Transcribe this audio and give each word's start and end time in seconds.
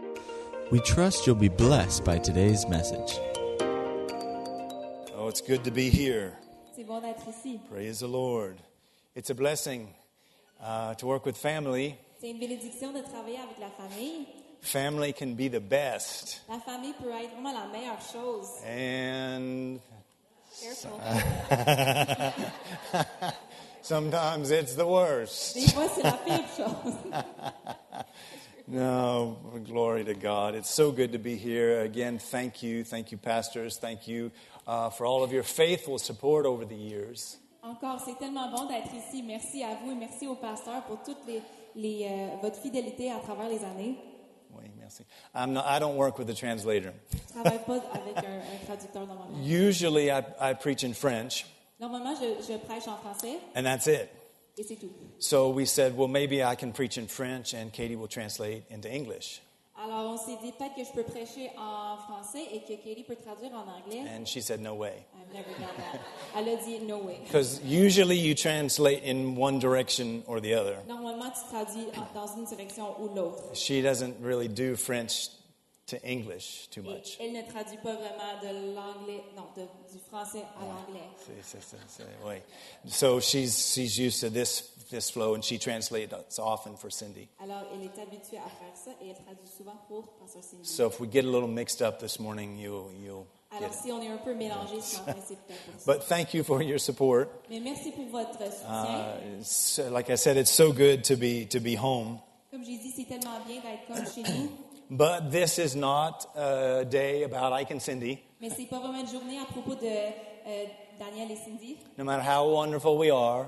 We 0.70 0.78
trust 0.78 1.26
you'll 1.26 1.34
be 1.34 1.48
blessed 1.48 2.04
by 2.04 2.18
today's 2.18 2.64
message. 2.68 3.18
Oh, 5.16 5.26
it's 5.26 5.40
good 5.40 5.64
to 5.64 5.72
be 5.72 5.90
here. 5.90 6.38
C'est 6.76 6.86
bon 6.86 7.00
d'être 7.00 7.28
ici. 7.28 7.60
Praise 7.68 7.98
the 7.98 8.06
Lord. 8.06 8.58
It's 9.16 9.30
a 9.30 9.34
blessing 9.34 9.88
uh, 10.62 10.94
to 10.94 11.08
work 11.08 11.26
with 11.26 11.36
family. 11.36 11.98
C'est 12.20 12.30
une 12.30 12.38
bénédiction 12.38 12.92
de 12.92 13.02
travailler 13.02 13.38
avec 13.38 13.58
la 13.58 13.70
famille. 13.70 14.28
Family 14.62 15.12
can 15.12 15.34
be 15.34 15.48
the 15.48 15.60
best, 15.60 16.42
La 16.48 16.58
famille 16.60 16.94
peut 16.94 17.10
être 17.10 17.32
vraiment 17.32 17.52
la 17.52 17.66
meilleure 17.66 18.00
chose. 18.00 18.48
and 18.64 19.80
Careful. 20.60 21.00
sometimes 23.82 24.50
it's 24.52 24.74
the 24.76 24.86
worst. 24.86 25.54
Des 25.54 25.66
fois, 25.72 25.88
c'est 25.94 26.02
la 26.04 26.12
pire 26.12 26.44
chose. 26.56 26.94
No, 28.68 29.36
glory 29.66 30.04
to 30.04 30.14
God. 30.14 30.54
It's 30.54 30.70
so 30.70 30.92
good 30.92 31.10
to 31.12 31.18
be 31.18 31.36
here. 31.36 31.80
Again, 31.82 32.18
thank 32.18 32.62
you. 32.62 32.84
Thank 32.84 33.10
you, 33.10 33.18
pastors. 33.18 33.76
Thank 33.78 34.06
you 34.06 34.30
uh, 34.68 34.88
for 34.90 35.04
all 35.04 35.24
of 35.24 35.32
your 35.32 35.42
faithful 35.42 35.98
support 35.98 36.46
over 36.46 36.64
the 36.64 36.76
years. 36.76 37.38
Encore, 37.64 38.00
c'est 38.04 38.16
tellement 38.18 38.48
bon 38.50 38.66
d'être 38.66 38.94
ici. 38.94 39.22
Merci 39.22 39.64
à 39.64 39.74
vous 39.82 39.90
et 39.90 39.94
merci 39.96 40.26
au 40.28 40.36
pasteur 40.36 40.82
pour 40.84 41.02
toute 41.02 41.18
les, 41.26 41.42
les, 41.74 42.06
euh, 42.08 42.28
votre 42.40 42.56
fidélité 42.60 43.10
à 43.10 43.18
travers 43.18 43.48
les 43.48 43.64
années. 43.64 43.96
I'm 45.34 45.52
not, 45.54 45.66
I 45.66 45.78
don't 45.78 45.96
work 45.96 46.18
with 46.18 46.28
a 46.30 46.34
translator. 46.34 46.92
Je 47.12 47.38
ne 47.38 47.42
travaille 47.42 47.64
pas 47.66 47.80
avec 47.94 48.16
un, 48.18 48.40
un 48.40 48.66
traducteur 48.66 49.06
normalement. 49.06 49.38
Usually, 49.44 50.10
I, 50.10 50.22
I 50.40 50.54
preach 50.54 50.84
in 50.84 50.92
French, 50.94 51.46
Normalement, 51.80 52.14
je, 52.14 52.42
je 52.46 52.58
prêche 52.58 52.86
en 52.88 52.96
français 52.98 53.38
and 53.54 53.64
that's 53.64 53.86
it. 53.86 54.08
et 54.58 54.62
c'est 54.62 54.76
tout. 54.76 54.90
So 55.18 55.48
we 55.50 55.64
said, 55.66 55.96
well, 55.96 56.08
maybe 56.08 56.42
I 56.42 56.54
can 56.54 56.72
preach 56.72 56.96
in 56.98 57.06
French 57.08 57.54
and 57.54 57.72
Katie 57.72 57.96
will 57.96 58.08
translate 58.08 58.64
into 58.70 58.88
English. 58.90 59.40
Alors, 59.74 60.12
on 60.12 60.18
s'est 60.18 60.36
dit 60.42 60.52
peut-être 60.52 60.74
que 60.76 60.84
je 60.84 60.92
peux 60.92 61.02
prêcher 61.02 61.50
en 61.56 61.96
français 61.96 62.44
et 62.52 62.60
que 62.60 62.74
Katie 62.82 63.04
peut 63.04 63.16
traduire 63.16 63.52
en 63.52 63.62
anglais. 63.62 64.02
And 64.16 64.26
she 64.26 64.40
said, 64.42 64.60
no 64.60 64.74
way. 64.74 65.04
I've 65.14 65.34
never 65.34 65.48
done 65.58 65.74
that. 65.78 66.00
Elle 66.36 66.48
a 66.48 66.56
dit 66.62 66.86
no 66.86 66.98
way. 66.98 67.20
Because 67.24 67.60
usually 67.64 68.16
you 68.16 68.34
translate 68.34 69.02
in 69.02 69.34
one 69.34 69.58
direction 69.58 70.22
or 70.26 70.40
the 70.40 70.54
other. 70.54 70.76
Normalement, 70.86 71.30
tu 71.30 71.40
traduis 71.50 71.86
dans 72.14 72.26
une 72.36 72.44
direction 72.44 72.94
ou 73.00 73.08
l'autre. 73.14 73.54
She 73.54 73.80
doesn't 73.82 74.14
really 74.22 74.48
do 74.48 74.76
French 74.76 75.30
to 75.86 75.96
English 76.04 76.68
too 76.70 76.80
much. 76.82 77.18
elle 77.20 77.32
ne 77.32 77.42
traduit 77.42 77.76
pas 77.78 77.94
vraiment 77.94 78.40
de 78.42 78.74
l'anglais, 78.74 79.22
non, 79.36 79.44
de- 79.56 79.66
du 79.92 79.98
français 80.08 80.42
à 80.56 80.64
l'anglais. 80.64 81.04
C'est- 81.42 81.60
c'est- 81.60 81.76
c'est- 81.88 82.26
ouais. 82.26 82.42
So 82.86 83.20
she's, 83.20 83.72
she's 83.74 83.98
used 83.98 84.20
to 84.20 84.30
this, 84.30 84.70
this 84.90 85.10
flow 85.10 85.34
and 85.34 85.42
she 85.42 85.58
translates 85.58 86.12
often 86.38 86.76
for 86.76 86.90
Cindy. 86.92 87.28
Alors, 87.42 87.64
elle 87.74 87.82
est 87.84 87.98
habituée 88.00 88.38
à 88.38 88.48
faire 88.48 88.74
ça 88.76 88.90
et 89.02 89.08
elle 89.10 89.16
traduit 89.24 89.48
souvent 89.56 89.76
pour 89.88 90.06
Pasteur 90.20 90.42
Cindy. 90.42 90.64
So 90.64 90.88
if 90.88 91.00
we 91.00 91.10
get 91.10 91.20
a 91.24 91.30
little 91.30 91.48
mixed 91.48 91.82
up 91.82 91.98
this 91.98 92.18
morning, 92.20 92.56
you'll, 92.58 92.90
you'll 93.02 93.26
get 93.50 93.58
Alors, 93.58 93.72
it. 93.72 93.78
si 93.82 93.90
on 93.92 94.00
est 94.00 94.08
un 94.08 94.18
peu 94.18 94.34
mélangé 94.34 94.80
ce 94.80 94.98
matin, 95.00 95.20
c'est 95.26 95.36
peut-être. 95.36 95.84
But 95.86 96.06
thank 96.08 96.32
you 96.32 96.44
for 96.44 96.62
your 96.62 96.78
support. 96.80 97.26
Mais 97.50 97.58
merci 97.60 97.90
pour 97.90 98.06
votre 98.06 98.38
soutien. 98.38 99.18
Uh, 99.88 99.90
like 99.90 100.08
I 100.08 100.16
said, 100.16 100.36
it's 100.36 100.52
so 100.52 100.72
good 100.72 101.02
to 101.04 101.16
be, 101.16 101.46
to 101.50 101.58
be 101.60 101.76
home. 101.76 102.18
Comme 102.52 102.64
j'ai 102.64 102.78
dit, 102.78 102.92
c'est 102.94 103.04
tellement 103.06 103.40
bien 103.46 103.60
d'être 103.60 103.86
comme 103.88 104.06
chez 104.14 104.22
nous. 104.22 104.48
But 104.94 105.30
this 105.30 105.58
is 105.58 105.74
not 105.74 106.26
a 106.36 106.84
day 106.84 107.22
about 107.24 107.54
Ike 107.54 107.70
and 107.72 107.80
Cindy. 107.80 108.18
Mais 108.42 108.50
c'est 108.54 108.66
pas 108.68 108.78
vraiment 108.78 109.00
une 109.00 109.08
journée 109.08 109.38
à 109.40 109.46
propos 109.50 109.74
de 109.74 109.86
euh, 109.86 110.64
Daniel 111.00 111.30
et 111.30 111.36
Cindy. 111.36 111.78
No 111.96 112.04
matter 112.04 112.22
how 112.22 112.46
wonderful 112.46 112.98
we 112.98 113.10
are, 113.10 113.46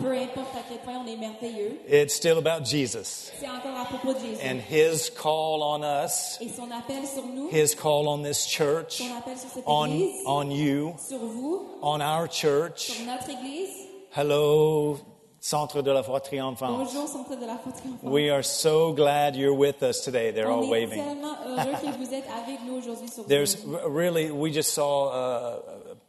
Peu 0.00 0.10
importe 0.16 0.56
à 0.56 0.62
quel 0.68 0.78
point 0.78 0.94
on 0.98 1.06
est 1.06 1.16
merveilleux, 1.16 1.78
it's 1.88 2.14
still 2.14 2.38
about 2.38 2.64
Jesus 2.64 3.30
c'est 3.38 3.46
encore 3.48 3.78
à 3.80 3.84
propos 3.84 4.14
de 4.14 4.18
Jésus. 4.18 4.40
and 4.44 4.58
his 4.68 5.10
call 5.10 5.62
on 5.62 5.84
us, 5.84 6.38
Et 6.40 6.48
son 6.48 6.68
appel 6.72 7.06
sur 7.06 7.24
nous, 7.24 7.48
his 7.52 7.76
call 7.76 8.08
on 8.08 8.22
this 8.24 8.44
church, 8.44 8.94
son 8.98 9.16
appel 9.16 9.38
sur 9.38 9.48
cette 9.50 9.62
on, 9.66 9.86
église, 9.86 10.22
on 10.26 10.50
you, 10.50 10.94
sur 10.98 11.18
vous, 11.18 11.68
on 11.82 12.00
our 12.00 12.26
church. 12.28 12.90
sur 12.90 13.06
notre 13.06 13.30
église. 13.30 13.70
Hello, 14.16 14.98
Centre 15.44 15.82
de 15.82 15.90
la 15.90 16.04
Foi 16.04 16.20
Triomphante. 16.20 16.78
Bonjour, 16.78 17.08
Centre 17.08 17.34
de 17.34 17.44
la 17.44 17.56
Foi 17.58 17.72
Triomphante. 17.72 18.12
We 18.12 18.30
are 18.30 18.44
so 18.44 18.92
glad 18.92 19.34
you're 19.34 19.52
with 19.52 19.82
us 19.82 20.00
today. 20.04 20.30
They're 20.30 20.48
all 20.48 20.60
On 20.62 20.72
est 20.72 20.86
waving. 20.86 21.02
tellement 21.02 21.36
heureux 21.44 21.72
que 21.80 21.98
vous 21.98 22.14
êtes 22.14 22.26
avec 22.30 22.60
nous 22.64 22.74
aujourd'hui 22.74 23.08
sur 23.08 23.24
There's 23.26 23.56
really, 23.84 24.30
we 24.30 24.52
just 24.52 24.72
saw, 24.72 25.08
uh, 25.08 25.60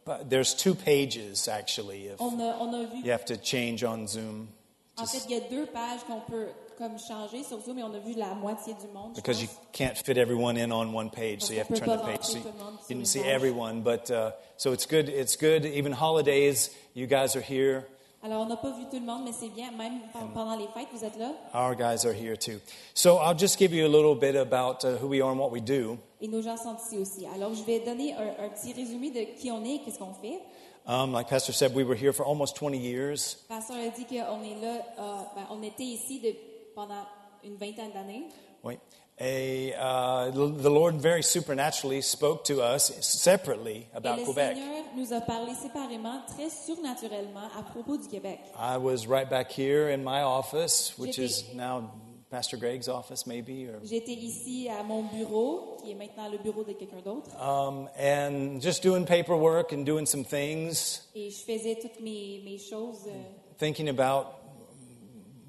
uh, 0.06 0.18
there's 0.28 0.54
two 0.54 0.76
pages 0.76 1.48
actually. 1.48 2.06
If 2.06 2.20
On 2.20 2.38
a, 2.38 2.56
on 2.60 2.74
a 2.74 2.86
vu, 2.86 3.02
you 3.02 3.10
have 3.10 3.24
to 3.24 3.36
change 3.36 3.82
on 3.82 4.06
Zoom. 4.06 4.50
en 4.96 5.06
fait, 5.06 5.24
il 5.28 5.32
y 5.32 5.36
a 5.36 5.40
deux 5.50 5.66
pages 5.66 6.04
qu'on 6.06 6.20
peut 6.20 6.46
comme 6.78 6.96
changer 7.00 7.42
sur 7.42 7.60
Zoom, 7.60 7.80
et 7.80 7.82
on 7.82 7.92
a 7.92 7.98
vu 7.98 8.14
la 8.16 8.34
moitié 8.34 8.74
du 8.74 8.86
monde. 8.94 9.16
because 9.16 9.42
you 9.42 9.48
can't 9.72 9.96
fit 9.98 10.16
everyone 10.16 10.56
in 10.56 10.70
on 10.70 10.92
one 10.92 11.10
page, 11.10 11.42
so 11.42 11.52
you 11.52 11.58
have 11.58 11.66
to 11.66 11.74
turn 11.74 11.98
the 11.98 12.04
page. 12.04 12.22
So 12.22 12.38
you, 12.38 12.44
you 12.44 12.52
didn't 12.88 13.08
see 13.08 13.22
everyone, 13.24 13.82
but 13.82 14.08
uh, 14.12 14.30
so 14.56 14.70
it's 14.72 14.86
good. 14.86 15.08
It's 15.08 15.34
good. 15.34 15.64
Even 15.66 15.90
holidays, 15.90 16.70
you 16.94 17.08
guys 17.08 17.34
are 17.34 17.40
here. 17.40 17.84
Alors, 18.24 18.40
on 18.42 18.46
n'a 18.46 18.56
pas 18.56 18.70
vu 18.70 18.84
tout 18.90 18.98
le 18.98 19.04
monde, 19.04 19.22
mais 19.24 19.32
c'est 19.32 19.50
bien. 19.50 19.70
Même 19.72 20.00
pe- 20.12 20.18
pendant 20.32 20.56
les 20.56 20.66
fêtes, 20.68 20.88
vous 20.92 21.04
êtes 21.04 21.16
là. 21.18 21.32
Our 21.54 21.74
guys 21.76 22.06
are 22.06 22.14
here 22.14 22.36
too. 22.38 22.58
So 22.94 23.18
I'll 23.18 23.36
just 23.38 23.58
give 23.58 23.74
you 23.74 23.84
a 23.84 23.88
little 23.88 24.14
bit 24.14 24.34
about 24.34 24.82
uh, 24.84 24.96
who 25.02 25.08
we 25.08 25.20
are 25.20 25.30
and 25.30 25.38
what 25.38 25.50
we 25.50 25.60
do. 25.60 25.98
Et 26.22 26.28
nos 26.28 26.40
gens 26.40 26.56
sont 26.56 26.74
ici 26.82 26.96
aussi. 26.98 27.26
Alors, 27.34 27.52
je 27.54 27.62
vais 27.64 27.80
donner 27.80 28.14
un, 28.14 28.44
un 28.46 28.48
petit 28.48 28.72
résumé 28.72 29.10
de 29.10 29.38
qui 29.38 29.50
on 29.50 29.62
est 29.64 29.74
et 29.74 29.78
qu'est-ce 29.80 29.98
qu'on 29.98 30.14
fait. 30.14 30.40
Um, 30.86 31.12
like 31.12 31.28
Pastor 31.28 31.54
said, 31.54 31.74
we 31.74 31.84
were 31.84 31.94
here 31.96 32.12
for 32.12 32.26
almost 32.26 32.56
20 32.58 32.74
years. 32.74 33.36
Pasteur 33.48 33.76
a 33.76 33.88
dit 33.90 34.04
qu'on 34.06 34.42
est 34.42 34.60
là, 34.60 34.82
euh, 34.98 35.14
ben, 35.36 35.42
on 35.50 35.62
était 35.62 35.82
ici 35.84 36.20
de- 36.20 36.34
pendant 36.74 37.04
une 37.44 37.56
vingtaine 37.56 37.92
d'années. 37.92 38.24
Wait. 38.62 38.78
A, 39.20 39.72
uh, 39.74 40.30
the 40.32 40.70
Lord 40.70 41.00
very 41.00 41.22
supernaturally 41.22 42.00
spoke 42.00 42.44
to 42.46 42.60
us 42.60 42.90
separately 43.00 43.86
Et 43.92 43.96
about 43.96 44.18
le 44.18 44.24
Quebec. 44.24 44.56
Seigneur 44.56 44.84
nous 44.96 45.12
a 45.12 45.20
parlé 45.20 45.54
séparément, 45.54 46.20
très 46.26 46.50
surnaturellement, 46.50 47.48
à 47.56 47.62
propos 47.62 47.96
du 47.96 48.08
Québec. 48.08 48.40
I 48.58 48.76
was 48.76 49.06
right 49.06 49.30
back 49.30 49.52
here 49.52 49.88
in 49.90 50.02
my 50.02 50.22
office, 50.22 50.98
which 50.98 51.20
is 51.20 51.44
now 51.54 51.92
Pastor 52.28 52.56
Greg's 52.56 52.88
office, 52.88 53.24
maybe, 53.24 53.68
or 53.68 53.78
J'étais 53.84 54.14
ici 54.14 54.68
à 54.68 54.82
mon 54.82 55.04
bureau, 55.04 55.76
qui 55.80 55.92
est 55.92 55.94
maintenant 55.94 56.28
le 56.28 56.38
bureau 56.38 56.64
de 56.64 56.72
quelqu'un 56.72 57.00
d'autre, 57.04 57.30
um, 57.40 57.88
and 57.96 58.60
just 58.60 58.82
doing 58.82 59.04
paperwork 59.06 59.72
and 59.72 59.84
doing 59.84 60.06
some 60.06 60.24
things, 60.24 61.02
et 61.14 61.30
je 61.30 61.44
faisais 61.44 61.78
toutes 61.80 62.00
mes, 62.00 62.42
mes 62.44 62.58
choses, 62.58 63.06
euh, 63.06 63.12
thinking 63.58 63.88
about 63.88 64.26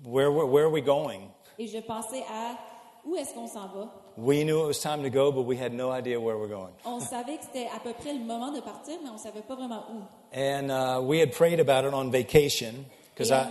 where 0.03 0.31
we're, 0.31 0.45
where 0.45 0.65
are 0.65 0.71
we 0.71 0.83
going. 0.83 1.31
et 1.57 1.65
je 1.65 1.79
pensais 1.79 2.23
à 2.31 2.55
où 3.05 3.16
est-ce 3.16 3.33
qu'on 3.33 3.47
s'en 3.47 3.67
va. 3.67 3.89
We 4.17 4.43
knew 4.45 4.63
it 4.63 4.67
was 4.67 4.79
time 4.79 5.03
to 5.03 5.09
go, 5.09 5.31
but 5.31 5.45
we 5.45 5.57
had 5.57 5.73
no 5.73 5.91
idea 5.91 6.19
where 6.19 6.38
we're 6.38 6.47
going. 6.47 6.71
On 6.85 6.99
savait 6.99 7.38
que 7.38 7.43
c'était 7.43 7.67
à 7.75 7.79
peu 7.79 7.93
près 7.93 8.13
le 8.13 8.23
moment 8.23 8.51
de 8.51 8.61
partir, 8.61 8.95
mais 9.03 9.09
on 9.09 9.17
savait 9.17 9.41
pas 9.41 9.55
vraiment 9.55 9.83
où. 9.91 10.01
And 10.33 10.69
uh, 10.71 11.01
we 11.01 11.19
had 11.19 11.31
prayed 11.33 11.59
about 11.59 11.85
it 11.85 11.93
on 11.93 12.09
vacation 12.11 12.85
because 13.13 13.31
I 13.31 13.45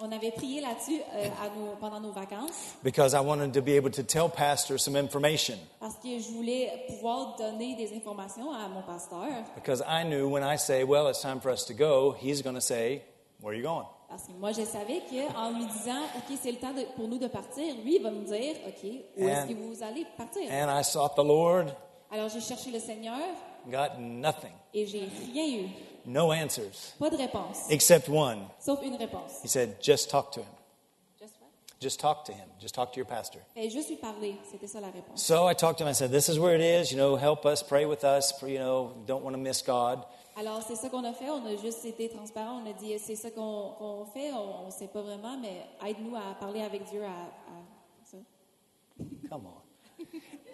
on, 0.00 0.10
avait 0.12 0.30
prié 0.30 0.62
là-dessus 0.62 1.00
euh, 1.14 1.28
nos- 1.54 1.76
pendant 1.78 2.00
nos 2.00 2.12
vacances, 2.12 2.74
because 2.82 3.12
I 3.12 3.20
wanted 3.20 3.52
to 3.52 3.60
be 3.60 3.76
able 3.76 3.90
to 3.90 4.02
tell 4.02 4.30
pastors 4.30 4.82
some 4.82 4.96
information 4.96 5.58
parce 5.78 5.96
que 5.96 6.18
je 6.18 6.30
voulais 6.32 6.70
pouvoir 6.88 7.36
donner 7.36 7.76
des 7.76 7.94
informations 7.94 8.50
à 8.52 8.68
mon 8.68 8.80
pasteur. 8.82 9.44
because 9.54 9.82
I 9.86 10.02
knew 10.04 10.28
when 10.30 10.42
I 10.42 10.56
say, 10.56 10.82
"Well, 10.84 11.08
it's 11.08 11.20
time 11.20 11.40
for 11.40 11.50
us 11.50 11.64
to 11.66 11.74
go," 11.74 12.16
he's 12.18 12.40
going 12.42 12.54
to 12.56 12.62
say, 12.62 13.02
"Where 13.40 13.52
are 13.52 13.56
you 13.56 13.62
going?" 13.62 13.86
Parce 14.10 14.24
que 14.24 14.32
moi, 14.32 14.50
je 14.50 14.62
savais 14.64 15.02
qu'en 15.08 15.50
lui 15.52 15.64
disant, 15.66 16.02
OK, 16.16 16.36
c'est 16.42 16.50
le 16.50 16.58
temps 16.58 16.72
de- 16.72 16.82
pour 16.96 17.06
nous 17.06 17.16
de 17.18 17.28
partir, 17.28 17.74
lui, 17.84 17.94
il 17.96 18.02
va 18.02 18.10
me 18.10 18.24
dire, 18.24 18.56
OK, 18.66 18.90
où 19.16 19.28
est-ce 19.28 19.46
que 19.46 19.52
vous 19.54 19.82
allez 19.84 20.04
partir? 20.16 20.42
And 20.50 20.68
I 20.68 20.82
sought 20.82 21.14
the 21.14 21.22
Lord, 21.24 21.66
Alors, 22.10 22.28
j'ai 22.28 22.40
cherché 22.40 22.72
le 22.72 22.80
Seigneur 22.80 23.16
got 23.68 24.00
nothing, 24.00 24.50
et 24.74 24.84
j'ai 24.84 25.08
rien 25.32 25.46
eu. 25.60 25.68
no 26.06 26.32
answers 26.32 26.94
Pas 26.98 27.08
de 27.08 27.16
réponse. 27.16 27.66
except 27.70 28.08
one. 28.08 28.48
Sauf 28.58 28.80
une 28.82 28.96
réponse. 28.96 29.40
He 29.44 29.48
said, 29.48 29.76
"Just 29.80 30.10
talk 30.10 30.32
to 30.32 30.40
him. 30.40 30.46
Just 31.20 31.34
what? 31.40 31.48
Just 31.80 32.00
talk 32.00 32.24
to 32.24 32.32
him. 32.32 32.48
Just 32.60 32.74
talk 32.74 32.90
to 32.90 32.98
your 32.98 33.06
pastor." 33.06 33.38
Et 33.54 33.70
juste 33.70 33.90
lui 33.90 33.96
parler, 33.96 34.34
c'était 34.50 34.66
ça 34.66 34.80
la 34.80 34.88
réponse. 34.88 35.22
So 35.24 35.48
I 35.48 35.54
talked 35.54 35.78
to 35.78 35.84
him. 35.84 35.90
I 35.90 35.94
said, 35.94 36.10
"This 36.10 36.28
is 36.28 36.36
where 36.40 36.56
it 36.56 36.62
is. 36.62 36.90
You 36.90 36.96
know, 36.98 37.16
help 37.16 37.44
us, 37.46 37.62
pray 37.62 37.84
with 37.84 38.02
us. 38.02 38.34
You 38.42 38.58
know, 38.58 38.92
don't 39.06 39.22
want 39.22 39.34
to 39.34 39.40
miss 39.40 39.62
God." 39.62 40.00
Alors, 40.36 40.62
c'est 40.66 40.76
ça 40.76 40.88
qu'on 40.88 41.04
a 41.04 41.12
fait. 41.12 41.28
On 41.28 41.44
a 41.46 41.56
juste 41.56 41.84
été 41.84 42.08
transparent. 42.08 42.62
On 42.64 42.70
a 42.70 42.72
dit, 42.72 42.98
c'est 42.98 43.16
ça 43.16 43.30
qu'on 43.30 44.06
fait. 44.14 44.30
On 44.32 44.66
ne 44.66 44.70
sait 44.70 44.88
pas 44.88 45.02
vraiment, 45.02 45.36
mais 45.38 45.66
aide-nous 45.88 46.16
à 46.16 46.34
parler 46.38 46.62
avec 46.62 46.84
Dieu 46.90 47.02
à, 47.02 47.08
à 47.08 47.62
ça. 48.04 48.16
Come 49.30 49.46
on. 49.46 49.60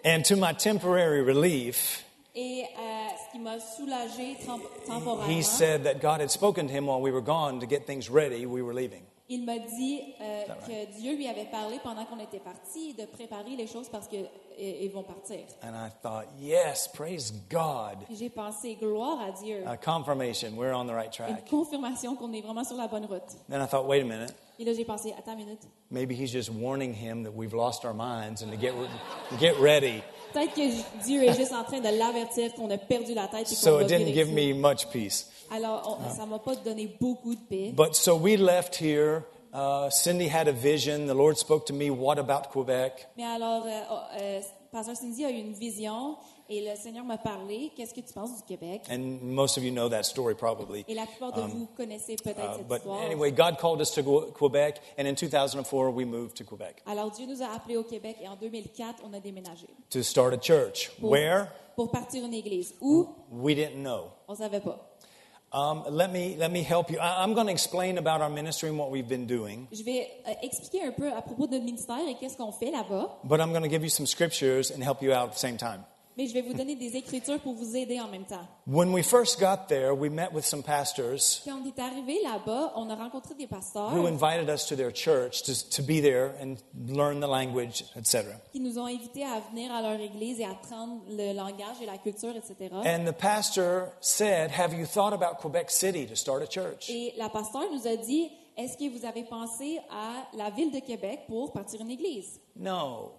And 0.05 0.23
to 0.25 0.35
my 0.35 0.53
temporary 0.53 1.21
relief, 1.21 2.03
Et 2.35 2.63
euh, 2.63 3.07
ce 3.25 3.31
qui 3.31 3.39
m'a 3.39 3.59
soulagé 3.59 4.35
temp- 4.45 4.61
temporairement, 4.85 5.27
he 5.27 5.41
said 5.41 5.83
that 5.85 5.95
God 6.01 6.21
had 6.21 6.29
spoken 6.29 6.67
to 6.67 6.73
him 6.73 6.85
while 6.85 7.01
we 7.01 7.11
were 7.11 7.23
gone 7.23 7.59
to 7.59 7.65
get 7.65 7.85
things 7.87 8.09
ready. 8.09 8.45
We 8.45 8.61
were 8.61 8.73
leaving. 8.75 9.03
Il 9.29 9.43
m'a 9.43 9.57
dit 9.59 10.01
euh, 10.21 10.43
que 10.65 10.97
Dieu 10.99 11.15
lui 11.17 11.27
avait 11.27 11.49
parlé 11.51 11.79
pendant 11.83 12.05
qu'on 12.05 12.19
était 12.19 12.39
partis 12.39 12.93
de 12.93 13.05
préparer 13.05 13.57
les 13.57 13.67
choses 13.67 13.89
parce 13.89 14.07
qu'ils 14.07 14.91
vont 14.93 15.03
partir. 15.03 15.39
And 15.61 15.73
I 15.75 15.89
thought, 16.01 16.27
yes, 16.39 16.87
praise 16.87 17.33
God. 17.49 17.97
J'ai 18.09 18.29
pensé, 18.29 18.75
gloire 18.75 19.19
à 19.19 19.31
Dieu. 19.31 19.63
A 19.67 19.75
confirmation, 19.75 20.55
we're 20.55 20.73
on 20.73 20.85
the 20.85 20.93
right 20.93 21.07
Une 21.19 21.25
track. 21.35 21.49
confirmation 21.49 22.15
qu'on 22.15 22.31
est 22.31 22.39
vraiment 22.41 22.63
sur 22.63 22.77
la 22.77 22.87
bonne 22.87 23.05
route. 23.05 23.35
Then 23.49 23.61
I 23.61 23.67
thought, 23.67 23.85
wait 23.85 24.01
a 24.01 24.05
minute. 24.05 24.33
Et 24.59 24.63
là, 24.63 24.71
j'ai 24.73 24.85
pensé, 24.85 25.13
attends 25.17 25.33
une 25.33 25.45
minute. 25.45 25.67
Maybe 25.91 26.15
he's 26.15 26.31
just 26.31 26.49
warning 26.49 26.93
him 26.93 27.23
that 27.23 27.33
we've 27.35 27.53
lost 27.53 27.83
our 27.83 27.93
minds 27.93 28.41
and 28.41 28.49
to 28.51 28.57
get, 28.57 28.73
get 29.39 29.59
ready. 29.59 30.01
Peut-être 30.33 30.53
que 30.53 31.03
Dieu 31.05 31.23
est 31.23 31.35
juste 31.35 31.53
en 31.53 31.63
train 31.63 31.79
de 31.79 31.89
l'avertir 31.97 32.53
qu'on 32.53 32.69
a 32.69 32.77
perdu 32.77 33.13
la 33.13 33.27
tête 33.27 33.41
et 33.51 33.55
qu'on 33.55 33.61
So 33.61 33.79
it 33.81 33.87
didn't 33.87 34.13
give 34.13 34.31
me 34.31 34.53
much 34.53 34.89
peace. 34.89 35.29
Alors, 35.51 35.99
on- 36.05 36.15
ça 36.15 36.25
m'a 36.25 36.39
pas 36.39 36.55
donné 36.55 36.87
beaucoup 36.99 37.35
de 37.35 37.41
paix. 37.41 37.71
But 37.75 37.95
so 37.95 38.15
we 38.15 38.37
left 38.37 38.75
here. 38.81 39.23
Uh, 39.53 39.89
Cindy 39.89 40.27
had 40.27 40.47
a 40.47 40.51
vision. 40.51 41.07
The 41.07 41.15
Lord 41.15 41.37
spoke 41.37 41.65
to 41.67 41.73
me, 41.73 41.89
what 41.89 42.17
about 42.19 42.49
Quebec? 42.51 43.07
Mais 43.17 43.23
alors, 43.23 43.63
euh, 43.65 43.81
euh, 44.19 44.41
Pasteur 44.71 44.95
Cindy 44.95 45.25
a 45.25 45.31
eu 45.31 45.37
une 45.39 45.53
vision 45.53 46.17
et 46.49 46.61
le 46.69 46.75
Seigneur 46.75 47.03
m'a 47.05 47.17
parlé. 47.17 47.71
Qu'est-ce 47.75 47.93
que 47.93 48.01
tu 48.01 48.13
penses 48.13 48.35
du 48.37 48.43
Québec? 48.43 48.81
And 48.91 49.19
most 49.23 49.57
of 49.57 49.63
you 49.63 49.71
know 49.71 49.89
that 49.89 50.03
story 50.03 50.35
probably. 50.35 50.83
Et 50.87 50.93
la 50.93 51.05
plupart 51.05 51.31
de 51.31 51.41
vous 51.41 51.67
connaissez 51.75 52.17
peut-être 52.17 52.37
Uh, 52.39 52.57
cette 52.57 52.67
but 52.67 52.77
histoire. 52.77 53.01
anyway, 53.01 53.31
God 53.31 53.57
called 53.59 53.79
us 53.81 53.91
to 53.93 54.03
go- 54.03 54.29
Quebec, 54.33 54.79
and 54.99 55.05
in 55.07 55.15
2004 55.15 55.89
we 55.91 56.05
moved 56.05 56.35
to 56.35 56.43
Quebec 56.43 56.83
Alors, 56.85 57.09
Dieu 57.11 57.25
nous 57.25 57.41
a 57.41 57.47
appelés 57.55 57.77
au 57.77 57.83
Québec 57.83 58.17
et 58.21 58.27
en 58.27 58.35
2004, 58.35 59.01
on 59.09 59.13
a 59.13 59.19
déménagé 59.19 59.67
to 59.89 60.03
start 60.03 60.33
a 60.33 60.37
church. 60.39 60.91
pour, 60.99 61.11
Where? 61.11 61.47
pour 61.75 61.89
partir 61.89 62.23
une 62.25 62.33
église. 62.33 62.75
Où? 62.81 63.07
We 63.31 63.55
didn't 63.55 63.81
know. 63.81 64.09
On 64.27 64.35
savait 64.35 64.59
pas. 64.59 64.77
Um, 65.53 65.83
let 65.89 66.11
me 66.11 66.35
let 66.37 66.51
me 66.51 66.61
help 66.61 66.91
you. 66.91 66.99
I, 66.99 67.23
I'm 67.23 67.33
going 67.33 67.47
to 67.47 67.53
explain 67.53 67.97
about 67.97 68.21
our 68.21 68.29
ministry 68.29 68.67
and 68.69 68.77
what 68.77 68.91
we've 68.91 69.07
been 69.07 69.25
doing, 69.27 69.67
Je 69.71 69.81
vais 69.83 70.07
euh, 70.27 70.33
expliquer 70.43 70.83
un 70.85 70.91
peu 70.91 71.09
à 71.13 71.21
propos 71.21 71.47
de 71.47 71.53
notre 71.53 71.63
ministère 71.65 71.99
et 72.07 72.15
qu'est-ce 72.15 72.35
qu'on 72.35 72.51
fait 72.51 72.69
là-bas. 72.69 73.19
but 73.23 73.39
I'm 73.39 73.51
going 73.51 73.63
to 73.63 73.69
give 73.69 73.81
you 73.83 73.89
some 73.89 74.05
scriptures 74.05 74.71
and 74.71 74.83
help 74.83 75.01
you 75.01 75.13
out 75.13 75.29
at 75.29 75.33
the 75.33 75.39
same 75.39 75.55
time. 75.57 75.85
Mais 76.17 76.25
je 76.25 76.33
vais 76.33 76.41
vous 76.41 76.53
donner 76.53 76.75
des 76.75 76.95
écritures 76.95 77.39
pour 77.39 77.53
vous 77.53 77.75
aider 77.75 77.99
en 77.99 78.07
même 78.07 78.25
temps. 78.25 78.47
When 78.65 78.91
we 78.91 79.07
first 79.07 79.39
got 79.39 79.67
there, 79.67 79.93
we 79.93 80.09
met 80.09 80.33
with 80.33 80.45
some 80.45 80.63
pastors 80.63 81.41
Quand 81.45 81.61
on 81.61 81.67
est 81.67 81.79
arrivé 81.79 82.17
là-bas, 82.23 82.73
on 82.75 82.89
a 82.89 82.95
rencontré 82.95 83.35
des 83.35 83.45
pasteurs 83.45 83.93
who 83.93 84.07
invited 84.07 84.49
us 84.49 84.65
to 84.65 84.75
their 84.75 84.91
church 84.91 85.43
to, 85.43 85.53
to 85.69 85.83
be 85.83 86.01
there 86.01 86.33
and 86.41 86.55
learn 86.87 87.19
the 87.19 87.27
language, 87.27 87.85
etc. 87.95 88.33
qui 88.51 88.59
nous 88.59 88.79
ont 88.79 88.87
invités 88.87 89.23
à 89.23 89.41
venir 89.51 89.71
à 89.71 89.81
leur 89.83 89.99
église 89.99 90.39
et 90.39 90.45
à 90.45 90.51
apprendre 90.51 91.03
le 91.07 91.33
langage 91.33 91.81
et 91.83 91.85
la 91.85 91.99
culture, 91.99 92.35
etc. 92.35 92.73
And 92.73 93.05
the 93.05 93.15
pastor 93.15 93.91
said, 94.01 94.49
Have 94.51 94.73
you 94.73 94.87
thought 94.87 95.13
about 95.13 95.39
Quebec 95.39 95.69
City 95.69 96.07
to 96.07 96.15
start 96.15 96.41
a 96.41 96.47
church? 96.47 96.89
Et 96.89 97.13
la 97.17 97.29
pasteur 97.29 97.71
nous 97.71 97.87
a 97.87 97.95
dit, 97.95 98.31
est-ce 98.57 98.75
que 98.75 98.89
vous 98.89 99.05
avez 99.05 99.23
pensé 99.23 99.79
à 99.91 100.25
la 100.35 100.49
ville 100.49 100.71
de 100.71 100.79
Québec 100.79 101.21
pour 101.27 101.51
partir 101.53 101.79
une 101.81 101.91
église? 101.91 102.39
No, 102.55 103.11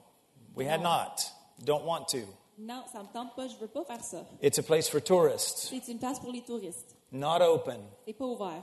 we 0.56 0.66
had 0.66 0.82
not. 0.82 1.30
Don't 1.64 1.84
want 1.84 2.08
to. 2.08 2.26
Non, 2.58 2.82
ça 2.92 3.00
me 3.02 3.08
tente 3.12 3.36
pas, 3.36 3.46
je 3.46 3.56
veux 3.56 3.68
pas 3.68 3.84
faire 3.84 4.02
ça. 4.02 4.18
It's 4.42 4.58
a 4.58 4.62
place 4.62 4.88
for 4.88 5.00
tourists, 5.00 5.68
C'est 5.70 5.88
une 5.92 5.98
place 5.98 6.18
pour 6.18 6.32
les 6.32 6.40
touristes. 6.42 6.96
not 7.12 7.40
open. 7.40 7.78
C'est 8.06 8.12
pas 8.14 8.24
ouvert. 8.24 8.62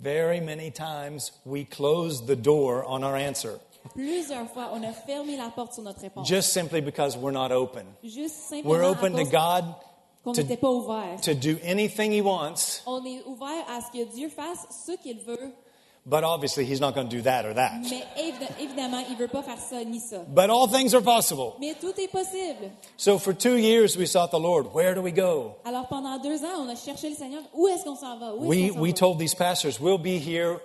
Very 0.00 0.40
many 0.40 0.70
times 0.72 1.30
we 1.46 1.64
closed 1.64 2.26
the 2.26 2.34
door 2.34 2.84
on 2.88 3.02
our 3.04 3.14
answer, 3.14 3.60
Plusieurs 3.94 4.48
fois, 4.50 4.70
on 4.72 4.82
a 4.84 4.92
fermé 4.92 5.36
la 5.36 5.50
porte 5.50 5.74
sur 5.74 5.82
notre 5.84 6.00
réponse. 6.00 6.26
just 6.28 6.52
simply 6.52 6.80
because 6.80 7.16
we're 7.16 7.32
not 7.32 7.52
open. 7.52 7.86
Juste 8.02 8.34
simplement 8.48 8.70
We're 8.70 8.84
à 8.84 8.90
open 8.90 9.12
to 9.14 9.24
God 9.24 9.64
qu'on 10.24 10.32
to- 10.32 10.42
n'était 10.42 10.56
pas 10.56 10.70
ouvert. 10.70 11.20
to 11.20 11.34
do 11.34 11.56
anything 11.64 12.12
He 12.12 12.20
wants, 12.20 12.82
On 12.86 13.04
est 13.04 13.22
ouvert 13.24 13.64
à 13.68 13.80
ce 13.80 13.90
que 13.96 14.04
Dieu 14.12 14.28
fasse 14.28 14.66
ce 14.86 14.92
qu'il 15.00 15.20
veut, 15.20 15.52
but 16.04 16.24
obviously 16.24 16.64
He's 16.64 16.80
not 16.80 16.94
going 16.94 17.08
to 17.08 17.16
do 17.16 17.22
that 17.22 17.44
or 17.46 17.54
that. 17.54 17.80
mais 17.88 18.04
évidemment, 18.58 19.02
il 19.08 19.16
veut 19.16 19.28
pas 19.28 19.42
faire 19.42 19.58
ça 19.58 19.84
ni 19.84 20.00
ça. 20.00 20.24
But 20.28 20.50
all 20.50 20.66
things 20.68 20.94
are 20.94 21.02
possible. 21.02 21.54
Mais 21.60 21.74
tout 21.80 21.94
est 21.98 22.08
possible. 22.10 22.70
So 22.96 23.18
for 23.18 23.32
two 23.32 23.56
years 23.56 23.96
we 23.96 24.06
sought 24.06 24.30
the 24.30 24.40
Lord. 24.40 24.72
Where 24.74 24.94
do 24.94 25.02
we 25.02 25.12
go? 25.12 25.56
Alors 25.64 25.86
pendant 25.88 26.18
deux 26.22 26.42
ans, 26.44 26.60
on 26.66 26.68
a 26.68 26.74
cherché 26.74 27.08
le 27.10 27.14
Seigneur. 27.16 27.42
Où 27.54 27.68
est-ce 27.68 27.84
qu'on 27.84 27.96
s'en 27.96 28.18
va? 28.18 28.34
Où 28.34 28.46
We, 28.46 28.70
we 28.72 28.90
va? 28.90 28.96
told 28.96 29.18
these 29.18 29.34
pastors, 29.34 29.78
we'll 29.80 29.98
be 29.98 30.18
here 30.18 30.58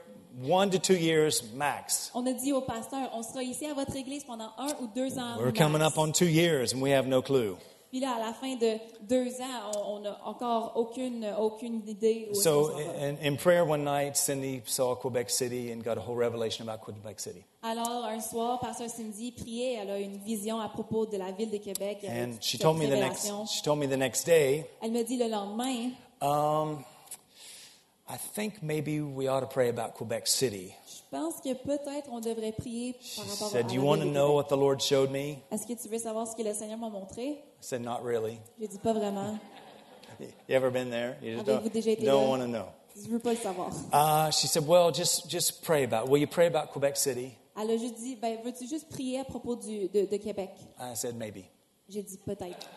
one 0.44 0.70
to 0.72 0.78
two 0.80 0.96
years 0.98 1.42
max. 1.56 2.12
On 2.14 2.26
a 2.28 2.34
dit 2.34 2.52
au 2.54 2.62
pasteur, 2.62 3.10
on 3.14 3.24
sera 3.24 3.42
ici 3.44 3.66
à 3.66 3.74
votre 3.74 3.96
église 3.96 4.24
pendant 4.24 4.50
un 4.58 4.68
ou 4.82 4.88
deux 4.96 5.18
ans. 5.18 5.38
We're 5.38 5.48
max. 5.48 5.58
coming 5.60 5.82
up 5.82 5.98
on 5.98 6.12
two 6.12 6.28
years 6.28 6.74
and 6.74 6.82
we 6.82 6.92
have 6.92 7.08
no 7.08 7.22
clue. 7.22 7.58
Puis 7.90 8.02
là, 8.02 8.16
à 8.16 8.20
la 8.20 8.34
fin 8.34 8.56
de 8.56 8.78
deux 9.02 9.40
ans, 9.42 9.72
on 9.88 10.00
n'a 10.00 10.20
encore 10.26 10.74
aucune, 10.76 11.26
aucune 11.40 11.82
idée 11.88 12.30
où 12.30 12.36
So 12.36 12.72
in, 12.78 13.16
in 13.24 13.36
prayer 13.38 13.66
one 13.66 13.84
night, 13.84 14.18
Cindy 14.18 14.62
saw 14.66 14.96
Quebec 14.96 15.30
City 15.30 15.72
and 15.72 15.84
got 15.84 15.98
a 15.98 16.02
whole 16.02 16.18
revelation 16.18 16.68
about 16.68 16.82
Quebec 16.82 17.20
City. 17.20 17.44
Alors, 17.64 18.06
un 18.06 18.20
soir, 18.20 18.60
pasteur 18.60 18.90
Cindy 18.90 19.32
priait, 19.32 19.80
elle 19.82 19.90
a 19.90 20.00
une 20.00 20.18
vision 20.18 20.60
à 20.60 20.70
propos 20.70 21.06
de 21.06 21.18
la 21.18 21.32
ville 21.32 21.50
de 21.50 21.58
Québec. 21.58 22.06
And 22.10 22.42
she 22.42 22.58
told 22.58 22.78
me 22.78 22.88
the 22.88 23.00
next, 23.00 23.32
she 23.50 23.62
told 23.62 23.80
me 23.80 23.88
the 23.88 23.98
next 23.98 24.26
day, 24.26 24.66
Elle 24.82 24.92
me 24.92 25.04
dit 25.04 25.18
le 25.18 25.28
lendemain, 25.30 25.92
um, 26.22 26.84
I 28.10 28.18
think 28.36 28.62
maybe 28.62 29.02
we 29.02 29.28
ought 29.28 29.42
to 29.42 29.48
pray 29.48 29.70
about 29.70 29.96
Quebec 29.96 30.28
City. 30.28 30.74
Je 31.12 31.18
pense 31.18 31.36
que 31.42 31.54
peut-être 31.54 32.10
on 32.12 32.20
devrait 32.20 32.52
prier 32.52 32.96
par 33.16 33.26
rapport 33.26 33.48
à 33.48 33.52
said, 33.52 33.64
la 33.64 33.68
Do 33.70 33.76
you 33.76 33.82
want 33.82 34.00
to 34.00 34.06
know 34.06 34.34
what 34.36 34.46
the 34.50 34.58
Lord 34.58 34.82
showed 34.82 35.10
me? 35.12 35.38
Est-ce 35.52 35.66
que 35.66 35.74
tu 35.74 35.88
veux 35.88 36.00
savoir 36.00 36.28
ce 36.28 36.36
que 36.36 36.44
le 36.44 36.54
Seigneur 36.54 36.78
m'a 36.78 36.90
montré? 36.90 37.24
I 37.30 37.38
said, 37.62 37.82
Not 37.82 38.02
really. 38.04 38.40
J'ai 38.60 38.68
dit 38.68 38.80
pas 38.80 38.94
vraiment. 38.94 39.38
You 40.20 40.56
ever 40.56 40.72
been 40.72 40.90
there? 40.90 41.16
You 41.22 41.38
just 41.38 41.48
Avez-vous 41.48 41.64
don't, 41.70 41.74
déjà 41.74 41.92
été 41.92 42.06
don't 42.06 42.24
là? 42.24 42.28
want 42.30 42.40
to 42.40 42.48
know. 42.48 42.66
Je 42.96 43.08
veux 43.10 43.20
pas 43.20 43.32
le 43.34 43.38
savoir. 43.38 43.70
Uh, 43.94 44.32
she 44.32 44.48
said, 44.48 44.66
Well, 44.68 44.92
just, 44.92 45.30
just 45.30 45.64
pray 45.64 45.84
about 45.84 46.06
it. 46.06 46.10
Will 46.10 46.18
you 46.20 46.28
pray 46.28 46.48
about 46.48 46.72
Quebec 46.72 46.98
City? 46.98 47.38
Elle 47.60 47.72
a 47.72 47.78
juste 47.78 47.96
dit, 47.96 48.16
ben, 48.16 48.38
veux-tu 48.44 48.68
juste 48.68 48.88
prier 48.90 49.20
à 49.20 49.24
propos 49.24 49.56
du, 49.56 49.88
de, 49.90 50.06
de 50.06 50.18
Québec? 50.18 50.50
I 50.80 50.96
said, 50.96 51.16
Maybe. 51.16 51.46
J'ai 51.90 52.02
dit 52.04 52.18
peut-être. 52.18 52.68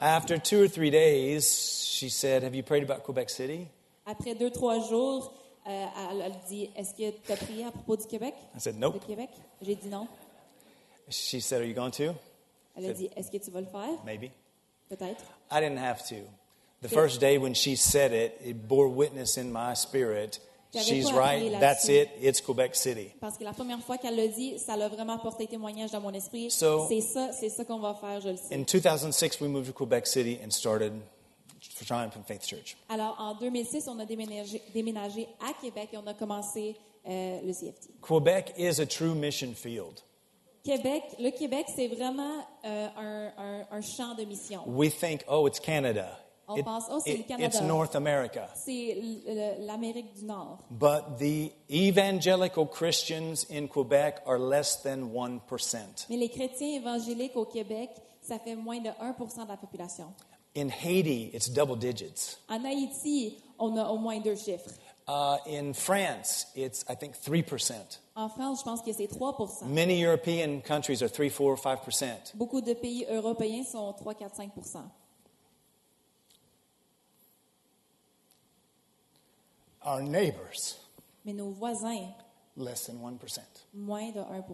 After 0.00 0.38
two 0.38 0.62
or 0.64 0.68
three 0.68 0.90
days, 0.90 1.44
she 1.84 2.08
said, 2.10 2.42
Have 2.44 2.54
you 2.54 2.62
prayed 2.62 2.82
about 2.82 3.02
Quebec 3.04 3.30
City? 3.30 3.66
Après 4.06 4.34
deux, 4.34 4.50
trois 4.50 4.78
jours, 4.88 5.32
euh, 5.66 5.86
elle, 6.10 6.22
elle 6.22 6.34
dit, 6.48 6.70
est-ce 6.76 6.92
que 6.94 7.10
tu 7.24 7.32
as 7.32 7.36
prié 7.36 7.64
à 7.64 7.70
propos 7.70 7.96
du 7.96 8.06
Québec? 8.06 8.34
I 8.56 8.60
said, 8.60 8.78
Nope. 8.78 9.04
Québec? 9.06 9.30
J'ai 9.60 9.74
dit 9.74 9.88
non. 9.88 10.06
She 11.08 11.40
said, 11.40 11.60
Are 11.60 11.66
you 11.66 11.74
going 11.74 11.90
to? 11.92 12.14
Elle 12.76 12.90
a 12.90 12.92
dit, 12.92 13.10
est-ce 13.16 13.30
que 13.30 13.36
tu 13.38 13.50
vas 13.50 13.60
le 13.60 13.66
faire? 13.66 13.90
Maybe. 14.04 14.30
Peut-être. 14.88 15.22
I 15.50 15.60
didn't 15.60 15.78
have 15.78 16.02
to. 16.08 16.16
The 16.82 16.88
first 16.88 17.20
day 17.20 17.36
when 17.36 17.54
she 17.54 17.76
said 17.76 18.12
it, 18.12 18.40
it 18.44 18.66
bore 18.66 18.88
witness 18.88 19.36
in 19.36 19.52
my 19.52 19.74
spirit. 19.74 20.40
She's 20.72 21.12
right. 21.12 21.50
That's 21.60 21.88
it. 21.88 22.10
It's 22.20 22.40
Quebec 22.40 22.74
City. 22.76 23.12
Parce 23.20 23.36
que 23.36 23.44
la 23.44 23.52
première 23.52 23.80
fois 23.80 23.98
qu'elle 23.98 24.16
l'a 24.16 24.28
dit, 24.28 24.58
ça 24.58 24.76
l'a 24.76 24.88
vraiment 24.88 25.18
porté 25.18 25.46
témoignage 25.46 25.90
dans 25.90 26.00
mon 26.00 26.12
esprit. 26.14 26.50
So- 26.50 26.86
c'est 26.88 27.00
ça, 27.00 27.32
c'est 27.32 27.48
ça 27.50 27.64
qu'on 27.64 27.80
va 27.80 27.94
faire, 27.94 28.20
je 28.20 28.28
le 28.30 28.36
sais. 28.36 28.54
In 28.54 28.62
2006, 28.62 29.40
we 29.40 29.50
moved 29.50 29.66
to 29.66 29.72
Quebec 29.72 30.06
City 30.06 30.38
and 30.44 30.50
started 30.52 30.92
Triumph 31.90 32.16
and 32.16 32.22
Faith 32.24 32.46
Church. 32.46 32.76
Alors, 32.88 33.16
en 33.18 33.34
2006, 33.34 33.88
on 33.88 33.98
a 33.98 34.04
déménagé, 34.06 34.62
déménagé 34.72 35.26
à 35.40 35.52
Québec 35.60 35.88
et 35.92 35.96
on 35.96 36.06
a 36.06 36.14
commencé 36.14 36.76
euh, 37.08 37.40
le 37.42 37.52
CFT. 37.52 37.90
Quebec 38.00 38.54
is 38.56 38.80
a 38.80 38.86
true 38.86 39.14
mission 39.14 39.52
field. 39.54 40.00
Québec, 40.62 41.02
le 41.18 41.30
Québec, 41.30 41.66
c'est 41.74 41.88
vraiment 41.88 42.44
euh, 42.64 42.88
un, 42.96 43.32
un- 43.38 43.66
un 43.70 43.80
champ 43.80 44.14
de 44.14 44.24
mission. 44.24 44.62
We 44.66 44.90
think, 44.94 45.22
oh, 45.28 45.48
it's 45.48 45.58
Canada. 45.58 46.18
On 46.46 46.62
pense, 46.62 46.84
oh, 46.90 46.98
c'est 47.04 47.16
le 47.16 47.22
Canada. 47.22 47.46
It's 47.46 47.60
North 47.62 47.94
America. 47.96 48.48
C'est 48.54 48.96
l'Amérique 49.60 50.14
du 50.14 50.24
Nord. 50.26 50.58
But 50.70 51.16
the 51.18 51.52
evangelical 51.70 52.66
Christians 52.66 53.46
in 53.50 53.68
Quebec 53.68 54.16
are 54.26 54.38
less 54.38 54.82
than 54.82 55.12
1%. 55.12 56.06
Mais 56.10 56.16
les 56.16 56.28
chrétiens 56.28 56.74
évangéliques 56.76 57.36
au 57.36 57.44
Québec, 57.46 57.90
ça 58.20 58.38
fait 58.38 58.56
moins 58.56 58.80
de 58.80 58.90
1% 58.90 59.44
de 59.44 59.48
la 59.48 59.56
population. 59.56 60.12
In 60.54 60.68
Haiti, 60.68 61.30
it's 61.32 61.48
double 61.48 61.76
digits. 61.76 62.36
En 62.48 62.64
Haïti, 62.64 63.36
on 63.58 63.76
a 63.78 63.84
au 63.88 63.98
moins 63.98 64.20
deux 64.20 64.36
chiffres. 64.36 64.72
Uh, 65.06 65.38
in 65.46 65.72
France, 65.74 66.46
it's, 66.54 66.84
I 66.88 66.94
think, 66.94 67.16
3%. 67.16 67.98
En 68.16 68.28
France, 68.28 68.60
je 68.60 68.64
pense 68.64 68.80
que 68.82 68.92
c'est 68.92 69.08
3 69.08 69.66
Many 69.66 70.02
European 70.02 70.60
countries 70.60 71.02
are 71.02 71.08
3, 71.08 71.30
4, 71.30 71.56
5%. 71.56 72.34
Beaucoup 72.36 72.60
de 72.60 72.74
pays 72.74 73.04
européens 73.08 73.64
sont 73.64 73.92
3, 73.92 74.14
4, 74.14 74.36
5 74.36 74.50
Our 79.82 80.02
neighbors, 80.02 80.78
Mais 81.24 81.32
nos 81.32 81.50
voisins, 81.50 82.12
less 82.56 82.86
than 82.86 82.98
1%. 83.00 83.38
moins 83.74 84.12
de 84.12 84.20
1 84.20 84.44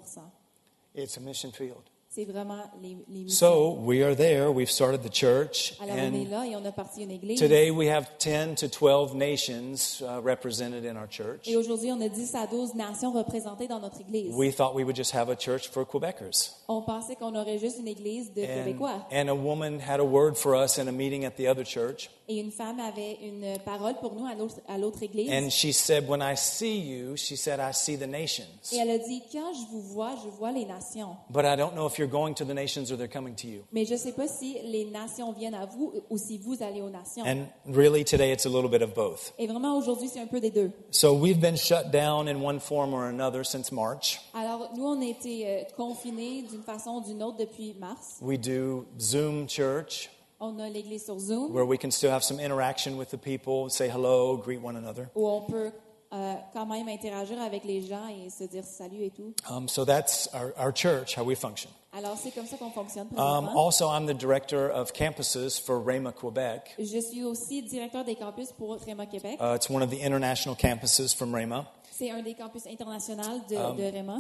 It's 0.95 1.17
a 1.17 1.21
mission 1.21 1.51
field. 1.53 1.91
C'est 2.17 2.25
vraiment 2.25 2.63
les, 2.83 2.97
les 3.09 3.25
missions. 3.25 3.29
So 3.47 3.79
we 3.85 4.03
are 4.03 4.17
there. 4.17 4.51
We've 4.51 4.71
started 4.71 5.03
the 5.03 5.13
church. 5.15 5.75
Alors, 5.83 5.97
on 5.97 6.15
est 6.15 6.27
And 6.27 6.31
là 6.31 6.47
et 6.47 6.57
on 6.57 6.65
a 6.65 6.73
parti 6.73 7.03
une 7.03 7.11
église. 7.11 7.39
today 7.39 7.71
we 7.71 7.89
have 7.91 8.07
10 8.19 8.55
to 8.57 8.69
12 8.69 9.15
nations 9.15 10.01
uh, 10.01 10.19
represented 10.25 10.87
in 10.87 10.97
our 10.97 11.07
church. 11.11 11.47
Et 11.47 11.57
aujourd'hui, 11.57 11.93
on 11.93 12.01
a 12.01 12.09
10 12.09 12.35
à 12.35 12.47
12 12.47 12.75
nations 12.75 13.13
représentées 13.13 13.69
dans 13.69 13.81
notre 13.81 14.01
église. 14.01 14.33
We 14.35 14.51
thought 14.55 14.75
we 14.75 14.83
would 14.85 14.97
just 14.97 15.13
have 15.15 15.29
a 15.29 15.37
church 15.39 15.69
for 15.69 15.85
Quebecers. 15.87 16.55
On 16.69 16.81
pensait 16.81 17.17
qu'on 17.17 17.35
aurait 17.37 17.59
juste 17.59 17.79
une 17.79 17.89
église 17.89 18.33
de 18.33 18.43
And, 18.43 18.65
Québécois. 18.65 19.07
and 19.13 19.29
a 19.29 19.35
woman 19.35 19.79
had 19.79 20.01
a 20.01 20.05
word 20.05 20.37
for 20.37 20.55
us 20.57 20.79
in 20.79 20.89
a 20.89 20.93
meeting 20.93 21.27
at 21.27 21.33
the 21.37 21.47
other 21.47 21.65
church. 21.67 22.09
Et 22.29 22.41
une 22.41 22.51
femme 22.51 22.81
avait 22.81 23.19
une 23.23 23.57
parole 23.65 23.95
pour 24.01 24.15
nous 24.15 24.27
à 24.27 24.35
l'autre- 24.35 24.61
à 24.67 24.79
l'autre 24.79 25.01
église. 25.03 25.31
And 25.31 25.49
she 25.51 25.73
said, 25.73 26.09
When 26.09 26.21
I 26.23 26.35
see 26.35 26.77
you, 26.77 27.17
she 27.17 27.37
said, 27.37 27.61
I 27.61 27.73
see 27.73 27.97
the 27.97 28.09
nations. 28.09 28.73
Et 28.73 28.79
elle 28.79 28.91
a 28.91 28.99
dit, 28.99 29.23
quand 29.31 29.53
je 29.53 29.71
vous 29.71 29.81
vois, 29.81 30.15
je 30.25 30.29
vois 30.31 30.51
les 30.51 30.65
nations. 30.65 31.15
But 31.31 31.45
I 31.45 31.55
don't 31.57 31.75
know 31.75 31.87
if 31.87 31.99
you're 31.99 32.06
going 32.07 32.35
to 32.35 32.45
the 32.45 32.55
nations 32.55 32.91
or 32.91 32.97
they're 32.97 33.09
coming 33.09 33.35
to 33.37 33.47
you. 33.47 33.65
Mais 33.73 33.85
je 33.85 33.95
ne 33.95 33.99
sais 33.99 34.13
pas 34.13 34.29
si 34.29 34.57
les 34.65 34.85
nations 34.85 35.33
viennent 35.33 35.55
à 35.55 35.67
vous 35.67 35.93
ou 36.11 36.19
si 36.19 36.39
vous 36.39 36.63
allez 36.63 36.83
aux 36.83 36.91
nations. 36.91 37.25
And 37.25 37.47
really, 37.67 38.05
today 38.05 38.33
it's 38.33 38.47
a 38.47 38.51
little 38.51 38.71
bit 38.71 38.83
of 38.83 38.95
both. 38.95 39.33
Et 39.39 39.47
vraiment, 39.47 39.77
aujourd'hui, 39.77 40.09
c'est 40.09 40.21
un 40.21 40.27
peu 40.27 40.41
des 40.41 40.51
deux. 40.51 40.71
So 40.91 41.15
we've 41.15 41.41
been 41.41 41.57
shut 41.57 41.91
down 41.91 42.29
in 42.29 42.43
one 42.43 42.61
form 42.61 42.95
or 42.95 43.05
another 43.05 43.45
since 43.45 43.73
March. 43.73 44.21
Alors, 44.35 44.71
nous, 44.77 44.85
on 44.87 45.01
a 45.01 45.07
été 45.07 45.47
euh, 45.47 45.63
confinés 45.77 46.43
d'une 46.43 46.63
façon 46.63 46.97
ou 46.97 47.01
d'une 47.03 47.23
autre 47.23 47.39
depuis 47.39 47.75
mars. 47.79 48.19
We 48.21 48.39
do 48.39 48.87
Zoom 49.01 49.49
church 49.49 50.11
On 50.39 50.59
a 50.59 50.69
l'église 50.69 51.05
sur 51.05 51.19
Zoom 51.19 51.51
where 51.55 51.65
we 51.65 51.79
can 51.79 51.91
still 51.91 52.11
have 52.11 52.23
some 52.23 52.39
interaction 52.39 52.99
with 52.99 53.09
the 53.11 53.17
people, 53.17 53.71
say 53.71 53.89
hello, 53.89 54.37
greet 54.37 54.61
one 54.63 54.77
another. 54.77 55.09
où 55.15 55.27
on 55.27 55.41
peut 55.43 55.71
euh, 56.13 56.35
quand 56.53 56.67
même 56.67 56.89
interagir 56.89 57.41
avec 57.41 57.65
les 57.65 57.81
gens 57.83 58.07
et 58.09 58.29
se 58.29 58.45
dire 58.45 58.65
salut 58.65 59.03
et 59.03 59.11
tout. 59.11 59.35
Um, 59.51 59.67
so 59.67 59.85
that's 59.85 60.29
our, 60.35 60.53
our 60.59 60.73
church, 60.75 61.17
how 61.17 61.25
we 61.25 61.35
function. 61.35 61.71
Alors, 61.97 62.19
c'est 62.19 62.31
comme 62.31 62.47
ça 62.47 62.57
qu'on 62.59 62.71
fonctionne 62.71 63.07
Um, 63.17 63.49
also, 63.57 63.89
I'm 63.89 64.07
the 64.07 64.13
director 64.15 64.69
of 64.71 64.93
campuses 64.93 65.59
for 65.59 65.81
Rhema 65.81 66.13
Quebec. 66.13 66.75
Je 66.79 67.01
suis 67.01 67.25
aussi 67.25 67.63
directeur 67.63 68.05
des 68.05 68.17
campus 68.17 68.53
pour 68.53 68.77
Réma 68.85 69.07
Québec. 69.07 69.39
Uh, 69.41 69.55
it's 69.55 69.71
one 69.71 69.83
of 69.83 69.91
the 69.91 70.03
international 70.03 70.55
campuses 70.57 71.15
from 71.15 71.35
Rhema. 71.35 71.67
C'est 71.91 72.11
un 72.11 72.23
des 72.23 72.35
campus 72.35 72.67
internationaux 72.67 73.41
de, 73.49 73.57
Um, 73.57 73.77
de 73.77 73.85
Réma. 73.85 74.19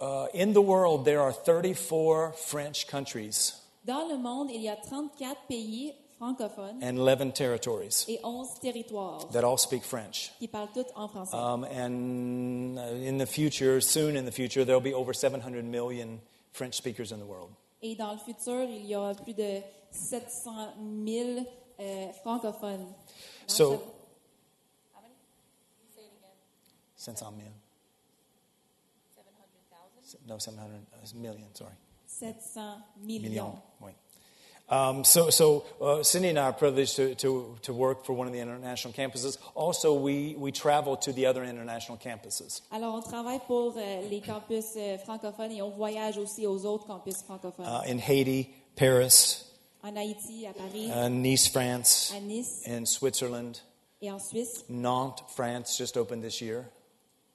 Uh, 0.00 0.26
in 0.32 0.52
the 0.52 0.60
world, 0.62 1.04
there 1.04 1.20
are 1.20 1.32
34 1.32 2.34
French 2.36 2.86
countries 2.86 3.54
Dans 3.84 4.06
le 4.08 4.16
monde, 4.16 4.50
il 4.54 4.60
y 4.62 4.68
a 4.68 4.76
34 4.76 5.40
pays 5.48 5.92
francophones 6.18 6.80
and 6.82 6.98
11 6.98 7.32
territories 7.32 8.04
et 8.06 8.20
11 8.22 8.60
territoires 8.60 9.26
that 9.32 9.42
all 9.44 9.56
speak 9.58 9.82
French. 9.82 10.30
qui 10.38 10.46
parlent 10.46 10.68
tous 10.72 10.86
en 10.94 11.08
français. 11.08 11.34
Um, 11.34 11.64
and 11.64 12.78
uh, 12.78 12.94
in 13.04 13.18
the 13.18 13.26
future, 13.26 13.80
soon 13.80 14.14
in 14.16 14.24
the 14.24 14.30
future, 14.32 14.64
there'll 14.64 14.80
be 14.80 14.94
over 14.94 15.12
700 15.12 15.64
million 15.64 16.20
French 16.52 16.74
speakers 16.74 17.12
in 17.12 17.18
the 17.18 17.26
world. 17.26 17.50
Et 17.82 17.94
dans 17.94 18.12
le 18.12 18.18
futur, 18.18 18.64
il 18.64 18.86
y 18.86 18.96
aura 18.96 19.14
plus 19.14 19.34
de 19.34 19.60
700 19.90 20.74
000 21.06 21.44
euh, 21.80 22.12
francophones. 22.22 22.86
Dans 22.86 23.54
So- 23.54 23.76
ce- 23.76 23.82
700 26.96 27.30
million. 27.32 27.52
No, 30.26 30.38
700 30.38 30.62
uh, 31.14 31.14
million, 31.16 31.48
sorry. 31.54 31.74
700 32.06 32.78
Million. 32.96 33.22
millions. 33.22 33.62
Um, 34.70 35.02
so, 35.02 35.30
so 35.30 35.64
uh, 35.80 36.02
Cindy 36.02 36.28
and 36.28 36.38
I 36.38 36.44
are 36.44 36.52
privileged 36.52 36.96
to, 36.96 37.14
to, 37.16 37.56
to 37.62 37.72
work 37.72 38.04
for 38.04 38.12
one 38.12 38.26
of 38.26 38.34
the 38.34 38.40
international 38.40 38.92
campuses. 38.92 39.38
Also, 39.54 39.94
we, 39.94 40.34
we 40.36 40.52
travel 40.52 40.96
to 40.98 41.12
the 41.12 41.24
other 41.26 41.42
international 41.42 41.96
campuses. 41.96 42.60
Alors, 42.70 42.94
on 42.94 43.02
travaille 43.02 43.40
pour 43.46 43.74
euh, 43.78 44.08
les 44.10 44.20
campus 44.20 44.76
euh, 44.76 44.98
francophones 44.98 45.52
et 45.52 45.62
on 45.62 45.70
voyage 45.70 46.18
aussi 46.18 46.46
aux 46.46 46.66
autres 46.66 46.86
campus 46.86 47.22
francophones. 47.22 47.66
Uh, 47.66 47.90
in 47.90 47.98
Haiti, 47.98 48.50
Paris, 48.76 49.44
en 49.82 49.96
Haïti, 49.96 50.46
à 50.46 50.52
Paris, 50.52 50.90
uh, 50.90 51.08
Nice, 51.08 51.48
France, 51.48 52.12
à 52.14 52.20
Nice 52.20 52.62
in 52.66 52.84
Switzerland, 52.84 53.58
et 54.02 54.10
en 54.10 54.18
Suisse. 54.18 54.64
Nantes, 54.68 55.24
France 55.28 55.78
just 55.78 55.96
opened 55.96 56.22
this 56.22 56.42
year. 56.42 56.66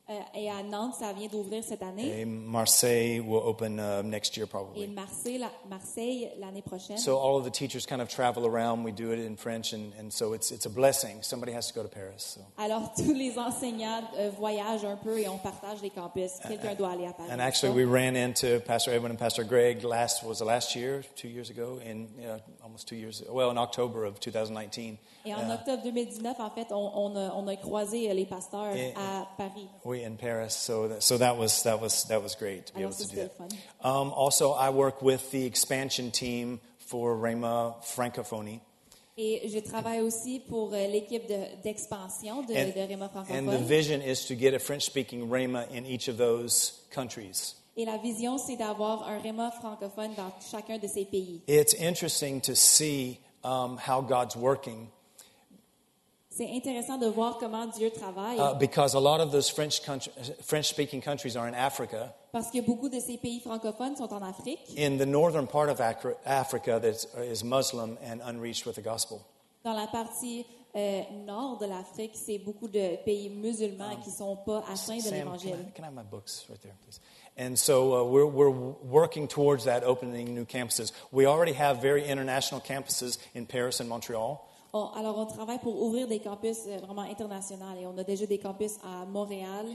Euh, 0.10 0.14
et 0.36 0.50
à 0.50 0.62
Nantes, 0.64 0.96
ça 1.00 1.14
vient 1.14 1.30
d'ouvrir 1.30 1.64
cette 1.64 1.82
année. 1.82 2.24
And 2.26 2.28
Marseille 2.28 3.22
will 3.22 3.42
open 3.46 3.80
uh, 3.80 4.04
next 4.04 4.36
year 4.36 4.46
Et 4.46 4.50
probably. 4.50 4.88
Marseille, 4.88 5.38
la- 5.38 5.50
Marseille 5.70 6.30
l'année 6.40 6.62
prochaine. 6.62 6.98
So 6.98 7.18
all 7.18 7.38
of 7.38 7.46
the 7.46 7.50
teachers 7.52 7.86
kind 7.86 8.02
of 8.02 8.10
travel 8.10 8.46
around. 8.46 8.84
We 8.84 8.92
do 8.92 9.14
it 9.14 9.20
in 9.26 9.38
French, 9.38 9.72
and, 9.72 9.94
and 9.98 10.12
so 10.12 10.34
it's, 10.34 10.52
it's 10.52 10.66
a 10.66 10.70
blessing. 10.70 11.22
Somebody 11.24 11.54
has 11.54 11.68
to 11.68 11.74
go 11.74 11.84
to 11.84 11.88
Paris. 11.90 12.36
So. 12.36 12.42
Alors, 12.58 12.92
tous 12.98 13.14
les 13.14 13.38
enseignants 13.40 14.02
euh, 14.18 14.30
voyagent 14.38 14.84
un 14.84 14.98
peu 14.98 15.18
et 15.20 15.30
on 15.30 15.38
partage 15.38 15.82
les 15.82 15.90
campus. 15.90 16.32
Quelqu'un 16.46 16.76
doit 16.76 16.90
aller 16.92 17.06
à 17.08 17.14
Paris. 17.14 17.30
And 17.32 17.40
actually, 17.40 17.72
we 17.74 17.86
ran 17.86 18.18
into 18.18 18.60
Pastor 18.60 18.92
Edwin 18.94 19.12
and 19.12 19.18
Pastor 19.18 19.46
Greg 19.46 19.86
last 19.86 20.22
was 20.26 20.40
the 20.40 20.46
last 20.46 20.76
year, 20.76 21.04
two 21.16 21.30
years 21.30 21.50
ago, 21.50 21.80
in 21.82 22.08
uh, 22.20 22.40
almost 22.62 22.90
two 22.90 22.98
years. 22.98 23.24
Well, 23.32 23.52
in 23.52 23.58
October 23.58 24.04
of 24.04 24.20
2019, 24.20 24.98
Et 25.26 25.34
en 25.34 25.50
uh, 25.50 25.54
octobre 25.54 25.82
2019, 25.84 26.38
en 26.42 26.50
fait, 26.50 26.68
on, 26.74 26.92
on 26.94 27.16
a, 27.16 27.34
on 27.34 27.48
a 27.48 27.56
croisé 27.56 28.10
euh, 28.10 28.14
les 28.14 28.26
pasteurs 28.26 28.76
Et- 28.76 28.94
à 28.98 29.26
Paris. 29.38 29.70
We 29.94 30.04
in 30.04 30.18
Paris. 30.18 30.56
So 30.56 30.88
that, 30.88 31.04
so 31.04 31.18
that 31.20 31.38
was 31.38 31.64
that 31.64 31.80
was 31.80 32.06
that 32.06 32.24
was 32.24 32.36
great 32.36 32.66
to 32.68 32.74
be 32.74 32.82
Alors, 32.82 32.94
able 32.94 33.06
to 33.06 33.16
do 33.16 33.16
that. 33.16 33.88
Um, 33.88 34.12
also, 34.12 34.54
I 34.54 34.72
work 34.72 35.02
with 35.02 35.30
the 35.32 35.46
expansion 35.46 36.10
team 36.12 36.60
for 36.80 37.16
Rhema 37.16 37.76
Francophonie. 37.84 38.60
Et 39.16 39.48
je 39.48 39.60
travaille 39.60 40.02
aussi 40.02 40.40
pour 40.40 40.74
euh, 40.74 40.88
l'équipe 40.88 41.28
d'expansion 41.64 42.42
de, 42.42 42.56
And, 42.56 42.74
de 42.74 42.82
Rhema 42.82 43.12
and 43.30 43.48
the 43.48 43.60
vision 43.60 44.02
is 44.02 44.26
to 44.26 44.34
get 44.34 44.56
a 44.56 44.60
French-speaking 44.60 45.30
Rhema 45.30 45.70
in 45.72 45.86
each 45.86 46.08
of 46.08 46.18
those 46.18 46.82
countries. 46.90 47.56
Et 47.78 47.86
la 47.86 47.98
vision, 47.98 48.40
c'est 48.40 48.58
d'avoir 48.58 49.08
un 49.08 49.20
Rhema 49.20 49.52
francophone 49.52 50.16
dans 50.16 50.32
chacun 50.50 50.80
de 50.80 50.88
ces 50.88 51.06
pays. 51.06 51.42
It's 51.48 51.76
interesting 51.76 52.42
to 52.42 52.56
see 52.56 53.20
um, 53.44 53.78
how 53.78 54.02
God's 54.02 54.36
working 54.36 54.88
C'est 56.36 56.50
intéressant 56.50 56.98
de 56.98 57.06
voir 57.06 57.38
comment 57.38 57.68
Dieu 57.68 57.92
travaille 57.92 58.40
uh, 58.40 58.58
because 58.58 58.96
a 58.96 59.00
lot 59.00 59.20
of 59.20 59.32
those 59.32 59.52
French 59.52 59.84
country, 59.84 60.12
French-speaking 60.44 61.00
countries 61.00 61.38
are 61.38 61.48
in 61.48 61.54
Africa. 61.54 62.12
parce 62.32 62.50
que 62.50 62.60
beaucoup 62.62 62.90
de 62.90 63.00
ces 63.00 63.18
pays 63.18 63.40
francophones 63.40 63.98
sont 63.98 64.12
en 64.12 64.24
Afrique. 64.24 64.60
In 64.76 64.98
the 64.98 65.06
northern 65.06 65.46
part 65.46 65.70
of 65.70 65.80
Africa, 65.80 66.80
that 66.80 67.06
is 67.24 67.44
Muslim 67.44 68.00
and 68.04 68.20
unreached 68.26 68.66
with 68.66 68.76
the 68.76 68.82
gospel. 68.82 69.22
Dans 69.64 69.76
la 69.76 69.86
partie 69.86 70.44
euh, 70.76 71.04
nord 71.24 71.60
de 71.60 71.68
l'Afrique, 71.68 72.14
c'est 72.16 72.40
beaucoup 72.40 72.68
de 72.68 72.98
pays 73.06 73.30
musulmans 73.30 73.96
qui 74.04 74.10
sont 74.10 74.36
pas 74.38 74.64
atteints 74.68 75.06
de 75.06 75.12
l'Évangile. 75.12 75.52
I, 75.52 75.72
can 75.76 75.84
I 75.84 75.88
have 75.88 75.94
my 75.94 76.02
books 76.02 76.48
right 76.50 76.60
there, 76.64 76.74
please? 76.84 77.00
And 77.38 77.56
so 77.56 77.94
uh, 77.94 78.04
we're, 78.04 78.26
we're 78.26 78.50
working 78.50 79.28
towards 79.28 79.66
that, 79.66 79.84
opening 79.84 80.34
new 80.34 80.46
campuses. 80.46 80.92
We 81.12 81.28
already 81.28 81.54
have 81.54 81.80
very 81.80 82.04
international 82.04 82.62
campuses 82.62 83.20
in 83.36 83.46
Paris 83.46 83.80
and 83.80 83.88
Montreal. 83.88 84.50
On- 84.74 84.88
alors, 84.96 85.18
on 85.20 85.26
travaille 85.28 85.60
pour 85.60 85.80
ouvrir 85.82 86.08
des 86.08 86.20
campus 86.20 86.58
euh, 86.68 86.78
vraiment 86.80 87.04
internationaux 87.04 87.66
et 87.80 87.86
on 87.86 87.96
a 87.98 88.04
déjà 88.04 88.26
des 88.26 88.40
campus 88.40 88.72
à 88.84 89.06
Montréal 89.06 89.68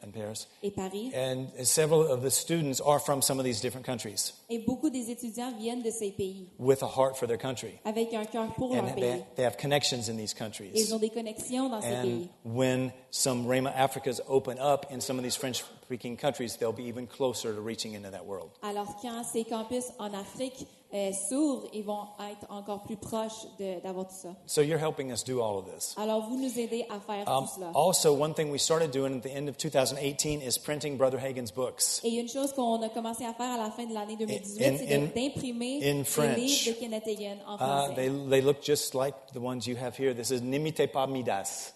and 0.00 0.12
Paris. 0.12 0.46
et 0.62 0.70
Paris. 0.70 1.10
And 1.12 1.46
several 1.64 2.02
of 2.08 2.22
the 2.22 2.30
students 2.30 2.80
are 2.80 3.00
from 3.00 3.20
some 3.20 3.40
of 3.40 3.44
these 3.44 3.60
different 3.60 3.84
countries 3.84 4.32
Et 4.48 4.60
beaucoup 4.60 4.90
des 4.90 5.10
étudiants 5.10 5.50
viennent 5.58 5.82
de 5.82 5.90
ces 5.90 6.12
pays 6.12 6.46
with 6.56 6.84
a 6.84 6.86
heart 6.86 7.16
for 7.16 7.26
their 7.26 7.36
country. 7.36 7.80
avec 7.84 8.14
un 8.14 8.24
cœur 8.26 8.46
pour 8.54 8.72
leur 8.76 8.84
And 8.84 8.94
pays. 8.94 9.00
they, 9.00 9.24
they 9.34 9.44
have 9.44 9.56
connections 9.56 10.08
in 10.08 10.16
these 10.16 10.32
Et 10.34 10.38
countries. 10.38 10.70
Ils 10.72 10.94
ont 10.94 11.00
des 11.00 11.10
connexions 11.10 11.68
dans 11.68 11.80
ces 11.82 11.92
And 11.96 12.02
pays. 12.04 12.28
when 12.44 12.92
some 13.10 13.44
Rhema 13.48 13.72
Africas 13.74 14.20
open 14.28 14.56
up 14.60 14.86
in 14.92 15.00
some 15.00 15.18
of 15.18 15.24
these 15.24 15.34
French 15.36 15.64
speaking 15.82 16.16
countries, 16.16 16.56
they'll 16.58 16.70
be 16.72 16.84
even 16.86 17.08
closer 17.08 17.52
to 17.52 17.60
reaching 17.60 17.94
into 17.94 18.08
that 18.12 18.24
world. 18.24 18.50
Alors, 18.62 18.86
quand 19.02 19.24
ces 19.24 19.42
campus 19.42 19.86
en 19.98 20.14
Afrique 20.14 20.64
euh, 20.94 21.10
s'ouvrent, 21.28 21.66
ils 21.74 21.84
vont 21.84 22.06
être 22.30 22.50
encore 22.50 22.82
plus 22.82 22.96
proches 22.96 23.46
d'avoir 23.84 24.06
tout 24.08 24.14
ça. 24.14 24.30
So 24.46 24.62
you're 24.62 24.80
helping 24.82 25.12
us 25.12 25.22
do 25.22 25.40
all 25.42 25.58
of 25.58 25.66
this. 25.66 25.94
Alors, 25.98 26.22
vous 26.26 26.36
nous 26.38 26.58
aidez 26.58 26.86
à 26.88 26.98
faire 26.98 27.28
Um, 27.28 27.44
tout 27.44 27.50
cela. 27.56 27.70
also, 27.74 28.14
one 28.14 28.32
thing 28.32 28.50
we 28.50 28.58
started 28.60 28.90
doing 28.90 29.18
at 29.18 29.22
the 29.22 29.34
end 29.36 29.48
of 29.48 29.56
2018 29.58 30.40
is 30.40 30.58
printing 30.58 30.96
Brother 30.96 31.18
Hagen's 31.18 31.52
books. 31.52 32.00
Et 32.04 32.14
une 32.18 32.28
chose 32.28 32.52
qu'on 32.54 32.80
a 32.82 32.88
commencé 32.88 33.24
à 33.26 33.34
faire 33.34 33.50
à 33.52 33.58
la 33.58 33.70
fin 33.70 33.84
de 33.84 33.92
l'année 33.92 34.16
2018, 34.16 34.62
In- 34.64 34.76
c'est 34.78 35.14
d'imprimer 35.14 35.80
les 35.80 35.92
livres 35.92 36.66
de 36.68 36.72
Kenneth 36.80 37.06
Hagin 37.06 37.36
en 37.46 37.56
Uh, 37.56 37.58
français. 37.58 37.94
they, 37.94 38.10
they 38.30 38.40
look 38.40 38.62
just 38.62 38.94
like 38.94 39.14
the 39.34 39.38
ones 39.40 39.66
you 39.66 39.76
have 39.76 39.94
here. 39.98 40.14
This 40.14 40.30
is 40.30 40.40
N'imite 40.40 40.86
pas 40.90 41.06
Midas, 41.06 41.74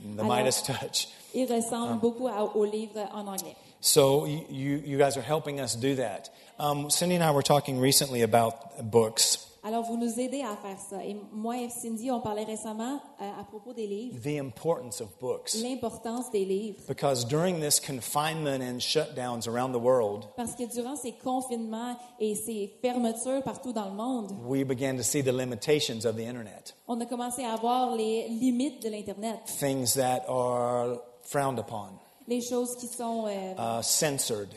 the 0.00 0.18
Alors- 0.20 0.36
Midas 0.36 0.62
touch. 0.66 1.08
Ils 1.34 1.46
Ah. 1.50 1.54
ressemblent 1.56 2.00
beaucoup 2.00 2.26
à- 2.26 2.56
aux 2.56 2.64
livres 2.64 3.08
en 3.14 3.26
anglais. 3.26 3.54
So 3.84 4.26
you, 4.26 4.80
you, 4.84 4.96
guys 4.96 5.16
are 5.16 5.22
helping 5.22 5.58
us 5.60 5.74
do 5.74 5.96
that. 5.96 6.30
Um, 6.58 6.88
Cindy 6.88 7.16
and 7.16 7.24
I 7.24 7.32
were 7.32 7.42
talking 7.42 7.80
recently 7.80 8.22
about 8.22 8.90
books, 8.90 9.48
Alors, 9.64 9.84
vous 9.84 9.96
nous 9.96 10.18
aidez 10.18 10.42
à 10.42 10.56
faire 10.56 10.78
ça. 10.78 11.04
Et 11.04 11.16
moi 11.32 11.56
et 11.56 11.68
Cindy, 11.68 12.10
on 12.10 12.20
parlait 12.20 12.42
récemment 12.42 13.00
euh, 13.20 13.40
à 13.40 13.44
propos 13.44 13.72
des 13.72 13.86
livres, 13.86 14.20
the 14.20 14.38
importance 14.38 15.00
of 15.00 15.08
books. 15.20 15.54
l'importance 15.54 16.32
des 16.32 16.44
livres. 16.44 16.80
Because 16.88 17.24
during 17.24 17.60
this 17.60 17.78
confinement 17.78 18.60
and 18.60 18.80
shutdowns 18.80 19.46
around 19.46 19.72
the 19.72 19.80
world, 19.80 20.24
Parce 20.36 20.56
que 20.56 20.64
durant 20.64 20.96
ces 20.96 21.12
confinements 21.12 21.96
et 22.18 22.34
ces 22.34 22.72
fermetures 22.82 23.44
partout 23.44 23.72
dans 23.72 23.86
le 23.86 23.94
monde, 23.94 24.32
we 24.44 24.64
began 24.64 24.96
to 24.96 25.04
see 25.04 25.22
the 25.22 25.32
limitations 25.32 26.04
of 26.04 26.16
the 26.16 26.26
internet, 26.26 26.74
on 26.88 27.00
a 27.00 27.06
commencé 27.06 27.44
à 27.44 27.54
voir 27.54 27.94
les 27.94 28.28
limites 28.28 28.82
de 28.82 28.88
l'Internet, 28.90 29.44
things 29.46 29.94
that 29.94 30.24
are 30.28 31.00
frowned 31.22 31.60
upon, 31.60 32.00
les 32.28 32.40
choses 32.40 32.76
qui 32.76 32.86
sont 32.86 33.26
euh, 33.26 33.78
uh, 33.80 33.82
censored, 33.82 34.48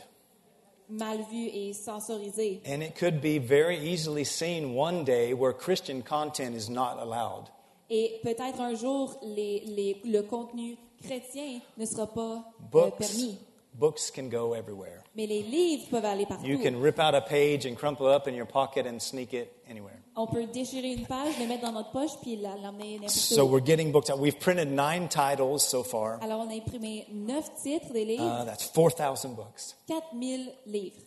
mal 0.90 1.18
vu 1.32 1.48
et 1.48 1.74
censorisé. 1.74 2.62
And 2.66 2.82
it 2.84 2.96
could 2.96 3.22
be 3.22 3.38
very 3.40 3.78
easily 3.78 4.24
seen 4.24 4.76
one 4.76 5.04
day 5.04 5.34
where 5.34 5.54
Christian 5.54 6.02
content 6.02 6.56
is 6.56 6.70
not 6.70 6.98
allowed. 7.00 7.50
Et 7.90 8.20
peut-être 8.24 8.60
un 8.62 8.74
jour, 8.76 9.16
les, 9.24 9.62
les- 9.66 10.02
le 10.06 10.22
contenu 10.24 10.78
chrétien 11.04 11.62
ne 11.78 11.86
sera 11.86 12.08
pas 12.08 12.22
euh, 12.22 12.70
Books, 12.72 12.98
permis. 12.98 13.38
books 13.76 14.10
can 14.12 14.28
go 14.30 14.54
everywhere. 14.56 15.04
Mais 15.16 15.28
les 15.28 15.44
livres 15.44 15.88
peuvent 15.92 16.06
aller 16.06 16.26
partout. 16.26 16.46
You 16.46 16.58
can 16.60 16.80
rip 16.82 17.00
out 17.00 17.14
a 17.14 17.22
page 17.22 17.66
and 17.66 17.76
crumple 17.76 18.08
it 18.08 18.16
up 18.16 18.28
in 18.28 18.34
your 18.36 18.48
pocket 18.48 18.86
and 18.88 19.00
sneak 19.00 19.34
it 19.34 19.52
anywhere. 19.70 20.02
On 20.18 20.28
peut 20.28 20.46
déchirer 20.46 20.94
une 20.94 21.06
page, 21.06 21.38
le 21.40 21.46
mettre 21.48 21.64
dans 21.64 21.74
notre 21.74 21.92
poche, 21.92 22.12
puis 22.22 22.38
l'emmener 22.38 22.94
n'importe 22.96 23.10
So 23.12 23.46
we're 23.46 23.60
getting 23.64 23.92
books 23.92 24.10
out. 24.10 24.18
We've 24.18 24.40
printed 24.40 24.70
nine 24.70 25.10
titles 25.10 25.60
so 25.62 25.84
far. 25.84 26.20
Alors, 26.22 26.40
on 26.42 26.50
a 26.50 26.54
imprimé 26.56 27.06
neuf 27.12 27.50
titres 27.62 27.92
des 27.92 28.06
livres, 28.06 28.24
Uh, 28.24 28.46
that's 28.46 28.64
4,000 28.64 29.36
books. 29.36 29.76
4000 29.88 30.54
livres. 30.68 31.02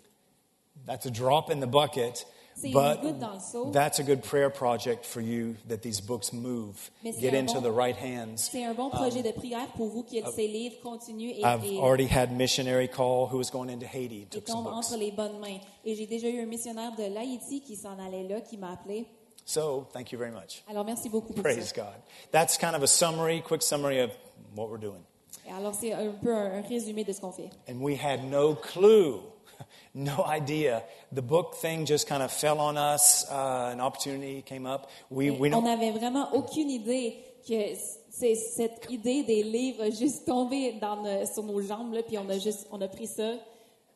That's 0.86 1.06
a 1.06 1.10
drop 1.10 1.50
in 1.50 1.60
the 1.60 1.66
bucket, 1.66 2.26
but 2.72 3.00
goutte 3.02 3.18
dans 3.18 3.34
le 3.34 3.40
seau. 3.40 3.70
that's 3.70 3.98
a 3.98 4.02
good 4.02 4.22
prayer 4.22 4.50
project 4.50 5.04
for 5.06 5.20
you 5.20 5.54
that 5.68 5.78
these 5.82 6.00
books 6.00 6.32
move, 6.32 6.90
get 7.02 7.34
into 7.34 7.54
bon- 7.54 7.62
the 7.62 7.70
right 7.72 7.96
hands. 7.96 8.48
C'est 8.50 8.64
un 8.64 8.74
bon 8.74 8.90
projet 8.90 9.22
de 9.22 9.28
um, 9.28 9.34
prière 9.34 9.66
pour 9.76 9.88
vous 9.88 10.02
que 10.02 10.16
ces 10.34 10.46
livres 10.48 10.76
continuent 10.82 11.30
et, 11.36 11.42
I've 11.44 11.64
et- 11.64 11.78
euh, 11.78 11.82
already 11.82 12.06
had 12.06 12.32
missionary 12.32 12.88
call 12.88 13.26
who 13.30 13.38
was 13.38 13.50
going 13.50 13.68
into 13.70 13.86
Haiti, 13.86 14.26
took 14.30 14.46
some 14.48 14.64
books. 14.64 14.74
entre 14.90 14.96
les 14.98 15.10
bonnes 15.10 15.38
mains. 15.40 15.58
Et 15.84 15.94
j'ai 15.94 16.06
déjà 16.06 16.28
eu 16.28 16.40
un 16.40 16.46
missionnaire 16.46 16.92
de 16.96 17.04
l'Haïti 17.14 17.60
qui 17.60 17.76
s'en 17.76 17.98
allait 17.98 18.24
là, 18.28 18.40
qui 18.40 18.56
m'a 18.56 18.72
appelé. 18.72 19.06
So 19.44 19.86
thank 19.94 20.12
you 20.12 20.18
very 20.18 20.30
much. 20.32 20.62
Alors, 20.68 20.84
merci 20.84 21.08
beaucoup 21.08 21.32
pour 21.32 21.42
Praise 21.42 21.72
ça. 21.72 21.76
God. 21.82 22.02
That's 22.32 22.58
kind 22.58 22.74
of 22.74 22.82
a 22.82 22.86
summary, 22.86 23.40
quick 23.40 23.62
summary 23.62 24.00
of 24.00 24.10
what 24.54 24.68
we're 24.68 24.78
doing. 24.78 25.02
Et 25.46 25.50
alors, 25.52 25.74
c'est 25.74 25.94
un 25.94 26.12
peu 26.22 26.34
un 26.34 26.60
résumé 26.60 27.04
de 27.04 27.12
ce 27.14 27.20
qu'on 27.22 27.32
fait. 27.32 27.48
And 27.66 27.80
we 27.80 27.96
had 27.96 28.24
no 28.24 28.54
clue, 28.54 29.20
no 29.94 30.24
idea. 30.26 30.82
The 31.12 31.22
book 31.22 31.54
thing 31.60 31.86
just 31.86 32.08
kind 32.08 32.22
of 32.22 32.30
fell 32.32 32.58
on 32.60 32.76
us. 32.76 33.26
Uh, 33.30 33.70
an 33.72 33.80
opportunity 33.80 34.42
came 34.42 34.66
up. 34.66 34.88
We, 35.10 35.30
we 35.30 35.48
on 35.48 35.60
don't, 35.60 35.64
n'avait 35.64 35.90
vraiment 35.92 36.28
aucune 36.34 36.70
idée 36.70 37.16
que 37.46 37.74
c'est- 38.10 38.34
cette 38.34 38.86
idée 38.90 39.22
des 39.22 39.42
livres 39.42 39.84
a 39.84 39.90
juste 39.90 40.26
tombé 40.26 40.72
dans 40.80 40.96
nos- 41.02 41.24
sur 41.26 41.42
nos 41.42 41.60
jambes, 41.62 41.94
là, 41.94 42.02
puis 42.02 42.18
on 42.18 42.28
a 42.28 42.38
juste 42.38 42.66
on 42.70 42.80
a 42.80 42.88
pris 42.88 43.06
ça, 43.06 43.32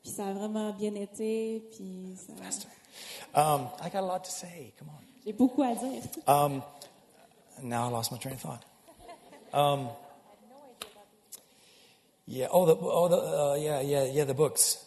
puis 0.02 0.10
ça 0.10 0.26
a 0.28 0.32
vraiment 0.32 0.70
bien 0.72 0.94
été, 0.94 1.62
puis 1.72 2.16
ça- 2.16 2.32
um, 3.34 3.68
I 3.84 3.90
got 3.90 3.98
a 3.98 4.02
lot 4.02 4.20
to 4.24 4.30
say. 4.30 4.72
Come 4.78 4.88
on. 4.88 5.02
j'ai 5.24 5.32
beaucoup 5.32 5.62
à 5.62 5.74
dire. 5.74 6.02
Um, 6.26 6.62
now 7.62 7.88
I 7.88 7.90
lost 7.92 8.10
my 8.12 8.18
train 8.18 8.32
of 8.34 8.40
thought. 8.40 8.64
Um, 9.52 9.88
yeah. 12.26 12.48
Oh, 12.50 12.64
the, 12.66 12.76
oh, 12.80 13.08
the, 13.08 13.16
uh, 13.16 13.54
yeah, 13.56 13.80
yeah, 13.82 14.04
yeah. 14.04 14.24
The 14.24 14.34
books. 14.34 14.78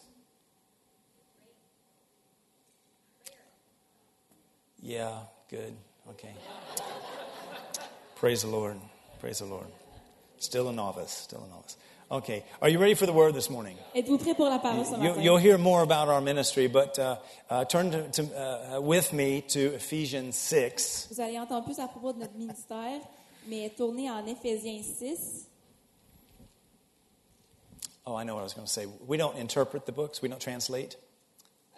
Yeah. 4.86 5.10
Good. 5.50 5.74
Okay. 6.10 6.32
Praise 8.14 8.42
the 8.42 8.48
Lord. 8.48 8.76
Praise 9.18 9.40
the 9.40 9.46
Lord. 9.46 9.66
Still 10.38 10.68
a 10.68 10.72
novice. 10.72 11.10
Still 11.10 11.42
a 11.44 11.48
novice. 11.52 11.76
Okay. 12.08 12.44
Are 12.62 12.68
you 12.68 12.78
ready 12.78 12.94
for 12.94 13.04
the 13.04 13.12
word 13.12 13.34
this 13.34 13.50
morning? 13.50 13.76
Êtes-vous 13.96 14.36
pour 14.36 14.48
la 14.48 14.58
parole 14.58 14.84
ce 14.84 14.94
You, 15.02 15.20
you'll 15.20 15.38
hear 15.38 15.58
more 15.58 15.82
about 15.82 16.08
our 16.08 16.20
ministry, 16.20 16.68
but 16.68 16.96
uh, 17.00 17.16
uh, 17.50 17.64
turn 17.64 17.90
to, 17.90 18.08
to, 18.12 18.22
uh, 18.76 18.80
with 18.80 19.12
me 19.12 19.40
to 19.48 19.74
Ephesians 19.74 20.36
6. 20.36 21.08
Vous 21.10 21.20
allez 21.20 21.36
entendre 21.36 21.64
plus 21.64 21.80
à 21.80 21.88
propos 21.88 22.12
de 22.12 22.20
notre 22.20 22.36
ministère, 22.38 23.00
mais 23.48 23.72
tournez 23.76 24.08
en 24.08 24.24
Éphésiens 24.24 24.84
6. 24.84 25.48
Oh, 28.06 28.14
I 28.14 28.22
know 28.22 28.36
what 28.36 28.42
I 28.42 28.44
was 28.44 28.54
going 28.54 28.68
to 28.68 28.72
say. 28.72 28.86
We 29.04 29.16
don't 29.16 29.36
interpret 29.36 29.84
the 29.84 29.92
books, 29.92 30.22
we 30.22 30.28
don't 30.28 30.40
translate. 30.40 30.96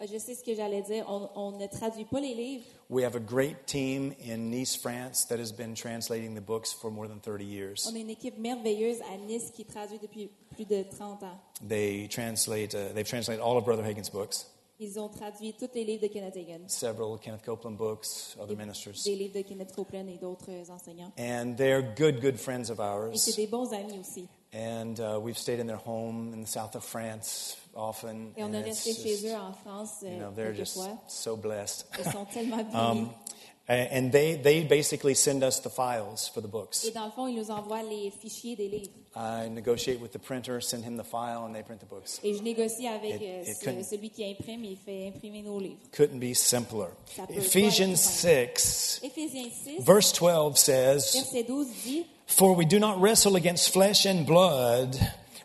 Euh, 0.01 0.05
Je 0.11 0.17
sais 0.17 0.35
ce 0.35 0.43
que 0.43 0.53
j'allais 0.55 0.81
dire. 0.81 1.05
On, 1.07 1.29
on 1.35 1.51
ne 1.57 1.67
traduit 1.67 2.05
pas 2.05 2.19
les 2.19 2.33
livres. 2.33 2.63
We 2.89 3.03
have 3.05 3.15
a 3.15 3.19
great 3.19 3.65
team 3.65 4.13
in 4.27 4.49
Nice, 4.49 4.75
France, 4.75 5.25
that 5.27 5.39
has 5.39 5.51
been 5.51 5.75
translating 5.75 6.33
the 6.35 6.41
books 6.41 6.73
for 6.73 6.89
more 6.89 7.07
than 7.07 7.19
30 7.19 7.43
years. 7.45 7.87
On 7.91 7.95
a 7.95 7.99
une 7.99 8.09
équipe 8.09 8.37
merveilleuse 8.39 8.99
à 9.13 9.17
Nice 9.17 9.51
qui 9.51 9.65
traduit 9.65 9.99
depuis 9.99 10.29
plus 10.55 10.65
de 10.65 10.83
30 10.83 11.23
ans. 11.23 11.39
They 11.67 12.07
translate, 12.07 12.73
uh, 12.73 12.93
they've 12.93 13.07
translated 13.07 13.41
all 13.43 13.57
of 13.57 13.65
Brother 13.65 13.83
Hagen's 13.83 14.09
books, 14.09 14.47
Ils 14.81 14.97
ont 14.97 15.09
traduit 15.09 15.53
tous 15.59 15.67
les 15.75 15.83
livres 15.83 16.03
de 16.03 16.07
Kenneth 16.07 16.37
Hagin, 16.37 16.61
several 16.67 17.17
Kenneth 17.19 17.43
Copeland 17.43 17.75
books, 17.77 18.37
other 18.41 18.55
ministers. 18.55 19.03
des 19.03 19.13
livres 19.15 19.33
de 19.33 19.41
Kenneth 19.43 19.75
Copeland 19.75 20.07
et 20.07 20.17
d'autres 20.17 20.71
enseignants. 20.71 21.11
And 21.19 21.55
they're 21.57 21.81
good, 21.81 22.21
good 22.21 22.37
friends 22.39 22.69
of 22.71 22.79
Et 22.79 23.17
c'est 23.17 23.31
ours. 23.31 23.35
des 23.35 23.47
bons 23.47 23.73
amis 23.73 23.99
aussi. 23.99 24.25
And 24.53 24.95
uh, 24.99 25.19
we've 25.21 25.37
stayed 25.37 25.59
in 25.59 25.67
their 25.67 25.77
home 25.85 26.33
in 26.33 26.41
the 26.41 26.47
south 26.47 26.75
of 26.75 26.83
France 26.85 27.57
often. 27.75 28.33
Et 28.37 28.43
on 28.43 28.47
and 28.47 28.55
a 28.55 28.61
resté 28.61 28.93
chez 28.93 29.27
eux 29.27 29.35
en 29.35 29.53
France 29.53 30.01
euh, 30.03 30.09
You 30.13 30.19
know, 30.19 30.31
they're 30.35 30.53
just 30.55 30.75
quelquefois. 30.75 30.97
so 31.07 31.35
blessed. 31.35 31.85
Ils 31.97 32.11
sont 32.11 32.25
tellement 32.33 32.57
bénis. 32.63 32.75
Um, 32.75 33.09
and 33.71 34.09
they, 34.11 34.35
they 34.35 34.63
basically 34.63 35.13
send 35.13 35.43
us 35.43 35.59
the 35.61 35.69
files 35.69 36.27
for 36.27 36.41
the 36.41 36.47
books. 36.47 36.85
et 36.85 36.91
dans 36.91 37.05
le 37.05 37.11
fond, 37.11 37.27
ils 37.27 37.35
nous 37.35 37.51
envoient 37.51 37.83
les 37.83 38.09
fichiers 38.09 38.55
des 38.55 38.67
livres. 38.67 38.89
I 39.15 39.47
negotiate 39.49 39.99
with 40.01 40.11
the 40.11 40.17
printer, 40.17 40.59
send 40.59 40.83
him 40.83 40.97
the 40.97 41.03
file, 41.05 41.43
and 41.45 41.53
they 41.53 41.61
print 41.61 41.79
the 41.79 41.87
books. 41.87 42.19
Et 42.23 42.33
je 42.33 42.41
négocie 42.41 42.87
avec 42.87 43.15
It- 43.15 43.21
euh, 43.21 43.43
it 43.51 43.57
ce- 43.57 43.65
couldn't- 43.65 43.83
celui 43.87 44.09
qui 44.09 44.23
imprime, 44.25 44.63
il 44.63 44.75
fait 44.75 45.07
imprimer 45.09 45.43
nos 45.43 45.59
livres. 45.59 45.77
Couldn't 45.95 46.19
be 46.19 46.33
simpler. 46.33 46.87
Ça 47.15 47.27
peut 47.27 47.33
pas 47.35 47.39
Ephesians 47.39 47.95
6, 47.95 49.01
6, 49.03 49.79
verse 49.81 50.13
12 50.13 50.57
says, 50.57 51.13
verset 51.13 51.43
12 51.43 51.67
dit 51.85 52.05
For 52.25 52.55
we 52.55 52.65
do 52.65 52.79
not 52.79 52.99
wrestle 52.99 53.35
against 53.35 53.69
flesh 53.69 54.07
and 54.07 54.25
blood, 54.25 54.95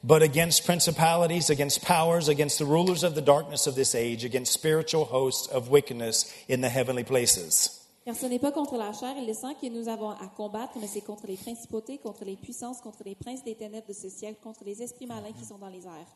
but 0.07 0.23
against 0.23 0.67
principalities, 0.67 1.49
against 1.49 1.83
powers, 1.83 2.29
against 2.29 2.59
the 2.59 2.67
rulers 2.67 3.03
of 3.03 3.14
the 3.14 3.23
darkness 3.23 3.67
of 3.67 3.75
this 3.75 3.95
age, 3.95 4.23
against 4.25 4.53
spiritual 4.53 5.07
hosts 5.07 5.47
of 5.49 5.71
wickedness 5.71 6.31
in 6.47 6.61
the 6.61 6.69
heavenly 6.69 7.05
places. 7.05 7.81
Car 8.05 8.14
ce 8.14 8.27
n'est 8.27 8.38
pas 8.38 8.53
contre 8.53 8.77
la 8.77 8.93
chair 8.93 9.17
et 9.17 9.25
le 9.25 9.33
sang 9.33 9.55
que 9.55 9.67
nous 9.71 9.88
avons 9.88 10.11
à 10.11 10.27
combattre, 10.37 10.75
mais 10.79 10.87
c'est 10.87 11.01
contre 11.01 11.27
les 11.27 11.37
principautés, 11.38 11.97
contre 11.97 12.27
les 12.27 12.37
puissances, 12.37 12.83
contre 12.83 13.03
les 13.03 13.14
princes 13.14 13.43
des 13.43 13.55
ténèbres 13.55 13.87
de 13.88 13.95
ce 13.95 14.11
siècle, 14.11 14.38
contre 14.43 14.62
les 14.62 14.83
esprits 14.83 15.07
malins 15.07 15.33
qui 15.33 15.47
sont 15.47 15.57
dans 15.57 15.71
les 15.71 15.87
airs. 15.87 16.07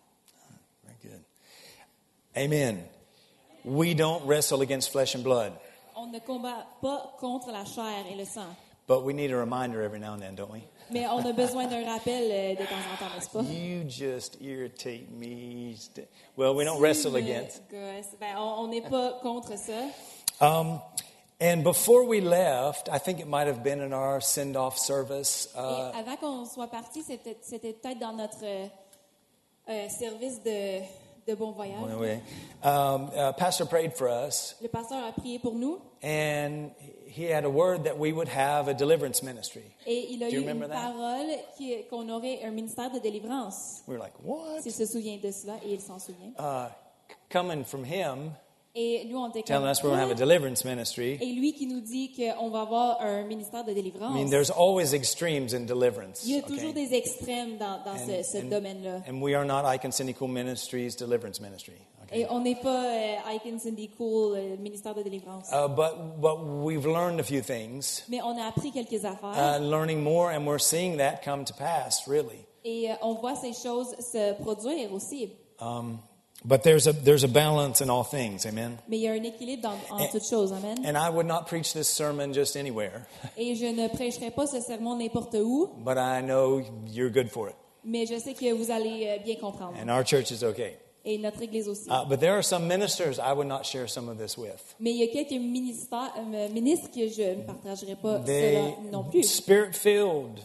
Very 0.85 0.97
good. 1.03 1.25
Amen. 2.37 2.85
We 3.65 3.95
don't 3.95 4.23
wrestle 4.27 4.61
against 4.61 4.93
flesh 4.93 5.15
and 5.15 5.23
blood, 5.23 5.53
On 5.97 6.09
ne 6.09 6.19
combat 6.21 6.67
pas 6.83 7.15
contre 7.19 7.51
la 7.51 7.65
chair 7.65 8.05
et 8.13 8.17
le 8.17 8.27
sang, 8.27 8.55
but 8.89 9.05
we 9.05 9.13
need 9.13 9.31
a 9.31 9.37
reminder 9.37 9.83
every 9.83 10.01
now 10.01 10.15
and 10.15 10.23
then, 10.23 10.35
don't 10.35 10.51
we? 10.51 10.65
mais 10.91 11.07
on 11.07 11.25
a 11.27 11.33
besoin 11.33 11.67
d'un 11.67 11.85
rappel 11.85 12.31
euh, 12.31 12.55
de 12.55 12.65
temps 12.65 12.75
en 12.93 12.97
temps, 12.97 13.15
n'est-ce 13.15 13.29
pas? 13.29 13.43
You 13.43 13.85
just 13.89 14.39
irritate 14.41 15.11
me. 15.11 15.77
Well, 16.37 16.55
we 16.55 16.65
don't 16.65 16.81
wrestle 16.81 17.17
against. 17.17 17.63
Ben, 17.71 18.37
on 18.37 18.69
n'est 18.69 18.89
pas 18.89 19.19
contre 19.23 19.57
ça. 19.59 19.91
Um, 20.41 20.81
and 21.41 21.63
before 21.63 22.05
we 22.05 22.21
left, 22.21 22.89
I 22.91 22.99
think 22.99 23.21
it 23.21 23.29
might 23.29 23.47
have 23.47 23.63
been 23.63 23.81
in 23.81 23.93
our 23.93 24.21
send 24.21 24.57
off 24.57 24.79
service. 24.79 25.49
Et 25.55 25.59
Uh, 25.59 25.93
avant 25.95 26.17
qu'on 26.17 26.45
soit 26.47 26.69
parti, 26.69 27.03
c'était 27.03 27.35
peut-être 27.35 27.99
dans 27.99 28.13
notre 28.13 28.45
euh, 28.45 29.89
service 29.89 30.43
de, 30.43 30.81
de 31.29 31.35
bon 31.37 31.53
voyage. 31.53 31.83
anyway, 31.85 32.21
um, 32.63 33.11
uh, 33.15 33.33
Pastor 33.35 33.67
prayed 33.67 33.93
for 33.95 34.09
us, 34.09 34.55
Le 34.63 34.69
pasteur 34.69 35.05
a 35.07 35.13
prié 35.13 35.39
pour 35.39 35.55
nous 35.55 35.81
and 36.03 36.71
he 37.07 37.25
had 37.25 37.45
a 37.45 37.51
word 37.51 37.85
that 37.85 37.99
we 37.99 38.13
would 38.13 38.29
have 38.29 38.69
a 38.69 38.75
deliverance 38.75 39.23
ministry. 39.23 39.63
et 39.87 40.07
il 40.11 40.23
a 40.23 40.31
Do 40.31 40.37
you 40.37 40.43
eu 40.43 40.51
une 40.51 40.61
that? 40.61 40.69
parole 40.71 41.87
qu'on 41.91 42.09
aurait 42.09 42.43
un 42.45 42.51
ministère 42.51 42.91
de 42.91 42.99
délivrance. 42.99 43.83
We 43.87 43.97
were 43.97 44.03
like, 44.03 44.15
what? 44.23 44.63
S'il 44.63 44.73
se 44.73 44.87
souvient 44.87 45.19
de 45.21 45.31
cela, 45.31 45.55
et 45.65 45.73
il 45.75 45.81
s'en 45.81 45.99
souvient. 45.99 46.33
Uh, 46.39 46.69
coming 47.31 47.65
from 47.65 47.85
him, 47.85 48.33
Et 48.81 49.05
lui, 49.07 49.17
on 49.17 49.33
telling 49.33 49.67
us 49.67 49.83
we're 49.83 49.91
going 49.91 49.99
to 49.99 50.07
have 50.07 50.13
a 50.13 50.15
deliverance 50.15 50.65
ministry. 50.65 51.19
Et 51.21 51.33
lui 51.33 51.53
qui 51.53 51.67
nous 51.67 51.81
dit 51.81 52.13
qu'on 52.13 52.49
va 52.49 52.61
avoir 52.61 53.01
un 53.01 53.25
ministère 53.25 53.65
de 53.65 53.73
I 53.73 53.93
mean, 54.15 54.31
there's 54.31 54.51
always 54.51 54.95
extremes 54.95 55.53
in 55.53 55.67
deliverance. 55.67 56.25
Il 56.25 56.31
y 56.31 56.37
a 56.37 56.45
okay? 56.45 56.55
toujours 56.55 56.73
des 56.73 56.95
extrêmes 56.95 57.59
dans, 57.59 57.83
dans 57.85 57.99
ce, 57.99 58.23
ce 58.23 58.39
and, 58.39 58.51
domaine-là. 58.51 59.03
and 59.09 59.21
we 59.21 59.35
are 59.35 59.45
not 59.45 59.65
Icon 59.65 59.91
Cool 60.17 60.29
Ministries 60.29 60.95
deliverance 60.95 61.41
ministry. 61.41 61.75
Okay? 62.05 62.21
Et 62.21 62.27
on 62.31 62.39
n'est 62.41 62.55
pas 62.55 62.85
euh, 62.85 63.35
Icon 63.35 63.59
Cindy 63.59 63.89
Cool, 63.89 64.37
euh, 64.37 64.57
ministère 64.59 64.95
de 64.95 65.03
délivrance. 65.03 65.49
Uh, 65.53 65.67
but, 65.67 66.21
but 66.21 66.39
we've 66.39 66.87
learned 66.87 67.19
a 67.19 67.25
few 67.25 67.43
things, 67.43 68.05
Mais 68.09 68.21
on 68.23 68.39
a 68.39 68.47
appris 68.47 68.71
quelques 68.71 69.05
affaires. 69.05 69.35
uh, 69.37 69.59
learning 69.59 70.05
more, 70.05 70.31
and 70.31 70.47
we're 70.47 70.61
seeing 70.61 70.99
that 70.99 71.25
come 71.25 71.45
to 71.45 71.53
pass, 71.53 72.07
really. 72.07 72.47
Et 72.65 72.91
euh, 72.91 72.95
on 73.03 73.15
voit 73.15 73.35
ces 73.35 73.55
choses 73.55 73.97
se 73.99 74.35
produire 74.41 74.93
aussi. 74.93 75.33
Um, 75.61 75.99
but 76.45 76.63
there's 76.63 76.87
a, 76.87 76.93
there's 76.93 77.25
a 77.25 77.29
balance 77.29 77.81
in 77.81 77.91
all 77.91 78.05
things, 78.05 78.47
amen? 78.47 78.79
Mais 78.89 78.99
il 78.99 79.03
y 79.03 79.09
a 79.09 79.13
un 79.13 79.23
équilibre 79.25 79.63
dans, 79.63 79.75
en 79.91 80.01
And- 80.03 80.11
toutes 80.13 80.29
choses. 80.29 80.53
Amen? 80.53 80.79
And 80.87 80.97
I 80.97 81.11
would 81.11 81.27
not 81.27 81.47
preach 81.47 81.73
this 81.73 81.89
sermon 81.89 82.33
just 82.33 82.57
anywhere, 82.57 83.07
Et 83.37 83.55
je 83.57 83.67
ne 83.67 83.89
prêcherai 83.89 84.31
pas 84.31 84.47
ce 84.47 84.61
sermon 84.61 84.97
n'importe 84.97 85.35
où, 85.35 85.69
but 85.85 85.97
I 85.99 86.21
know 86.23 86.61
you're 86.87 87.11
good 87.11 87.31
for 87.31 87.49
it. 87.49 87.57
mais 87.85 88.07
je 88.07 88.19
sais 88.19 88.35
que 88.35 88.53
vous 88.55 88.71
allez 88.71 89.07
euh, 89.09 89.19
bien 89.25 89.37
comprendre. 89.37 89.75
And 89.81 89.89
our 89.91 90.05
church 90.05 90.31
is 90.31 90.43
okay. 90.45 90.77
Et 91.05 91.17
notre 91.17 91.41
Église 91.43 91.69
aussi. 91.69 91.89
Uh, 91.89 92.05
but 92.07 92.21
there 92.21 92.33
are 92.35 92.43
some 92.43 92.67
ministers 92.69 93.19
I 93.19 93.33
would 93.33 93.47
not 93.47 93.65
share 93.65 93.89
some 93.89 94.09
of 94.11 94.19
this 94.19 94.37
with. 94.37 94.75
Mais 94.79 94.91
il 94.91 94.97
y 94.99 95.03
a 95.05 95.07
quelques 95.07 95.41
ministères, 95.41 96.13
euh, 96.19 96.49
ministres 96.51 96.91
que 96.95 97.09
je 97.09 97.23
ne 97.37 97.43
partagerai 97.45 97.95
pas 97.97 98.19
They 98.21 98.55
cela 98.57 98.91
non 98.93 99.05
plus. 99.05 99.23
spirit 99.23 99.73
filled, 99.73 100.39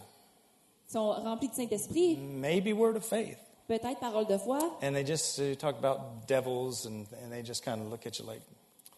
Ils 0.87 0.93
sont 0.93 1.09
remplis 1.11 1.49
de 1.49 1.55
Saint-Esprit, 1.55 2.17
maybe 2.17 2.71
word 2.71 2.95
of 2.95 3.03
faith, 3.03 3.37
peut-être 3.67 3.99
parole 3.99 4.25
de 4.27 4.37
foi. 4.37 4.59
and 4.81 4.93
they 4.93 5.03
just 5.05 5.39
uh, 5.39 5.55
talk 5.55 5.77
about 5.77 6.27
devils, 6.27 6.85
and, 6.85 7.05
and 7.23 7.31
they 7.31 7.41
just 7.41 7.63
kind 7.63 7.81
of 7.81 7.87
look 7.89 8.05
at 8.05 8.19
you 8.19 8.25
like, 8.25 8.41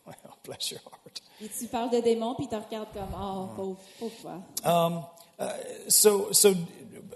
well, 0.06 0.38
bless 0.45 0.71
your 0.71 0.82
heart. 0.86 1.21
Et 1.41 1.49
tu 1.49 1.67
parles 1.67 1.89
de 1.91 1.99
démons, 2.01 2.36
puis 2.36 2.45
ils 2.45 2.49
te 2.49 2.56
regardent 2.56 2.91
comme, 2.93 3.13
oh, 3.13 3.49
pauvre, 3.56 3.78
pauvre 3.99 4.13
toi. 4.21 4.41
Um, 4.63 5.04
uh, 5.39 5.49
so, 5.89 6.32
so 6.32 6.54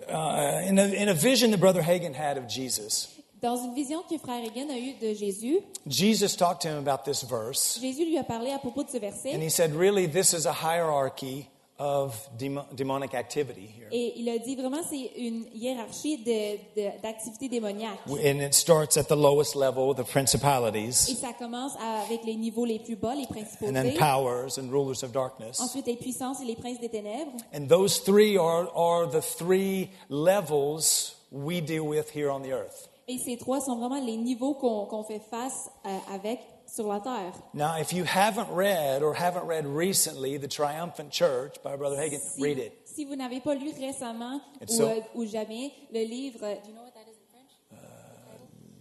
uh, 0.10 0.62
in, 0.68 0.78
a, 0.78 0.86
in 0.88 1.08
a 1.10 1.14
vision 1.14 1.52
that 1.52 1.60
Brother 1.60 1.82
Hagin 1.82 2.14
had 2.14 2.38
of 2.38 2.48
Jesus, 2.48 3.08
Dans 3.42 3.56
une 3.56 3.74
vision 3.74 4.04
que 4.04 4.18
Frère 4.18 4.44
Egan 4.44 4.70
a 4.70 4.78
eue 4.78 4.96
de 5.00 5.14
Jésus, 5.14 5.60
Jesus 5.88 6.36
talked 6.36 6.62
to 6.64 6.68
him 6.68 6.78
about 6.78 7.06
this 7.06 7.24
verse, 7.24 7.80
Jésus 7.82 8.04
lui 8.06 8.18
a 8.18 8.24
parlé 8.26 8.52
à 8.52 8.60
propos 8.60 8.84
de 8.84 8.90
ce 8.90 8.98
verset. 9.00 9.34
and 9.34 9.42
he 9.42 9.50
said, 9.50 9.74
really, 9.74 10.06
this 10.08 10.34
is 10.34 10.46
a 10.46 10.52
hierarchy 10.52 11.48
of 11.80 12.30
demo- 12.38 12.65
demonic 12.76 13.13
activity 13.13 13.62
here. 13.62 13.88
et 13.92 14.13
il 14.20 14.28
a 14.30 14.38
dit 14.38 14.56
vraiment 14.56 14.82
c'est 14.89 15.12
une 15.18 15.46
hiérarchie 15.56 16.18
de- 16.18 16.58
de- 16.76 17.48
démoniaques. 17.50 18.00
And 18.08 18.42
it 18.42 18.54
starts 18.54 18.98
at 18.98 19.06
the 19.06 19.15
lowest 19.15 19.56
level, 19.56 19.94
the 19.96 20.02
Et 20.02 20.04
principalities, 20.04 21.15
ça 21.15 21.34
commence 21.34 21.74
avec 22.04 22.24
les 22.26 22.36
niveaux 22.36 22.65
les 22.65 22.80
plus 22.80 22.96
bas, 22.96 23.15
les 23.15 23.24
and 23.24 23.28
then 23.28 23.46
principautés, 23.46 23.98
powers 23.98 24.58
and 24.60 24.70
rulers 24.70 25.04
of 25.04 25.12
darkness. 25.12 25.60
ensuite 25.60 25.88
les 25.88 25.96
puissances 25.96 26.42
et 26.42 26.46
les 26.46 26.56
princes 26.56 26.80
des 26.80 26.89
ténèbres. 26.89 27.32
And 27.54 27.68
those 27.68 28.04
three 28.04 28.38
are, 28.38 28.68
are 28.76 29.08
the 29.10 29.22
three 29.22 29.89
levels 30.10 31.15
we 31.32 31.62
deal 31.62 31.82
with 31.88 32.10
here 32.15 32.30
on 32.30 32.42
the 32.42 32.52
earth. 32.52 32.89
Et 33.08 33.18
ces 33.18 33.38
trois 33.38 33.60
sont 33.62 33.78
vraiment 33.78 34.04
les 34.06 34.18
niveaux 34.18 34.54
qu'on 34.54 34.86
qu'on 34.86 35.04
fait 35.04 35.22
face 35.32 35.70
euh, 35.86 35.89
avec 36.13 36.39
sur 36.72 36.88
la 36.88 37.00
terre. 37.00 37.34
Now, 37.54 37.78
if 37.80 37.92
you 37.94 38.04
haven't 38.06 38.50
read 38.52 39.02
or 39.02 39.14
haven't 39.16 39.46
read 39.48 39.66
recently 39.66 40.38
The 40.38 40.48
Triumphant 40.48 41.12
Church 41.12 41.56
by 41.64 41.76
Brother 41.76 41.98
Hagin, 41.98 42.20
Si, 42.20 42.42
read 42.42 42.58
it. 42.60 42.74
si 42.86 43.06
vous 43.06 43.16
n'avez 43.16 43.40
pas 43.42 43.56
lu 43.56 43.72
récemment 43.80 44.40
ou, 44.62 44.68
so- 44.68 44.88
euh, 44.88 45.00
ou 45.16 45.26
jamais 45.26 45.72
le 45.92 46.04
livre, 46.04 46.40
do 46.40 46.70
you 46.70 46.76
know 46.76 46.84
what 46.84 46.94
that 46.94 47.08
is 47.10 47.18
in 47.18 47.28
French? 47.32 47.80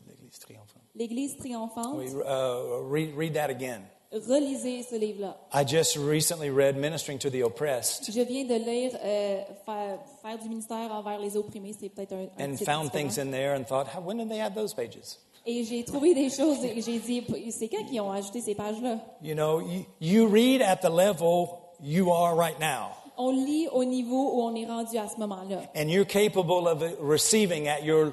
L'Église 0.07 0.38
triomphante. 0.38 0.83
L'Église 0.94 1.37
triomphante, 1.37 1.96
We, 1.96 2.12
uh, 2.14 2.83
read, 2.88 3.14
read 3.16 3.35
that 3.35 3.51
again. 3.51 3.83
relisez 4.11 4.83
ce 4.85 4.96
livre-là. 4.96 5.37
I 5.53 5.64
just 5.64 5.96
recently 5.96 6.48
read 6.51 6.77
Ministering 6.77 7.18
to 7.20 7.31
the 7.31 7.42
Oppressed 7.42 8.11
Je 8.11 8.22
viens 8.24 8.44
de 8.46 8.55
lire 8.55 8.92
euh, 9.03 9.42
faire, 9.66 9.98
faire 10.22 10.38
du 10.38 10.48
ministère 10.48 10.90
envers 10.92 11.18
les 11.18 11.37
opprimés, 11.37 11.74
c'est 11.79 11.90
peut-être 11.90 12.12
un, 12.14 12.29
un 12.38 12.53
and 12.53 12.57
found 12.57 12.85
différent. 12.85 12.90
things 12.90 13.18
in 13.18 13.31
there 13.31 13.55
and 13.55 13.64
thought, 13.64 13.87
"How- 13.94 14.01
when 14.01 14.16
did 14.18 14.29
they 14.31 14.40
add 14.40 14.55
those 14.55 14.72
pages? 14.74 15.18
Et 15.50 15.64
j'ai 15.64 15.82
trouvé 15.82 16.12
des 16.12 16.28
choses 16.28 16.62
et 16.62 16.82
j'ai 16.82 16.98
dit, 16.98 17.24
c'est 17.50 17.68
quand 17.68 17.82
qui 17.87 17.98
ont 18.00 18.12
ajouté 18.12 18.42
ces 18.42 18.54
pages-là? 18.54 18.98
You 19.22 19.34
know, 19.34 19.62
you, 19.62 19.87
you 19.98 20.26
read 20.28 20.61
at 20.61 20.82
the 20.82 20.90
level 20.90 21.48
you 21.82 22.12
are 22.12 22.37
right 22.37 22.58
now, 22.61 22.90
On 23.16 23.30
lit 23.32 23.66
au 23.72 23.82
niveau 23.82 24.32
où 24.34 24.42
on 24.42 24.54
est 24.54 24.66
rendu 24.66 24.98
à 24.98 25.08
ce 25.08 25.16
moment-là. 25.18 25.62
and 25.74 25.88
you're 25.88 26.04
capable 26.06 26.68
of 26.68 26.82
receiving 27.00 27.66
at 27.66 27.82
your 27.82 28.12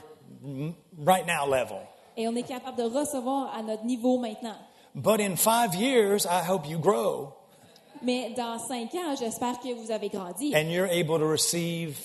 right 0.98 1.28
now 1.28 1.46
level. 1.46 1.82
Et 2.16 2.26
on 2.30 2.36
est 2.38 2.48
capable 2.48 2.78
de 2.78 2.84
recevoir 2.84 3.54
à 3.54 3.62
notre 3.62 3.84
niveau 3.84 4.18
maintenant. 4.18 4.56
But 4.96 5.20
in 5.20 5.36
five 5.36 5.76
years, 5.76 6.26
I 6.26 6.42
hope 6.50 6.66
you 6.66 6.80
grow 6.80 7.34
Mais 8.02 8.30
dans 8.38 8.58
cinq 8.60 8.94
ans, 8.96 9.16
j'espère 9.20 9.60
que 9.60 9.74
vous 9.74 9.92
avez 9.92 10.08
grandi 10.08 10.54
and 10.56 10.70
you're 10.72 10.88
able 10.90 11.20
to 11.20 11.28
receive 11.28 11.98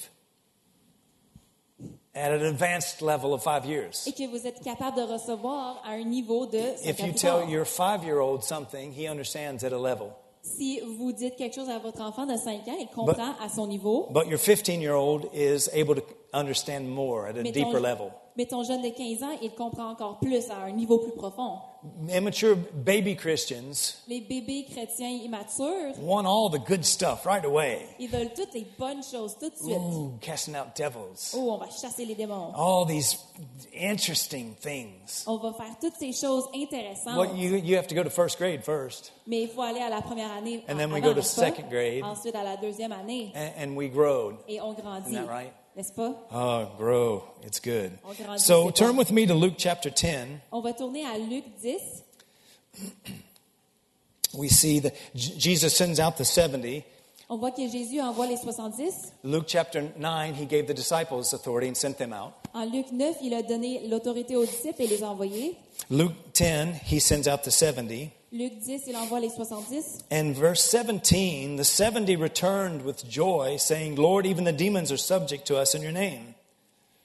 at 2.15 2.33
an 2.33 2.45
advanced 2.45 3.03
level 3.03 3.33
of 3.33 3.43
five 3.43 3.65
years. 3.65 4.07
et 4.07 4.13
que 4.13 4.27
vous 4.29 4.47
êtes 4.47 4.61
capable 4.63 4.97
de 4.97 5.03
recevoir 5.03 5.81
à 5.85 5.93
un 5.93 6.05
niveau 6.05 6.47
de 6.47 6.59
If 6.85 6.99
you 7.01 7.13
tell 7.13 7.49
your 7.49 7.65
five 7.65 8.05
year 8.05 8.19
old 8.21 8.43
something, 8.43 8.93
he 8.93 9.07
understands 9.09 9.65
at 9.65 9.73
a 9.73 9.79
level. 9.79 10.09
Si 10.43 10.81
vous 10.81 11.13
dites 11.13 11.37
quelque 11.37 11.55
chose 11.55 11.69
à 11.69 11.79
votre 11.79 12.01
enfant 12.01 12.25
de 12.25 12.37
5 12.37 12.67
ans, 12.67 12.77
il 12.81 12.89
comprend 12.95 13.35
à 13.45 13.49
son 13.55 13.67
niveau. 13.67 14.09
But 14.11 14.27
your 14.27 14.39
15 14.39 14.81
year 14.81 14.95
old 14.95 15.29
is 15.35 15.69
able 15.75 15.95
to 15.97 16.03
understand 16.33 16.89
more 16.89 17.27
at 17.27 17.37
a 17.39 17.43
Mais 17.43 17.53
deeper 17.53 17.73
ton, 17.73 17.83
level. 17.83 18.11
Mais 18.41 18.47
ton 18.47 18.65
jeune 18.65 18.81
de 18.81 18.89
15 18.89 19.23
ans, 19.23 19.37
il 19.43 19.51
comprend 19.51 19.91
encore 19.91 20.19
plus 20.19 20.49
à 20.49 20.63
un 20.65 20.71
niveau 20.71 20.97
plus 20.97 21.13
profond. 21.13 21.59
Immature 22.09 22.57
baby 22.73 23.15
Christians 23.15 23.99
Les 24.09 24.23
bébés 24.23 24.65
chrétiens 24.71 25.11
immatures, 25.11 25.95
want 26.01 26.25
all 26.25 26.51
the 26.51 26.63
good 26.67 26.83
stuff 26.83 27.27
right 27.27 27.45
away. 27.45 27.87
ils 27.99 28.09
veulent 28.09 28.33
toutes 28.35 28.55
les 28.55 28.67
bonnes 28.79 29.03
choses 29.03 29.37
tout 29.39 29.51
de 29.51 29.57
suite. 29.57 29.77
Ooh, 29.77 30.15
casting 30.23 30.57
out 30.57 30.75
devils. 30.75 31.35
Oh, 31.35 31.51
on 31.53 31.59
va 31.59 31.69
chasser 31.69 32.07
les 32.07 32.15
démons. 32.15 32.55
All 32.55 32.87
these 32.87 33.19
interesting 33.79 34.55
things. 34.55 35.25
On 35.27 35.37
va 35.37 35.53
faire 35.53 35.77
toutes 35.79 35.97
ces 35.99 36.13
choses 36.13 36.45
intéressantes. 36.55 37.19
Well, 37.19 37.37
you, 37.37 37.57
you 37.57 37.77
have 37.77 37.89
to 37.89 37.95
go 37.95 38.03
to 38.03 38.11
first 38.11 38.39
grade 38.39 38.65
first, 38.65 39.13
Mais 39.27 39.43
il 39.43 39.49
faut 39.49 39.63
aller 39.63 39.81
à 39.81 39.91
la 39.91 40.01
première 40.01 40.33
année. 40.33 40.65
And 40.67 40.79
then 40.79 40.91
we 40.91 41.03
go 41.03 41.13
to 41.13 41.23
second 41.23 41.69
grade. 41.69 42.03
Ensuite 42.05 42.35
à 42.35 42.43
la 42.43 42.57
deuxième 42.57 42.93
année. 42.93 43.33
and, 43.35 43.53
and 43.59 43.77
we 43.77 43.91
grow. 43.91 44.33
Et 44.49 44.63
on 44.63 44.73
grandit. 44.73 45.11
Isn't 45.11 45.27
that 45.27 45.31
right? 45.31 45.53
N'est-ce 45.77 45.93
pas? 45.93 46.15
Ah, 46.31 46.63
oh, 46.63 46.77
grow. 46.77 47.25
It's 47.45 47.61
good. 47.61 47.93
So 48.39 48.71
turn 48.71 48.97
with 48.97 49.13
me 49.13 49.27
to 49.27 49.35
Luke 49.35 49.55
chapter 49.57 49.91
10. 49.91 50.41
On 50.53 50.61
va 50.61 50.73
tourner 50.73 51.05
à 51.05 51.17
Luc 51.19 51.45
10. 51.61 51.79
We 54.35 54.49
see 54.49 54.81
that 54.81 54.95
Jesus 55.15 55.77
sends 55.77 55.99
out 55.99 56.17
the 56.17 56.25
70. 56.25 56.85
On 57.29 57.37
voit 57.37 57.53
que 57.53 57.69
Jésus 57.69 58.01
envoie 58.01 58.27
les 58.27 58.37
70. 58.37 59.13
Luke 59.23 59.45
chapter 59.47 59.83
9, 59.97 60.35
he 60.35 60.47
gave 60.47 60.67
the 60.67 60.75
disciples 60.75 61.33
authority 61.33 61.69
and 61.69 61.77
sent 61.77 61.97
them 61.97 62.13
out. 62.13 62.33
En 62.55 62.65
Luc 62.65 62.91
9, 62.91 63.17
il 63.23 63.35
a 63.35 63.43
donné 63.43 63.87
l'autorité 63.89 64.35
aux 64.35 64.45
disciples 64.45 64.83
et 64.83 64.89
les 64.89 65.05
a 65.05 65.09
envoyés. 65.09 65.57
Luke 65.91 66.15
10, 66.35 66.81
he 66.91 67.01
sends 67.01 67.29
out 67.29 67.43
the 67.45 67.51
70. 67.51 68.11
Luc 68.33 68.61
10, 68.61 68.87
il 68.87 68.95
envoie 68.95 69.19
les 69.19 69.29
70. 69.29 70.05
And 70.13 70.37
verse 70.37 70.63
17, 70.63 71.57
the 71.57 71.65
70 71.65 72.15
returned 72.15 72.85
with 72.85 73.05
joy, 73.09 73.57
saying, 73.59 73.97
Lord, 73.97 74.25
even 74.25 74.45
the 74.45 74.53
demons 74.53 74.93
are 74.93 74.97
subject 74.97 75.47
to 75.49 75.57
us 75.57 75.75
in 75.75 75.83
your 75.83 75.91
name. 75.91 76.30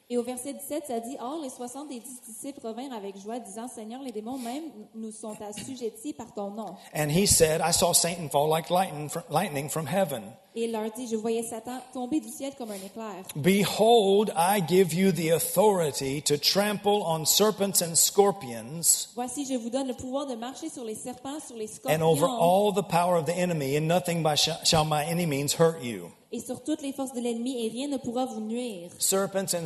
Et 0.08 0.18
au 0.20 0.24
verset 0.24 0.54
17, 0.54 0.84
ça 0.88 1.00
dit 1.00 1.18
Or, 1.20 1.40
les 1.42 1.50
70 1.50 1.90
des 1.90 2.00
dix 2.00 2.22
disciples 2.28 2.66
revinrent 2.66 2.94
avec 2.96 3.18
joie, 3.20 3.40
disant 3.40 3.68
Seigneur, 3.68 4.04
les 4.04 4.12
démons 4.12 4.38
même 4.38 4.66
nous 4.94 5.12
sont 5.12 5.36
assujettis 5.42 6.14
par 6.14 6.32
ton 6.32 6.52
nom. 6.52 6.76
And 6.94 7.10
he 7.10 7.26
said, 7.26 7.60
I 7.60 7.72
saw 7.74 7.92
Satan 7.94 8.30
fall 8.30 8.48
like 8.48 8.70
lightning 8.70 9.70
from, 9.70 9.88
heaven. 9.88 10.22
Et 10.56 10.66
il 10.66 10.72
leur 10.72 10.92
dit 10.92 11.08
Je 11.08 11.16
voyais 11.16 11.42
Satan 11.42 11.80
tomber 11.92 12.20
du 12.20 12.30
ciel 12.30 12.54
comme 12.56 12.70
un 12.70 12.76
éclair. 12.76 13.24
Behold, 13.36 14.32
I 14.38 14.62
give 14.68 14.94
you 14.94 15.12
the 15.12 15.32
authority 15.32 16.22
to 16.22 16.38
trample 16.38 17.02
on 17.04 17.26
serpents 17.26 17.82
and 17.82 17.96
scorpions 17.96 19.10
Voici, 19.16 19.46
je 19.46 19.56
vous 19.58 19.72
donne 19.72 19.88
le 19.88 19.96
pouvoir 19.96 20.28
de 20.28 20.36
marcher 20.36 20.70
sur 20.70 20.84
les 20.84 20.96
serpents, 20.96 21.40
sur 21.48 21.56
les 21.58 21.68
and 21.90 22.02
over 22.04 22.28
all 22.28 22.72
the 22.72 22.84
power 22.88 23.18
of 23.18 23.26
the 23.26 23.36
enemy, 23.36 23.76
and 23.76 23.88
nothing 23.88 24.22
by 24.22 24.36
sh- 24.36 24.50
shall 24.64 24.86
by 24.86 25.04
any 25.04 25.26
means 25.26 25.56
hurt 25.60 25.82
you. 25.82 26.12
Et 26.32 26.40
sur 26.40 26.64
toutes 26.64 26.82
les 26.82 26.92
forces 26.94 27.14
de 27.14 27.22
l'ennemi, 27.22 27.66
et 27.66 27.70
rien 27.70 27.88
ne 27.88 27.98
pourra 27.98 28.26
vous 28.26 28.42
nuire. 28.42 28.90
Serpents 29.00 29.54
and 29.54 29.66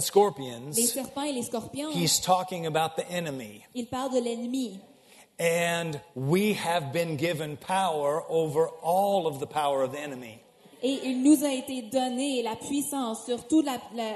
Les 0.75 0.87
serpents 0.87 1.23
et 1.23 1.31
les 1.31 1.43
scorpions, 1.43 1.91
he's 1.91 2.19
talking 2.21 2.65
about 2.67 2.95
the 2.95 3.05
enemy. 3.09 3.63
il 3.73 3.87
parle 3.87 4.13
de 4.13 4.19
l'ennemi. 4.19 4.79
And 5.39 5.99
we 6.15 6.53
have 6.53 6.91
been 6.91 7.15
given 7.15 7.55
power 7.55 8.23
over 8.29 8.67
all 8.83 9.25
of 9.25 9.39
the 9.39 9.47
power 9.47 9.83
of 9.83 9.93
the 9.93 9.99
enemy. 9.99 10.39
Et 10.81 10.99
il 11.05 11.23
nous 11.23 11.43
a 11.43 11.53
été 11.53 11.81
donné 11.81 12.41
la 12.41 12.55
puissance 12.55 13.25
sur 13.25 13.47
toutes 13.47 13.65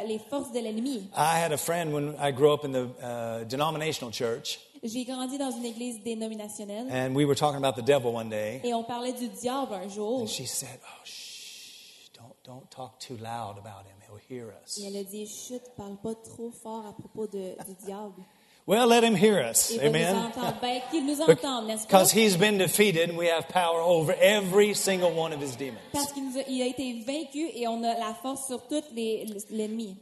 les 0.07 0.19
forces 0.29 0.51
de 0.51 0.59
l'ennemi. 0.59 1.09
I 1.15 1.37
had 1.43 1.51
a 1.51 1.57
friend 1.57 1.93
when 1.93 2.15
I 2.21 2.31
grew 2.31 2.53
up 2.53 2.63
in 2.65 2.71
the 2.71 2.87
uh, 3.01 3.43
denominational 3.45 4.11
church, 4.13 4.59
J'ai 4.83 5.05
grandi 5.05 5.37
dans 5.37 5.51
une 5.51 5.65
église 5.65 6.03
dénominationnelle 6.03 6.89
and 6.91 7.15
we 7.15 7.23
were 7.25 7.35
talking 7.35 7.57
about 7.63 7.75
the 7.81 7.85
devil 7.85 8.13
one 8.13 8.29
day. 8.29 8.59
et 8.65 8.73
on 8.73 8.83
parlait 8.83 9.13
du 9.13 9.29
diable 9.29 9.73
un 9.73 9.87
jour. 9.89 10.21
And 10.21 10.27
she 10.27 10.45
said, 10.45 10.77
Oh, 10.83 11.03
don't, 12.43 12.69
talk 12.69 12.99
too 12.99 13.17
loud 13.17 13.57
about 13.57 13.85
him. 13.85 13.95
He'll 14.07 14.19
hear 14.29 14.53
us. 14.63 14.77
Et 14.77 14.85
elle 14.87 14.97
a 14.97 15.03
dit, 15.03 15.25
chut, 15.27 15.61
parle 15.77 15.97
pas 16.01 16.13
trop 16.15 16.51
fort 16.51 16.85
à 16.87 16.93
propos 16.93 17.27
de, 17.27 17.55
du 17.65 17.73
diable. 17.85 18.23
Well, 18.65 18.87
let 18.87 19.03
him 19.03 19.13
hear 19.15 19.39
us. 19.39 19.71
Il 19.71 19.77
va 19.79 19.89
nous 19.89 19.95
Amen. 19.95 20.15
entendre. 20.15 20.57
Ben, 20.61 20.81
qu'il 20.89 21.05
nous 21.05 21.19
entende, 21.21 21.67
n'est-ce 21.67 21.85
pas? 21.85 21.87
Because 21.87 22.13
he's 22.13 22.37
been 22.37 22.57
defeated 22.57 23.09
and 23.09 23.17
we 23.17 23.27
have 23.27 23.49
power 23.49 23.81
over 23.81 24.15
every 24.21 24.73
single 24.73 25.11
one 25.13 25.33
of 25.33 25.41
his 25.41 25.57
demons. 25.57 25.81
Parce 25.91 26.13
qu'il 26.13 26.23
nous 26.23 26.37
a, 26.37 26.43
il 26.47 26.61
a 26.61 26.67
été 26.67 27.03
vaincu 27.05 27.49
et 27.53 27.67
on 27.67 27.83
a 27.83 27.97
la 27.99 28.13
force 28.21 28.47
sur 28.47 28.65
tout 28.67 28.81
les- 28.95 29.25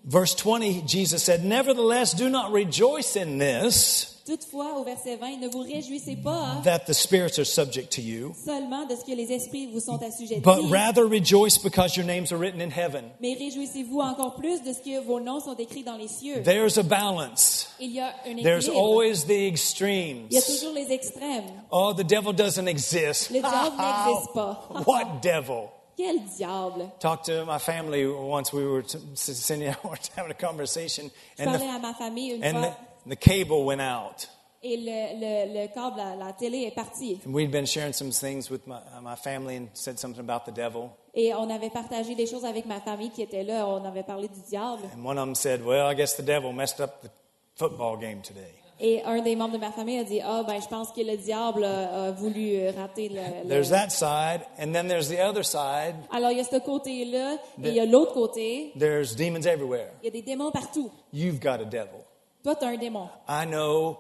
Verse 0.06 0.36
20, 0.36 0.88
Jesus 0.88 1.18
said, 1.24 1.44
Nevertheless, 1.44 2.14
do 2.16 2.30
not 2.30 2.52
rejoice 2.52 3.16
in 3.16 3.40
this, 3.40 4.21
Toutefois, 4.32 4.80
au 4.80 4.86
verset 4.86 5.18
20, 5.18 5.42
ne 5.42 5.50
vous 5.50 5.60
réjouissez 5.60 6.16
pas 6.16 6.62
that 6.64 6.86
the 6.88 6.94
spirits 6.94 7.38
are 7.38 7.46
subject 7.46 7.92
to 7.92 8.02
you, 8.02 8.34
seulement 8.46 8.86
de 8.86 8.96
ce 8.96 9.04
que 9.04 9.14
les 9.14 9.30
esprits 9.30 9.68
vous 9.68 9.82
sont 9.82 10.02
assujettis, 10.02 10.40
but 10.40 10.72
rather 10.72 11.06
rejoice 11.06 11.58
because 11.58 11.98
your 11.98 12.06
names 12.06 12.32
are 12.32 12.38
written 12.38 12.62
in 12.62 12.70
heaven. 12.70 13.12
mais 13.20 13.34
réjouissez-vous 13.34 14.00
encore 14.00 14.36
plus 14.36 14.64
de 14.64 14.72
ce 14.72 14.80
que 14.80 15.02
vos 15.02 15.20
noms 15.20 15.42
sont 15.42 15.56
écrits 15.56 15.84
dans 15.84 15.98
les 15.98 16.08
cieux. 16.08 16.44
There's 16.44 16.78
a 16.78 16.84
balance. 16.84 17.68
Il 17.78 17.92
y 17.92 18.00
a 18.00 18.14
un 18.26 18.42
There's 18.42 18.70
always 18.70 19.26
the 19.26 19.32
Il 19.32 19.42
y 19.42 19.46
a 19.46 19.48
extremes. 19.50 20.30
toujours 20.30 20.76
les 20.76 20.94
extrêmes. 20.94 21.52
Oh, 21.70 21.92
the 21.94 22.06
devil 22.06 22.32
doesn't 22.32 22.70
exist. 22.70 23.32
Le 23.32 23.42
diable 23.42 23.76
n'existe 23.78 24.34
pas. 24.34 24.70
what 24.88 25.22
devil? 25.22 25.74
Quel 25.98 26.20
diable! 26.38 26.90
Talked 27.02 27.26
to 27.26 27.44
my 27.46 27.60
family 27.60 28.08
once. 28.08 28.54
We 28.54 28.64
were 28.64 28.80
and 28.80 29.64
I 29.64 29.76
were 29.84 29.98
having 30.16 30.32
a 30.32 30.34
conversation, 30.34 31.12
Je 31.38 31.44
and 31.44 31.54
the, 31.54 31.66
à 31.66 31.82
ma 31.82 31.94
famille 31.94 32.36
une 32.38 32.44
and 32.46 32.52
fois 32.54 32.70
the, 32.70 32.91
the 33.08 33.16
cable 33.16 33.64
went 33.66 33.82
out. 33.82 34.28
et 34.64 34.78
le, 34.78 35.20
le, 35.20 35.62
le 35.62 35.68
câble, 35.74 35.98
la, 35.98 36.16
la 36.16 36.34
télé 36.34 36.64
est 36.68 36.76
partie. 36.76 37.20
And 37.26 37.34
we'd 37.34 37.50
been 37.50 37.66
sharing 37.66 37.94
some 37.94 38.12
things 38.12 38.50
with 38.52 38.68
my, 38.68 38.76
uh, 38.76 39.02
my 39.02 39.16
family 39.16 39.56
and 39.58 39.68
said 39.74 39.98
something 39.98 40.20
about 40.24 40.46
the 40.46 40.54
devil. 40.56 40.92
Et 41.16 41.34
on 41.34 41.50
avait 41.50 41.72
partagé 41.72 42.14
des 42.16 42.28
choses 42.28 42.46
avec 42.46 42.66
ma 42.68 42.80
famille 42.80 43.10
qui 43.10 43.24
était 43.24 43.44
là. 43.44 43.68
On 43.68 43.84
avait 43.86 44.04
parlé 44.04 44.28
du 44.28 44.40
diable. 44.48 44.84
And 44.96 45.04
one 45.04 45.18
of 45.18 45.26
them 45.26 45.34
said, 45.36 45.62
"Well, 45.66 45.92
I 45.92 45.96
guess 45.96 46.16
the 46.16 46.22
devil 46.24 46.54
messed 46.54 46.80
up 46.80 47.02
the 47.02 47.10
football 47.56 47.98
game 47.98 48.22
today. 48.22 48.54
Et 48.84 49.04
un 49.04 49.22
des 49.22 49.36
membres 49.36 49.54
de 49.54 49.60
ma 49.60 49.72
famille 49.72 50.00
a 50.00 50.04
dit 50.04 50.22
Ah, 50.24 50.44
ben, 50.48 50.60
je 50.62 50.68
pense 50.68 50.92
que 50.92 51.02
le 51.02 51.16
diable 51.18 51.64
a, 51.64 52.06
a 52.08 52.12
voulu 52.12 52.56
euh, 52.56 52.72
rater 52.76 53.10
le. 53.10 53.22
le- 53.44 53.50
There's 53.50 53.70
that 53.70 53.90
side, 53.90 54.42
and 54.60 54.74
then 54.74 54.88
there's 54.88 55.08
the 55.10 55.20
other 55.20 55.44
side. 55.44 55.96
Alors, 56.12 56.32
il 56.32 56.38
y 56.38 56.42
a 56.42 56.44
ce 56.44 56.58
côté-là, 56.60 57.34
et 57.64 57.68
il 57.70 57.74
y 57.76 57.80
a 57.80 57.86
l'autre 57.86 58.14
côté. 58.14 58.72
There's 58.80 59.16
demons 59.16 59.46
everywhere. 59.46 59.90
Il 60.02 60.06
y 60.06 60.08
a 60.08 60.12
des 60.12 60.22
démons 60.24 60.52
partout. 60.52 60.90
You've 61.14 61.40
got 61.40 61.62
a 61.62 61.66
devil. 61.66 62.00
Toi, 62.44 62.56
tu 62.56 62.66
as 62.66 62.70
un 62.70 62.78
démon. 62.78 63.10
I 63.28 63.46
know 63.46 64.00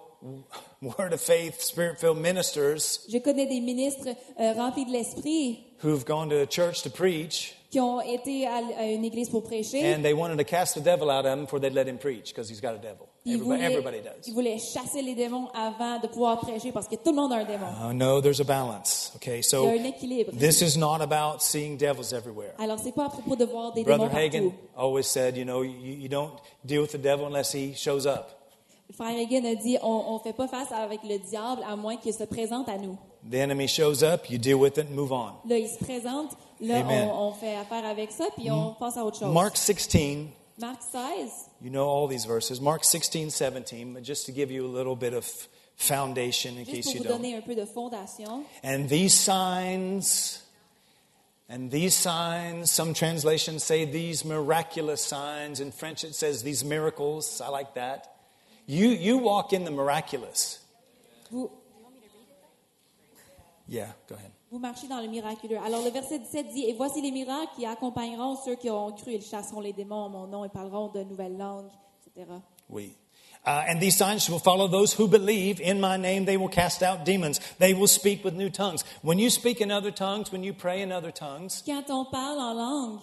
Word 0.82 1.14
of 1.14 1.22
Faith, 1.22 1.62
Spirit 1.62 2.00
filled 2.00 2.18
ministers 2.18 3.00
Je 3.10 3.18
connais 3.20 3.46
des 3.48 3.60
ministres 3.60 4.10
euh, 4.40 4.54
remplis 4.54 4.86
de 4.86 4.92
l'esprit 4.92 5.64
who've 5.84 6.06
gone 6.06 6.30
to 6.30 6.42
a 6.42 6.46
church 6.48 6.84
to 6.84 6.90
preach, 6.90 7.56
qui 7.72 7.80
ont 7.80 8.02
été 8.02 8.46
à, 8.48 8.58
à 8.78 8.86
une 8.86 9.04
église 9.06 9.30
pour 9.30 9.44
prêcher. 9.44 9.94
and 9.94 10.04
they 10.04 10.14
wanted 10.14 10.38
to 10.38 10.44
cast 10.44 10.76
the 10.76 10.82
devil 10.82 11.10
out 11.10 11.26
of 11.26 11.34
him 11.38 11.46
before 11.46 11.60
they'd 11.60 11.74
let 11.74 11.88
him 11.88 11.98
preach 11.98 12.34
because 12.34 12.50
he's 12.50 12.62
got 12.62 12.74
a 12.76 12.80
devil. 12.80 13.08
Everybody, 13.24 13.44
voulaient, 13.62 13.66
everybody 13.72 13.98
does. 14.02 14.28
ils 14.28 14.34
voulaient 14.34 14.58
chasser 14.58 15.02
les 15.04 15.14
démons 15.14 15.48
avant 15.54 16.00
de 16.00 16.08
pouvoir 16.08 16.40
prêcher 16.40 16.72
parce 16.72 16.88
que 16.88 16.96
tout 16.96 17.12
le 17.12 17.16
monde 17.16 17.32
a 17.34 17.36
un 17.36 17.44
démon. 17.46 17.68
Uh, 17.90 17.94
no, 17.94 18.20
there's 18.20 18.40
a 18.42 18.44
balance. 18.44 19.12
Okay, 19.18 19.32
Il 19.32 19.36
y 19.36 19.40
a 19.40 19.44
so 19.44 19.68
un 19.68 19.84
équilibre. 19.84 20.32
this 20.38 20.62
is 20.62 20.76
not 20.78 21.02
about 21.02 21.42
seeing 21.42 21.78
devils 21.78 22.14
everywhere. 22.14 22.54
Alors, 22.58 22.80
c'est 22.84 22.92
pas 22.94 23.06
à 23.06 23.10
propos 23.10 23.36
de 23.36 23.46
voir 23.46 23.74
des 23.74 23.84
Brother 23.84 24.08
démons 24.10 24.18
Hagen 24.18 24.44
partout. 24.50 24.56
always 24.76 25.04
said, 25.04 25.38
you 25.38 25.46
know, 25.46 25.62
you, 25.62 25.72
you 26.00 26.10
don't 26.10 26.32
deal 26.66 26.82
with 26.82 26.92
the 26.94 26.98
devil 27.02 27.26
unless 27.28 27.54
he 27.54 27.76
shows 27.76 28.08
up. 28.08 28.30
Frère 28.94 29.16
Hagen 29.18 29.46
a 29.46 29.56
dit 29.56 29.78
on 29.84 30.16
ne 30.16 30.20
fait 30.20 30.34
pas 30.36 30.48
face 30.48 30.72
avec 30.72 31.02
le 31.04 31.18
diable 31.20 31.62
à 31.70 31.76
moins 31.76 31.96
qu'il 31.98 32.14
se 32.14 32.24
présente 32.24 32.68
à 32.70 32.78
nous. 32.78 32.98
The 33.30 33.36
enemy 33.36 33.68
shows 33.68 34.04
up, 34.04 34.30
you 34.32 34.40
deal 34.40 34.56
with 34.56 34.78
it 34.80 34.88
and 34.90 34.96
move 34.96 35.12
on. 35.12 35.34
Là, 35.48 35.60
il 35.60 35.70
se 35.70 35.78
présente, 35.78 36.32
là, 36.60 36.80
Amen. 36.80 37.08
on, 37.14 37.28
on 37.28 37.32
fait 37.34 37.56
affaire 37.56 37.86
avec 37.86 38.12
ça, 38.12 38.26
puis 38.36 38.50
on 38.50 38.74
passe 38.80 38.98
à 38.98 39.06
autre 39.06 39.20
chose. 39.20 39.32
Mark 39.32 39.56
16, 39.56 40.26
Marc 40.60 40.82
16, 40.82 41.32
you 41.62 41.70
know 41.70 41.86
all 41.86 42.08
these 42.08 42.26
verses. 42.26 42.60
Mark 42.62 42.84
16, 42.84 43.30
17, 43.30 43.94
but 43.94 44.04
just 44.04 44.26
to 44.26 44.32
give 44.32 44.52
you 44.52 44.66
a 44.66 44.68
little 44.68 44.96
bit 44.96 45.14
of 45.14 45.26
foundation 45.76 46.58
in 46.58 46.66
juste 46.66 46.72
case 46.72 46.94
you 46.94 47.04
don't. 47.04 47.22
donner 47.22 47.38
un 47.38 47.42
peu 47.42 47.56
de 47.56 47.66
fondation. 47.66 48.46
And 48.64 48.88
these 48.90 49.14
signs, 49.14 50.44
and 51.50 51.72
these 51.72 51.96
signs, 51.96 52.70
some 52.72 52.94
translations 52.94 53.64
say 53.64 53.86
these 53.86 54.24
miraculous 54.24 55.04
signs. 55.04 55.60
In 55.60 55.72
French, 55.72 56.04
it 56.04 56.16
says 56.16 56.44
these 56.44 56.64
miracles. 56.64 57.42
I 57.42 57.50
like 57.50 57.74
that. 57.76 58.08
You, 58.68 58.90
you 58.90 59.18
walk 59.18 59.54
in 59.54 59.66
the 59.66 59.72
miraculous. 59.72 60.60
Vous, 61.32 61.50
Yeah, 63.68 63.92
go 64.08 64.16
ahead. 64.16 64.32
Vous 64.52 64.60
marchez 64.60 64.88
dans 64.88 65.00
le 65.00 65.08
miraculeux. 65.08 65.58
Alors, 65.66 65.82
le 65.82 65.90
verset 65.92 66.20
17 66.20 66.50
dit 66.50 66.66
Et 66.66 66.74
voici 66.74 67.02
les 67.02 67.12
miracles 67.12 67.52
qui 67.56 67.66
accompagneront 67.66 68.36
ceux 68.36 68.56
qui 68.56 68.70
auront 68.70 68.92
cru. 68.92 69.14
Ils 69.14 69.22
chasseront 69.22 69.62
les 69.62 69.72
démons 69.72 70.04
en 70.04 70.10
mon 70.10 70.28
nom 70.28 70.44
et 70.44 70.50
parleront 70.50 70.90
de 70.90 71.04
nouvelles 71.04 71.38
langues, 71.38 71.72
etc. 72.06 72.28
We. 72.70 72.92
Uh, 73.44 73.64
and 73.68 73.80
these 73.80 73.96
signs 73.96 74.30
will 74.30 74.40
follow 74.40 74.68
those 74.68 74.94
who 74.94 75.08
believe. 75.08 75.60
In 75.62 75.80
my 75.80 75.98
name, 75.98 76.26
they 76.26 76.38
will 76.38 76.50
cast 76.50 76.84
out 76.84 77.06
demons. 77.06 77.40
They 77.60 77.74
will 77.74 77.88
speak 77.88 78.24
with 78.24 78.36
new 78.36 78.50
tongues. 78.50 78.84
When 79.02 79.18
you 79.18 79.30
speak 79.30 79.62
in 79.62 79.72
other 79.72 79.90
tongues, 79.90 80.32
when 80.32 80.44
you 80.44 80.54
pray 80.54 80.82
in 80.82 80.92
other 80.92 81.12
tongues, 81.12 81.64
Quand 81.66 81.90
on 81.90 82.06
parle 82.12 82.40
en 82.40 82.54
langue, 82.54 83.00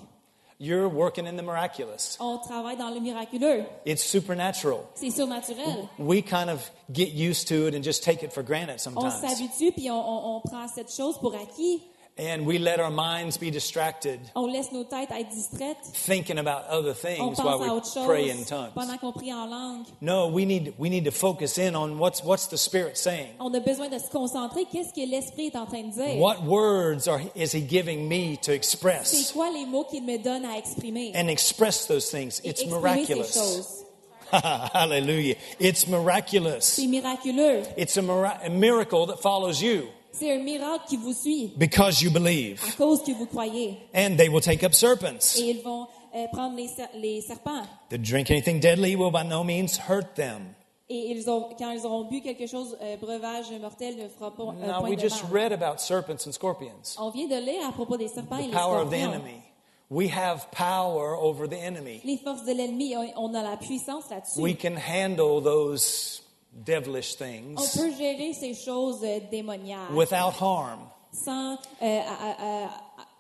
you're 0.59 0.89
working 0.89 1.27
in 1.27 1.37
the 1.37 1.43
miraculous. 1.43 2.17
on 2.21 2.39
travaille 2.39 2.77
dans 2.77 2.91
le 2.91 3.01
miraculeux. 3.01 3.65
It's 3.87 4.03
supernatural. 4.03 4.81
C'est 4.95 5.11
surnaturel. 5.11 5.89
We 5.99 6.23
kind 6.23 6.51
of 6.51 6.69
get 6.93 7.11
used 7.13 7.49
to 7.49 7.67
it 7.69 7.75
and 7.75 7.83
just 7.83 8.03
take 8.03 8.23
it 8.25 8.33
for 8.33 8.43
granted 8.43 8.81
sometimes. 8.81 9.15
On 9.23 9.29
s'habitue, 9.29 9.73
puis 9.73 9.91
on, 9.91 9.95
on- 9.97 10.37
on 10.37 10.41
prend 10.41 10.67
cette 10.69 10.91
chose 10.93 11.19
pour 11.19 11.35
acquis. 11.35 11.83
And 12.19 12.47
we 12.47 12.59
let 12.59 12.81
our 12.81 12.91
minds 12.91 13.37
be 13.39 13.49
distracted 13.53 14.19
On 14.35 14.51
laisse 14.53 14.73
nos 14.73 14.83
têtes 14.85 15.09
être 15.13 15.31
distraites. 15.31 15.89
thinking 15.93 16.39
about 16.39 16.65
other 16.69 16.93
things 16.93 17.39
while 17.39 17.61
we 17.61 17.81
pray 18.07 18.29
in 18.31 18.45
tongues. 18.45 18.73
pendant 18.75 18.99
qu'on 18.99 19.13
prie 19.13 19.33
en 19.33 19.49
langue. 19.49 19.87
No, 20.01 20.27
we 20.27 20.45
need, 20.45 20.75
we 20.79 20.89
need 20.91 21.05
to 21.05 21.13
focus 21.13 21.59
in 21.59 21.77
on 21.77 21.99
what's, 21.99 22.25
what's 22.25 22.49
the 22.49 22.59
Spirit 22.59 22.99
saying. 22.99 23.29
On 23.39 23.55
a 23.55 23.61
besoin 23.61 23.89
de 23.89 23.99
se 24.01 24.11
concentrer. 24.11 24.65
Qu'est-ce 24.71 24.93
que 24.93 25.07
l'Esprit 25.09 25.47
est 25.53 25.57
en 25.57 25.67
train 25.67 25.83
de 25.85 25.93
dire? 25.95 26.17
What 26.19 26.43
words 26.43 27.07
are, 27.07 27.23
is 27.37 27.53
He 27.53 27.61
giving 27.61 28.09
me 28.09 28.37
to 28.39 28.47
C'est 28.47 28.55
express? 28.57 29.31
quoi 29.33 29.51
les 29.53 29.65
mots 29.65 29.85
qu'il 29.85 30.03
me 30.03 30.19
donne 30.19 30.45
à 30.45 30.59
exprimer? 30.59 31.13
And 31.15 31.29
express 31.29 31.87
those 31.87 32.11
things. 32.11 32.41
It's 32.43 32.63
ces 32.63 32.67
miraculous. 32.67 33.33
choses. 33.33 33.85
Hallelujah. 34.33 35.37
It's 35.61 35.87
miraculous. 35.87 36.65
C'est 36.65 36.87
miraculeux. 36.89 37.63
It's 37.77 37.97
a 37.97 38.03
miracle 38.51 39.07
that 39.07 39.21
follows 39.21 39.63
you 39.63 39.89
C'est 40.13 40.33
un 40.33 40.43
miracle 40.43 40.85
qui 40.89 40.97
vous 40.97 41.13
suit 41.13 41.53
because 41.57 42.01
you 42.03 42.11
believe. 42.11 42.61
à 42.67 42.73
cause 42.77 43.03
que 43.03 43.13
vous 43.13 43.27
croyez. 43.27 43.79
And 43.95 44.17
they 44.17 44.29
will 44.29 44.41
take 44.43 44.65
up 44.65 44.75
serpents. 44.75 45.37
Et 45.39 45.51
ils 45.51 45.63
vont 45.63 45.87
euh, 46.15 46.27
prendre 46.33 46.57
les, 46.57 46.67
ser- 46.69 46.89
les 46.95 47.21
serpents. 47.21 47.63
To 47.91 47.99
drink 47.99 48.31
anything 48.31 48.59
deadly 48.61 48.97
will 48.97 49.11
by 49.13 49.25
no 49.25 49.45
means 49.45 49.79
hurt 49.89 50.15
them. 50.17 50.55
Et 50.91 51.11
ils 51.13 51.29
ont, 51.29 51.51
quand 51.59 51.71
ils 51.71 51.85
auront 51.85 52.05
bu 52.09 52.23
quelque 52.23 52.47
chose, 52.47 52.77
euh, 52.83 52.97
breuvage 52.97 53.51
mortel 53.61 53.97
ne 53.99 54.09
fera 54.09 54.35
pas 54.35 54.45
un 54.45 54.57
euh, 54.57 54.67
Now, 54.67 54.81
point 54.81 54.89
we 54.91 54.97
de 54.97 55.03
just 55.03 55.23
mal. 55.25 55.33
read 55.33 55.53
about 55.53 55.79
serpents 55.81 56.27
and 56.27 56.33
scorpions. 56.33 56.97
On 56.99 57.11
vient 57.11 57.29
de 57.29 57.37
lire 57.45 57.69
à 57.69 57.73
propos 57.73 57.99
des 57.99 58.09
serpents 58.09 58.39
et 58.39 58.45
The 58.45 58.47
les 58.47 58.53
power 58.53 58.79
of 58.83 58.89
the 58.91 58.95
scorpions. 58.97 59.13
enemy. 59.13 59.43
We 59.91 60.11
have 60.11 60.47
power 60.51 61.15
over 61.21 61.47
the 61.47 61.55
enemy. 61.63 62.01
Les 62.05 62.17
forces 62.19 62.45
de 62.45 62.53
l'ennemi, 62.53 62.95
on, 62.97 63.07
on 63.17 63.35
a 63.35 63.43
la 63.43 63.57
puissance 63.59 64.05
là-dessus. 64.11 64.41
We 64.41 64.55
can 64.57 64.77
handle 64.77 65.43
those 65.43 66.23
devilish 66.65 67.15
On 67.21 67.25
things 67.25 67.55
peut 67.77 67.93
gérer 67.97 68.33
ces 68.33 68.55
choses 68.55 69.01
euh, 69.03 69.21
démoniaques 69.31 69.91
without 69.93 70.33
harm, 70.41 70.81
sans 71.13 71.55
euh, 71.83 72.01
à- 72.01 72.65
à- 72.65 72.69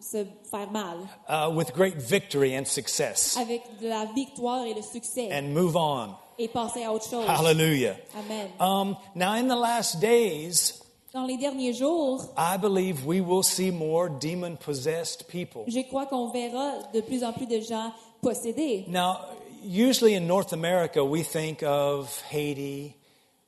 se 0.00 0.24
faire 0.50 0.70
mal, 0.70 0.98
uh, 1.28 1.48
with 1.52 1.72
great 1.74 1.96
victory 1.96 2.56
and 2.56 2.66
success, 2.66 3.36
avec 3.36 3.62
de 3.80 3.88
la 3.88 4.04
victoire 4.14 4.64
et 4.64 4.74
le 4.74 4.82
succès, 4.82 5.28
and 5.32 5.52
move 5.52 5.76
on. 5.76 6.10
et 6.38 6.46
passer 6.48 6.84
à 6.84 6.92
autre 6.92 7.08
chose. 7.10 7.24
Hallelujah. 7.28 7.96
Amen. 8.16 8.48
Um, 8.60 8.96
now, 9.16 9.32
in 9.34 9.48
the 9.48 9.56
last 9.58 9.98
days, 10.00 10.80
Dans 11.12 11.24
les 11.26 11.36
derniers 11.38 11.72
jours, 11.72 12.22
I 12.36 12.56
believe 12.58 13.04
we 13.06 13.20
will 13.20 13.42
see 13.42 13.70
more 13.72 14.08
demon 14.08 14.56
possessed 14.56 15.26
people. 15.26 15.62
je 15.66 15.80
crois 15.88 16.06
qu'on 16.06 16.28
verra 16.28 16.74
de 16.94 17.00
plus 17.00 17.24
en 17.24 17.32
plus 17.32 17.46
de 17.46 17.60
gens 17.60 17.92
possédés. 18.22 18.84
Now, 18.88 19.16
usually 19.64 20.14
in 20.14 20.26
North 20.28 20.52
America, 20.52 21.02
we 21.02 21.24
think 21.24 21.62
of 21.64 22.22
Haiti, 22.30 22.94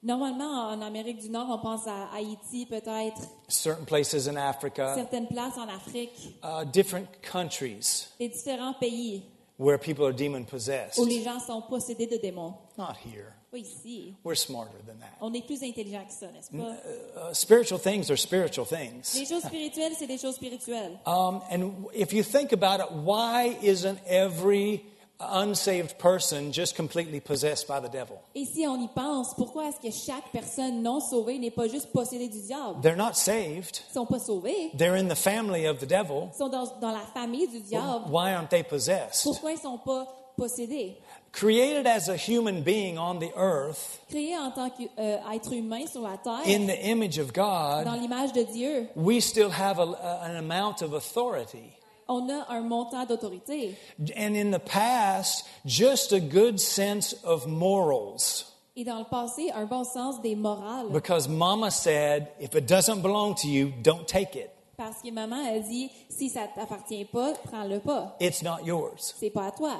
Normalement, 0.03 0.69
en 0.71 0.81
Amérique 0.81 1.19
du 1.21 1.29
Nord, 1.29 1.47
on 1.51 1.59
pense 1.59 1.87
à 1.87 2.09
Haïti, 2.15 2.65
peut-être, 2.65 3.21
certain 3.49 3.85
places 3.85 4.27
in 4.29 4.37
Africa, 4.37 4.95
certaines 4.95 5.29
places 5.29 5.59
en 5.59 5.69
Afrique, 5.69 6.39
uh, 6.43 6.65
different 6.65 7.07
countries 7.21 8.09
des 8.19 8.29
différents 8.29 8.73
pays 8.73 9.23
where 9.59 9.77
people 9.77 10.07
are 10.07 10.15
demon 10.15 10.45
possessed. 10.45 10.99
où 10.99 11.05
les 11.05 11.23
gens 11.23 11.39
sont 11.39 11.61
possédés 11.69 12.07
de 12.07 12.17
démons. 12.17 12.55
Not 12.79 12.97
here. 13.05 13.35
Pas 13.51 13.59
ici. 13.59 14.15
We're 14.25 14.37
smarter 14.37 14.79
than 14.87 14.99
that. 15.01 15.19
On 15.21 15.35
est 15.35 15.45
plus 15.45 15.63
intelligent 15.63 16.07
que 16.07 16.13
ça, 16.15 16.29
n'est-ce 16.33 16.51
pas? 16.51 17.29
Uh, 17.29 17.35
spiritual 17.35 17.79
things 17.79 18.11
are 18.11 18.17
spiritual 18.17 18.65
things. 18.65 19.15
Les 19.19 19.27
choses 19.27 19.43
spirituelles, 19.43 19.93
c'est 19.99 20.07
des 20.07 20.19
choses 20.19 20.37
spirituelles. 20.37 20.99
Um, 21.07 21.43
and 21.51 21.73
if 21.93 22.15
you 22.15 22.23
think 22.23 22.53
about 22.53 22.81
it, 22.81 22.91
why 23.05 23.59
isn't 23.63 23.99
every 24.07 24.83
unsaved 25.21 25.99
person 25.99 26.53
just 26.53 26.77
completely 26.77 27.21
possessed 27.21 27.67
by 27.69 27.81
the 27.81 27.91
devil? 27.91 28.17
Et 28.35 28.45
si 28.47 28.67
on 28.67 28.81
y 28.81 28.89
pense, 28.95 29.35
pourquoi 29.35 29.69
est-ce 29.69 29.81
que 29.81 29.91
chaque 29.91 30.31
personne 30.33 30.83
non 30.83 31.01
sauvée 31.01 31.39
n'est 31.39 31.51
pas 31.51 31.69
juste 31.69 31.93
possédée 31.93 32.29
du 32.29 32.41
diable? 32.41 32.81
They're 32.83 32.97
not 32.97 33.15
saved. 33.15 33.81
Ils 33.91 33.95
sont 33.95 34.07
pas 34.07 34.19
sauvés. 34.19 34.71
They're 34.77 34.97
in 34.97 35.09
the 35.09 35.17
family 35.17 35.67
of 35.67 35.79
the 35.79 35.87
devil. 35.87 36.29
Ils 36.35 36.39
sont 36.39 36.49
dans, 36.49 36.67
dans 36.81 36.93
la 36.93 37.05
famille 37.15 37.49
du 37.49 37.61
diable. 37.61 38.05
Why 38.11 38.33
aren't 38.33 38.49
they 38.51 38.63
possessed? 38.63 39.23
Pourquoi 39.25 39.53
ils 39.53 39.59
sont 39.59 39.79
pas 39.79 40.07
possédés? 40.37 40.97
Created 41.33 41.87
as 41.87 42.09
a 42.09 42.17
human 42.17 42.63
being 42.63 42.99
on 42.99 43.21
the 43.21 43.31
earth 43.37 44.01
Créés 44.09 44.37
en 44.37 44.51
tant 44.51 44.69
qu'être 44.69 45.53
euh, 45.53 45.55
humain 45.57 45.87
sur 45.87 46.01
la 46.03 46.17
terre, 46.17 46.41
in 46.45 46.67
the 46.67 46.77
image 46.85 47.19
of 47.19 47.33
dans 47.33 47.85
God, 47.85 48.01
l'image 48.01 48.33
de 48.33 48.43
Dieu, 48.43 48.89
we 48.97 49.21
still 49.23 49.49
have 49.51 49.79
a- 49.79 50.25
an 50.25 50.35
amount 50.37 50.83
of 50.83 50.93
authority. 50.93 51.71
On 52.11 52.29
a 52.29 52.47
un 52.51 52.63
montant 52.63 53.07
d'autorité. 53.07 53.77
And 54.17 54.35
in 54.35 54.51
the 54.51 54.59
past, 54.59 55.47
just 55.65 56.13
a 56.13 56.21
good 56.21 56.59
sense 56.59 57.15
of 57.25 57.47
morals. 57.47 58.47
Et 58.77 58.85
dans 58.85 58.99
le 58.99 59.05
passé, 59.05 59.51
un 59.55 59.67
bon 59.67 59.85
sens 59.85 60.21
des 60.21 60.35
morales. 60.35 60.91
Because 60.93 61.29
mama 61.29 61.71
said, 61.71 62.29
if 62.41 62.55
it 62.55 62.67
doesn't 62.67 63.03
belong 63.03 63.35
to 63.37 63.49
you, 63.49 63.73
don't 63.83 64.07
take 64.07 64.37
it. 64.37 64.51
Parce 64.77 65.03
que 65.03 65.11
maman 65.11 65.45
a 65.45 65.59
dit, 65.59 65.91
si 66.09 66.31
ça 66.31 66.49
t'appartient 66.55 67.05
pas, 67.05 67.35
prends-le 67.45 67.81
pas. 67.81 68.17
It's 68.21 68.43
not 68.43 68.65
yours. 68.65 69.15
C'est 69.19 69.31
pas 69.31 69.47
à 69.47 69.51
toi. 69.51 69.77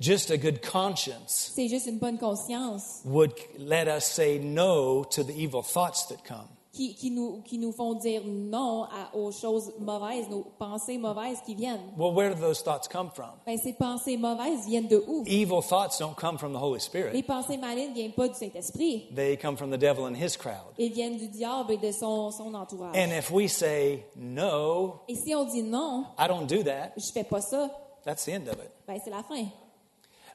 Just 0.00 0.30
a 0.32 0.36
good 0.36 0.60
conscience 0.62 1.52
C'est 1.54 1.68
juste 1.68 1.86
une 1.86 1.98
bonne 1.98 2.18
conscience 2.18 3.02
would 3.04 3.32
let 3.56 3.86
us 3.86 4.04
say 4.04 4.38
no 4.38 5.04
to 5.04 5.22
the 5.22 5.30
evil 5.30 5.62
thoughts 5.62 6.06
that 6.08 6.24
come. 6.24 6.48
Qui, 6.72 6.94
qui 6.94 7.10
nous, 7.10 7.42
qui 7.42 7.58
nous 7.58 7.70
font 7.70 7.92
dire 7.94 8.22
non 8.24 8.84
à, 8.84 9.14
aux 9.14 9.30
choses 9.30 9.72
mauvaises, 9.78 10.26
nos 10.30 10.42
pensées 10.58 10.96
mauvaises 10.96 11.38
qui 11.44 11.54
viennent. 11.54 11.82
Well, 11.98 12.14
where 12.14 12.34
do 12.34 12.40
those 12.40 12.62
thoughts 12.62 12.88
come 12.88 13.10
from? 13.14 13.28
Ben, 13.44 13.58
ces 13.58 13.74
pensées 13.74 14.16
mauvaises 14.16 14.64
viennent 14.66 14.88
de 14.88 14.96
où? 15.06 15.22
Evil 15.26 15.60
thoughts 15.62 15.98
don't 15.98 16.16
come 16.16 16.38
from 16.38 16.52
the 16.54 16.58
Holy 16.58 16.74
Les 16.74 16.80
Spirit. 16.80 17.22
pensées 17.24 17.58
malignes 17.58 17.90
ne 17.90 17.94
viennent 17.94 18.12
pas 18.14 18.26
du 18.28 18.34
Saint-Esprit. 18.34 19.08
They 19.14 19.36
come 19.36 19.56
from 19.56 19.70
the 19.70 19.76
devil 19.78 20.06
and 20.06 20.14
his 20.14 20.36
crowd. 20.38 20.72
Elles 20.78 20.92
viennent 20.92 21.18
du 21.18 21.28
diable 21.28 21.72
et 21.72 21.76
de 21.76 21.92
son, 21.92 22.30
son 22.30 22.54
entourage. 22.54 22.96
And 22.96 23.12
if 23.12 23.30
we 23.30 23.48
say 23.48 24.06
no, 24.16 25.00
Et 25.08 25.14
si 25.14 25.34
on 25.34 25.44
dit 25.44 25.62
non, 25.62 26.06
I 26.18 26.26
don't 26.26 26.46
do 26.46 26.62
that, 26.62 26.92
je 26.96 27.12
fais 27.12 27.24
pas 27.24 27.42
ça, 27.42 27.70
that's 28.04 28.24
the 28.24 28.30
end 28.30 28.48
of 28.48 28.54
it. 28.54 28.70
ben 28.88 28.98
c'est 29.04 29.10
la 29.10 29.22
fin. 29.22 29.44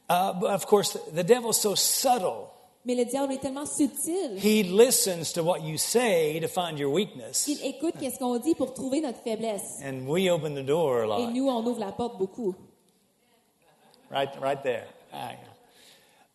Uh, 0.09 0.33
but 0.39 0.51
of 0.51 0.65
course, 0.67 0.97
the 1.13 1.23
devil's 1.23 1.59
so 1.59 1.73
subtle. 1.73 2.51
Mais 2.87 2.95
le 2.95 3.03
diable 3.03 3.33
est 3.33 3.39
tellement 3.41 3.65
subtil. 3.65 4.37
He 4.41 4.63
listens 4.63 5.33
to 5.33 5.43
what 5.43 5.59
you 5.59 5.77
say 5.77 6.39
to 6.39 6.47
find 6.47 6.79
your 6.79 6.89
weakness. 6.89 7.45
Il 7.49 7.59
écoute 7.65 7.95
qu'est-ce 7.99 8.17
qu'on 8.17 8.37
dit 8.39 8.55
pour 8.55 8.73
trouver 8.73 9.01
notre 9.01 9.19
faiblesse. 9.21 9.81
And 9.83 10.07
we 10.07 10.29
open 10.29 10.55
the 10.55 10.65
door 10.65 11.01
a 11.01 11.03
Et 11.19 11.25
lot. 11.25 11.31
nous, 11.31 11.49
on 11.49 11.65
ouvre 11.67 11.81
la 11.81 11.91
porte 11.91 12.17
beaucoup. 12.17 12.55
Right, 14.09 14.29
right 14.41 14.63
there. 14.63 14.85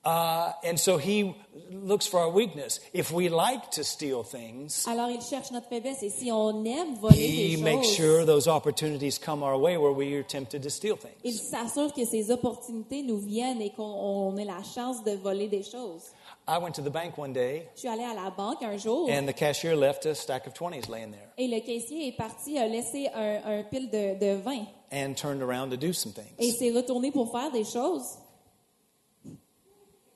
Uh, 0.04 0.50
and 0.64 0.76
so 0.78 0.98
he 0.98 1.32
looks 1.70 2.06
for 2.08 2.18
our 2.20 2.28
weakness. 2.30 2.80
If 2.92 3.12
we 3.12 3.28
like 3.28 3.70
to 3.72 3.84
steal 3.84 4.24
things, 4.24 4.84
Alors, 4.88 5.08
il 5.10 5.20
cherche 5.22 5.52
notre 5.52 5.68
faiblesse. 5.68 6.02
Et 6.02 6.10
si 6.10 6.30
on 6.32 6.64
aime 6.64 6.96
voler 6.96 7.16
he 7.16 7.56
des 7.56 7.62
makes 7.62 7.84
choses, 7.86 7.96
sure 7.96 8.26
those 8.26 8.48
opportunities 8.48 9.16
come 9.18 9.42
our 9.44 9.56
way 9.56 9.76
where 9.76 9.92
we 9.92 10.12
are 10.16 10.24
tempted 10.24 10.60
to 10.64 10.68
steal 10.70 10.96
il 11.24 11.32
things. 11.32 11.50
s'assure 11.50 11.94
que 11.94 12.04
ces 12.04 12.30
opportunités 12.32 13.02
nous 13.04 13.18
viennent 13.18 13.62
et 13.62 13.70
qu'on 13.70 13.84
on 13.84 14.36
ait 14.36 14.44
la 14.44 14.62
chance 14.64 15.04
de 15.04 15.12
voler 15.12 15.46
des 15.48 15.62
choses. 15.62 16.10
I 16.48 16.58
went 16.58 16.74
to 16.74 16.82
the 16.82 16.90
bank 16.90 17.16
one 17.18 17.32
day, 17.32 17.68
Je 17.74 17.80
suis 17.80 17.88
allée 17.88 18.04
à 18.04 18.14
la 18.14 18.30
banque 18.30 18.62
un 18.62 18.76
jour 18.76 19.08
and 19.10 19.26
the 19.26 19.32
cashier 19.32 19.74
left 19.76 20.06
a 20.06 20.14
stack 20.14 20.46
of 20.46 20.54
20s 20.54 20.88
laying 20.88 21.12
there 21.12 21.28
et 21.38 21.46
le 21.46 21.60
caissier 21.60 22.08
est 22.08 22.16
parti, 22.16 22.58
a 22.58 22.66
laissé 22.66 23.08
un, 23.14 23.40
un 23.44 23.62
pile 23.64 23.88
de, 23.90 24.18
de 24.18 24.34
vin 24.42 24.66
and 24.92 25.14
turned 25.16 25.40
around 25.42 25.70
to 25.70 25.76
do 25.76 25.92
some 25.92 26.12
things. 26.12 26.34
il 26.40 26.52
s'est 26.52 26.72
retourné 26.72 27.12
pour 27.12 27.30
faire 27.30 27.50
des 27.52 27.64
choses. 27.64 28.18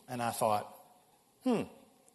And 0.08 0.20
I 0.20 0.30
thought, 0.32 0.66
hmm, 1.44 1.62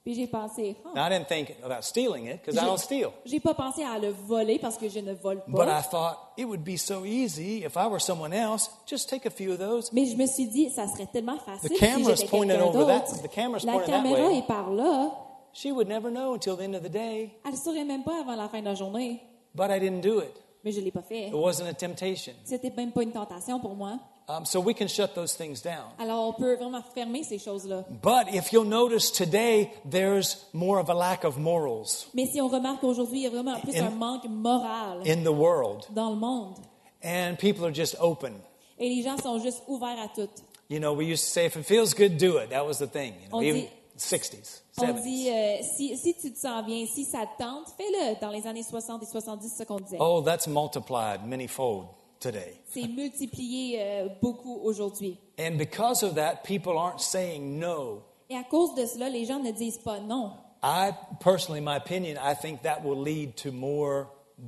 Puis 0.04 0.16
j'ai 0.16 0.26
pensé, 0.26 0.76
now 0.96 1.06
I 1.06 1.10
didn't 1.10 1.28
think 1.28 1.56
about 1.64 1.84
stealing 1.84 2.26
it 2.26 2.42
because 2.44 2.56
I 2.56 2.66
don't 2.66 2.80
steal. 2.80 3.12
j'ai 3.24 3.40
pas 3.40 3.54
pensé 3.54 3.84
à 3.84 4.00
le 4.00 4.10
voler 4.10 4.58
parce 4.58 4.76
que 4.78 4.90
je 4.90 4.98
ne 5.00 5.14
vole 5.14 5.44
But 5.48 5.62
I 5.62 5.66
pas. 5.66 5.82
thought 5.84 6.18
it 6.38 6.46
would 6.46 6.64
be 6.64 6.76
so 6.76 7.06
easy 7.06 7.64
if 7.64 7.76
I 7.76 7.86
were 7.88 8.00
someone 8.00 8.34
else, 8.34 8.72
just 8.88 9.08
take 9.10 9.28
a 9.28 9.30
few 9.30 9.52
of 9.52 9.60
those. 9.60 9.92
Mais 9.94 10.08
je 10.08 10.16
me 10.18 10.26
suis 10.26 10.48
dit, 10.48 10.72
ça 10.72 10.88
serait 10.88 11.06
tellement 11.06 11.38
facile 11.38 11.70
The 11.70 11.74
si 11.74 11.80
camera's 11.80 12.16
j'étais 12.22 12.30
pointed 12.30 12.60
over 12.62 12.86
that- 12.88 13.22
the 13.22 13.28
camera's 13.30 13.64
La 13.64 13.74
pointed 13.74 13.90
that 13.92 14.02
caméra 14.02 14.28
way. 14.30 14.38
est 14.40 14.48
par 14.48 14.72
là. 14.72 15.12
She 15.54 15.68
would 15.72 15.88
never 15.88 16.10
know 16.10 16.34
until 16.34 16.56
the 16.58 16.62
end 16.62 16.74
of 16.74 16.82
the 16.82 16.90
day, 16.92 17.30
Elle 17.46 17.52
ne 17.52 17.58
saurait 17.58 17.84
même 17.86 18.04
pas 18.04 18.22
avant 18.22 18.36
la 18.36 18.50
fin 18.50 18.60
de 18.60 18.66
la 18.66 18.74
journée. 18.74 19.22
but 19.54 19.70
I 19.70 19.80
didn't 19.80 20.02
do 20.02 20.20
it. 20.22 20.34
Mais 20.64 20.72
je 20.72 20.80
ne 20.80 20.86
l'ai 20.86 20.92
pas 20.92 21.02
fait. 21.04 21.28
It 21.28 21.34
wasn't 21.36 21.68
a 21.68 21.74
temptation. 21.74 22.34
C'était 22.44 22.72
même 22.76 22.92
pas 22.92 23.04
une 23.04 23.12
tentation 23.12 23.60
pour 23.60 23.76
moi. 23.76 24.00
Um, 24.30 24.46
so 24.46 24.62
we 24.62 24.74
can 24.74 24.88
shut 24.88 25.14
those 25.14 25.36
things 25.36 25.62
down. 25.62 25.92
Alors, 26.00 26.30
on 26.30 26.34
peut 26.34 26.56
vraiment 26.56 26.82
fermer 26.96 27.24
ces 27.24 27.38
choses-là. 27.40 27.84
But 28.02 28.34
if 28.34 28.54
you'll 28.54 28.64
notice 28.68 29.12
today, 29.12 29.72
there's 29.90 30.46
more 30.54 30.80
of 30.80 30.90
a 30.90 30.94
lack 30.94 31.26
of 31.26 31.38
morals 31.38 32.08
Mais 32.14 32.28
si 32.28 32.40
on 32.40 32.48
remarque 32.48 32.84
aujourd'hui, 32.84 33.20
il 33.20 33.24
y 33.24 33.28
a 33.28 33.30
vraiment 33.30 33.60
plus 33.60 33.76
In- 33.76 33.88
un 33.88 33.90
manque 33.90 34.26
moral 34.30 35.02
in 35.06 35.24
the 35.24 35.34
world, 35.34 35.86
dans 35.94 36.12
le 36.12 36.16
monde. 36.16 36.56
and 37.04 37.36
people 37.40 37.66
are 37.66 37.74
just 37.74 37.96
open. 38.00 38.36
Et 38.80 38.88
les 38.90 39.04
gens 39.04 39.18
sont 39.18 39.40
juste 39.40 39.64
ouverts 39.68 40.00
à 40.00 40.08
tout. 40.16 40.30
You 40.70 40.80
know, 40.80 40.94
we 40.94 41.06
used 41.06 41.26
to 41.26 41.30
say, 41.32 41.46
if 41.46 41.58
it 41.58 41.66
feels 41.66 41.94
good, 41.94 42.18
do 42.18 42.38
it. 42.38 42.52
That 42.52 42.66
was 42.66 42.78
the 42.78 42.88
thing. 42.88 43.14
You 43.24 43.30
know, 43.30 43.38
On 43.40 43.42
even 43.44 43.62
dit- 43.64 43.70
60s, 43.98 44.62
On 44.80 44.94
dit, 44.94 45.30
euh, 45.30 45.58
si, 45.78 45.96
si 45.98 46.14
tu 46.16 46.32
te 46.32 46.40
sens 46.40 46.64
bien, 46.66 46.86
si 46.88 47.04
ça 47.04 47.26
te 47.28 47.44
tente, 47.44 47.68
fais-le. 47.78 48.20
Dans 48.22 48.30
les 48.32 48.48
années 48.48 48.64
60 48.64 49.04
et 49.04 49.06
70, 49.06 49.54
ce 49.58 49.64
qu'on 49.64 49.80
disait. 49.80 49.98
Oh, 50.00 50.22
that's 50.22 50.48
multiplied 50.48 51.26
many-fold 51.26 51.88
today. 52.22 52.62
C'est 52.70 52.88
multiplié 52.88 53.78
euh, 53.82 54.08
beaucoup 54.22 54.60
aujourd'hui. 54.64 55.18
And 55.38 55.58
because 55.58 56.04
of 56.04 56.16
that, 56.16 56.44
people 56.44 56.78
aren't 56.78 57.02
saying 57.02 57.60
no. 57.60 58.04
Et 58.30 58.38
à 58.38 58.44
cause 58.44 58.74
de 58.76 58.86
cela, 58.86 59.10
les 59.10 59.26
gens 59.26 59.40
ne 59.40 59.52
disent 59.52 59.80
pas 59.80 60.00
non. 60.00 60.32
I 60.64 60.92
personally, 61.20 61.60
my 61.60 61.76
opinion, 61.76 62.18
I 62.18 62.36
think 62.36 62.62
that 62.62 62.84
will 62.84 63.02
lead 63.02 63.36
to 63.38 63.52
more 63.52 64.08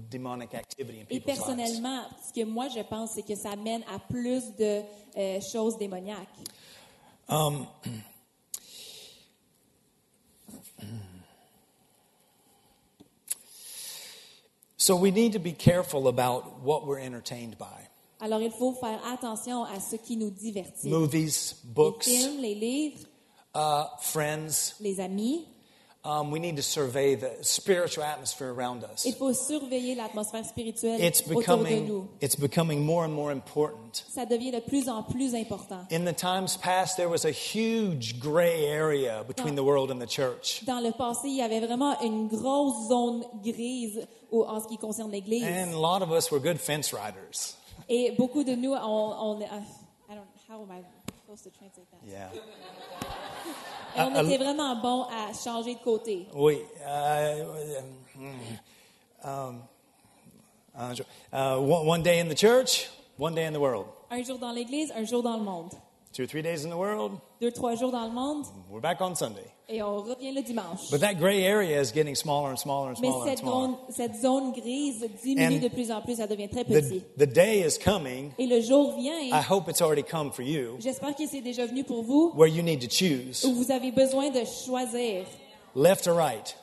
demonic 0.10 0.54
activity 0.54 1.00
in 1.00 1.06
Et 1.10 1.20
people's 1.20 1.26
lives. 1.26 1.58
personnellement, 1.58 2.04
ce 2.26 2.40
que 2.40 2.46
moi 2.46 2.68
je 2.70 2.82
pense, 2.82 3.12
c'est 3.16 3.24
que 3.24 3.36
ça 3.36 3.56
mène 3.56 3.82
à 3.94 4.00
plus 4.00 4.56
de 4.56 4.82
euh, 5.18 5.40
choses 5.52 5.78
démoniaques. 5.78 6.30
So 14.84 14.98
we 14.98 15.12
need 15.12 15.32
to 15.32 15.39
be 15.39 15.54
careful 15.54 16.10
about 16.10 16.60
what 16.62 16.86
we're 16.86 17.00
entertained 17.00 17.58
by. 17.58 17.88
Alors 18.19 18.41
il 18.41 18.52
faut 18.52 18.74
faire 18.74 19.00
attention 19.13 19.63
à 19.63 19.80
ce 19.80 19.96
qui 19.96 20.17
nous 20.17 20.30
divertit. 20.30 20.89
Movies, 20.89 21.56
Les 21.63 21.74
books, 21.74 22.04
films, 22.04 22.41
les 22.41 22.54
livres, 22.54 23.00
uh, 23.56 23.86
friends. 24.02 24.74
les 24.82 25.00
amis. 25.00 25.46
Um, 26.06 26.32
we 26.32 26.39
need 26.42 26.58
to 26.58 26.62
survey 26.62 27.16
the 27.16 27.30
spiritual 27.44 28.04
atmosphere 28.04 28.50
around 28.52 28.84
us. 28.84 29.06
Il 29.06 29.13
faut 29.16 29.32
surveiller 29.34 29.96
l'atmosphère 29.96 30.44
spirituelle 30.44 31.00
It's 31.02 31.22
autour 31.22 31.34
de 31.34 31.39
becoming, 31.63 31.88
nous. 31.88 32.10
it's 32.22 32.36
becoming 32.36 32.84
more 32.86 33.06
and 33.06 33.13
more 33.13 33.32
important. 33.32 34.04
Ça 34.13 34.26
devient 34.26 34.52
de 34.52 34.60
plus 34.60 34.89
en 34.89 35.04
plus 35.04 35.34
important. 35.34 35.86
In 35.92 36.04
the 36.04 36.13
times 36.13 36.58
past, 36.58 36.98
there 36.98 37.08
was 37.08 37.24
a 37.24 37.32
huge 37.32 38.20
gray 38.20 38.66
area 38.66 39.24
between 39.26 39.56
the 39.56 39.63
world 39.63 39.92
and 39.92 40.00
the 40.02 40.06
church. 40.10 40.66
Dans 40.66 40.82
le 40.82 40.92
passé, 40.92 41.30
il 41.30 41.38
y 41.38 41.42
avait 41.42 41.62
vraiment 41.66 41.98
une 42.02 42.28
grosse 42.28 42.89
zone 42.89 43.24
grise 43.42 44.06
au- 44.30 44.44
en 44.46 44.60
ce 44.60 44.68
qui 44.68 44.78
concerne 44.78 45.10
l'Église. 45.10 45.46
And 45.46 45.72
a 45.74 45.80
lot 45.80 46.02
of 46.04 46.12
us 46.12 46.30
were 46.32 46.42
good 46.42 46.58
fence 46.60 46.92
riders. 46.94 47.56
Et 47.88 48.12
beaucoup 48.18 48.44
de 48.44 48.56
nous, 48.56 48.74
on, 48.74 49.38
on- 49.38 49.42
uh, 49.42 49.46
I 50.10 50.16
don't, 50.16 50.28
how 50.50 50.62
am 50.63 50.70
I 50.70 50.84
supposed 51.22 51.46
to 51.46 51.50
translate 51.58 51.88
that? 51.92 52.06
Yeah. 52.06 52.28
Et 53.95 54.01
on 54.01 54.25
était 54.25 54.38
vraiment 54.38 54.75
bon 54.75 55.03
à 55.03 55.34
changer 55.34 55.75
de 55.75 55.79
côté. 55.79 56.27
We, 56.34 56.58
uh, 56.86 57.43
um, 59.23 59.62
uh, 60.75 60.95
uh, 61.32 61.58
one 61.60 61.88
one 61.88 62.03
day 62.03 62.19
in 62.19 62.27
the 62.27 62.36
church, 62.36 62.89
one 63.17 63.36
day 63.36 63.45
in 63.45 63.53
the 63.53 63.60
world. 63.60 63.86
Un 64.10 64.23
jour 64.23 64.38
dans 64.38 64.51
l'Église, 64.51 64.91
un 64.95 65.06
jour 65.06 65.21
dans 65.21 65.38
le 65.38 65.43
monde. 65.43 65.71
Two 66.13 66.23
or 66.23 66.28
three 66.28 66.43
days 66.43 66.63
in 66.63 66.69
the 66.69 66.78
world, 66.78 67.13
Deux, 67.41 67.49
trois 67.52 67.73
jours 67.76 67.91
dans 67.91 68.06
le 68.06 68.12
monde, 68.12 68.45
we're 68.69 68.80
back 68.80 69.02
on 69.02 69.15
Sunday. 69.15 69.47
et 69.67 69.82
on 69.82 69.97
revient 70.04 70.32
le 70.32 70.43
dimanche. 70.43 70.91
But 70.91 70.99
that 71.02 71.15
gray 71.15 71.43
area 71.43 71.82
is 71.82 71.91
getting 71.91 72.13
smaller 72.13 72.52
and 72.52 72.58
smaller 72.58 72.89
and 72.91 72.97
Mais 73.02 73.08
smaller 73.08 73.23
and 73.23 73.30
cette 73.30 73.39
smaller. 73.39 73.67
zone, 73.67 73.78
cette 73.89 74.15
zone 74.21 74.52
grise 74.54 75.04
diminue 75.23 75.56
And 75.58 75.62
de 75.63 75.69
plus 75.69 75.91
en 75.91 76.02
plus, 76.04 76.17
ça 76.17 76.28
devient 76.28 76.49
très 76.49 76.65
petit. 76.65 77.02
The, 77.17 77.26
the 77.26 77.34
day 77.34 77.62
is 77.65 77.80
coming, 77.84 78.32
Et 78.38 78.45
le 78.45 78.62
jour 78.62 78.95
vient, 78.95 79.17
I 79.19 79.41
hope 79.41 79.67
it's 79.69 79.82
already 79.82 80.04
come 80.04 80.32
for 80.32 80.43
you, 80.43 80.76
j'espère 80.80 81.15
que 81.15 81.26
c'est 81.26 81.41
déjà 81.41 81.65
venu 81.65 81.84
pour 81.84 82.04
vous, 82.04 82.32
where 82.36 82.47
you 82.47 82.62
need 82.62 82.80
to 82.82 82.88
choose 82.89 83.43
où 83.43 83.54
vous 83.56 83.71
avez 83.71 83.91
besoin 83.91 84.30
de 84.30 84.43
choisir 84.45 85.26
left 85.76 86.06
or 86.08 86.15
right, 86.15 86.56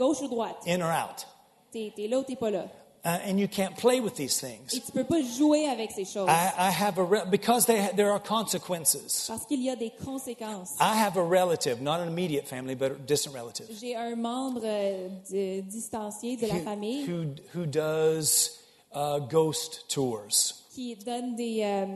gauche 0.00 0.20
ou 0.20 0.26
droite. 0.26 0.56
in 0.66 0.80
or 0.82 0.90
out. 0.90 1.24
T'es 1.70 1.92
es 1.96 2.08
là 2.08 2.18
ou 2.18 2.24
t'es 2.24 2.34
pas 2.34 2.50
là. 2.50 2.64
Uh, 3.06 3.20
and 3.24 3.38
you 3.38 3.46
can't 3.46 3.76
play 3.76 4.00
with 4.00 4.16
these 4.16 4.42
Et 4.42 4.48
things. 4.48 4.80
tu 4.84 4.92
peux 4.92 5.04
pas 5.04 5.22
jouer 5.22 5.68
avec 5.68 5.92
ces 5.92 6.04
choses. 6.04 6.28
I, 6.28 6.50
I 6.58 6.70
have 6.72 6.98
a, 6.98 7.04
re- 7.04 7.24
because 7.30 7.64
they 7.64 7.78
ha- 7.80 7.92
there 7.94 8.10
are 8.10 8.18
consequences. 8.20 9.26
Parce 9.28 9.46
qu'il 9.46 9.62
y 9.62 9.70
a 9.70 9.76
des 9.76 9.92
conséquences. 10.04 10.74
I 10.80 10.96
have 10.96 11.16
a 11.16 11.22
relative, 11.22 11.80
not 11.80 12.00
an 12.00 12.08
immediate 12.08 12.48
family, 12.48 12.74
but 12.74 12.90
a 12.90 12.94
distant 12.96 13.32
relative. 13.32 13.68
J'ai 13.80 13.94
un 13.94 14.16
membre 14.16 14.62
euh, 14.64 15.08
de- 15.30 15.60
distancié 15.60 16.36
de 16.36 16.48
la 16.48 16.54
who, 16.56 16.64
famille 16.64 17.04
who, 17.06 17.26
who 17.54 17.64
does 17.64 18.58
uh, 18.92 19.20
ghost 19.20 19.84
tours. 19.88 20.54
qui 20.74 20.96
donne 20.96 21.36
des, 21.36 21.60
euh, 21.62 21.86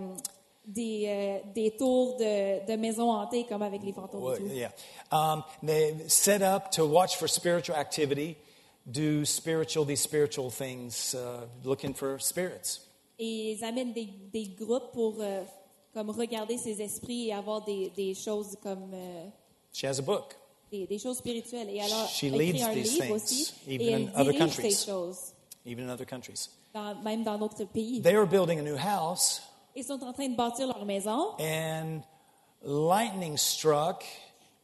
des, 0.64 1.04
euh, 1.08 1.38
des 1.52 1.72
tours 1.76 2.18
de, 2.18 2.64
de 2.70 2.76
maisons 2.76 3.10
hantées 3.10 3.46
comme 3.48 3.62
avec 3.62 3.82
les 3.82 3.92
fantômes 3.92 4.22
Well, 4.22 4.36
et 4.36 4.48
tout. 4.48 4.54
yeah. 4.54 4.70
Um, 5.10 5.42
they 5.66 5.92
set 6.06 6.40
up 6.40 6.70
to 6.70 6.86
watch 6.86 7.16
for 7.16 7.26
spiritual 7.26 7.76
activity, 7.76 8.36
do 8.92 9.24
spiritual, 9.24 9.84
these 9.86 10.00
spiritual 10.02 10.50
things, 10.50 11.14
uh, 11.14 11.46
looking 11.64 11.94
for 11.94 12.18
spirits. 12.20 12.80
Et 13.18 13.52
ils 13.52 13.64
amènent 13.64 13.92
des, 13.92 14.08
des 14.32 14.48
groupes 14.48 14.92
pour 14.92 15.16
euh, 15.20 15.42
comme 15.92 16.10
regarder 16.10 16.56
ces 16.58 16.80
esprits 16.80 17.28
et 17.28 17.32
avoir 17.34 17.62
des, 17.64 17.90
des 17.90 18.14
choses 18.14 18.56
comme 18.62 18.90
euh, 18.94 19.26
She 19.72 19.84
has 19.84 19.98
a 19.98 20.02
book. 20.02 20.34
des, 20.72 20.86
des 20.86 20.98
choses 20.98 21.18
spirituelles. 21.18 21.68
Et 21.70 21.80
alors, 21.80 22.08
She 22.08 22.24
écrit 22.24 22.52
leads 22.52 22.62
un 22.64 22.72
these 22.72 22.92
livre 22.92 23.04
things, 23.04 23.12
aussi 23.14 23.54
even 23.68 23.86
et 23.88 23.94
in 23.94 23.98
elle 23.98 24.20
other 24.20 24.32
dirige 24.32 24.38
countries. 24.38 24.72
ces 24.72 24.86
choses, 24.90 25.18
even 25.66 25.88
in 25.88 25.92
other 25.92 26.06
countries. 26.06 26.48
dans- 26.72 26.94
même 27.02 27.22
dans 27.24 27.36
d'autres 27.38 27.64
pays. 27.64 28.00
They 28.00 28.14
were 28.16 28.26
building 28.26 28.58
a 28.58 28.62
new 28.62 28.76
house, 28.76 29.42
Ils 29.76 29.84
sont 29.84 30.02
en 30.02 30.12
train 30.12 30.28
de 30.28 30.34
bâtir 30.36 30.66
leur 30.66 30.84
maison 30.84 31.34
and 31.38 32.00
lightning 32.62 33.36
struck 33.36 34.04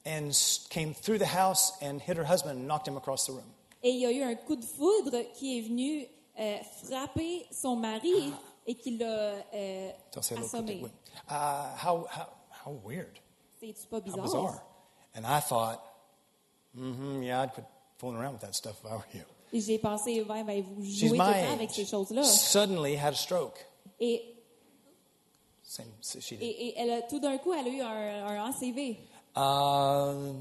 and 0.05 0.29
s- 0.31 0.67
came 0.71 0.95
through 0.95 1.19
the 1.19 1.27
house 1.37 1.73
and 1.83 1.99
hit 2.01 2.17
her 2.17 2.25
husband 2.25 2.59
and 2.59 2.67
knocked 2.67 2.87
him 2.89 2.97
across 2.97 3.27
the 3.27 3.33
room. 3.33 3.53
Et 3.87 3.91
il 3.91 4.01
y 4.01 4.07
a 4.07 4.11
eu 4.11 4.23
un 4.23 4.35
coup 4.35 4.57
de 4.57 4.65
foudre 4.65 5.17
qui 5.35 5.59
est 5.59 5.63
venu 5.63 6.07
euh, 6.39 6.57
frapper 6.85 7.47
son 7.53 7.77
mari 7.77 8.33
et 8.67 8.75
qui 8.75 8.97
l'a 8.99 9.07
euh, 9.55 9.91
So 10.13 10.21
I 10.21 10.23
said, 10.23 10.39
"Look, 10.39 10.47
assommé. 10.47 10.81
look." 10.81 10.91
Uh, 11.31 11.77
how, 11.85 12.07
how, 12.11 12.27
how 12.67 12.73
weird. 12.85 13.19
C'est 13.61 13.89
pas 13.89 13.99
How 13.99 14.01
bizarre? 14.03 14.23
bizarre. 14.25 14.63
And 15.15 15.25
I 15.25 15.41
thought, 15.41 15.81
mm-hmm, 16.77 17.23
yeah, 17.23 17.43
I'd 17.43 17.53
quit 17.53 17.65
fooling 17.99 18.17
around 18.19 18.33
with 18.35 18.43
that 18.43 18.55
stuff 18.55 18.77
if 18.85 18.91
I 18.91 18.95
were 18.97 19.05
you. 19.15 19.23
Et 19.53 19.61
j'ai 19.61 19.79
pensé, 19.79 20.23
ouais, 20.23 20.43
ben, 20.45 20.63
vous 20.63 20.83
jouez 20.85 21.09
tout 21.09 21.15
le 21.15 21.19
temps 21.19 21.53
avec 21.53 21.71
ces 21.71 21.87
choses-là. 21.87 22.23
Suddenly 22.25 22.97
had 22.97 23.13
a 23.15 23.17
stroke. 23.17 23.65
Et, 24.01 24.35
Same, 25.63 25.87
she 26.03 26.31
did. 26.37 26.43
et, 26.43 26.67
et 26.69 26.75
elle 26.79 26.91
a, 26.91 27.03
tout 27.03 27.21
d'un 27.21 27.39
coup, 27.39 27.53
elle 27.55 27.67
a 27.67 27.71
eu 27.71 27.81
un, 27.81 28.27
un 28.27 28.51
ACV. 28.51 28.97
Uh, 29.37 30.33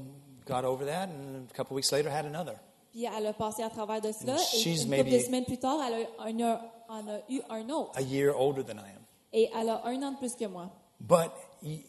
got 0.46 0.64
over 0.64 0.84
that, 0.84 1.08
and 1.08 1.48
a 1.50 1.54
couple 1.54 1.74
weeks 1.76 1.92
later 1.92 2.10
had 2.10 2.26
another. 2.26 2.58
Puis 2.96 3.04
elle 3.14 3.26
a 3.26 3.34
passé 3.34 3.62
à 3.62 3.68
travers 3.68 4.00
de 4.00 4.10
cela. 4.10 4.32
And 4.32 4.38
Et 4.54 4.56
she's 4.58 4.84
une 4.84 4.88
maybe- 4.88 5.04
couple 5.04 5.16
de 5.18 5.18
semaines 5.22 5.44
plus 5.44 5.58
tard, 5.58 5.78
elle 5.86 6.06
a, 6.18 6.24
un- 6.24 6.60
en 6.88 7.08
a 7.08 7.18
eu 7.28 7.42
un 7.50 7.68
autre. 7.68 7.90
A 7.94 8.00
year 8.00 8.34
older 8.34 8.62
than 8.64 8.78
I 8.78 8.88
am. 8.96 9.02
Et 9.34 9.50
elle 9.54 9.68
a 9.68 9.82
un 9.84 10.02
an 10.02 10.12
de 10.12 10.16
plus 10.16 10.34
que 10.34 10.46
moi. 10.46 10.70
But 10.98 11.30
y- 11.62 11.80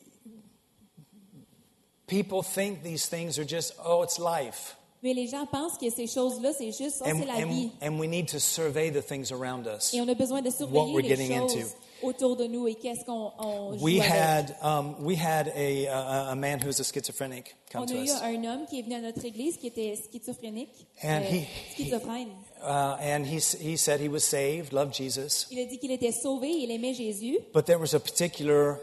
People 2.07 2.41
think 2.43 2.83
these 2.83 3.07
things 3.07 3.37
are 3.39 3.45
just, 3.45 3.73
oh, 3.85 4.03
it's 4.03 4.19
life. 4.19 4.75
Mais 5.03 5.13
les 5.13 5.27
gens 5.27 5.45
pensent 5.45 5.77
que 5.77 5.89
ces 5.89 6.07
choses-là, 6.07 6.51
c'est 6.57 6.71
juste, 6.73 7.01
oh, 7.05 7.07
And, 7.09 7.19
c'est 7.19 7.25
la 7.25 7.45
vie. 7.45 7.71
and 7.81 7.99
we 7.99 8.07
need 8.09 8.27
to 8.29 8.39
survey 8.39 8.89
the 8.91 9.01
things 9.01 9.31
around 9.31 9.65
us. 9.67 9.93
Et 9.93 10.01
on 10.01 10.07
a 10.09 10.13
besoin 10.15 10.41
de 10.41 10.49
What 10.49 10.57
surveiller 10.57 10.93
we're 10.93 11.01
les 11.03 11.07
getting 11.09 11.37
choses 11.37 11.55
into. 11.55 11.67
Autour 12.03 12.35
de 12.35 12.45
nous 12.45 12.67
et 12.67 12.75
qu'est-ce 12.75 13.05
qu'on 13.05 13.31
on 13.39 13.77
joue 13.77 13.83
We 13.83 13.99
avec. 13.99 14.11
had, 14.11 14.55
um, 14.61 14.95
we 15.03 15.15
had 15.17 15.47
a, 15.55 15.87
a, 15.87 16.31
a 16.31 16.35
man 16.35 16.59
who's 16.61 16.79
a 16.79 16.83
schizophrenic 16.83 17.55
come 17.71 17.83
On 17.83 17.85
to 17.85 17.93
a 17.95 18.01
eu 18.01 18.03
us. 18.03 18.21
un 18.21 18.43
homme 18.45 18.65
qui 18.67 18.79
est 18.79 18.83
venu 18.83 18.95
à 18.95 19.01
notre 19.01 19.23
église 19.25 19.57
qui 19.57 19.67
était 19.67 19.95
schizophrénique, 19.95 20.69
And 21.03 21.23
euh, 21.23 21.29
he- 21.31 21.47
schizophrène. 21.75 22.29
Uh, 22.61 22.97
and 23.01 23.25
he, 23.25 23.37
s- 23.37 23.55
he 23.59 23.77
said 23.77 23.99
he 24.01 24.07
was 24.09 24.21
saved, 24.21 24.73
loved 24.73 24.93
Jesus. 24.93 25.47
Il 25.51 25.59
a 25.59 25.65
dit 25.65 25.77
qu'il 25.79 25.91
était 25.91 26.11
sauvé, 26.11 26.49
il 26.49 26.71
aimait 26.71 26.93
Jésus, 26.93 27.37
But 27.53 27.65
there 27.65 27.77
was 27.79 27.93
a 27.93 27.99
particular, 27.99 28.79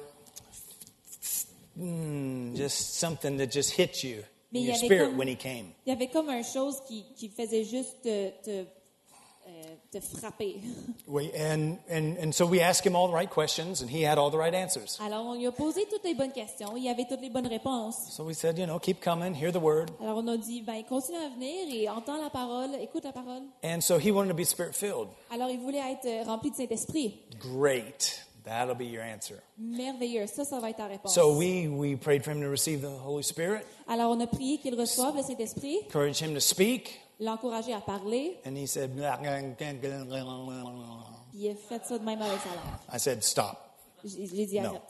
mm, 1.77 2.55
just 2.57 2.95
something 2.99 3.37
that 3.39 3.51
just 3.51 3.73
hit 3.73 4.03
you 4.05 4.23
Mais 4.53 4.61
in 4.61 4.63
il 4.63 4.65
y 4.65 4.67
your 4.69 4.77
avait 4.77 4.87
spirit 4.87 5.07
comme- 5.11 5.19
when 5.19 5.29
he 5.29 5.37
came. 5.37 5.67
il 5.87 5.91
y 5.91 5.93
avait 5.93 6.07
comme 6.09 6.31
une 6.31 6.45
chose 6.45 6.77
qui, 6.87 7.05
qui 7.17 7.29
faisait 7.29 7.65
juste 7.65 8.03
te, 8.03 8.31
te, 8.45 8.65
te 9.91 10.01
frapper. 10.01 10.55
We, 11.07 11.31
and, 11.33 11.79
and, 11.89 12.17
and 12.19 12.35
so 12.35 12.47
we 12.47 12.61
asked 12.61 12.87
him 12.87 12.97
all 12.97 13.09
the 13.09 13.15
right 13.15 13.29
questions, 13.29 13.83
and 13.83 13.91
he 13.91 14.03
had 14.03 14.19
all 14.19 14.31
the 14.31 14.39
right 14.39 14.55
answers. 14.55 14.99
Alors 15.01 15.27
on 15.27 15.37
lui 15.37 15.47
a 15.47 15.53
posé 15.53 15.87
toutes 15.91 16.05
les 16.05 16.15
bonnes 16.15 16.33
questions, 16.33 16.77
il 16.77 16.89
avait 16.89 17.07
toutes 17.09 17.21
les 17.21 17.31
bonnes 17.31 17.47
réponses. 17.47 17.97
So 18.11 18.25
we 18.25 18.35
said, 18.35 18.59
you 18.59 18.67
know, 18.67 18.79
keep 18.79 19.01
coming, 19.01 19.35
hear 19.35 19.53
the 19.53 19.61
word. 19.61 19.91
Alors 20.01 20.19
on 20.19 20.29
a 20.29 20.37
dit, 20.37 20.63
ben 20.63 20.83
continue 20.85 21.19
à 21.19 21.29
venir 21.29 21.67
et 21.71 21.89
entends 21.89 22.21
la 22.21 22.31
parole, 22.31 22.71
écoute 22.81 23.05
la 23.05 23.13
parole. 23.13 23.43
And 23.63 23.81
so 23.81 23.99
he 23.99 24.11
wanted 24.11 24.29
to 24.29 24.35
be 24.35 24.45
spirit 24.45 24.75
filled. 24.75 25.09
Alors 25.31 25.51
il 25.51 25.61
voulait 25.61 25.93
être 25.93 26.07
euh, 26.07 26.25
rempli 26.25 26.51
de 26.51 26.57
Saint-Esprit. 26.57 27.21
Great. 27.39 28.25
That'll 28.45 28.75
be 28.75 28.85
your 28.85 29.03
answer. 29.03 29.37
Merveilleux, 29.59 30.27
ça, 30.27 30.45
ça 30.45 30.61
va 30.61 30.69
être 30.69 30.77
ta 30.77 30.87
réponse. 30.87 31.15
So 31.15 31.35
we, 31.39 31.67
we 31.67 31.97
prayed 31.97 32.23
for 32.23 32.31
him 32.31 32.43
to 32.43 32.51
receive 32.51 32.83
the 32.83 32.91
Holy 32.91 33.23
Spirit, 33.23 33.65
Alors 33.89 34.11
on 34.11 34.21
a 34.21 34.27
prié 34.27 34.59
qu'il 34.59 34.75
reçoive 34.75 35.17
le 35.17 35.23
Saint-Esprit, 35.23 35.79
encouraged 35.87 36.21
him 36.21 36.35
to 36.35 36.41
speak, 36.41 37.01
l'encourager 37.21 37.73
à 37.73 37.81
parler, 37.81 38.37
and 38.47 38.57
he 38.57 38.67
said, 38.67 38.91
il 38.97 39.05
a 39.05 39.19
fait 41.55 41.85
ça 41.85 41.99
de 41.99 42.05
même 42.05 42.21
avec 42.23 42.39
sa 42.41 42.49
langue. 42.51 42.79
I 42.93 42.99
said, 42.99 43.23
stop. 43.23 43.59
J'ai 44.05 44.47
dit 44.47 44.61
No. 44.61 44.69
arrête. 44.71 44.83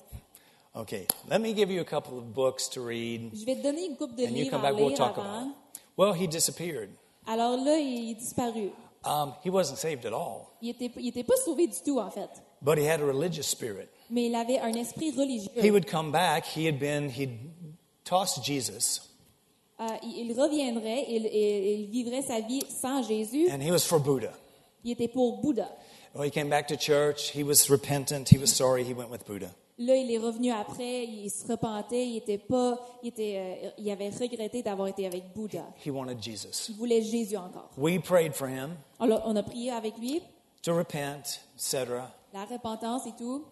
Okay, 0.76 1.06
let 1.30 1.38
me 1.38 1.54
give 1.54 1.70
you 1.70 1.80
a 1.80 1.84
couple 1.84 2.18
of 2.18 2.32
books 2.34 2.68
to 2.70 2.84
read, 2.84 3.30
Je 3.32 3.44
vais 3.44 3.54
te 3.56 3.62
donner 3.62 3.86
une 3.86 3.96
coupe 3.96 4.16
de 4.16 4.24
and 4.26 4.34
you 4.36 4.50
come 4.50 4.64
à 4.64 4.72
back, 4.72 4.80
we'll 4.80 4.92
talk 4.94 5.16
about 5.16 5.26
avant. 5.26 5.50
it. 5.50 5.54
Well, 5.96 6.12
he 6.14 6.26
disappeared. 6.26 6.90
Alors 7.26 7.56
là, 7.56 7.78
il 7.78 8.10
est 8.10 8.14
disparu. 8.14 8.70
Um, 9.04 9.34
he 9.44 9.50
wasn't 9.50 9.76
saved 9.78 10.04
at 10.06 10.12
all, 10.12 10.48
Il 10.62 10.70
était, 10.70 10.90
il 10.96 11.08
était 11.08 11.22
pas 11.24 11.36
sauvé 11.44 11.66
du 11.68 11.76
tout, 11.84 12.00
en 12.00 12.10
fait. 12.10 12.30
but 12.62 12.76
he 12.78 12.84
had 12.86 13.00
a 13.00 13.04
religious 13.04 13.46
spirit. 13.46 13.88
Mais 14.10 14.26
il 14.26 14.34
avait 14.34 14.58
un 14.58 14.72
esprit 14.74 15.12
religieux. 15.12 15.50
He 15.62 15.70
would 15.70 15.86
come 15.88 16.10
back. 16.10 16.44
He 16.44 16.66
had 16.66 16.78
been, 16.80 17.08
he'd 17.08 17.38
tossed 18.04 18.42
Jesus, 18.44 19.00
Euh, 19.80 19.86
il, 20.04 20.30
il 20.30 20.40
reviendrait 20.40 21.04
il, 21.08 21.26
et 21.26 21.74
il 21.74 21.86
vivrait 21.90 22.22
sa 22.22 22.40
vie 22.40 22.62
sans 22.68 23.02
Jésus. 23.02 23.48
and 23.50 23.60
he 23.60 23.70
was 23.70 23.80
for 23.84 23.98
Buddha. 23.98 24.32
Il 24.84 24.92
était 24.92 25.08
pour 25.08 25.40
Bouddha. 25.40 25.68
Well, 26.14 26.24
he 26.24 26.30
came 26.30 26.48
back 26.48 26.68
to 26.68 26.76
church. 26.76 27.30
He 27.34 27.42
was 27.42 27.68
repentant. 27.68 28.28
He 28.30 28.38
was 28.38 28.46
sorry. 28.54 28.84
He 28.84 28.94
went 28.94 29.10
with 29.10 29.24
Buddha. 29.26 29.48
Là, 29.78 29.96
il 29.96 30.08
est 30.12 30.18
revenu 30.18 30.52
après, 30.52 31.02
il 31.04 31.28
se 31.28 31.50
repentait, 31.50 32.06
il 32.06 32.18
était 32.18 32.38
pas, 32.38 32.78
il 33.02 33.08
était, 33.08 33.34
euh, 33.64 33.70
il 33.78 33.90
avait 33.90 34.10
regretté 34.10 34.62
d'avoir 34.62 34.86
été 34.86 35.04
avec 35.04 35.32
Bouddha. 35.34 35.64
He 35.84 35.90
wanted 35.90 36.22
Jesus. 36.22 36.68
Il 36.68 36.76
voulait 36.76 37.02
Jésus 37.02 37.36
encore. 37.36 37.70
We 37.76 37.98
prayed 37.98 38.34
for 38.34 38.46
him 38.46 38.76
Alors, 39.00 39.22
on 39.26 39.34
a 39.34 39.42
prié 39.42 39.72
avec 39.72 39.98
lui, 39.98 40.22
to 40.62 40.72
repent, 40.76 41.40
etc. 41.56 41.86
la 42.32 42.44
repentance 42.44 43.04
et 43.08 43.16
tout. 43.18 43.44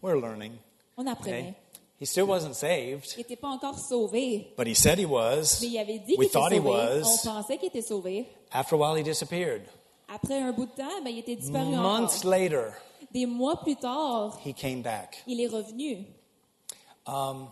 We're 0.00 0.14
learning. 0.20 0.52
On 0.96 1.06
apprenait. 1.08 1.40
Okay? 1.40 1.54
He 2.00 2.06
still 2.06 2.26
wasn't 2.26 2.54
saved, 2.54 3.06
Il 3.16 3.18
n'était 3.18 3.36
pas 3.36 3.48
encore 3.48 3.78
sauvé, 3.78 4.52
but 4.56 4.66
he 4.66 4.74
said 4.74 4.98
he 4.98 5.06
was. 5.06 5.60
mais 5.62 5.68
il 5.68 5.78
avait 5.78 5.98
dit 6.00 6.16
qu'il 6.16 6.18
We 6.18 6.26
était 6.28 6.32
thought 6.38 6.52
he 6.52 6.58
sauvé. 6.58 6.68
On 6.70 7.00
was. 7.02 7.22
pensait 7.24 7.58
qu'il 7.58 7.68
était 7.68 7.82
sauvé. 7.82 8.26
After 8.52 8.74
a 8.74 8.78
while, 8.78 8.96
he 8.96 9.02
disappeared. 9.04 9.62
Après 10.08 10.38
un 10.38 10.52
bout 10.52 10.66
de 10.66 10.72
temps, 10.82 11.02
ben, 11.02 11.10
il 11.10 11.18
était 11.20 11.36
disparu 11.36 11.64
Months 11.76 12.18
encore. 12.18 12.30
later, 12.30 12.72
Des 13.12 13.26
mois 13.26 13.56
plus 13.62 13.76
tard, 13.76 14.38
he 14.44 14.52
came 14.52 14.82
back. 14.82 15.22
il 15.26 15.40
est 15.40 15.46
revenu. 15.46 16.04
Um, 17.06 17.48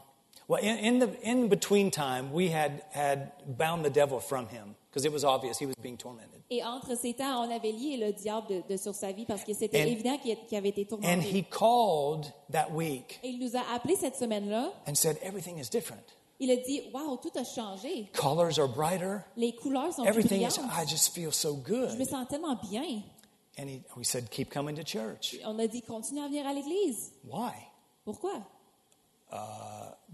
well, 0.49 0.61
in, 0.63 0.77
in 0.79 0.99
the 0.99 1.09
in 1.23 1.49
between 1.49 1.91
time, 1.91 2.33
we 2.33 2.49
had 2.51 2.83
had 2.93 3.31
bound 3.47 3.85
the 3.85 3.91
devil 3.91 4.19
from 4.19 4.49
him 4.49 4.75
because 4.93 5.07
it 5.07 5.13
was 5.13 5.25
obvious 5.25 5.59
he 5.59 5.65
was 5.67 5.75
being 5.83 5.97
tormented. 5.97 6.41
Et 6.51 6.63
entre 6.63 6.95
ces 6.97 7.15
temps, 7.15 7.45
on 7.47 7.51
avait 7.51 7.73
lié 7.73 7.97
le 7.97 8.13
diable 8.13 8.47
de, 8.49 8.63
de 8.69 8.77
sur 8.77 8.95
sa 8.95 9.11
vie 9.13 9.25
parce 9.25 9.43
que 9.45 9.55
c'était 9.55 9.83
And- 9.83 9.87
évident 9.87 10.19
qu'il 10.19 10.37
qu'il 10.47 10.59
avait 10.59 10.69
été 10.69 10.83
And 10.83 10.97
tourmenté. 10.97 11.31
he 11.31 11.43
called 11.45 12.27
that 12.51 12.71
week 12.73 13.19
Et 13.23 13.29
il 13.31 13.39
nous 13.39 13.57
a 13.57 13.63
appelés 13.75 13.97
cette 13.97 14.17
semaine-là. 14.17 14.71
and 14.87 14.95
said, 14.95 15.17
Everything 15.23 15.59
is 15.59 15.69
different. 15.71 16.03
Il 16.41 16.51
a 16.51 16.57
dit 16.57 16.83
Waouh, 16.93 17.17
tout 17.19 17.31
a 17.37 17.45
changé. 17.45 18.09
Colors 18.13 18.59
are 18.59 18.69
brighter. 18.69 19.21
Les 19.37 19.55
couleurs 19.55 19.93
sont 19.95 20.03
plus 20.03 20.11
Everything 20.11 20.43
is, 20.43 20.49
brillantes. 20.59 20.73
I 20.77 20.87
just 20.87 21.15
feel 21.15 21.33
so 21.33 21.55
Je 21.67 21.73
me 21.73 21.97
good. 21.99 22.09
sens 22.09 22.27
tellement 22.29 22.57
bien. 22.71 23.03
And 23.59 23.69
he, 23.69 23.83
we 23.97 24.05
said, 24.05 24.29
Keep 24.31 24.51
coming 24.51 24.75
to 24.77 24.83
church. 24.83 25.37
On 25.47 25.59
a 25.59 25.67
dit 25.67 25.83
Continue 25.83 26.21
à 26.21 26.27
venir 26.29 26.47
à 26.47 26.53
l'église. 26.53 27.13
Why? 27.25 27.53
Pourquoi? 28.05 28.43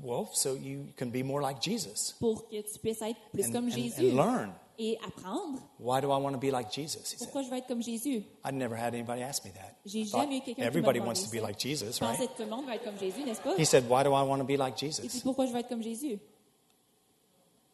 Well, 0.00 0.28
so 0.32 0.54
you 0.54 0.86
can 0.96 1.10
be 1.10 1.24
more 1.24 1.40
like 1.42 1.60
Jesus 1.60 2.14
Pour 2.20 2.48
que 2.48 2.60
tu 2.62 2.78
puisses 2.78 3.02
être 3.02 3.18
plus 3.32 3.46
and, 3.46 3.52
comme 3.52 3.64
and- 3.66 3.72
Jésus 3.72 4.10
and 4.10 4.16
learn. 4.16 4.52
Et 4.78 4.96
apprendre. 5.04 5.58
Why 5.78 6.00
do 6.00 6.12
I 6.12 6.18
want 6.18 6.32
to 6.32 6.38
be 6.38 6.50
like 6.50 6.70
Jesus? 6.70 7.12
He 7.12 7.18
said. 7.18 7.26
Pourquoi 7.26 7.42
je 7.42 7.50
veux 7.50 7.56
être 7.56 7.66
comme 7.66 7.82
Jésus 7.82 8.22
I'd 8.44 8.54
never 8.54 8.76
had 8.76 8.94
anybody 8.94 9.22
ask 9.22 9.44
me 9.44 9.50
that. 9.52 9.76
J'ai 9.84 10.00
I 10.00 10.06
jamais 10.06 10.38
eu 10.38 10.40
quelqu'un 10.40 10.54
qui 10.54 10.60
m'a 10.60 10.66
Everybody 10.66 11.00
wants 11.00 11.24
to 11.24 11.30
be 11.30 11.40
like 11.40 11.58
Jesus, 11.58 12.00
right? 12.00 12.16
tout 12.36 12.42
le 12.42 12.48
monde 12.48 12.66
veut 12.66 12.74
être 12.74 12.84
comme 12.84 12.98
Jésus, 12.98 13.24
n'est-ce 13.24 13.40
pas 13.40 13.54
He 13.58 13.64
said, 13.64 13.84
Why 13.88 14.04
do 14.04 14.10
I 14.10 14.22
want 14.22 14.38
to 14.38 14.44
be 14.44 14.56
like 14.56 14.76
dit 14.76 14.86
Jesus? 14.86 15.20
Pourquoi 15.22 15.46
je 15.46 15.52
veux 15.52 15.58
être 15.58 15.68
comme 15.68 15.82
Jésus 15.82 16.18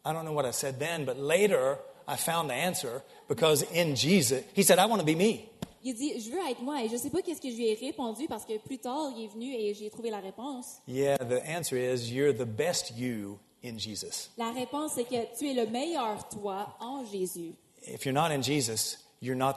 I 0.05 0.13
don't 0.13 0.23
know 0.23 0.33
what 0.33 0.45
I 0.45 0.51
said 0.51 0.79
then, 0.79 1.05
but 1.05 1.17
later 1.17 1.77
I 2.07 2.15
found 2.15 2.49
the 2.49 2.53
answer 2.53 3.01
because 3.27 3.63
in 3.73 3.95
Jesus, 3.95 4.43
he 4.53 4.63
said, 4.63 4.77
I 4.77 4.85
want 4.85 4.99
to 4.99 5.05
be 5.05 5.15
me. 5.15 5.49
Il 5.83 5.93
dit 5.93 6.19
Je 6.19 6.31
veux 6.31 6.39
être 6.49 6.61
moi. 6.61 6.83
Et 6.83 6.89
je 6.89 6.97
sais 6.97 7.11
pas 7.11 7.21
qu'est-ce 7.21 7.41
que 7.41 7.49
je 7.49 7.55
lui 7.55 7.67
ai 7.67 7.75
répondu 7.75 8.27
parce 8.27 8.43
que 8.43 8.57
plus 8.57 8.79
tard, 8.79 9.11
il 9.15 9.25
est 9.25 9.27
venu 9.27 9.53
et 9.53 9.73
j'ai 9.75 9.89
trouvé 9.91 10.09
la 10.09 10.19
réponse. 10.19 10.79
Yeah, 10.87 11.17
the 11.17 11.41
answer 11.47 11.77
is 11.77 12.11
you're 12.11 12.33
the 12.33 12.45
best 12.45 12.97
you 12.97 13.39
in 13.65 13.77
Jesus. 13.77 14.29
La 14.37 14.51
réponse, 14.51 14.93
c'est 14.95 15.03
que 15.05 15.37
tu 15.37 15.49
es 15.49 15.53
le 15.53 15.67
meilleur 15.67 16.27
toi 16.29 16.75
en 16.79 17.03
Jésus. 17.05 17.53
If 17.87 18.05
you're 18.05 18.13
not 18.13 18.31
in 18.31 18.41
Jesus, 18.41 18.97
you're 19.21 19.37
not 19.37 19.55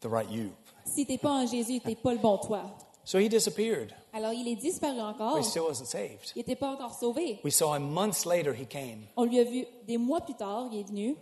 the 0.00 0.08
right 0.08 0.30
you. 0.30 0.50
Si 0.84 1.06
tu 1.06 1.12
n'es 1.12 1.18
pas 1.18 1.30
en 1.30 1.46
Jésus, 1.46 1.80
tu 1.80 1.88
n'es 1.88 1.96
pas 1.96 2.12
le 2.12 2.18
bon 2.18 2.38
toi. 2.38 2.62
So 3.04 3.18
he 3.18 3.28
disappeared. 3.28 3.94
Alors, 4.14 4.32
il 4.32 4.48
est 4.48 4.56
disparu 4.56 5.00
encore. 5.00 5.34
But 5.34 5.44
he 5.44 5.48
still 5.48 5.64
wasn't 5.68 5.86
saved. 5.88 6.32
Il 6.34 6.38
n'était 6.38 6.56
pas 6.56 6.70
encore 6.70 6.94
sauvé. 6.94 7.38
We 7.44 7.52
saw 7.52 7.74
him 7.74 7.92
months 7.92 8.24
later, 8.24 8.54
he 8.54 8.66
came, 8.66 9.06
On 9.16 9.24
lui 9.24 9.38
a 9.40 9.44
vu 9.44 9.66
des 9.86 9.98
mois 9.98 10.20
plus 10.22 10.34
tard, 10.34 10.68
il 10.72 10.80
est 10.80 10.88
venu. 10.88 11.16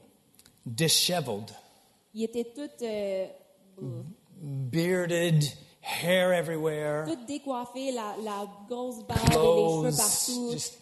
disheveled, 0.64 1.50
Il 2.14 2.22
était 2.24 2.44
tout, 2.54 2.70
euh, 2.82 3.26
bearded, 4.40 5.44
hair 5.80 6.32
everywhere, 6.32 7.04
tout 7.06 7.24
décoiffé, 7.26 7.92
la, 7.92 8.14
la 8.22 8.46
grosse 8.68 9.02
barbe 9.04 9.20
et 9.26 9.34
les 9.34 9.90
cheveux 9.90 9.96
partout. 9.96 10.52
just, 10.52 10.78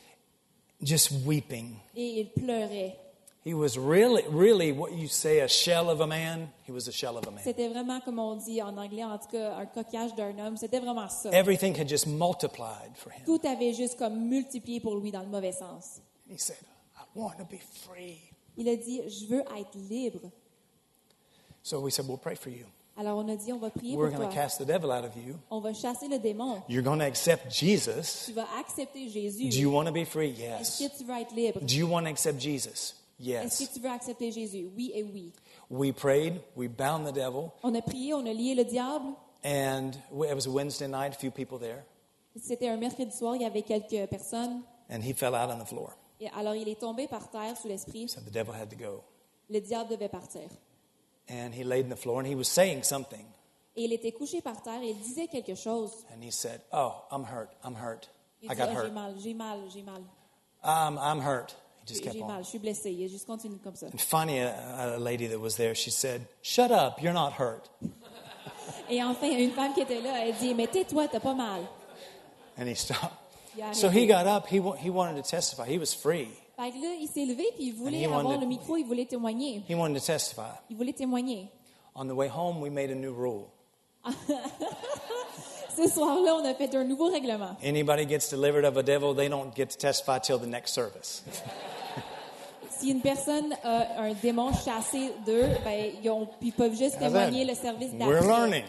just 0.82 1.10
weeping. 1.26 1.76
Et 1.96 2.20
il 2.20 2.30
pleurait. 2.30 2.96
He 3.42 3.54
was 3.54 3.78
really, 3.78 4.22
really 4.28 4.70
what 4.70 4.92
you 4.92 5.08
say 5.08 5.40
a 5.40 5.48
shell 5.48 5.88
of 5.88 6.00
a 6.02 6.06
man. 6.06 6.50
He 6.66 6.72
was 6.72 6.88
a 6.88 6.92
shell 6.92 7.16
of 7.16 7.26
a 7.26 7.30
man. 7.30 7.42
C'était 7.42 7.68
vraiment, 7.68 8.00
comme 8.00 8.18
on 8.18 8.36
dit 8.36 8.60
en 8.60 8.76
anglais, 8.76 9.02
en 9.02 9.18
tout 9.18 9.28
cas, 9.28 9.56
un 9.56 9.64
coquillage 9.64 10.14
d'un 10.14 10.38
homme. 10.38 10.56
C'était 10.58 10.78
vraiment 10.78 11.08
ça. 11.08 11.30
Everything 11.32 11.74
had 11.74 11.88
just 11.88 12.06
multiplied 12.06 12.94
for 12.96 13.10
him. 13.10 13.24
Tout 13.24 13.40
avait 13.46 13.72
juste 13.72 13.98
comme 13.98 14.28
multiplié 14.28 14.80
pour 14.80 14.96
lui 14.96 15.10
dans 15.10 15.22
le 15.22 15.28
mauvais 15.28 15.52
sens. 15.52 16.02
He 16.28 16.38
said, 16.38 16.58
I 16.96 17.04
want 17.14 17.38
to 17.38 17.44
be 17.44 17.58
free. 17.58 18.18
Il 18.58 18.68
a 18.68 18.76
dit, 18.76 19.00
je 19.08 19.26
veux 19.26 19.40
être 19.40 19.74
libre. 19.88 20.30
So 21.62 21.80
we 21.80 21.90
said, 21.92 22.06
We'll 22.06 22.18
pray 22.18 22.36
for 22.36 22.50
you. 22.50 22.66
Alors 23.00 23.16
on 23.16 23.28
a 23.28 23.34
dit, 23.36 23.50
on 23.50 23.58
va 23.58 23.70
prier 23.70 23.96
We're 23.96 24.10
pour 24.10 24.18
toi. 24.24 24.28
cast 24.28 24.58
the 24.60 24.66
devil 24.66 24.90
out 24.90 25.04
of 25.06 25.16
you. 25.16 25.34
On 25.50 25.60
va 25.60 25.72
chasser 25.72 26.06
le 26.06 26.18
démon. 26.18 26.62
You're 26.68 26.82
going 26.84 26.98
to 26.98 27.04
accept 27.06 27.50
Jesus. 27.50 28.26
Tu 28.26 28.32
vas 28.34 28.46
accepter 28.60 29.08
Jésus. 29.08 29.48
Do 29.48 29.56
you 29.56 29.70
want 29.72 29.86
to 29.86 29.90
be 29.92 30.04
free? 30.04 30.32
Est-ce 30.38 30.82
Yes. 30.82 30.90
que 30.92 30.98
tu 30.98 31.04
veux 31.04 31.16
être 31.18 31.34
libre? 31.34 31.60
Do 31.60 31.74
you 31.74 31.86
want 31.88 32.02
to 32.02 32.10
accept 32.10 32.38
Jesus? 32.38 32.94
Est-ce 33.18 33.26
Yes. 33.26 33.58
que 33.68 33.72
tu 33.74 33.80
veux 33.80 33.88
accepter 33.88 34.30
Jésus? 34.30 34.68
Oui 34.76 34.92
et 34.94 35.02
oui. 35.02 35.32
We 35.70 35.92
prayed. 35.94 36.42
We 36.56 36.68
bound 36.68 37.06
the 37.06 37.12
devil. 37.14 37.50
On 37.62 37.74
a 37.74 37.80
prié, 37.80 38.12
on 38.12 38.26
a 38.26 38.32
lié 38.34 38.54
le 38.54 38.64
diable. 38.64 39.14
And 39.44 39.92
it 40.12 40.34
was 40.34 40.46
a 40.46 40.50
Wednesday 40.50 40.86
night, 40.86 41.14
a 41.14 41.18
few 41.18 41.30
people 41.30 41.58
there. 41.58 41.84
C'était 42.36 42.68
un 42.68 42.76
mercredi 42.76 43.16
soir, 43.16 43.34
il 43.34 43.40
y 43.42 43.46
avait 43.46 43.62
quelques 43.62 44.10
personnes. 44.10 44.60
And 44.90 45.00
he 45.02 45.14
fell 45.14 45.34
out 45.34 45.48
on 45.50 45.58
the 45.58 45.66
floor. 45.66 45.90
Et 46.20 46.28
alors 46.36 46.54
il 46.54 46.68
est 46.68 46.78
tombé 46.78 47.08
par 47.08 47.30
terre 47.30 47.56
sous 47.56 47.68
l'esprit. 47.68 48.08
So 48.10 48.20
the 48.20 48.30
devil 48.30 48.52
had 48.52 48.68
to 48.68 48.76
go. 48.76 49.02
Le 49.48 49.58
diable 49.60 49.88
devait 49.90 50.10
partir. 50.10 50.42
And 51.28 51.54
he 51.54 51.62
laid 51.64 51.84
on 51.84 51.90
the 51.90 51.96
floor 51.96 52.18
and 52.20 52.26
he 52.28 52.34
was 52.34 52.48
saying 52.48 52.82
something. 52.82 53.24
Et 53.76 53.84
il 53.84 53.92
était 53.92 54.12
couché 54.12 54.42
par 54.42 54.62
terre 54.62 54.82
et 54.82 54.90
il 54.90 54.98
disait 54.98 55.28
quelque 55.28 55.54
chose. 55.54 55.92
And 56.12 56.22
he 56.22 56.30
said, 56.32 56.60
Oh, 56.72 57.04
I'm 57.12 57.24
hurt. 57.24 57.50
I'm 57.64 57.74
hurt. 57.76 58.08
Il 58.42 58.50
I 58.50 58.54
dit, 58.54 58.58
got 58.60 58.68
Ah, 58.68 58.72
j'ai 58.72 58.76
hurt. 58.78 58.92
mal, 58.92 59.14
j'ai 59.22 59.34
mal, 59.34 59.58
j'ai 59.72 59.82
mal. 59.82 60.02
Um, 60.64 60.98
I'm 60.98 61.20
hurt. 61.20 61.54
He 61.82 61.86
just 61.86 62.02
kept 62.02 62.14
j'ai 62.14 62.20
mal, 62.22 62.40
on. 62.40 62.42
je 62.42 62.48
suis 62.48 62.58
blessé. 62.58 62.90
Il 62.90 63.04
a 63.04 63.08
juste 63.08 63.26
continué 63.26 63.58
comme 63.62 63.76
ça. 63.76 63.86
And 63.86 63.98
finally, 64.00 64.38
a, 64.40 64.96
a 64.96 64.98
lady 64.98 65.26
that 65.28 65.38
was 65.40 65.56
there, 65.56 65.74
she 65.74 65.90
said, 65.90 66.26
Shut 66.42 66.70
up. 66.72 67.00
You're 67.00 67.14
not 67.14 67.32
hurt. 67.38 67.68
Et 68.88 69.00
enfin, 69.02 69.28
une 69.30 69.52
femme 69.52 69.72
qui 69.72 69.82
était 69.82 70.00
là, 70.00 70.26
elle 70.26 70.34
dit, 70.34 70.52
mais 70.54 70.66
tais-toi, 70.66 71.06
t'as 71.08 71.20
pas 71.20 71.34
mal. 71.34 71.62
And 72.58 72.66
he 72.66 72.74
stopped. 72.74 73.12
il 73.56 73.62
a 73.62 73.72
So 73.72 73.86
arrêté. 73.86 74.00
he 74.02 74.06
got 74.08 74.26
up. 74.26 74.46
He, 74.48 74.58
wa- 74.58 74.74
he 74.76 74.90
wanted 74.90 75.22
to 75.22 75.28
testify. 75.30 75.64
He 75.68 75.78
was 75.78 75.94
free. 75.94 76.28
Fait 76.62 76.70
que 76.72 76.76
là, 76.76 76.88
il 77.00 77.08
s'est 77.08 77.24
levé 77.24 77.44
puis 77.56 77.68
il 77.68 77.74
voulait 77.74 77.98
And 77.98 78.00
he 78.00 78.04
avoir 78.06 78.24
wanted- 78.24 78.40
le 78.42 78.46
micro, 78.46 78.76
il 78.76 78.84
voulait 78.84 79.06
témoigner. 79.06 79.62
He 79.68 79.74
wanted 79.74 79.94
to 79.98 80.04
testify. 80.06 80.52
Il 80.68 80.76
voulait 80.76 80.92
témoigner. 80.92 81.48
On 81.94 82.04
the 82.06 82.12
way 82.12 82.28
home, 82.28 82.60
we 82.60 82.70
made 82.70 82.90
a 82.90 82.94
new 82.94 83.12
rule. 83.14 83.46
Ce 85.76 85.88
soir-là, 85.88 86.34
on 86.34 86.44
a 86.44 86.54
fait 86.54 86.74
un 86.74 86.84
nouveau 86.84 87.08
règlement. 87.10 87.56
Anybody 87.64 88.06
gets 88.06 88.28
delivered 88.30 88.64
of 88.64 88.76
a 88.76 88.82
devil, 88.82 89.14
they 89.14 89.28
don't 89.28 89.54
get 89.56 89.66
to 89.70 89.78
testify 89.78 90.18
till 90.18 90.38
the 90.38 90.46
next 90.46 90.74
service. 90.74 91.22
Si 92.78 92.88
une 92.90 93.02
personne 93.02 93.54
a 93.62 94.00
un 94.04 94.14
démon 94.14 94.52
chassé 94.54 95.10
d'eux, 95.26 95.44
ben, 95.64 95.92
ils, 96.02 96.08
ont- 96.08 96.26
ils 96.40 96.50
peuvent 96.52 96.74
juste 96.74 96.98
témoigner 96.98 97.44
le 97.44 97.54
service 97.54 97.92
d'après. 97.92 98.06
We're 98.06 98.22
learning. 98.26 98.64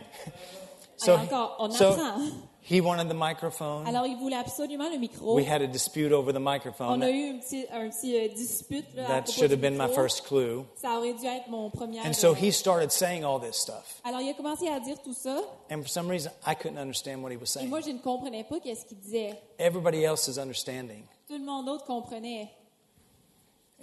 Et 1.07 1.11
encore, 1.11 1.55
on 1.59 1.71
so 1.71 1.85
apprend. 1.85 2.19
He 2.63 2.79
wanted 2.79 3.09
the 3.09 3.13
microphone. 3.15 3.87
Alors, 3.87 4.05
il 4.05 4.15
voulait 4.17 4.35
absolument 4.37 4.89
le 4.91 4.97
micro. 4.99 5.35
We 5.35 5.45
had 5.47 5.61
a 5.61 5.67
dispute 5.67 6.11
over 6.11 6.31
the 6.31 6.37
On 6.37 6.43
microphone. 6.43 7.01
a 7.03 7.09
eu 7.09 7.29
un 7.31 7.39
petit, 7.39 7.65
un 7.71 7.89
petit 7.89 8.15
euh, 8.15 8.27
dispute 8.33 8.85
là, 8.95 9.03
à 9.03 9.07
That 9.07 9.13
propos 9.23 9.31
should 9.33 9.47
du 9.49 9.53
have 9.55 9.61
been 9.61 9.73
my 9.77 9.87
micro. 9.87 9.95
first 9.95 10.23
clue. 10.25 10.63
Ça 10.75 10.97
aurait 10.97 11.13
dû 11.13 11.25
être 11.25 11.49
mon 11.49 11.69
premier. 11.69 11.99
And 12.01 12.13
so 12.13 12.31
euh, 12.31 12.35
he 12.35 12.51
started 12.51 12.91
saying 12.91 13.23
all 13.23 13.39
this 13.39 13.55
stuff. 13.57 13.99
Alors, 14.03 14.21
il 14.21 14.29
a 14.29 14.33
commencé 14.33 14.67
à 14.67 14.79
dire 14.79 15.01
tout 15.01 15.13
ça, 15.13 15.41
And 15.71 15.81
for 15.81 15.89
some 15.89 16.07
reason, 16.09 16.31
I 16.45 16.53
couldn't 16.55 16.77
understand 16.77 17.23
what 17.23 17.31
he 17.31 17.37
was 17.37 17.45
et 17.55 17.59
saying. 17.59 17.69
moi, 17.69 17.81
je 17.81 17.89
ne 17.91 17.99
comprenais 17.99 18.43
pas 18.43 18.59
qu'est-ce 18.59 18.85
qu'il 18.85 18.99
disait. 18.99 19.39
Everybody 19.57 20.03
else 20.05 20.27
is 20.27 20.37
understanding. 20.39 21.03
Tout 21.27 21.37
le 21.37 21.45
monde 21.45 21.65
d'autre 21.65 21.85
comprenait. 21.85 22.49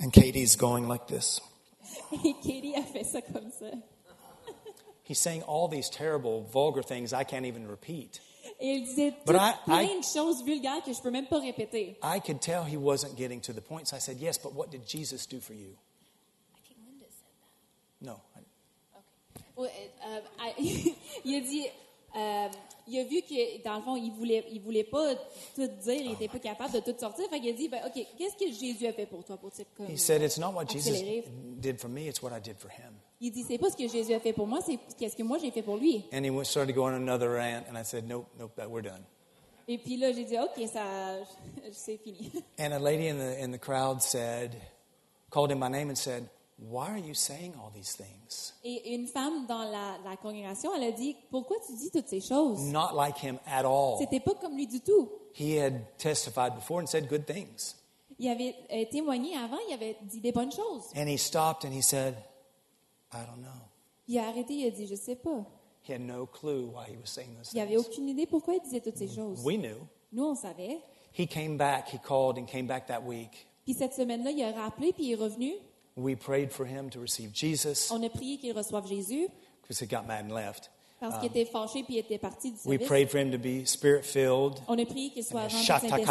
And 0.00 0.10
Katie's 0.12 0.56
going 0.56 0.86
like 0.86 1.06
this. 1.06 1.40
Et 2.24 2.34
Katie 2.42 2.74
a 2.76 2.82
fait 2.82 3.02
ça 3.04 3.20
comme 3.22 3.50
ça. 3.50 3.66
He's 5.04 5.18
saying 5.18 5.42
all 5.48 5.68
these 5.68 5.88
terrible, 5.90 6.42
vulgar 6.52 6.82
things 6.84 7.12
I 7.14 7.24
can't 7.24 7.46
even 7.46 7.66
repeat. 7.66 8.20
Et 8.60 8.74
il 8.74 8.84
disait 8.84 9.12
But 9.24 9.34
tout- 9.34 9.38
I- 9.40 9.54
plein 9.64 9.82
I- 9.82 9.98
de 10.00 10.04
choses 10.04 10.42
vulgaires 10.44 10.82
que 10.84 10.92
je 10.92 11.00
peux 11.00 11.10
même 11.12 11.26
pas 11.28 11.38
répéter. 11.38 11.96
I 12.02 12.20
could 12.20 12.40
tell 12.40 12.64
he 12.64 12.76
wasn't 12.76 13.16
getting 13.16 13.40
to 13.42 13.52
the 13.52 13.60
point. 13.60 13.86
So 13.86 13.96
I 13.96 14.00
said, 14.00 14.18
Yes, 14.20 14.36
but 14.38 14.52
what 14.54 14.66
did 14.70 14.82
Jesus 14.86 15.26
do 15.28 15.38
for 15.40 15.54
you? 15.54 15.76
No. 18.00 18.20
I- 18.36 18.40
Ouais, 19.56 19.70
euh, 20.06 20.20
euh, 20.40 20.62
il 21.24 21.34
a 21.34 21.40
dit, 21.40 21.66
euh, 22.16 22.48
il 22.88 22.98
a 22.98 23.04
vu 23.04 23.22
que 23.22 23.62
dans 23.62 23.76
le 23.76 23.82
fond, 23.82 23.96
il 23.96 24.10
voulait, 24.12 24.44
il 24.50 24.60
voulait 24.60 24.84
pas 24.84 25.14
tout 25.54 25.66
dire, 25.66 26.00
il 26.00 26.12
était 26.12 26.28
pas 26.28 26.38
capable 26.38 26.72
de 26.72 26.80
tout 26.80 26.94
sortir. 26.98 27.28
Fait 27.28 27.40
qu'il 27.40 27.50
a 27.50 27.52
dit, 27.52 27.68
ben, 27.68 27.80
ok, 27.86 28.06
qu'est-ce 28.16 28.36
que 28.36 28.50
Jésus 28.52 28.86
a 28.86 28.92
fait 28.92 29.06
pour 29.06 29.24
toi 29.24 29.36
pour 29.36 29.50
te 29.52 29.62
comme, 29.76 29.86
He 29.86 29.98
said, 29.98 30.22
It's 30.22 30.38
not 30.38 30.52
what 30.52 30.66
Jesus 30.66 30.90
accélérer? 30.90 31.24
did 31.60 31.78
for 31.78 31.88
me, 31.88 32.08
it's 32.08 32.22
what 32.22 32.30
I 32.36 32.40
did 32.40 32.56
for 32.58 32.70
him. 32.70 32.94
Il 33.20 33.32
dit, 33.32 33.44
c'est 33.46 33.58
pas 33.58 33.70
ce 33.70 33.76
que 33.76 33.88
Jésus 33.88 34.14
a 34.14 34.20
fait 34.20 34.32
pour 34.32 34.46
moi, 34.46 34.60
c'est 34.64 34.78
qu'est-ce 34.98 35.16
que 35.16 35.22
moi 35.22 35.38
j'ai 35.38 35.50
fait 35.50 35.62
pour 35.62 35.76
lui. 35.76 36.04
And 36.12 36.24
he 36.24 36.30
went, 36.30 36.44
started 36.44 36.74
going 36.74 36.94
on 36.94 37.02
another 37.02 37.30
rant, 37.30 37.64
and 37.68 37.76
I 37.76 37.84
said, 37.84 38.06
Nope, 38.08 38.26
nope, 38.38 38.52
that, 38.56 38.68
we're 38.70 38.82
done. 38.82 39.04
Et 39.70 39.76
puis 39.76 39.98
là, 39.98 40.12
j'ai 40.12 40.24
dit, 40.24 40.36
ok, 40.38 40.66
ça, 40.66 41.16
c'est 41.72 41.98
fini. 41.98 42.32
And 42.58 42.72
a 42.72 42.78
lady 42.78 43.08
in 43.08 43.18
the, 43.18 43.38
in 43.38 43.50
the 43.52 43.58
crowd 43.60 44.00
said, 44.00 44.56
called 45.30 45.50
him 45.52 45.60
by 45.60 45.68
name 45.68 45.90
and 45.90 45.96
said, 45.98 46.26
Why 46.60 46.88
are 46.88 46.98
you 46.98 47.14
saying 47.14 47.52
all 47.54 47.70
these 47.72 47.96
things? 47.96 48.54
Et 48.64 48.94
une 48.94 49.06
femme 49.06 49.46
dans 49.46 49.62
la, 49.62 49.96
la 50.04 50.16
congrégation, 50.16 50.74
elle 50.74 50.84
a 50.88 50.90
dit, 50.92 51.14
pourquoi 51.30 51.56
tu 51.64 51.72
dis 51.76 51.90
toutes 51.90 52.08
ces 52.08 52.20
choses? 52.20 52.60
Not 52.72 52.94
like 52.96 53.16
him 53.22 53.38
at 53.46 53.64
all. 53.64 53.96
C'était 53.98 54.18
pas 54.20 54.34
comme 54.34 54.56
lui 54.56 54.66
du 54.66 54.80
tout. 54.80 55.08
He 55.34 55.56
had 55.56 55.96
testified 55.98 56.54
before 56.56 56.80
and 56.82 56.86
said 56.86 57.06
good 57.08 57.24
things. 57.26 57.76
Il 58.18 58.28
avait 58.28 58.56
euh, 58.72 58.84
témoigné 58.90 59.36
avant, 59.36 59.58
il 59.68 59.74
avait 59.74 59.96
dit 60.02 60.20
des 60.20 60.32
bonnes 60.32 60.50
choses. 60.50 60.86
And 60.96 61.06
he 61.06 61.16
stopped 61.16 61.64
and 61.64 61.72
he 61.72 61.80
said, 61.82 62.14
I 63.12 63.18
don't 63.24 63.40
know. 63.40 63.52
Il 64.08 64.18
a 64.18 64.26
arrêté, 64.26 64.54
il 64.54 64.66
a 64.66 64.70
dit, 64.70 64.88
je 64.88 64.96
sais 64.96 65.14
pas. 65.14 65.44
He 65.88 65.92
had 65.92 66.00
no 66.00 66.26
clue 66.26 66.66
why 66.74 66.86
he 66.90 66.96
was 66.96 67.06
saying 67.06 67.36
those 67.36 67.52
Il 67.54 67.60
avait 67.60 67.76
things. 67.76 67.86
aucune 67.86 68.08
idée 68.08 68.26
pourquoi 68.26 68.54
il 68.54 68.60
disait 68.62 68.80
toutes 68.80 68.96
ces 68.98 69.06
choses. 69.08 69.38
We 69.44 69.56
knew. 69.56 69.78
Nous, 70.12 70.24
on 70.24 70.34
savait. 70.34 70.80
He 71.16 71.28
came 71.28 71.56
back, 71.56 71.88
he 71.94 71.98
called 72.00 72.36
and 72.36 72.46
came 72.46 72.66
back 72.66 72.86
that 72.88 73.02
week. 73.04 73.46
Puis 73.64 73.74
cette 73.74 73.94
semaine-là, 73.94 74.32
il 74.32 74.42
a 74.42 74.50
rappelé, 74.52 74.92
puis 74.92 75.04
il 75.04 75.12
est 75.12 75.14
revenu. 75.14 75.52
We 75.98 76.14
prayed 76.14 76.52
for 76.52 76.64
him 76.66 76.90
to 76.90 77.00
receive 77.00 77.32
Jesus 77.34 77.90
On 77.90 78.02
a 78.04 78.08
prié 78.08 78.38
qu'il 78.38 78.52
reçoive 78.56 78.86
Jésus 78.86 79.28
because 79.62 79.80
he 79.80 79.86
got 79.86 80.06
mad 80.06 80.26
and 80.30 80.34
left. 80.34 80.70
parce 81.00 81.18
qu'il 81.18 81.28
était 81.28 81.44
fâché, 81.44 81.82
puis 81.82 81.94
il 81.94 81.98
était 81.98 82.18
parti 82.18 82.50
du 82.50 82.56
We 82.64 82.78
service. 82.78 82.86
prayed 82.88 83.10
for 83.10 83.18
him 83.20 83.30
to 83.32 83.38
be 83.38 83.66
spirit 83.66 84.04
filled. 84.04 84.60
On 84.68 84.78
a 84.78 84.84
prié 84.86 85.10
qu'il 85.10 85.24
soit 85.24 85.42
rempli 85.42 85.58
du 85.58 85.64
Saint-Esprit, 85.64 86.02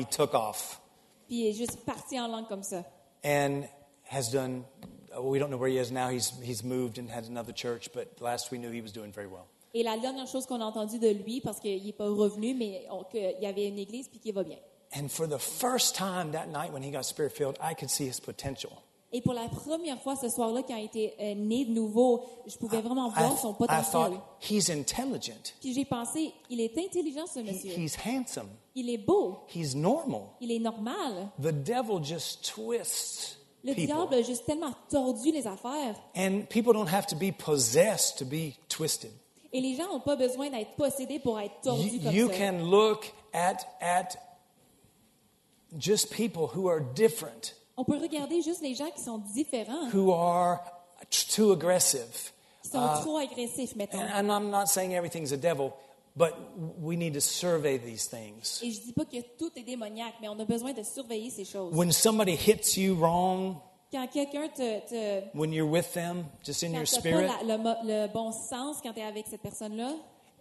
He 0.00 0.04
took 0.06 0.34
off 0.34 0.80
puis 1.28 1.40
il 1.42 1.46
est 1.48 1.52
juste 1.52 1.84
parti 1.84 2.18
en 2.18 2.26
langue 2.28 2.48
comme 2.48 2.62
ça. 2.62 2.84
and 3.24 3.64
has 4.10 4.30
done. 4.30 4.64
We 5.20 5.38
don't 5.38 5.50
know 5.50 5.58
where 5.58 5.68
he 5.70 5.78
is 5.78 5.90
now. 5.90 6.08
He's, 6.10 6.32
he's 6.42 6.62
moved 6.62 6.98
and 6.98 7.08
had 7.10 7.24
another 7.28 7.52
church, 7.52 7.90
but 7.92 8.20
last 8.20 8.50
we 8.50 8.58
knew 8.58 8.70
he 8.70 8.80
was 8.80 8.92
doing 8.92 9.12
very 9.12 9.26
well. 9.26 9.46
Et 9.74 9.82
la 9.82 9.98
dernière 9.98 10.26
chose 10.26 10.46
qu'on 10.46 10.60
a 10.60 10.64
entendue 10.64 10.98
de 10.98 11.10
lui, 11.10 11.40
parce 11.40 11.60
qu'il 11.60 11.84
n'est 11.84 11.92
pas 11.92 12.08
revenu, 12.08 12.54
mais 12.54 12.86
qu'il 13.10 13.36
y 13.40 13.46
avait 13.46 13.68
une 13.68 13.78
église, 13.78 14.08
puis 14.08 14.18
qu'il 14.18 14.32
va 14.32 14.42
bien. 14.44 14.56
And 14.96 15.08
for 15.08 15.26
the 15.28 15.38
first 15.38 15.94
time 15.94 16.32
that 16.32 16.46
night 16.48 16.72
when 16.72 16.82
he 16.82 16.90
got 16.90 17.04
spirit 17.04 17.32
filled, 17.32 17.56
I 17.60 17.74
could 17.74 17.90
see 17.90 18.06
his 18.08 18.20
potential. 18.20 18.70
Et 19.10 19.22
pour 19.22 19.32
la 19.32 19.48
première 19.48 19.98
fois 20.02 20.16
ce 20.16 20.28
soir-là, 20.28 20.62
quand 20.62 20.76
il 20.76 20.84
était 20.84 21.14
euh, 21.18 21.34
né 21.34 21.64
de 21.64 21.70
nouveau, 21.72 22.24
je 22.46 22.56
pouvais 22.58 22.82
vraiment 22.82 23.08
I, 23.10 23.18
voir 23.18 23.38
son 23.38 23.54
potentiel. 23.54 23.82
I 23.82 23.90
thought, 23.90 24.20
he's 24.40 24.68
intelligent. 24.68 25.54
Puis 25.62 25.72
j'ai 25.72 25.86
pensé, 25.86 26.32
il 26.50 26.60
est 26.60 26.76
intelligent 26.76 27.26
ce 27.26 27.38
He- 27.40 27.44
monsieur. 27.44 27.72
he's 27.78 27.96
handsome. 27.96 28.48
Il 28.74 28.90
est 28.90 28.98
beau. 28.98 29.38
He's 29.54 29.74
normal. 29.74 30.22
Il 30.42 30.52
est 30.52 30.58
normal. 30.58 31.30
The 31.40 31.52
devil 31.52 32.02
just 32.04 32.44
twists 32.54 33.38
Le 33.64 33.72
people. 33.74 33.86
diable 33.94 34.14
a 34.14 34.22
juste 34.22 34.44
tellement 34.44 34.74
tordu 34.90 35.32
les 35.32 35.46
affaires. 35.46 35.94
And 36.14 36.42
people 36.50 36.74
don't 36.74 36.88
have 36.92 37.06
to 37.06 37.16
be 37.16 37.32
possessed 37.32 38.18
to 38.18 38.26
be 38.26 38.54
twisted. 38.68 39.10
Et 39.54 39.62
les 39.62 39.74
gens 39.74 39.88
n'ont 39.90 40.00
pas 40.00 40.16
besoin 40.16 40.50
d'être 40.50 40.72
possédés 40.76 41.18
pour 41.18 41.40
être 41.40 41.58
tordus 41.62 41.88
You, 41.96 42.00
comme 42.02 42.14
you 42.14 42.28
ça. 42.28 42.34
can 42.36 42.58
look 42.70 43.10
at, 43.32 43.56
at 43.80 44.08
just 45.76 46.10
people 46.10 46.46
who 46.54 46.68
are 46.68 46.80
different, 46.94 47.54
On 47.76 47.84
peut 47.84 47.98
regarder 47.98 48.42
juste 48.42 48.60
les 48.62 48.74
gens 48.74 48.90
qui 48.90 49.02
sont 49.02 49.18
différents, 49.34 49.88
who 49.92 50.12
are 50.12 50.60
too 51.34 51.52
aggressive. 51.52 52.32
qui 52.62 52.70
sont 52.70 52.78
uh, 52.82 53.00
trop 53.02 53.18
agressifs, 53.18 53.76
mettons. 53.76 53.98
And, 54.00 54.30
I'm 54.30 54.50
not 54.50 54.66
saying 54.66 54.94
everything's 54.94 55.32
a 55.32 55.36
devil, 55.36 55.72
but 56.16 56.34
we 56.80 56.96
need 56.96 57.14
to 57.14 57.20
survey 57.20 57.78
these 57.78 58.06
things. 58.08 58.60
Et 58.62 58.72
je 58.72 58.80
dis 58.80 58.92
pas 58.92 59.04
que 59.04 59.20
tout 59.38 59.50
est 59.56 59.62
démoniaque, 59.62 60.14
mais 60.20 60.28
on 60.28 60.38
a 60.40 60.44
besoin 60.44 60.72
de 60.72 60.82
surveiller 60.82 61.30
ces 61.30 61.44
choses. 61.44 61.72
When 61.74 61.92
somebody 61.92 62.32
hits 62.34 62.76
you 62.76 62.94
wrong, 62.96 63.56
Quand 63.92 64.06
quelqu'un 64.08 64.48
te, 64.48 64.80
te 64.86 65.22
when 65.34 65.50
you're 65.52 65.70
with 65.70 65.92
them, 65.94 66.26
just 66.44 66.62
in 66.62 66.72
your 66.72 66.84
t'as 66.84 66.96
pas 66.96 67.00
spirit, 67.00 67.26
la- 67.46 67.56
le, 67.56 67.86
le 68.06 68.12
bon 68.12 68.32
sens 68.32 68.78
quand 68.82 68.92
tu 68.92 69.00
es 69.00 69.04
avec 69.04 69.26
cette 69.28 69.40
personne-là, 69.40 69.92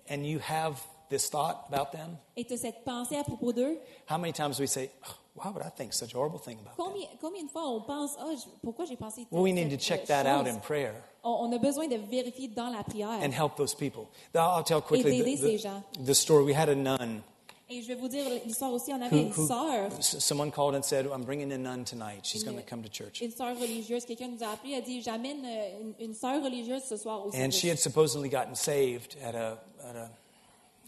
and 0.09 0.23
you 0.25 0.39
have 0.45 0.75
this 1.09 1.29
thought 1.29 1.65
about 1.71 1.91
them, 1.91 2.17
et 2.35 2.45
tu 2.45 2.57
cette 2.57 2.83
pensée 2.83 3.17
à 3.17 3.23
propos 3.23 3.53
d'eux, 3.53 3.77
how 4.09 4.17
many 4.17 4.33
times 4.33 4.59
we 4.59 4.67
say, 4.67 4.89
"Oh, 5.07 5.13
why 5.35 5.51
would 5.51 5.63
I 5.65 5.69
think 5.75 5.93
such 5.93 6.13
a 6.13 6.17
horrible 6.17 6.39
thing 6.39 6.57
about 6.59 6.75
them? 6.75 6.85
combien, 6.85 7.07
combien 7.21 7.43
de 7.45 7.49
fois 7.51 7.67
on 7.67 7.81
pense, 7.81 8.15
ah, 8.19 8.25
je- 8.35 8.49
pourquoi 8.63 8.85
j'ai 8.85 8.95
pensé 8.97 9.25
Well, 9.31 9.43
we 9.43 9.53
need 9.53 9.69
to 9.69 9.77
check 9.77 10.01
cette 10.05 10.07
that 10.07 10.25
out 10.27 10.47
in 10.47 10.59
prayer 10.59 10.93
On, 11.23 11.47
on 11.49 11.53
a 11.53 11.57
besoin 11.59 11.87
de 11.87 11.97
vérifier 11.97 12.47
dans 12.49 12.69
la 12.69 12.83
prière. 12.83 13.21
and 13.21 13.31
help 13.31 13.55
those 13.57 13.73
people. 13.75 14.07
I'll 14.33 14.63
tell 14.63 14.81
quickly 14.81 15.21
the, 15.21 15.59
the, 15.59 16.03
the 16.05 16.13
story. 16.15 16.43
We 16.45 16.53
had 16.55 16.69
a 16.69 16.75
nun 16.75 17.21
Et 17.69 17.81
je 17.81 17.87
vais 17.89 17.95
vous 17.95 18.07
dire 18.07 18.23
l'histoire 18.45 18.71
aussi, 18.71 18.93
on 18.93 19.01
avait 19.01 19.13
who, 19.13 19.41
une 19.41 19.47
sœur, 19.47 19.91
someone 20.01 20.51
called 20.51 20.73
and 20.73 20.83
said, 20.83 21.05
I'm 21.05 21.25
bringing 21.25 21.51
a 21.51 21.57
nun 21.57 21.83
tonight. 21.83 22.21
She's 22.25 22.41
going 22.45 22.55
to 22.55 22.63
come 22.63 22.81
to 22.81 22.87
church. 22.89 23.19
une 23.19 23.29
sœur 23.31 23.59
religieuse, 23.59 24.05
quelqu'un 24.05 24.29
nous 24.29 24.41
a 24.41 24.53
appelé, 24.53 24.75
a 24.75 24.79
dit, 24.79 25.01
j'amène 25.01 25.43
euh, 25.45 25.81
une, 25.99 26.05
une 26.07 26.13
sœur 26.13 26.41
religieuse 26.41 26.83
ce 26.87 26.95
soir 26.95 27.25
au 27.25 27.31
And 27.35 27.51
she 27.51 27.65
had 27.69 27.77
supposedly 27.77 28.29
gotten 28.29 28.55
saved 28.55 29.17
at 29.21 29.35
a, 29.35 29.57
at 29.83 29.97
a 29.97 30.09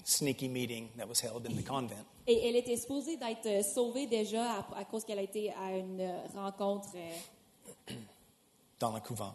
sneaky 0.09 0.47
meeting 0.47 0.89
that 0.97 1.07
was 1.07 1.21
held 1.21 1.45
in 1.45 1.55
the 1.55 1.63
convent. 1.63 2.05
Et 2.27 2.47
elle 2.47 2.55
était 2.55 2.75
supposée 2.77 3.17
d'être 3.17 3.45
euh, 3.47 3.63
sauvée 3.63 4.05
déjà 4.07 4.43
à, 4.59 4.79
à 4.79 4.85
cause 4.85 5.03
qu'elle 5.03 5.19
a 5.19 5.23
été 5.23 5.51
à 5.51 5.71
une 5.77 6.01
euh, 6.01 6.19
rencontre. 6.35 6.89
euh, 6.95 7.93
dans 8.79 8.91
le 8.93 8.99
couvent. 9.01 9.33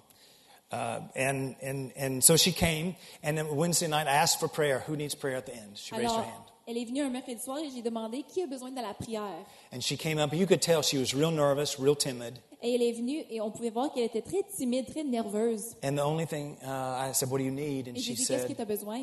Uh, 0.73 1.01
and, 1.17 1.55
and, 1.63 1.93
and 1.97 2.21
so 2.25 2.37
she 2.37 2.53
came, 2.53 2.97
and 3.23 3.37
then 3.37 3.47
Wednesday 3.55 3.87
night 3.87 4.07
I 4.09 4.15
asked 4.17 4.41
for 4.41 4.49
prayer. 4.49 4.81
Who 4.89 4.97
needs 4.97 5.15
prayer 5.15 5.37
at 5.37 5.47
the 5.47 5.55
end? 5.55 5.77
She 5.77 5.95
raised 5.95 6.11
her 6.11 6.19
Alors, 6.19 6.25
hand. 6.25 6.45
elle 6.67 6.79
est 6.79 6.85
venue 6.85 7.03
un 7.03 7.11
mercredi 7.11 7.41
soir 7.41 7.59
et 7.59 7.71
j'ai 7.71 7.83
demandé 7.83 8.25
qui 8.27 8.43
a 8.43 8.47
besoin 8.47 8.71
de 8.73 8.81
la 8.81 8.95
prière? 8.95 9.45
And 9.73 9.81
she 9.81 9.97
came 9.97 10.19
up. 10.19 10.33
You 10.33 10.47
could 10.47 10.61
tell 10.63 10.83
she 10.83 10.97
was 10.99 11.15
real 11.15 11.31
nervous, 11.31 11.79
real 11.79 11.95
timid. 11.95 12.41
Et 12.63 12.75
elle 12.75 12.83
est 12.83 12.93
venue 12.93 13.23
et 13.31 13.41
on 13.43 13.51
pouvait 13.51 13.71
voir 13.71 13.93
qu'elle 13.93 14.05
était 14.05 14.23
très 14.23 14.43
timide, 14.57 14.87
très 14.87 15.05
nerveuse. 15.05 15.77
And 15.85 15.97
the 15.97 16.01
only 16.05 16.27
thing, 16.27 16.57
uh, 16.65 17.09
I 17.11 17.13
said, 17.13 17.29
What 17.31 17.39
do 17.39 17.45
you 17.45 17.53
need? 17.53 17.87
And 17.89 17.95
Et 17.97 18.01
she 18.01 18.15
dit, 18.15 18.25
qu'est-ce 18.27 18.43
que 18.47 18.49
said, 18.49 18.57
tu 18.57 18.63
as 18.63 18.65
besoin? 18.65 19.03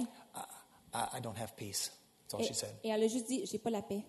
I, 0.93 1.17
I 1.17 1.19
don't 1.21 1.37
have 1.37 1.55
peace. 1.55 1.91
That's 2.23 2.33
all 2.33 2.41
Et, 2.41 2.47
she 2.47 2.53
said. 2.53 2.73
et 2.83 2.89
elle 2.89 3.03
a 3.03 3.07
juste 3.07 3.27
dit, 3.27 3.45
j'ai 3.45 3.57
pas 3.59 3.69
la 3.69 3.81
paix. 3.81 4.03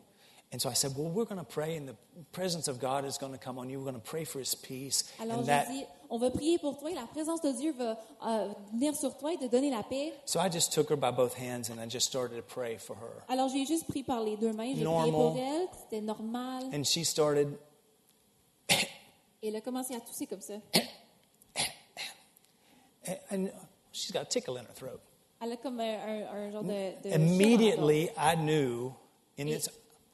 And 0.55 0.61
so 0.61 0.69
I 0.69 0.75
said, 0.75 0.93
Well, 0.95 1.09
we're 1.09 1.25
going 1.25 1.41
to 1.41 1.47
pray, 1.47 1.77
and 1.79 1.89
the 1.89 1.97
presence 2.33 2.69
of 2.69 2.79
God 2.79 3.07
is 3.07 3.17
going 3.17 3.33
to 3.33 3.39
come 3.39 3.59
on 3.59 3.71
you. 3.71 3.79
We're 3.79 3.91
going 3.91 4.01
to 4.03 4.07
pray 4.07 4.25
for 4.25 4.39
his 4.39 4.55
peace. 4.55 5.05
Alors 5.19 5.39
and 5.39 5.47
that, 5.47 5.67
dit, 5.69 5.87
on 6.11 6.19
va 6.19 6.31
prier 6.31 6.59
pour 6.59 6.79
toi 6.79 6.91
et 6.91 6.95
la 6.95 7.07
présence 7.07 7.41
de 7.41 7.53
Dieu 7.53 7.73
va 7.73 7.99
euh, 8.27 8.53
venir 8.75 8.95
sur 8.95 9.17
toi 9.17 9.33
et 9.33 9.39
te 9.39 9.47
donner 9.47 9.71
la 9.71 9.83
paix. 9.83 10.13
so 10.27 10.39
I 10.39 10.51
just 10.51 10.71
took 10.71 10.91
her 10.91 10.97
by 10.97 11.11
both 11.11 11.35
hands 11.35 11.71
and 11.71 11.81
I 11.81 11.87
just 11.89 12.07
started 12.07 12.37
to 12.37 12.43
pray 12.43 12.77
for 12.77 12.95
her. 12.97 13.25
Alors 13.31 13.49
j'ai 13.49 13.65
juste 13.65 13.87
pris 13.89 14.03
par 14.03 14.23
les 14.23 14.37
deux 14.37 14.53
mains, 14.53 14.75
j'ai 14.75 14.85
prié 14.85 14.85
Normal. 14.85 15.11
pour 15.11 15.39
elle, 15.39 15.69
c'était 15.85 16.03
normal. 16.03 16.65
And 16.75 16.85
she 16.85 17.03
started, 17.03 17.57
Et 18.69 19.49
elle 19.49 19.57
a 19.57 19.63
commencé 19.63 19.95
à 19.95 20.01
tousser 20.01 20.27
comme 20.27 20.43
ça. 20.43 20.55
and 23.31 23.49
she's 23.91 24.13
got 24.13 24.21
a 24.21 24.25
tickle 24.27 24.59
in 24.59 24.65
her 24.65 24.75
throat. 24.75 25.01
Elle 25.45 25.53
a 25.53 25.57
comme 25.57 25.81
un, 25.81 25.85
un- 25.85 26.27
un 26.47 26.51
genre 26.51 26.63
de, 26.65 27.09
de 27.09 27.15
Immediately, 27.17 28.11
I 28.17 28.37
knew 28.37 28.93
Et- 29.39 29.49
it's, 29.51 29.69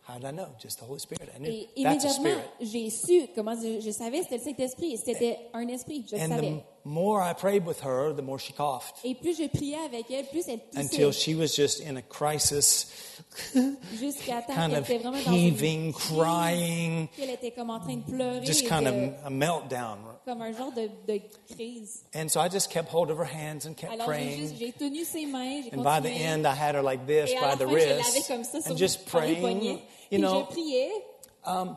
how 0.08 0.14
did 0.18 0.24
I 0.24 0.32
know? 0.32 0.46
Just 0.62 0.78
the 0.78 0.84
Holy 0.88 0.98
Spirit. 1.00 1.28
I 1.36 1.38
knew 1.38 1.50
Et 1.50 1.68
that's 1.82 2.04
a 2.04 2.08
immédiatement, 2.08 2.42
spirit. 2.60 2.70
j'ai 2.72 2.90
su, 2.90 3.28
comment 3.34 3.54
je, 3.60 3.80
je 3.80 3.90
savais, 3.90 4.22
c'était 4.22 4.38
le 4.38 4.42
Saint-Esprit. 4.42 4.96
C'était 4.96 5.38
un 5.52 5.68
esprit, 5.68 6.04
je 6.10 6.16
le 6.16 6.22
And 6.22 6.26
the 6.26 6.28
savais. 6.30 6.64
More 6.88 7.20
I 7.22 7.34
prayed 7.34 7.64
with 7.66 7.80
her, 7.84 8.12
the 8.12 8.22
more 8.22 8.38
she 8.38 8.52
coughed. 8.52 8.94
Et 9.04 9.14
plus 9.14 9.36
je 9.36 9.46
priais 9.48 9.76
avec 9.84 10.10
elle, 10.10 10.24
plus 10.26 10.48
elle 10.48 10.60
Until 10.74 11.12
she 11.12 11.34
was 11.34 11.54
just 11.54 11.80
in 11.80 11.96
a 11.96 12.02
crisis, 12.02 12.86
kind 13.52 14.74
of 14.74 14.86
heaving, 14.88 15.92
crying, 15.92 17.08
qu'elle 17.16 17.30
était 17.30 17.52
comme 17.54 17.70
en 17.70 17.80
train 17.80 17.96
de 17.96 18.02
pleurer, 18.10 18.44
just 18.44 18.66
kind 18.66 18.86
de- 18.86 18.90
of 18.90 19.26
a 19.26 19.30
meltdown. 19.30 19.98
comme 20.24 20.42
un 20.42 20.52
genre 20.52 20.72
de, 20.72 20.88
de 21.06 21.20
crise. 21.54 22.04
And 22.14 22.28
so 22.30 22.40
I 22.40 22.48
just 22.48 22.70
kept 22.70 22.88
hold 22.88 23.10
of 23.10 23.18
her 23.18 23.24
hands 23.24 23.66
and 23.66 23.76
kept 23.76 23.92
Alors 23.92 24.06
juste, 24.06 24.08
praying. 24.08 24.56
j'ai 24.58 24.72
tenu 24.72 25.04
ses 25.04 25.26
mains, 25.26 25.62
j'ai 25.64 25.72
And 25.76 25.82
by 25.82 26.00
the 26.00 26.10
end, 26.10 26.46
I 26.46 26.54
had 26.54 26.74
her 26.74 26.82
like 26.82 27.06
this 27.06 27.32
by 27.34 27.54
the 27.54 27.66
fin, 27.66 27.74
wrist 27.74 28.28
comme 28.28 28.44
ça 28.44 28.60
sur 28.62 28.70
and 28.72 28.76
just 28.78 29.06
praying. 29.06 29.80
You 30.10 30.18
know, 30.18 30.44
priais. 30.50 30.90
Um, 31.44 31.76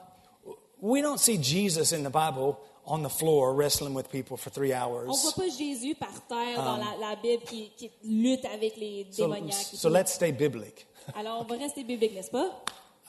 we 0.79 1.01
don't 1.01 1.19
see 1.19 1.37
Jesus 1.37 1.91
in 1.91 2.03
the 2.03 2.09
Bible 2.09 2.57
on 2.85 3.03
the 3.03 3.09
floor 3.09 3.53
wrestling 3.55 3.93
with 3.93 4.09
people 4.09 4.37
for 4.37 4.49
three 4.51 4.73
On 4.73 4.77
hours. 4.77 5.05
voit 5.05 5.33
pas 5.45 5.49
Jésus 5.57 5.95
par 5.95 6.13
terre 6.27 6.57
dans 6.57 6.77
la, 6.77 6.97
la 7.09 7.15
Bible 7.15 7.43
qui, 7.43 7.71
qui 7.77 7.89
lutte 8.03 8.45
avec 8.45 8.75
les 8.77 9.05
So, 9.11 9.23
démoniaques. 9.27 9.53
so 9.73 9.89
let's 9.89 10.13
stay 10.13 10.31
biblical. 10.31 10.85
Alors 11.15 11.41
on 11.41 11.43
va 11.45 11.57
rester 11.57 11.83
biblique, 11.83 12.13
n'est-ce 12.13 12.31
pas? 12.31 12.49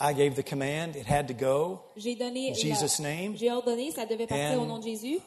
I 0.01 0.13
gave 0.15 0.35
the 0.35 0.43
command, 0.43 0.97
it 0.97 1.07
had 1.07 1.29
to 1.29 1.35
go. 1.35 1.81
J'ai 1.97 2.15
donné, 2.17 2.51
In 2.51 2.55
Jesus' 2.55 2.99
name. 3.01 3.37
j'ai 3.37 3.51
ordonné, 3.53 3.91
ça 3.93 4.05
devait 4.07 4.27
partir 4.27 4.59
And- 4.59 4.63
au 4.63 4.67
nom 4.67 4.79
de 4.79 4.85
Jésus, 4.85 5.21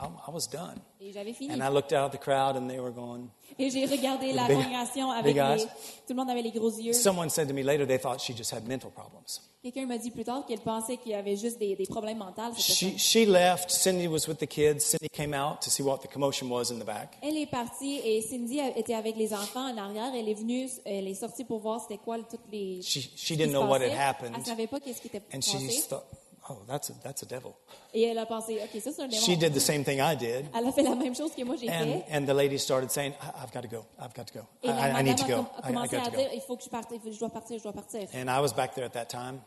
I, 0.00 0.06
I 0.28 0.30
was 0.32 0.48
done. 0.50 0.78
et 1.00 1.12
j'avais 1.12 1.32
fini. 1.32 1.52
And 1.52 1.60
I 1.60 1.68
looked 1.72 1.92
out 1.92 2.06
at 2.06 2.10
the 2.10 2.20
crowd 2.20 2.56
and 2.56 2.68
they 2.68 2.78
were 2.78 2.92
going. 2.92 3.28
Et 3.58 3.68
j'ai 3.70 3.84
regardé 3.86 4.32
la 4.32 4.46
big- 4.46 4.56
congrégation 4.56 5.10
avec 5.10 5.34
big 5.34 5.42
eyes. 5.42 5.56
les, 5.58 5.64
tout 5.64 5.70
le 6.10 6.14
monde 6.14 6.30
avait 6.30 6.42
les 6.42 6.50
gros 6.52 6.70
yeux. 6.70 6.92
Someone 6.92 7.28
said 7.30 7.48
to 7.48 7.54
me 7.54 7.62
later 7.62 7.86
they 7.86 7.98
thought 7.98 8.20
she 8.20 8.34
just 8.36 8.52
had 8.52 8.66
mental 8.66 8.90
problems. 8.90 9.40
Quelqu'un 9.62 9.84
m'a 9.84 9.98
dit 9.98 10.10
plus 10.10 10.24
tard 10.24 10.46
qu'elle 10.46 10.60
pensait 10.60 10.96
qu'il 10.96 11.12
y 11.12 11.14
avait 11.14 11.36
juste 11.36 11.58
des, 11.58 11.76
des 11.76 11.84
problèmes 11.84 12.16
mentaux. 12.16 12.54
She, 12.56 12.96
she 12.96 13.26
left. 13.26 13.70
Cindy 13.70 14.08
was 14.08 14.26
with 14.26 14.38
the 14.38 14.46
kids. 14.46 14.80
Cindy 14.80 15.10
came 15.12 15.34
out 15.34 15.60
to 15.60 15.68
see 15.68 15.82
what 15.82 15.98
the 15.98 16.08
commotion 16.10 16.48
was 16.48 16.72
in 16.72 16.78
the 16.78 16.86
back. 16.86 17.18
Elle 17.20 17.36
est 17.36 17.44
partie 17.50 18.00
et 18.02 18.22
Cindy 18.22 18.58
était 18.74 18.94
avec 18.94 19.16
les 19.16 19.34
enfants 19.34 19.70
en 19.70 19.76
arrière. 19.76 20.12
Elle 20.14 20.30
est 20.30 20.34
venue, 20.34 20.66
elle 20.86 21.06
est 21.06 21.14
sortie 21.14 21.44
pour 21.44 21.58
voir 21.58 21.78
c'était 21.82 21.98
quoi 22.02 22.16
toutes 22.20 22.40
les. 22.50 22.80
She, 22.80 23.10
she 23.16 23.32
didn't 23.36 23.50
know 23.50 23.66
what 23.66 23.82
had 23.82 23.92
happened. 23.92 24.32
Elle 24.34 24.46
savait 24.46 24.66
pas 24.66 24.80
qu'est-ce 24.80 25.02
qui 25.02 25.08
était 25.08 25.20
And 25.34 25.42
she 25.42 25.52
passé. 25.52 25.82
thought, 25.90 26.04
oh, 26.50 26.58
that's 26.66 26.90
a, 26.90 26.94
that's 27.02 27.22
a 27.22 27.26
devil. 27.26 27.54
Et 27.94 28.02
elle 28.02 28.18
a 28.18 28.26
pensé, 28.26 28.58
ok, 28.62 28.80
ça 28.82 28.90
c'est 28.92 29.02
un 29.02 29.08
démon. 29.08 29.22
She 29.22 29.36
did 29.38 29.52
the 29.54 29.60
same 29.60 29.84
thing 29.84 29.98
I 30.00 30.14
did. 30.16 30.46
Elle 30.54 30.66
a 30.66 30.72
fait 30.72 30.82
la 30.82 30.94
même 30.94 31.14
chose 31.14 31.32
que 31.34 31.42
moi 31.44 31.56
j'ai 31.56 31.68
And, 31.70 32.02
fait. 32.02 32.04
and 32.16 32.26
the 32.26 32.34
lady 32.34 32.58
started 32.58 32.90
saying, 32.90 33.12
I, 33.22 33.42
I've 33.44 33.52
got 33.52 33.62
to 33.62 33.68
go. 33.68 33.86
I've 33.98 34.12
got 34.14 34.26
to 34.26 34.34
go. 34.38 34.46
Et 34.62 34.68
I, 34.68 34.72
la 34.72 34.86
I- 34.98 35.00
I 35.00 35.02
need 35.04 35.16
to 35.18 35.24
go. 35.26 35.32
a, 35.32 35.36
com- 35.36 35.46
a 35.56 35.66
I, 35.66 35.70
I 35.70 35.72
commencé 35.72 35.96
got 35.96 36.02
à 36.02 36.04
to 36.06 36.10
go. 36.10 36.16
dire, 36.18 36.30
il 36.34 36.40
faut 36.42 36.56
que 36.56 36.64
je 36.64 36.68
parte, 36.68 36.88
il 36.92 36.98
faut 37.00 37.06
que 37.08 37.12
je 37.14 37.18
dois 37.20 37.30
partir, 37.30 37.58
je 37.58 37.62
dois 37.62 37.72
partir. 37.72 38.08
And 38.14 38.28
I 38.28 38.40
was 38.40 38.52
back 38.52 38.74
there 38.74 38.84
at 38.84 38.92
that 38.92 39.06
time 39.08 39.40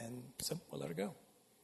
and 0.00 0.22
said, 0.40 0.58
well, 0.72 0.80
let 0.80 0.88
her 0.88 0.94
go. 0.94 1.10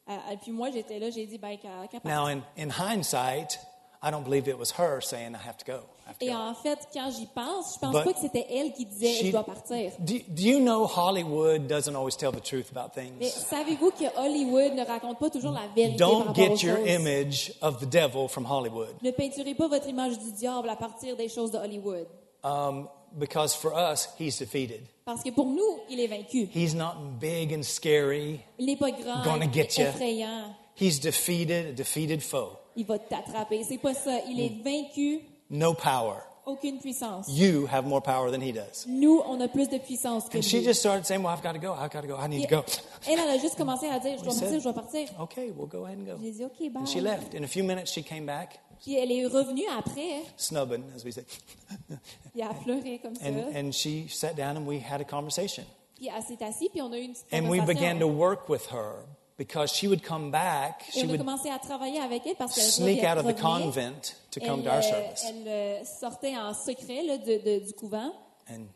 Euh, 0.08 0.32
Et 0.32 0.36
puis 0.38 0.50
moi 0.50 0.70
j'étais 0.70 0.98
là, 0.98 1.10
j'ai 1.10 1.26
dit, 1.26 1.38
ben 1.38 1.56
qu'elle 1.56 1.70
qu'elle 1.90 2.00
parte. 2.00 2.04
Now, 2.04 2.26
in, 2.26 2.42
in 2.58 2.70
hindsight, 2.70 3.58
I 4.02 4.10
don't 4.10 4.24
believe 4.24 4.48
it 4.48 4.58
was 4.58 4.72
her 4.78 5.00
saying, 5.02 5.34
I 5.34 5.46
have 5.46 5.58
to 5.58 5.64
go. 5.66 5.80
Have 6.06 6.18
to 6.18 6.24
Et 6.24 6.28
go. 6.30 6.34
en 6.34 6.54
fait, 6.54 6.78
quand 6.92 7.10
j'y 7.10 7.26
pense, 7.26 7.74
je 7.74 7.80
pense 7.80 7.92
But 7.92 8.04
pas 8.04 8.12
que 8.14 8.20
c'était 8.20 8.46
elle 8.50 8.72
qui 8.72 8.86
disait, 8.86 9.12
She- 9.12 9.26
je 9.26 9.30
dois 9.32 9.44
partir. 9.44 9.92
do, 9.98 10.14
do 10.28 10.42
you 10.42 10.58
know 10.58 10.86
Hollywood 10.86 11.66
doesn't 11.68 11.94
always 11.94 12.16
tell 12.16 12.32
the 12.32 12.42
truth 12.42 12.70
about 12.74 12.92
Mais 12.96 13.10
things? 13.28 13.30
savez-vous 13.50 13.90
que 13.90 14.06
Hollywood 14.16 14.72
ne 14.74 14.84
raconte 14.86 15.18
pas 15.18 15.28
toujours 15.28 15.52
la 15.52 15.66
vérité 15.76 15.98
Don't 15.98 16.28
rapport 16.28 16.30
aux 16.50 16.56
get 16.56 16.66
your 16.66 16.76
choses? 16.78 16.88
image 16.88 17.52
of 17.60 17.78
the 17.78 17.84
devil 17.86 18.26
from 18.28 18.46
Hollywood. 18.46 18.94
Ne 19.02 19.10
peinturez 19.10 19.54
pas 19.54 19.68
votre 19.68 19.86
image 19.88 20.18
du 20.18 20.32
diable 20.32 20.70
à 20.70 20.76
partir 20.76 21.14
des 21.16 21.28
choses 21.28 21.50
de 21.50 21.58
Hollywood. 21.58 22.06
Um, 22.42 22.88
because 23.18 23.54
for 23.54 23.72
us, 23.74 24.08
he's 24.18 24.38
defeated. 24.38 24.80
Parce 25.04 25.22
que 25.22 25.30
pour 25.30 25.44
nous, 25.46 25.80
il 25.90 26.00
est 26.00 26.06
vaincu. 26.06 26.48
He's 26.54 26.74
not 26.74 26.94
big 27.20 27.52
and 27.52 27.62
scary. 27.64 28.40
Il 28.58 28.64
n'est 28.64 28.76
pas 28.78 28.92
grand, 28.92 29.22
Gonna 29.24 29.46
get 29.52 29.76
ya. 29.76 29.90
effrayant. 29.90 30.54
He's 30.74 30.98
defeated, 31.00 31.66
a 31.66 31.72
defeated 31.72 32.22
foe. 32.22 32.56
Il 32.76 32.86
va 32.86 32.98
t'attraper. 32.98 33.62
C'est 33.64 33.78
pas 33.78 33.94
ça. 33.94 34.18
Il 34.28 34.40
est 34.40 34.62
vaincu, 34.62 35.20
No 35.50 35.74
power. 35.74 36.20
aucune 36.46 36.78
puissance. 36.80 37.26
You 37.28 37.66
have 37.66 37.84
more 37.86 38.00
power 38.00 38.30
than 38.30 38.40
he 38.40 38.52
does. 38.52 38.86
Nous, 38.86 39.20
on 39.26 39.40
a 39.40 39.48
plus 39.48 39.68
de 39.68 39.78
puissance 39.78 40.28
que 40.28 40.38
And 40.38 40.42
she 40.42 40.58
lui. 40.58 40.64
just 40.64 40.80
started 40.80 41.04
saying, 41.04 41.22
Well, 41.22 41.32
I've 41.34 41.42
got 41.42 41.52
to 41.52 41.58
go. 41.58 41.72
I've 41.74 41.90
got 41.92 42.02
to 42.02 42.08
go. 42.08 42.16
I 42.16 42.28
need 42.28 42.48
to 42.48 42.56
go. 42.56 42.64
Elle, 43.06 43.18
elle 43.18 43.30
a 43.30 43.38
juste 43.38 43.56
commencé 43.56 43.86
à 43.88 43.98
dire, 43.98 44.18
je 44.18 44.24
dois 44.24 44.34
partir, 44.34 44.58
je 44.58 44.64
dois 44.64 44.72
partir. 44.72 45.08
Okay, 45.20 45.50
we'll 45.50 45.66
go 45.68 45.84
ahead 45.84 45.98
and 45.98 46.04
go. 46.06 46.18
J'ai 46.22 46.32
dit, 46.32 46.44
OK, 46.44 46.70
bye. 46.72 46.82
And 46.82 46.86
she 46.86 47.00
left. 47.00 47.34
In 47.34 47.44
a 47.44 47.48
few 47.48 47.62
minutes, 47.64 47.92
she 47.92 48.02
came 48.02 48.26
back, 48.26 48.58
Puis 48.82 48.96
elle 48.96 49.12
est 49.12 49.26
revenue 49.26 49.66
après, 49.78 50.22
snubbing, 50.36 50.84
as 50.96 51.04
we 51.04 51.12
say. 51.12 51.24
puis 51.88 52.40
elle 52.40 52.42
a 52.42 52.54
pleuré 52.54 52.98
comme 53.02 53.14
ça. 53.14 53.26
And, 53.26 53.54
and 53.54 53.72
she 53.72 54.08
sat 54.08 54.34
down 54.36 54.56
and 54.56 54.66
we 54.66 54.80
had 54.80 55.00
a 55.00 55.04
conversation. 55.04 55.64
Puis 55.96 56.08
elle 56.08 56.22
s'est 56.22 56.42
assise, 56.42 56.70
puis 56.70 56.80
on 56.80 56.90
a 56.92 56.96
eu 56.98 57.02
une 57.02 57.12
petite 57.12 57.26
And 57.32 57.48
we 57.50 57.60
began 57.60 57.98
to 57.98 58.06
work 58.06 58.48
with 58.48 58.68
her 58.72 59.04
because 59.40 59.72
she 59.72 59.88
would 59.88 60.02
come 60.02 60.30
back. 60.30 60.84
She 60.92 61.06
would 61.06 61.18
à 61.22 61.58
travailler 61.58 61.98
avec 61.98 62.26
elle 62.26 62.36
parce 62.36 62.54
qu'elle 62.54 62.64
sneak 62.64 63.02
out 63.02 63.16
of 63.16 63.26
the 63.26 63.40
convent 63.40 64.14
to 64.32 64.38
come 64.38 64.62
to 64.62 64.68
our 64.68 64.80
euh, 64.80 64.82
service 64.82 65.24
elle, 65.26 65.48
euh, 65.48 65.84
sortait 65.84 66.36
en 66.36 66.52
secret 66.52 67.02
là, 67.02 67.16
de- 67.16 67.38
de- 67.38 67.64
du 67.64 67.72
couvent. 67.72 68.12
and 68.50 68.66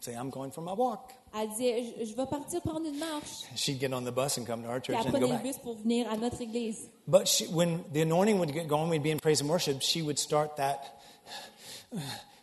say, 0.00 0.14
I'm 0.14 0.30
going 0.30 0.50
for 0.50 0.62
my 0.62 0.72
walk. 0.72 1.12
Elle 1.32 1.48
disait, 1.50 1.94
je, 2.04 2.14
vais 2.14 2.26
partir 2.26 2.60
prendre 2.60 2.86
une 2.86 2.98
marche. 2.98 3.44
She'd 3.54 3.80
get 3.80 3.94
on 3.94 4.02
the 4.02 4.10
bus 4.10 4.36
and 4.36 4.44
come 4.44 4.64
to 4.64 4.68
our 4.68 4.80
church 4.80 4.96
and 4.96 5.12
go 5.12 5.18
le 5.18 5.28
back. 5.28 5.44
bus 5.44 5.58
pour 5.58 5.76
venir 5.76 6.10
à 6.10 6.16
notre 6.16 6.40
église. 6.42 6.88
But 7.06 7.28
she, 7.28 7.46
when 7.52 7.84
the 7.92 8.02
anointing 8.02 8.40
would 8.40 8.52
get 8.52 8.66
going, 8.66 8.90
we'd 8.90 9.02
be 9.02 9.12
in 9.12 9.20
praise 9.20 9.40
and 9.40 9.48
worship. 9.48 9.80
She 9.80 10.02
would 10.02 10.18
start 10.18 10.56
that, 10.56 11.00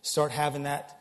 start 0.02 0.32
having 0.32 0.64
that, 0.64 1.01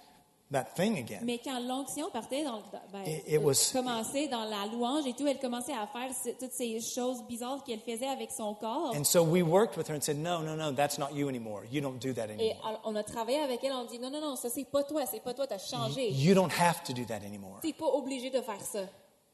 that 0.53 0.65
thing 0.75 0.99
again. 0.99 1.21
Mais 1.23 1.39
quand 1.39 1.61
l'onction 1.61 2.11
partait, 2.11 2.43
dans, 2.45 2.61
ben, 2.93 3.03
It- 3.07 3.23
it 3.29 3.35
euh, 3.37 3.39
was- 3.41 3.71
commençait 3.73 4.29
dans 4.29 4.45
la 4.45 4.67
louange 4.67 5.07
et 5.07 5.13
tout, 5.13 5.27
elle 5.27 5.39
commençait 5.39 5.73
à 5.73 5.87
faire 5.87 6.11
ce- 6.15 6.31
toutes 6.39 6.53
ces 6.53 6.81
choses 6.81 7.23
bizarres 7.25 7.63
qu'elle 7.65 7.81
faisait 7.81 8.09
avec 8.09 8.31
son 8.33 8.55
corps. 8.55 8.93
And 8.97 9.05
so 9.05 9.23
we 9.23 9.43
worked 9.43 9.77
with 9.77 9.89
her 9.89 9.95
and 9.97 10.01
said, 10.01 10.17
No, 10.19 10.41
no, 10.43 10.57
no, 10.57 10.73
that's 10.73 10.99
not 10.99 11.13
you 11.15 11.29
anymore. 11.29 11.63
You 11.71 11.81
don't 11.81 11.99
do 11.99 12.13
that 12.15 12.27
Et 12.29 12.33
anymore. 12.53 12.67
alors, 12.67 12.81
on 12.85 12.97
a 12.97 13.03
travaillé 13.05 13.39
avec 13.39 13.63
elle, 13.63 13.73
on 13.73 13.85
dit 13.85 13.99
non, 13.99 14.11
non, 14.11 14.21
non, 14.21 14.37
ça 14.37 14.49
c'est 14.51 14.65
pas 14.65 14.83
toi, 14.85 15.07
c'est 15.07 15.21
pas 15.23 15.35
toi, 15.35 15.47
t'as 15.47 15.59
changé. 15.59 16.11
You 16.11 16.35
don't 16.35 16.51
have 16.59 16.83
to 16.85 16.93
do 16.93 17.05
that 17.05 17.25
anymore. 17.25 17.59
T'es 17.63 17.73
pas 17.73 17.87
obligé 17.87 18.31
de 18.31 18.41
faire 18.41 18.61
ça. 18.61 18.83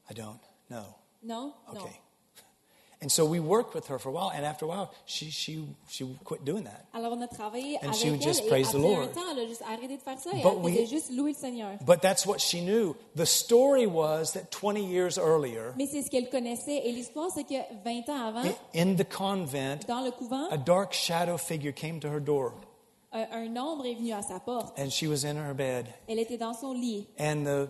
I 0.09 0.13
don't. 0.13 0.39
No. 0.69 0.81
Non? 1.23 1.53
Non. 1.73 1.81
And 2.99 3.11
so 3.11 3.25
we 3.25 3.39
worked 3.39 3.75
with 3.75 3.85
her 3.89 3.99
for 3.99 4.09
a 4.09 4.11
while, 4.11 4.31
and 4.35 4.43
after 4.43 4.65
a 4.65 4.67
while, 4.67 4.91
she, 5.05 5.29
she, 5.29 5.63
she 5.87 6.03
quit 6.23 6.43
doing 6.43 6.63
that. 6.63 6.87
Alors 6.95 7.11
on 7.13 7.21
a 7.21 7.27
travaillé 7.27 7.77
And 7.83 7.89
avec 7.91 7.95
she 7.95 8.09
would 8.09 8.21
just 8.23 8.47
praise 8.47 8.71
the 8.71 8.79
Lord. 8.79 9.13
temps, 9.13 9.21
elle 9.31 9.39
a 9.39 9.47
juste 9.47 9.61
arrêté 9.61 9.97
de 9.97 10.01
faire 10.01 10.17
ça 10.19 10.31
But 10.41 10.61
we- 10.63 10.87
juste 10.89 11.11
louer 11.11 11.33
le 11.33 11.37
Seigneur. 11.37 11.77
But 11.85 12.01
that's 12.01 12.25
what 12.25 12.39
she 12.41 12.59
knew. 12.59 12.95
The 13.15 13.27
story 13.27 13.85
was 13.85 14.33
that 14.33 14.49
20 14.49 14.83
years 14.89 15.19
earlier, 15.19 15.73
Mais 15.77 15.85
c'est 15.85 16.01
ce 16.01 16.09
qu'elle 16.09 16.27
connaissait 16.31 16.81
et 16.87 16.91
l'histoire 16.91 17.29
c'est 17.31 17.43
que 17.43 17.53
20 17.85 18.09
ans 18.09 18.29
avant, 18.29 18.49
in 18.73 18.95
the 18.95 19.03
convent, 19.07 19.77
dans 19.87 20.01
le 20.03 20.09
couvent, 20.09 20.47
a 20.49 20.57
dark 20.57 20.91
shadow 20.93 21.37
figure 21.37 21.73
came 21.73 21.99
to 21.99 22.07
her 22.07 22.19
door, 22.19 22.53
un, 23.13 23.27
un 23.31 23.55
ombre 23.57 23.85
est 23.85 23.93
venu 23.93 24.11
à 24.13 24.23
sa 24.23 24.39
porte. 24.39 24.73
and 24.79 24.89
she 24.89 25.05
was 25.05 25.23
in 25.23 25.35
her 25.37 25.53
bed. 25.53 25.85
Elle 26.07 26.17
était 26.17 26.37
dans 26.39 26.55
son 26.55 26.73
lit 26.73 27.05
And 27.19 27.43
the 27.45 27.67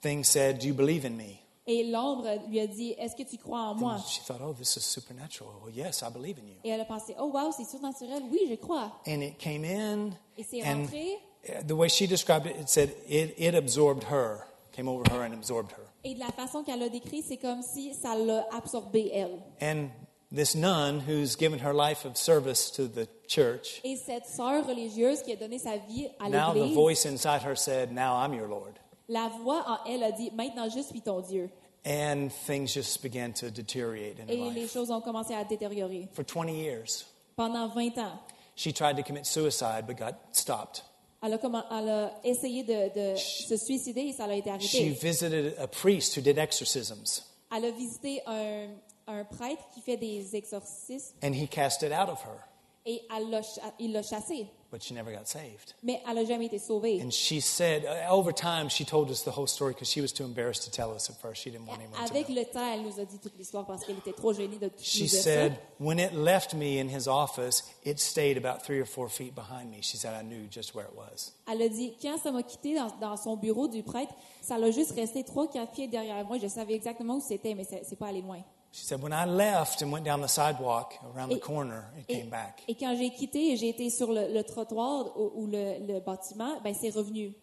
thing 0.00 0.24
said, 0.24 0.60
Do 0.60 0.66
you 0.66 0.72
believe 0.74 1.04
in 1.04 1.14
me? 1.14 1.41
Et 1.66 1.84
l'ombre 1.84 2.28
lui 2.48 2.60
a 2.60 2.66
dit 2.66 2.94
Est-ce 2.98 3.14
que 3.14 3.22
tu 3.28 3.38
crois 3.38 3.60
en 3.60 3.74
moi? 3.74 3.94
And 3.94 4.02
she 4.08 4.20
thought, 4.24 4.40
Oh, 4.42 4.52
this 4.52 4.76
is 4.76 4.82
supernatural. 4.84 5.52
Well, 5.64 5.72
yes, 5.74 6.02
I 6.02 6.10
believe 6.12 6.38
in 6.38 6.46
you. 6.48 6.56
Et 6.64 6.70
elle 6.70 6.80
a 6.80 6.84
pensé 6.84 7.14
Oh 7.18 7.30
wow, 7.32 7.52
c'est 7.56 7.64
surnaturel. 7.64 8.22
Oui, 8.30 8.40
je 8.50 8.56
crois. 8.56 8.92
And 9.06 9.20
it 9.22 9.38
came 9.38 9.64
in, 9.64 10.10
Et 10.36 10.42
c'est 10.44 10.62
rentré. 10.62 11.18
the 11.66 11.72
way 11.72 11.88
she 11.88 12.06
described 12.06 12.46
it, 12.46 12.56
it 12.60 12.68
said 12.68 12.90
it, 13.08 13.34
it 13.38 13.54
absorbed 13.54 14.04
her, 14.10 14.46
came 14.72 14.88
over 14.88 15.04
her 15.12 15.22
and 15.22 15.32
absorbed 15.34 15.70
her. 15.72 15.84
Et 16.04 16.14
de 16.14 16.18
la 16.20 16.32
façon 16.32 16.64
qu'elle 16.64 16.82
a 16.82 16.88
décrit, 16.88 17.22
c'est 17.22 17.36
comme 17.36 17.62
si 17.62 17.94
ça 17.94 18.16
l'a 18.16 18.44
absorbé 18.52 19.10
elle. 19.12 19.38
And 19.60 19.88
this 20.34 20.54
nun 20.56 21.00
who's 21.06 21.36
given 21.36 21.60
her 21.60 21.72
life 21.72 22.04
of 22.04 22.16
service 22.16 22.72
to 22.72 22.88
the 22.88 23.06
church, 23.28 23.80
Et 23.84 23.96
cette 23.96 24.26
sœur 24.26 24.66
religieuse 24.66 25.22
qui 25.22 25.32
a 25.32 25.36
donné 25.36 25.58
sa 25.60 25.76
vie 25.76 26.08
à 26.18 26.28
now 26.28 26.52
the 26.52 26.56
l'Église, 26.56 26.74
voice 26.74 27.06
inside 27.06 27.42
her 27.46 27.54
said, 27.54 27.92
Now 27.92 28.16
I'm 28.16 28.34
your 28.34 28.48
Lord. 28.48 28.80
La 29.12 29.28
voix 29.42 29.64
en 29.68 29.90
elle 29.90 30.02
a 30.02 30.12
dit 30.12 30.30
Maintenant 30.32 30.68
je 30.68 30.80
suis 30.80 31.00
ton 31.02 31.20
Dieu. 31.20 31.50
And 31.84 32.28
things 32.46 32.68
just 32.72 33.02
began 33.02 33.32
to 33.32 33.50
deteriorate 33.50 34.18
in 34.20 34.28
her 34.28 34.32
Et 34.32 34.50
les 34.54 34.60
life. 34.62 34.72
choses 34.72 34.90
ont 34.90 35.00
commencé 35.00 35.34
à 35.34 35.44
détériorer. 35.44 36.08
For 36.12 36.24
20 36.24 36.48
years, 36.50 37.04
Pendant 37.36 37.66
20 37.68 37.98
ans, 37.98 38.20
she 38.54 38.72
tried 38.72 38.96
to 38.96 39.02
commit 39.02 39.24
suicide 39.24 39.84
but 39.86 39.96
got 39.98 40.14
stopped. 40.32 40.84
elle 41.22 41.32
a, 41.34 41.38
commen- 41.38 41.64
elle 41.70 41.88
a 41.88 42.12
essayé 42.24 42.62
de, 42.62 43.12
de 43.12 43.16
se 43.16 43.56
suicider 43.56 44.02
et 44.02 44.12
ça 44.12 44.26
l'a 44.26 44.36
été 44.36 44.50
She 44.60 44.76
arrêté. 44.76 44.90
visited 45.00 45.54
a 45.58 45.66
priest 45.66 46.16
who 46.16 46.20
did 46.20 46.38
exorcisms, 46.38 47.22
Elle 47.50 47.64
a 47.64 47.70
visité 47.72 48.22
un, 48.26 48.68
un 49.08 49.24
prêtre 49.24 49.62
qui 49.74 49.80
fait 49.80 49.96
des 49.96 50.36
exorcismes 50.36 51.16
and 51.22 51.32
he 51.34 51.48
cast 51.48 51.82
it 51.82 51.90
out 51.92 52.08
of 52.08 52.22
her. 52.24 52.38
Et 52.86 53.02
elle 53.16 53.28
l'a 53.30 53.40
il 53.80 53.92
l'a 53.92 54.02
chassée. 54.02 54.46
But 54.72 54.82
she 54.82 54.94
never 54.94 55.12
got 55.12 55.26
saved. 55.26 55.74
Mais 55.84 56.00
elle 56.08 56.14
n'a 56.16 56.24
jamais 56.24 56.46
été 56.46 56.58
sauvée. 56.58 57.00
And 57.00 57.10
she 57.12 57.40
said, 57.40 57.84
uh, 57.84 58.10
over 58.12 58.32
time, 58.32 58.68
she 58.68 58.84
told 58.84 59.10
us 59.10 59.22
the 59.22 59.28
whole 59.36 59.46
story 59.46 59.74
because 59.74 59.88
she 59.88 60.00
was 60.00 60.12
too 60.12 60.24
embarrassed 60.24 60.64
to 60.64 60.70
tell 60.70 60.90
us 60.92 61.08
at 61.10 61.16
first. 61.20 61.42
She 61.42 61.50
didn't 61.50 61.66
want 61.66 61.78
anyone 61.80 61.94
to 61.94 62.12
Avec 62.12 62.28
know. 62.28 62.34
le 62.40 62.44
temps, 62.46 62.66
elle 62.72 62.82
nous 62.82 62.98
a 62.98 63.04
dit 63.04 63.18
toute 63.18 63.36
l'histoire 63.38 63.66
parce 63.66 63.84
qu'elle 63.84 63.98
était 63.98 64.12
trop 64.14 64.32
gênée 64.32 64.56
de 64.58 64.68
tout 64.68 64.82
She 64.82 65.02
nous 65.02 65.06
dire 65.08 65.22
said, 65.22 65.52
ça. 65.52 65.58
when 65.78 65.98
it 66.00 66.12
left 66.14 66.54
me 66.54 66.80
in 66.80 66.88
his 66.88 67.06
office, 67.06 67.62
it 67.84 68.00
stayed 68.00 68.36
about 68.36 68.64
three 68.64 68.80
or 68.80 68.86
four 68.86 69.08
feet 69.08 69.34
behind 69.34 69.70
me. 69.70 69.82
She 69.82 69.96
said, 69.96 70.14
I 70.14 70.22
knew 70.24 70.48
just 70.50 70.74
where 70.74 70.86
it 70.86 70.96
was. 70.96 71.32
Elle 71.46 71.62
a 71.62 71.68
dit, 71.68 71.92
quand 72.00 72.18
ça 72.18 72.32
m'a 72.32 72.42
quitté 72.42 72.74
dans, 72.74 72.88
dans 73.00 73.16
son 73.16 73.36
bureau 73.36 73.68
du 73.68 73.82
prêtre, 73.82 74.14
ça 74.40 74.56
l'a 74.58 74.70
juste 74.70 74.92
resté 74.92 75.22
trois, 75.22 75.46
quatre 75.48 75.72
pieds 75.72 75.86
derrière 75.88 76.24
moi. 76.24 76.38
Je 76.42 76.48
savais 76.48 76.74
exactement 76.74 77.16
où 77.16 77.20
c'était, 77.20 77.54
mais 77.54 77.64
c'est 77.64 77.82
c'est 77.84 77.96
pas 77.96 78.06
allé 78.08 78.22
loin. 78.22 78.38
She 78.74 78.84
said, 78.86 79.02
when 79.02 79.12
I 79.12 79.26
left 79.26 79.82
and 79.82 79.92
went 79.92 80.06
down 80.06 80.22
the 80.22 80.28
sidewalk 80.28 80.94
around 81.14 81.28
the 81.28 81.36
Et- 81.36 81.42
corner, 81.42 81.84
it 81.98 82.06
Et, 82.08 82.20
came 82.20 82.30
back 82.30 82.62
et 82.66 82.74
quand 82.74 82.96
j'ai 82.96 83.10
quitté 83.10 83.52
et 83.52 83.56
j'ai 83.58 83.68
été 83.68 83.90
sur 83.90 84.10
le, 84.12 84.32
le 84.32 84.42
trottoir 84.44 85.14
ou, 85.14 85.42
ou 85.42 85.46
le, 85.46 85.86
le 85.86 86.00
bâtiment, 86.00 86.58
ben 86.62 86.74
c'est 86.74 86.88
revenu 86.90 87.34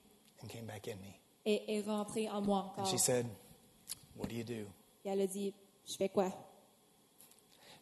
and 0.44 0.48
came 0.48 0.66
back 0.66 0.88
in 0.88 0.96
me. 0.96 1.14
et 1.46 1.76
est 1.78 1.82
rentré 1.82 2.28
en 2.30 2.42
moi 2.42 2.74
And 2.78 2.82
encore. 2.82 2.88
she 2.88 2.98
said, 2.98 3.28
what 4.18 4.28
do 4.28 4.36
you 4.36 4.44
do? 4.44 4.66
Et 5.06 5.10
elle 5.10 5.22
a 5.22 5.28
dit, 5.28 5.54
je 5.88 5.96
fais 5.98 6.10
quoi? 6.10 6.32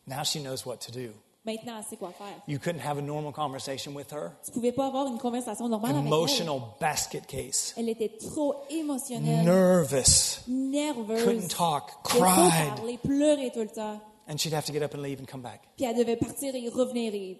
Now 0.05 0.23
she 0.23 0.39
knows 0.41 0.65
what 0.65 0.77
to 0.81 0.91
do. 0.91 1.13
Maintenant, 1.47 1.77
elle 1.77 1.85
sait 1.85 1.95
quoi 1.95 2.11
faire. 2.11 2.27
You 2.45 2.59
couldn't 2.59 2.81
have 2.85 2.97
a 2.97 3.01
normal 3.01 3.31
conversation 3.31 3.93
with 3.95 4.11
her. 4.11 4.31
Tu 4.45 4.51
pouvais 4.51 4.73
pas 4.73 4.87
avoir 4.87 5.07
une 5.07 5.17
conversation 5.17 5.69
normale 5.69 5.91
avec 5.95 6.01
elle. 6.03 6.07
Emotional 6.07 6.59
basket 6.79 7.25
case. 7.25 7.73
Elle 7.77 7.87
était 7.87 8.09
trop 8.19 8.53
émotionnelle, 8.69 9.45
Nervous. 9.45 10.41
nerveuse. 10.47 11.23
Couldn't 11.23 11.47
talk. 11.47 12.03
Cried. 12.03 12.75
parler, 12.75 12.97
pleurer 12.97 13.51
tout 13.53 13.61
le 13.61 13.69
temps. 13.69 13.99
And 14.27 14.37
she'd 14.37 14.53
have 14.53 14.65
to 14.65 14.73
get 14.73 14.83
up 14.83 14.93
and 14.93 15.01
leave 15.01 15.21
and 15.21 15.25
come 15.25 15.41
back. 15.41 15.61
Puis 15.77 15.85
elle 15.85 15.95
devait 15.95 16.17
partir 16.17 16.53
et 16.53 16.67
revenir. 16.69 17.13
Et 17.15 17.39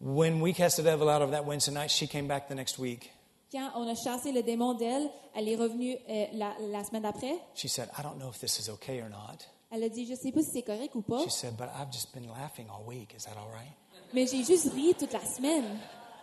When 0.00 0.40
we 0.40 0.54
cast 0.54 0.76
the 0.76 0.84
devil 0.84 1.08
out 1.08 1.20
of 1.20 1.32
that 1.32 1.44
Wednesday 1.44 1.72
night, 1.74 1.90
she 1.90 2.06
came 2.06 2.28
back 2.28 2.48
the 2.48 2.54
next 2.54 2.78
week. 2.78 3.10
quand 3.50 3.70
on 3.74 3.86
a 3.88 3.94
chassé 3.96 4.30
le 4.32 4.42
démon 4.42 4.74
d'elle, 4.74 5.10
elle 5.34 5.48
est 5.48 5.56
revenue 5.56 5.96
euh, 6.08 6.26
la, 6.32 6.54
la 6.70 6.84
semaine 6.84 7.02
d'après. 7.02 7.34
She 7.54 7.68
said, 7.68 7.88
I 7.98 8.02
don't 8.02 8.18
know 8.18 8.30
if 8.30 8.38
this 8.38 8.58
is 8.60 8.70
okay 8.70 9.00
or 9.02 9.08
not. 9.10 9.46
Elle 9.74 9.84
a 9.84 9.88
dit, 9.88 10.04
je 10.06 10.14
sais 10.14 10.30
pas 10.32 10.42
si 10.42 10.50
c'est 10.52 10.62
correct 10.62 10.94
ou 10.94 11.00
pas, 11.02 11.22
She 11.24 11.30
said, 11.30 11.56
but 11.56 11.68
I've 11.74 11.90
just 11.90 12.12
been 12.14 12.28
laughing 12.28 12.66
all 12.68 12.84
week. 12.86 13.14
Is 13.16 13.24
that 13.24 13.36
all 13.38 13.48
right? 13.50 13.72
mais 14.12 14.26
j'ai 14.26 14.44
juste 14.44 14.70
ri 14.74 14.94
toute 14.98 15.12
la 15.14 15.24
semaine. 15.24 15.64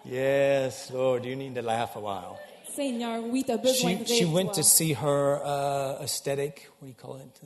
Yes, 0.06 0.92
Lord, 0.92 1.26
you 1.26 1.36
need 1.36 1.56
to 1.56 1.62
laugh 1.62 1.96
a 1.96 2.00
while. 2.00 2.38
Seigneur, 2.76 3.22
oui, 3.24 3.44
tu 3.44 3.52
as 3.52 3.58
besoin 3.58 3.98
She, 3.98 4.04
de 4.04 4.06
she 4.06 4.24
rire. 4.26 4.34
went 4.34 4.46
toi. 4.54 4.62
to 4.62 4.64
see 4.64 4.94
her 4.94 5.42
uh, 5.44 6.04
aesthetic, 6.04 6.70
what 6.80 6.86
do 6.86 6.88
you 6.88 6.94
call 6.94 7.18
it? 7.18 7.42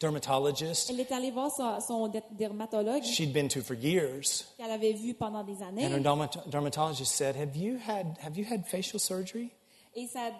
Dermatologist. 0.00 0.90
Elle 0.90 1.00
est 1.00 1.12
allée 1.12 1.30
voir 1.30 1.50
son, 1.50 1.80
son 1.80 2.08
dé- 2.08 2.22
dermatologue 2.32 3.02
She'd 3.04 3.32
been 3.32 3.48
to 3.48 3.60
for 3.62 3.74
years. 3.74 4.44
qu'elle 4.58 4.70
avait 4.70 4.92
vu 4.92 5.14
pendant 5.14 5.42
des 5.44 5.62
années. 5.62 5.84
And 5.84 5.92
her 5.92 6.00
dermat- 6.00 6.48
dermatologist 6.48 7.12
said, 7.14 7.36
have 7.36 7.56
you, 7.56 7.78
had, 7.78 8.16
have 8.20 8.36
you 8.36 8.44
had 8.44 8.66
facial 8.66 8.98
surgery? 9.00 9.50
Et 9.96 10.08
sa 10.08 10.30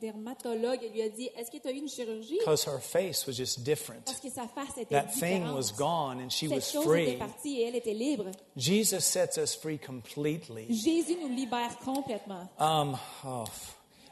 dermatologue 0.00 0.80
lui 0.92 1.00
a 1.02 1.08
dit, 1.08 1.30
est-ce 1.36 1.50
que 1.50 1.56
tu 1.56 1.68
as 1.68 1.72
eu 1.72 1.78
une 1.78 1.88
chirurgie? 1.88 2.38
Because 2.40 2.66
her 2.66 2.78
face 2.80 3.26
was 3.26 3.32
just 3.32 3.60
different. 3.62 4.04
Parce 4.04 4.20
que 4.20 4.28
sa 4.28 4.46
face 4.46 4.76
était 4.76 4.94
That 4.94 5.08
thing 5.12 5.40
différente. 5.40 5.56
was 5.56 5.72
gone 5.76 6.20
and 6.20 6.28
she 6.30 6.48
Cette 6.48 6.56
was 6.56 6.70
chose 6.70 6.84
free. 6.84 7.02
était 7.08 7.16
partie 7.18 7.60
et 7.60 7.68
elle 7.68 7.76
était 7.76 7.94
libre. 7.94 8.26
Jesus 8.56 9.00
sets 9.00 9.38
us 9.38 9.54
free 9.56 9.78
completely. 9.78 10.66
Jésus 10.68 11.16
nous 11.20 11.34
libère 11.34 11.76
complètement. 11.84 12.46
Um, 12.58 12.96
oh, 13.24 13.44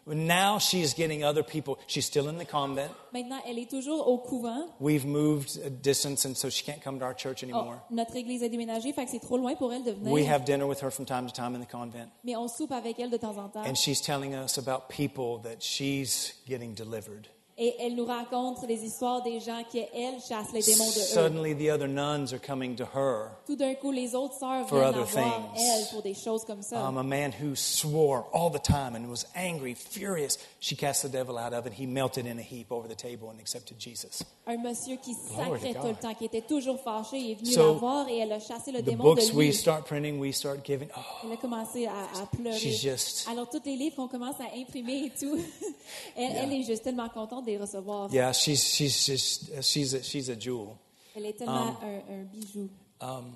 now 0.07 0.59
she's 0.59 0.95
getting 0.95 1.23
other 1.25 1.43
people. 1.43 1.79
She's 1.87 2.05
still 2.07 2.29
in 2.29 2.39
the 2.39 2.45
convent. 2.45 2.91
Maintenant, 3.13 3.41
elle 3.47 3.59
est 3.59 3.71
toujours 3.71 4.07
au 4.09 4.19
couvent. 4.19 4.67
We've 4.81 5.07
moved 5.07 5.59
a 5.65 5.71
distance, 5.71 6.25
and 6.25 6.35
so 6.37 6.49
she 6.51 6.65
can't 6.65 6.83
come 6.83 6.99
to 6.99 7.05
our 7.05 7.15
church 7.15 7.43
Oh, 7.43 7.49
anymore. 7.49 7.83
notre 7.91 8.17
église 8.17 8.43
a 8.43 8.49
déménagé, 8.49 8.93
fait 8.93 9.05
que 9.05 9.11
c'est 9.11 9.21
trop 9.21 9.37
loin 9.39 9.55
pour 9.55 9.73
elle 9.73 9.85
de 9.85 9.93
venir. 9.93 10.13
We 10.13 10.27
have 10.29 10.45
dinner 10.45 10.65
with 10.67 10.83
her 10.83 10.91
from 10.91 11.05
time 11.07 11.27
to 11.27 11.33
time 11.33 11.55
in 11.55 11.61
the 11.61 11.71
convent. 11.71 12.09
Mais 12.25 12.35
on 12.37 12.49
soupe 12.49 12.73
avec 12.73 12.99
elle 12.99 13.11
de 13.11 13.17
temps 13.17 13.37
en 13.39 13.49
temps. 13.49 13.63
And 13.65 13.75
she's 13.75 14.01
telling 14.01 14.35
us 14.35 14.59
about 14.59 14.89
people 14.89 15.39
that 15.43 15.61
she's 15.63 16.35
getting 16.49 16.75
delivered. 16.75 17.29
Et 17.59 17.75
elle 17.81 17.95
nous 17.95 18.07
raconte 18.07 18.67
les 18.67 18.83
histoires 18.83 19.23
des 19.23 19.39
gens 19.39 19.63
qui, 19.71 19.79
elle, 19.79 20.15
chassent 20.27 20.53
les 20.55 20.63
démons 20.63 20.87
de 20.89 20.99
eux. 20.99 21.03
Suddenly, 21.03 21.55
the 21.55 21.71
other 21.71 21.87
nuns 21.87 22.33
are 22.33 22.41
coming 22.41 22.75
to 22.77 22.85
her. 22.95 23.29
Tout 23.47 23.57
d'un 23.57 23.75
coup, 23.75 23.91
les 23.93 24.15
autres 24.15 24.35
sœurs 24.39 24.67
For 24.69 24.79
viennent 24.79 24.93
la 24.93 24.99
other 25.03 25.05
voir, 25.13 25.53
things. 25.55 25.63
elle, 25.63 25.87
pour 25.93 26.03
des 26.03 26.15
choses 26.15 26.45
comme 26.47 26.63
ça. 26.63 26.81
Um, 26.89 26.97
a 26.97 27.03
man 27.03 27.31
who 27.31 27.55
swore 27.55 28.25
all 28.33 28.51
the 28.51 28.59
time 28.63 28.97
and 28.97 29.07
was 29.09 29.27
angry, 29.37 29.75
furious. 29.75 30.39
She 30.61 30.75
cast 30.77 31.03
the 31.03 31.11
devil 31.11 31.37
out 31.37 31.53
of 31.53 31.67
it. 31.67 31.75
He 31.79 31.87
melted 31.87 32.27
in 32.27 32.39
a 32.39 32.43
heap 32.43 32.73
over 32.73 32.89
the 32.89 32.97
table 32.97 33.29
and 33.31 33.39
accepted 33.39 33.79
Jesus. 33.79 34.25
Un 34.47 34.57
monsieur 34.57 34.97
qui 34.97 35.13
Glory 35.37 35.61
to 35.75 35.81
tout 35.81 35.87
le 35.89 35.95
temps, 35.95 36.15
qui 36.15 36.25
était 36.25 36.41
toujours 36.41 36.81
fâché, 36.81 37.19
il 37.19 37.31
est 37.33 37.35
venu 37.35 37.51
So, 37.53 37.67
la 37.75 37.79
voir 37.79 38.09
et 38.09 38.19
elle 38.19 38.33
a 38.33 38.41
chassé 38.41 38.73
le 38.73 38.81
The 38.81 38.87
démon 38.87 39.05
books 39.05 39.31
de 39.31 39.37
we 39.37 39.49
lui. 39.49 39.55
start 39.55 39.87
printing, 39.87 40.19
we 40.19 40.35
start 40.35 40.65
giving. 40.65 40.89
Oh, 40.97 41.01
Elle 41.27 41.33
a 41.33 41.37
commencé 41.37 41.87
à, 41.87 41.93
à 41.93 42.27
pleurer. 42.35 42.59
She's 42.59 42.81
just- 42.81 43.29
Alors, 43.31 43.49
tous 43.49 43.61
les 43.67 43.77
livres 43.77 43.97
qu'on 43.97 44.09
commence 44.09 44.41
à 44.41 44.59
imprimer 44.59 45.05
et 45.05 45.11
tout, 45.11 45.37
elle, 46.17 46.33
elle 46.37 46.53
est 46.55 46.63
juste 46.65 46.83
tellement 46.83 47.09
contente 47.09 47.42
de 47.43 47.47
les 47.53 47.59
recevoir. 47.59 48.09
yeah, 48.13 48.33
she's 48.33 48.63
she's 48.65 49.05
just 49.07 49.63
she's 49.63 49.95
a, 49.95 50.03
she's 50.03 50.29
a 50.29 50.35
jewel. 50.39 50.79
Elle 51.15 51.27
est 51.27 51.35
tellement 51.39 51.71
Um, 51.71 51.77
un, 51.83 52.15
un 52.15 52.25
bijou. 52.33 52.69
Um, 53.01 53.35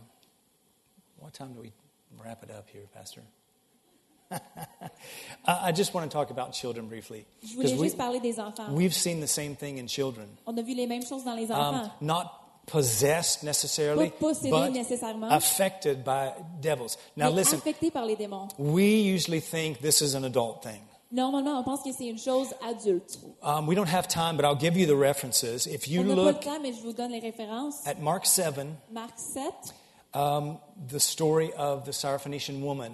what 1.21 1.33
time 1.33 1.53
do 1.53 1.61
we 1.61 1.73
wrap 2.23 2.43
it 2.43 2.51
up 2.51 2.69
here, 2.73 2.87
Pastor? 2.95 3.23
I 5.47 5.71
just 5.73 5.95
want 5.95 6.11
to 6.11 6.13
talk 6.17 6.31
about 6.31 6.53
children 6.53 6.89
briefly 6.89 7.27
Je 7.45 7.55
voulais 7.55 7.75
we, 7.79 7.85
juste 7.85 7.97
parler 7.97 8.19
des 8.21 8.41
enfants. 8.41 8.71
we've 8.73 8.95
seen 8.95 9.21
the 9.21 9.29
same 9.29 9.55
thing 9.55 9.79
in 9.79 9.87
children. 9.87 10.27
On 10.47 10.57
a 10.59 10.63
vu 10.63 10.75
les 10.75 10.87
mêmes 10.87 11.05
choses 11.07 11.25
dans 11.25 11.37
les 11.37 11.51
Um, 11.51 11.59
enfants. 11.75 11.91
not 12.01 12.33
possessed 12.67 13.45
necessarily, 13.45 14.13
but 14.21 14.37
affected 15.31 16.03
by 16.05 16.33
devils. 16.61 16.97
Now, 17.17 17.31
listen, 17.31 17.61
par 17.93 18.05
les 18.07 18.17
démons. 18.17 18.49
we 18.59 19.01
usually 19.03 19.41
think 19.41 19.79
this 19.81 20.03
is 20.03 20.15
an 20.17 20.25
adult 20.25 20.63
thing. 20.65 20.81
Normalement, 21.13 21.61
on 21.61 21.63
pense 21.63 21.83
que 21.83 21.93
c'est 21.93 22.07
une 22.09 22.19
chose 22.19 22.49
adulte. 22.69 23.19
Um, 23.43 23.69
we 23.69 23.77
don't 23.77 23.89
have 23.89 24.09
time, 24.09 24.37
but 24.37 24.45
I'll 24.45 24.59
give 24.59 24.77
you 24.77 24.87
the 24.87 24.97
references. 24.99 25.67
If 25.67 25.87
you 25.89 26.01
on 26.01 26.05
n'a 26.05 26.15
pas 26.17 26.21
le 26.23 26.27
look 26.33 26.41
temps, 26.41 26.61
mais 26.61 26.73
je 26.73 26.83
vous 26.83 26.93
donne 26.93 27.13
les 27.13 27.21
références. 27.21 27.87
at 27.87 28.01
Mark 28.01 28.27
7, 28.27 28.67
Marc 28.93 29.13
7, 29.17 29.53
um, 30.15 30.59
the 30.89 30.99
story 30.99 31.53
of 31.57 31.85
the 31.85 31.93
Syrophoenician 31.93 32.61
woman. 32.61 32.93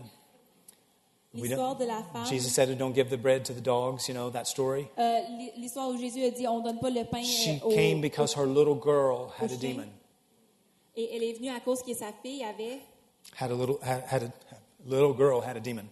We 1.35 1.45
l'histoire 1.49 1.75
don't- 1.75 1.79
de 1.81 1.87
la 1.87 2.03
femme. 2.13 2.27
Jesus 2.27 2.53
said, 2.53 2.69
"Don't 2.77 2.93
give 2.95 3.09
the 3.09 3.17
bread 3.17 3.45
to 3.47 3.55
the 3.55 3.63
dogs." 3.63 4.07
You 4.07 4.15
know 4.15 4.29
that 4.31 4.45
story. 4.47 4.87
Euh, 4.99 5.21
l'histoire 5.57 5.89
où 5.89 5.97
Jésus 5.97 6.23
a 6.23 6.31
dit 6.31 6.47
on 6.47 6.61
donne 6.61 6.79
pas 6.79 6.91
le 6.91 7.05
pain 7.07 7.23
She 7.23 7.59
euh, 7.65 7.75
came 7.75 8.03
because 8.03 8.35
her 8.37 8.45
little 8.47 8.75
girl 8.79 9.31
had 9.41 9.51
a 9.51 9.57
demon, 9.57 9.89
Et 10.95 11.17
elle 11.17 11.23
est 11.23 11.33
venue 11.33 11.49
à 11.49 11.61
cause 11.61 11.83
que 11.83 11.95
sa 11.95 12.13
fille 12.23 12.45
avait, 12.45 12.81
had 13.41 13.51
a 13.51 13.55
little 13.55 13.79
had, 13.83 14.03
had 14.11 14.23
a 14.25 14.33
little 14.85 15.15
girl 15.17 15.41
had 15.43 15.57
a 15.57 15.61
demon. 15.61 15.87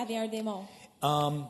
avait 0.00 0.16
un 0.16 0.28
démon. 0.28 0.60
Um, 1.02 1.46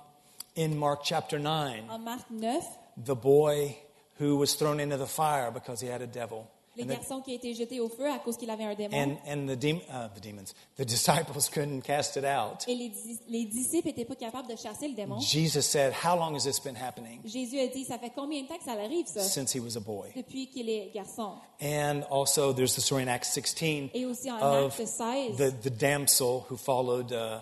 in 0.56 0.76
Mark 0.76 1.00
chapter 1.04 1.38
nine, 1.38 1.84
En 1.90 1.98
Marc 2.04 2.30
9, 2.30 2.60
the 3.04 3.14
boy 3.16 3.76
who 4.18 4.36
was 4.36 4.54
thrown 4.54 4.80
into 4.80 4.96
the 4.96 5.06
fire 5.06 5.50
because 5.50 5.80
he 5.80 5.86
had 5.88 6.02
a 6.02 6.06
devil, 6.06 6.46
le 6.76 6.82
and 6.82 6.90
the, 6.90 6.94
garçon 6.96 7.20
qui 7.22 7.32
a 7.32 7.34
été 7.36 7.54
jeté 7.54 7.80
au 7.80 7.88
feu 7.88 8.10
à 8.10 8.18
cause 8.18 8.36
qu'il 8.36 8.50
avait 8.50 8.64
un 8.64 8.74
démon. 8.74 8.92
and, 8.94 9.16
and 9.26 9.46
the, 9.48 9.56
dem- 9.56 9.80
uh, 9.88 10.08
the 10.14 10.20
demons, 10.20 10.52
the 10.76 10.84
disciples 10.84 11.48
couldn't 11.48 11.82
cast 11.82 12.16
it 12.16 12.24
out. 12.24 12.64
et 12.68 12.74
les, 12.74 12.88
dis- 12.88 13.20
les 13.28 13.44
disciples 13.46 13.86
n'étaient 13.88 14.04
pas 14.04 14.16
capables 14.16 14.48
de 14.48 14.56
chasser 14.56 14.88
le 14.88 14.94
démon. 14.94 15.18
Jesus 15.20 15.62
said, 15.62 15.92
"How 16.04 16.16
long 16.16 16.34
has 16.34 16.44
this 16.44 16.58
been 16.60 16.76
happening?" 16.76 17.20
Jésus 17.24 17.58
a 17.60 17.68
dit 17.68 17.84
ça 17.84 17.98
fait 17.98 18.10
combien 18.14 18.42
de 18.42 18.48
temps 18.48 18.58
que 18.58 18.64
ça 18.64 18.72
arrive 18.72 19.06
ça 19.06 19.22
Since 19.22 19.54
he 19.54 19.60
was 19.60 19.76
a 19.76 19.80
boy. 19.80 20.08
Depuis 20.16 20.48
qu'il 20.48 20.68
est 20.68 20.90
garçon. 20.92 21.34
And 21.62 22.02
also, 22.10 22.52
there's 22.52 22.74
the 22.74 22.80
story 22.82 23.02
in 23.04 23.08
Acts 23.08 23.30
16 23.32 23.90
Et 23.94 24.04
aussi 24.04 24.30
en 24.30 24.38
of 24.40 24.72
Acte 24.78 24.86
16, 24.88 25.36
the, 25.36 25.52
the 25.62 25.70
damsel 25.70 26.44
who 26.50 26.56
followed 26.56 27.12
uh, 27.12 27.38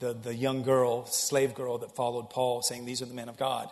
the, 0.00 0.14
the 0.14 0.34
young 0.34 0.62
girl, 0.62 1.06
slave 1.06 1.54
girl 1.54 1.78
that 1.78 1.94
followed 1.94 2.30
Paul, 2.30 2.62
saying, 2.62 2.84
These 2.86 3.02
are 3.02 3.06
the 3.06 3.14
men 3.14 3.28
of 3.28 3.36
God. 3.36 3.70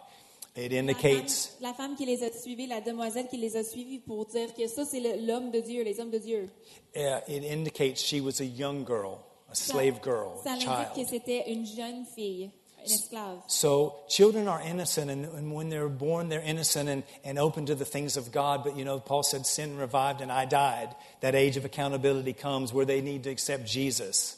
It 0.54 0.72
la 0.72 0.78
femme, 0.78 0.88
indicates, 0.88 1.56
la 1.60 1.72
femme 1.72 1.96
qui 1.96 2.04
les 2.04 2.22
a 2.24 2.30
suivis, 2.32 2.66
la 2.66 2.80
demoiselle 2.80 3.28
qui 3.28 3.36
les 3.36 3.56
a 3.56 3.62
suivis 3.62 4.00
pour 4.00 4.26
dire 4.26 4.52
que 4.54 4.66
ça 4.66 4.84
c'est 4.84 5.00
l'homme 5.00 5.50
de 5.52 5.60
Dieu, 5.60 5.84
les 5.84 6.00
hommes 6.00 6.10
de 6.10 6.18
Dieu. 6.18 6.50
uh, 6.96 7.20
it 7.28 7.44
indicates 7.44 8.00
she 8.00 8.20
was 8.20 8.40
a 8.40 8.44
young 8.44 8.84
girl, 8.84 9.24
a 9.52 9.54
slave 9.54 10.00
girl, 10.02 10.40
Ça 10.42 10.50
a 10.50 10.54
indique 10.54 10.94
que 10.96 11.04
c'était 11.08 11.44
une 11.48 11.64
jeune 11.64 12.04
fille, 12.06 12.50
une 12.84 12.92
esclave. 12.92 13.38
So 13.46 14.00
children 14.08 14.48
are 14.48 14.60
innocent, 14.60 15.10
and, 15.10 15.26
and 15.26 15.54
when 15.54 15.68
they're 15.68 15.88
born, 15.88 16.28
they're 16.28 16.42
innocent 16.42 16.88
and, 16.88 17.04
and 17.24 17.38
open 17.38 17.66
to 17.66 17.76
the 17.76 17.84
things 17.84 18.16
of 18.16 18.32
God. 18.32 18.64
But 18.64 18.76
you 18.76 18.84
know, 18.84 18.98
Paul 18.98 19.22
said, 19.22 19.46
Sin 19.46 19.76
revived 19.76 20.20
and 20.22 20.32
I 20.32 20.44
died. 20.44 20.88
That 21.20 21.36
age 21.36 21.56
of 21.56 21.66
accountability 21.66 22.32
comes 22.32 22.72
where 22.72 22.86
they 22.86 23.00
need 23.00 23.22
to 23.24 23.30
accept 23.30 23.64
Jesus. 23.64 24.37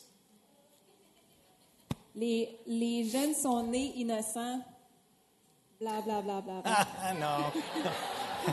Les, 2.14 2.58
les 2.66 3.08
jeunes 3.08 3.34
sont 3.34 3.62
nés 3.64 3.92
innocents. 3.96 4.60
Bla 5.80 6.00
bla 6.02 6.20
bla 6.20 6.40
bla. 6.40 6.60
bla. 6.60 6.86
Ah, 7.02 7.14
non. 7.14 8.52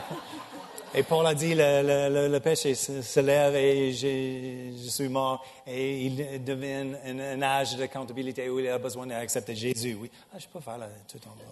Et 0.94 1.02
Paul 1.02 1.26
a 1.26 1.34
dit, 1.34 1.54
le, 1.54 2.38
péché 2.38 2.74
se, 2.74 3.20
lève 3.20 3.54
et 3.56 3.92
je, 3.92 4.88
suis 4.88 5.08
mort. 5.08 5.44
Et 5.66 6.06
il 6.06 6.42
devient 6.42 6.96
un, 7.04 7.18
un 7.18 7.42
âge 7.42 7.76
de 7.76 7.84
comptabilité 7.86 8.48
où 8.48 8.58
il 8.58 8.68
a 8.68 8.78
besoin 8.78 9.06
d'accepter 9.06 9.54
Jésus. 9.54 9.98
Oui. 10.00 10.10
Ah, 10.32 10.38
je 10.38 10.46
peux 10.46 10.60
faire 10.60 10.78
là, 10.78 10.88
tout 11.06 11.20
en 11.26 11.36
bas. 11.36 11.44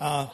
Ah, 0.00 0.30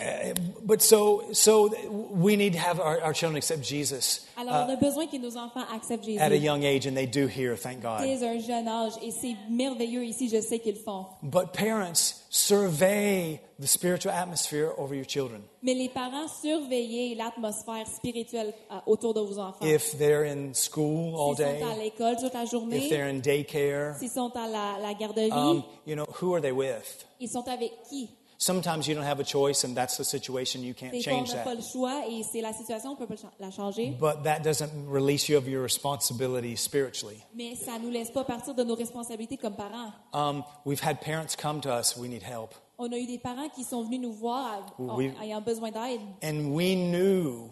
Uh, 0.00 0.32
but 0.64 0.80
so, 0.80 1.24
so 1.32 1.74
we 2.10 2.36
need 2.36 2.52
to 2.52 2.58
have 2.58 2.78
our, 2.78 3.00
our 3.00 3.12
children 3.12 3.36
accept 3.36 3.62
Jesus 3.62 4.28
Alors, 4.36 4.68
on 4.68 4.70
a 4.70 4.76
besoin 4.76 5.08
que 5.08 5.18
nos 5.18 5.36
enfants 5.36 5.66
acceptent 5.74 6.04
Jésus 6.04 6.20
at 6.20 6.30
a 6.30 6.36
young 6.36 6.62
age, 6.62 6.86
and 6.86 6.96
they 6.96 7.06
do 7.06 7.26
here, 7.26 7.56
thank 7.56 7.82
God. 7.82 8.02
dès 8.02 8.22
un 8.22 8.38
jeune 8.38 8.68
âge. 8.68 8.92
Et 9.02 9.10
c'est 9.10 9.34
merveilleux 9.50 10.04
ici, 10.04 10.28
je 10.28 10.40
sais 10.40 10.60
qu'ils 10.60 10.76
le 10.76 10.80
font. 10.80 11.06
But 11.22 11.52
parents, 11.52 12.22
survey 12.30 13.40
the 13.58 13.66
spiritual 13.66 14.12
atmosphere 14.14 14.70
over 14.78 14.94
your 14.94 15.04
children. 15.04 15.42
Mais 15.64 15.74
les 15.74 15.88
parents, 15.88 16.28
surveillez 16.28 17.16
l'atmosphère 17.16 17.88
spirituelle 17.88 18.54
euh, 18.70 18.76
autour 18.86 19.14
de 19.14 19.20
vos 19.20 19.40
enfants. 19.40 19.66
If 19.66 19.98
they're 19.98 20.24
in 20.24 20.54
school 20.54 21.16
all 21.16 21.34
S'ils 21.34 21.44
sont 21.44 21.66
à 21.66 21.74
day, 21.74 21.82
l'école 21.82 22.16
toute 22.20 22.34
la 22.34 22.44
if 22.44 22.50
journée, 22.52 22.88
they're 22.88 23.08
in 23.08 23.18
daycare, 23.18 23.96
s'ils 23.98 24.10
sont 24.10 24.30
à 24.36 24.46
la, 24.46 24.78
la 24.80 24.94
garderie, 24.94 25.32
um, 25.32 25.64
you 25.84 25.96
know, 25.96 26.06
who 26.22 26.32
are 26.32 26.40
they 26.40 26.52
with? 26.52 27.04
ils 27.18 27.28
sont 27.28 27.48
avec 27.48 27.72
qui? 27.88 28.08
Sometimes 28.40 28.86
you 28.86 28.94
don't 28.94 29.04
have 29.04 29.18
a 29.18 29.24
choice, 29.24 29.64
and 29.64 29.74
that's 29.76 29.96
the 29.96 30.04
situation. 30.04 30.62
You 30.62 30.72
can't 30.72 30.92
Des 30.92 31.02
fois, 31.02 31.12
on 31.12 31.16
change 31.26 31.34
n'a 31.34 31.42
pas 31.42 31.50
that. 31.50 31.56
le 31.56 31.62
choix 31.62 32.04
et 32.08 32.22
c'est 32.22 32.40
la 32.40 32.52
situation, 32.52 32.92
on 32.92 32.96
peut 32.96 33.08
pas 33.08 33.16
la 33.40 33.50
changer. 33.50 33.96
But 33.98 34.22
that 34.22 34.44
doesn't 34.44 34.70
release 34.88 35.28
you 35.28 35.36
of 35.36 35.48
your 35.48 35.60
responsibility 35.60 36.54
spiritually. 36.56 37.20
Mais 37.34 37.56
ça 37.56 37.80
nous 37.82 37.90
laisse 37.90 38.12
pas 38.12 38.22
partir 38.22 38.54
de 38.54 38.62
nos 38.62 38.76
responsabilités 38.76 39.36
comme 39.38 39.56
parents. 39.56 39.92
Um, 40.12 40.44
we've 40.64 40.80
had 40.80 41.00
parents 41.00 41.34
come 41.36 41.60
to 41.62 41.68
us, 41.68 41.96
we 41.96 42.08
need 42.08 42.22
help. 42.22 42.54
On 42.78 42.92
a 42.92 42.96
eu 42.96 43.06
des 43.06 43.18
parents 43.18 43.48
qui 43.48 43.64
sont 43.64 43.82
venus 43.82 44.00
nous 44.02 44.12
voir 44.12 44.72
ayant 45.20 45.40
besoin 45.40 45.72
d'aide. 45.72 46.00
And 46.22 46.52
we 46.54 46.76
knew, 46.76 47.50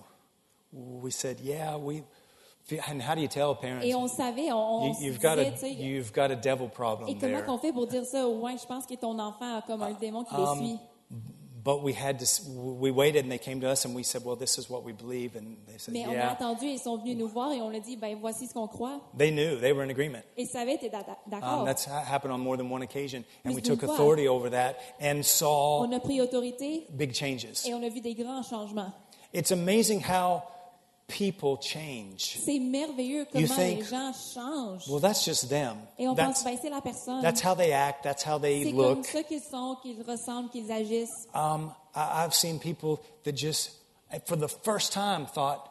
we 0.73 1.11
said, 1.11 1.41
yeah, 1.41 1.77
we, 1.77 2.05
and 2.89 3.01
how 3.01 3.15
do 3.15 3.21
you 3.21 3.29
tell 3.29 3.55
parents? 3.55 3.85
Et 3.87 3.95
on 3.95 4.09
savait, 4.09 4.51
on, 4.53 4.57
on 4.57 4.95
you, 5.01 5.07
you've, 5.07 5.21
got 5.21 5.37
disait, 5.37 5.67
a, 5.67 5.69
you've 5.73 6.13
got 6.13 6.31
a 6.31 6.37
devil 6.37 6.67
et 6.67 6.75
problem 6.75 7.07
comment 7.07 7.21
there. 7.21 7.45
qu'on 7.47 7.59
fait 7.59 7.73
pour 7.73 7.87
dire 7.87 8.05
ça? 8.05 8.27
Ouais, 8.29 8.57
je 8.61 8.67
pense 8.67 8.87
que 8.87 8.95
ton 8.95 9.19
enfant 9.19 9.59
a 9.59 9.63
comme 9.63 9.83
un 9.83 9.93
démon 9.93 10.25
qui 10.25 10.35
Um, 10.35 10.59
suit. 10.59 10.79
But 11.65 11.83
we 11.83 11.93
had 11.93 12.21
to, 12.21 12.27
we 12.49 12.93
waited 12.93 13.25
and 13.25 13.29
they 13.33 13.39
came 13.39 13.61
to 13.61 13.67
us 13.69 13.85
and 13.85 13.93
we 13.97 14.05
said, 14.05 14.23
well, 14.25 14.37
this 14.37 14.57
is 14.57 14.71
what 14.71 14.85
we 14.85 14.93
believe. 14.93 15.35
And 15.35 15.57
they 15.67 15.79
said, 15.79 15.95
Mais 15.95 16.07
on 16.07 16.11
a 16.11 16.15
yeah. 16.15 16.31
attendu, 16.31 16.65
ils 16.67 16.79
sont 16.79 16.97
venus 16.97 17.17
nous 17.17 17.27
voir 17.27 17.51
et 17.53 17.61
on 17.61 17.71
a 17.75 17.81
dit, 17.81 17.97
ben 17.97 18.17
voici 18.21 18.47
ce 18.47 18.55
qu'on 18.55 18.69
croit. 18.69 19.01
They 19.19 19.33
knew, 19.33 19.59
they 19.61 19.73
were 19.73 19.83
in 19.83 19.91
agreement. 19.91 20.23
Et 20.37 20.43
ils 20.43 20.47
savaient, 20.49 20.79
d'a- 20.79 21.05
d'accord. 21.27 21.63
Um, 21.63 21.65
that's 21.67 21.85
happened 21.87 22.33
on 22.33 22.39
more 22.39 22.57
than 22.57 22.71
one 22.71 22.83
occasion. 22.83 23.25
And 23.45 23.51
we 23.53 23.61
Plus 23.61 23.63
d'une 23.63 23.79
took 23.79 23.85
fois. 23.85 23.95
authority 23.95 24.29
over 24.29 24.49
that 24.51 24.77
and 25.01 25.23
saw 25.25 25.81
on 25.85 25.93
a 25.93 25.99
pris 25.99 26.21
autorité 26.21 26.87
big 26.91 27.13
changes. 27.13 27.67
et 27.67 27.75
on 27.75 27.83
a 27.83 27.89
vu 27.89 28.01
des 28.01 28.15
grands 28.15 28.45
changements. 28.45 28.93
It's 29.33 29.51
amazing 29.51 30.01
how 30.09 30.45
people 31.09 31.57
change. 31.61 32.39
C'est 32.45 32.59
merveilleux 32.59 33.27
comment 33.33 33.45
You 33.47 33.49
think, 33.55 33.79
les 33.79 33.85
gens 33.85 34.13
changent. 34.35 34.89
Well, 34.89 35.01
that's 35.01 35.25
just 35.25 35.49
them. 35.49 35.77
Et 35.99 36.09
on 36.09 36.15
That's, 36.15 36.43
pense, 36.43 36.45
ben 36.45 36.59
c'est 36.61 36.71
la 36.71 36.81
personne. 36.81 37.23
that's 37.23 37.41
how 37.45 37.55
they 37.55 37.73
act, 37.73 38.03
that's 38.03 38.25
how 38.25 38.39
they 38.39 38.65
C'est 38.65 38.71
comme 38.73 38.97
look. 38.97 39.07
ça 39.07 39.23
qu'ils 39.23 39.41
sont, 39.43 39.77
qu'ils 39.83 40.03
ressemblent, 40.03 40.51
qu'ils 40.51 40.71
agissent. 40.73 41.29
Um, 41.35 41.73
I, 41.95 42.25
I've 42.25 42.35
seen 42.35 42.59
people 42.59 42.99
that 43.25 43.37
just, 43.37 43.71
for 44.27 44.37
the 44.37 44.49
first 44.49 44.93
time, 44.93 45.27
thought, 45.27 45.71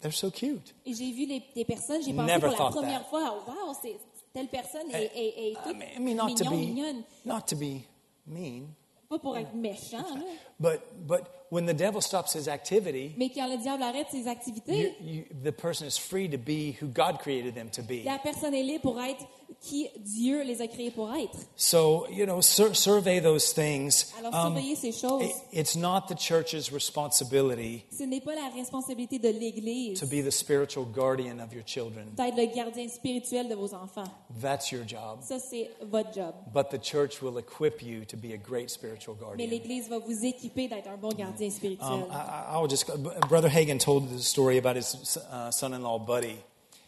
they're 0.00 0.12
so 0.12 0.30
cute. 0.30 0.74
Et 0.86 0.94
j'ai 0.94 1.10
vu 1.12 1.26
les, 1.26 1.42
des 1.54 1.64
personnes, 1.64 2.02
j'ai 2.04 2.12
pensé 2.12 2.26
Never 2.26 2.40
pour 2.40 2.50
la 2.50 2.56
thought 2.56 2.72
première 2.74 3.02
that. 3.02 3.08
fois, 3.08 3.44
wow, 3.46 3.74
c'est, 3.82 3.96
telle 4.32 4.48
personne 4.48 4.90
est, 4.92 5.10
est, 5.14 5.38
est 5.38 5.52
I 5.52 5.56
toute 5.64 5.76
mean, 5.76 5.88
I 5.96 6.00
mean, 6.00 6.16
not 6.16 6.34
to 6.36 6.44
be, 6.44 6.50
mignonne. 6.54 7.02
not 7.24 7.40
to 7.48 7.56
be 7.56 7.82
mean, 8.26 8.68
Pas 9.08 9.18
pour 9.18 9.36
être 9.38 9.54
méchant, 9.54 9.96
là. 10.14 10.20
But 10.60 10.80
but 11.06 11.22
when 11.50 11.64
the 11.66 11.72
devil 11.74 12.00
stops 12.02 12.34
his 12.34 12.46
activity, 12.48 13.14
mais 13.16 13.30
quand 13.30 13.48
le 13.48 13.56
diable 13.56 13.82
arrête 13.82 14.08
ses 14.10 14.22
you, 14.24 14.28
activités, 14.28 14.94
you, 15.00 15.24
the 15.42 15.50
person 15.52 15.86
is 15.86 15.96
free 15.98 16.28
to 16.28 16.36
be 16.36 16.76
who 16.80 16.86
God 16.88 17.18
created 17.20 17.54
them 17.54 17.70
to 17.70 17.82
be. 17.82 18.04
la 18.04 18.18
personne 18.18 18.54
est 18.54 18.62
libre 18.62 18.82
pour 18.92 19.00
être 19.00 19.24
qui 19.60 19.88
Dieu 19.98 20.42
les 20.44 20.60
a 20.60 20.68
créés 20.68 20.90
pour 20.90 21.12
être. 21.14 21.36
So 21.56 22.06
you 22.10 22.26
know, 22.26 22.42
sur- 22.42 22.76
survey 22.76 23.20
those 23.20 23.52
things. 23.54 24.12
Alors 24.18 24.34
Um, 24.34 24.52
surveillez 24.54 24.76
ces 24.76 24.92
choses. 24.92 25.22
it- 25.24 25.34
it's 25.52 25.74
not 25.74 26.02
the 26.08 26.16
church's 26.18 26.70
responsibility 26.70 27.84
Ce 27.90 28.04
n'est 28.04 28.20
pas 28.20 28.34
la 28.34 28.48
responsabilité 28.54 29.18
de 29.18 29.28
l'Église 29.30 29.98
to 29.98 30.06
be 30.06 30.22
the 30.22 30.30
spiritual 30.30 30.84
guardian 30.84 31.38
of 31.40 31.52
your 31.54 31.64
children. 31.66 32.06
d'être 32.14 32.36
le 32.36 32.46
gardien 32.54 32.88
spirituel 32.88 33.48
de 33.48 33.54
vos 33.54 33.72
enfants. 33.74 34.04
That's 34.40 34.70
your 34.70 34.86
job. 34.86 35.20
Ça, 35.22 35.38
c'est 35.38 35.70
votre 35.82 36.12
job. 36.12 36.34
But 36.52 36.68
the 36.70 36.82
church 36.82 37.22
will 37.22 37.38
equip 37.38 37.82
you 37.82 38.04
to 38.04 38.16
be 38.16 38.32
a 38.34 38.36
great 38.36 38.68
spiritual 38.70 39.16
Mais 39.16 39.46
guardian. 39.46 39.46
l'Église 39.50 39.88
va 39.88 39.98
vous 39.98 40.24
équiper 40.48 40.68
d'être 40.68 40.88
un 40.88 40.96
bon 40.96 41.10
gardien 41.10 41.50
spirituel. 41.50 41.88
Um, 41.88 42.04
I, 42.10 42.14
I 42.14 42.56
I 42.56 42.60
will 42.60 42.68
just. 42.68 42.86
Brother 43.28 43.48
Hagan 43.48 43.78
told 43.78 44.08
the 44.10 44.20
story 44.20 44.58
about 44.58 44.76
his 44.76 45.18
uh, 45.30 45.50
son-in-law, 45.50 45.98
Buddy. 45.98 46.36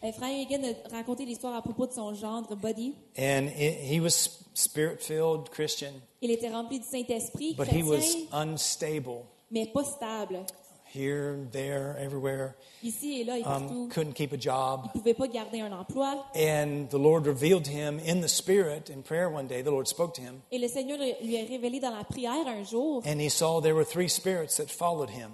Euh, 0.02 0.12
Frère 0.12 0.40
Hagen 0.40 0.64
a 0.64 0.96
raconté 0.96 1.26
l'histoire 1.26 1.54
à 1.54 1.62
propos 1.62 1.86
de 1.86 1.92
son 1.92 2.14
gendre, 2.14 2.56
Buddy. 2.56 2.94
And 3.18 3.48
it, 3.48 3.80
he 3.82 4.00
was 4.00 4.44
spirit 4.54 5.02
filled 5.02 5.50
Christian, 5.50 5.92
Il 6.22 6.30
était 6.30 6.48
rempli 6.48 6.80
du 6.80 6.86
Saint-Esprit, 6.86 7.54
but 7.56 7.68
he 7.68 7.82
was 7.82 8.16
unstable 8.32 9.24
mais 9.50 9.66
pas 9.66 9.84
stable. 9.84 10.44
Here, 10.92 11.38
there, 11.52 11.96
everywhere. 11.98 12.54
Ici 12.82 13.20
et 13.20 13.24
là 13.24 13.38
et 13.38 13.44
Um, 13.46 13.88
couldn't 13.90 14.14
keep 14.14 14.32
a 14.32 14.36
job. 14.38 14.90
Il 14.94 15.00
pouvait 15.00 15.14
pas 15.14 15.28
garder 15.28 15.60
un 15.60 15.72
emploi. 15.72 16.24
And 16.34 16.88
the 16.90 16.98
Lord 16.98 17.26
revealed 17.26 17.64
to 17.64 17.70
him 17.70 17.98
in 18.04 18.20
the 18.20 18.28
spirit 18.28 18.90
in 18.90 19.02
prayer 19.02 19.28
one 19.30 19.46
day. 19.46 19.62
The 19.62 19.70
Lord 19.70 19.86
spoke 19.86 20.14
to 20.14 20.22
him, 20.22 20.42
Et 20.50 20.58
le 20.58 20.68
Seigneur 20.68 20.98
lui 21.22 21.36
a 21.38 21.44
révélé 21.44 21.80
dans 21.80 21.90
la 21.96 22.04
prière 22.04 22.46
un 22.46 22.64
jour. 22.64 23.02
and 23.06 23.20
he 23.20 23.28
saw 23.28 23.60
there 23.60 23.74
were 23.74 23.84
three 23.84 24.08
spirits 24.08 24.56
that 24.56 24.70
followed 24.70 25.10
him. 25.10 25.30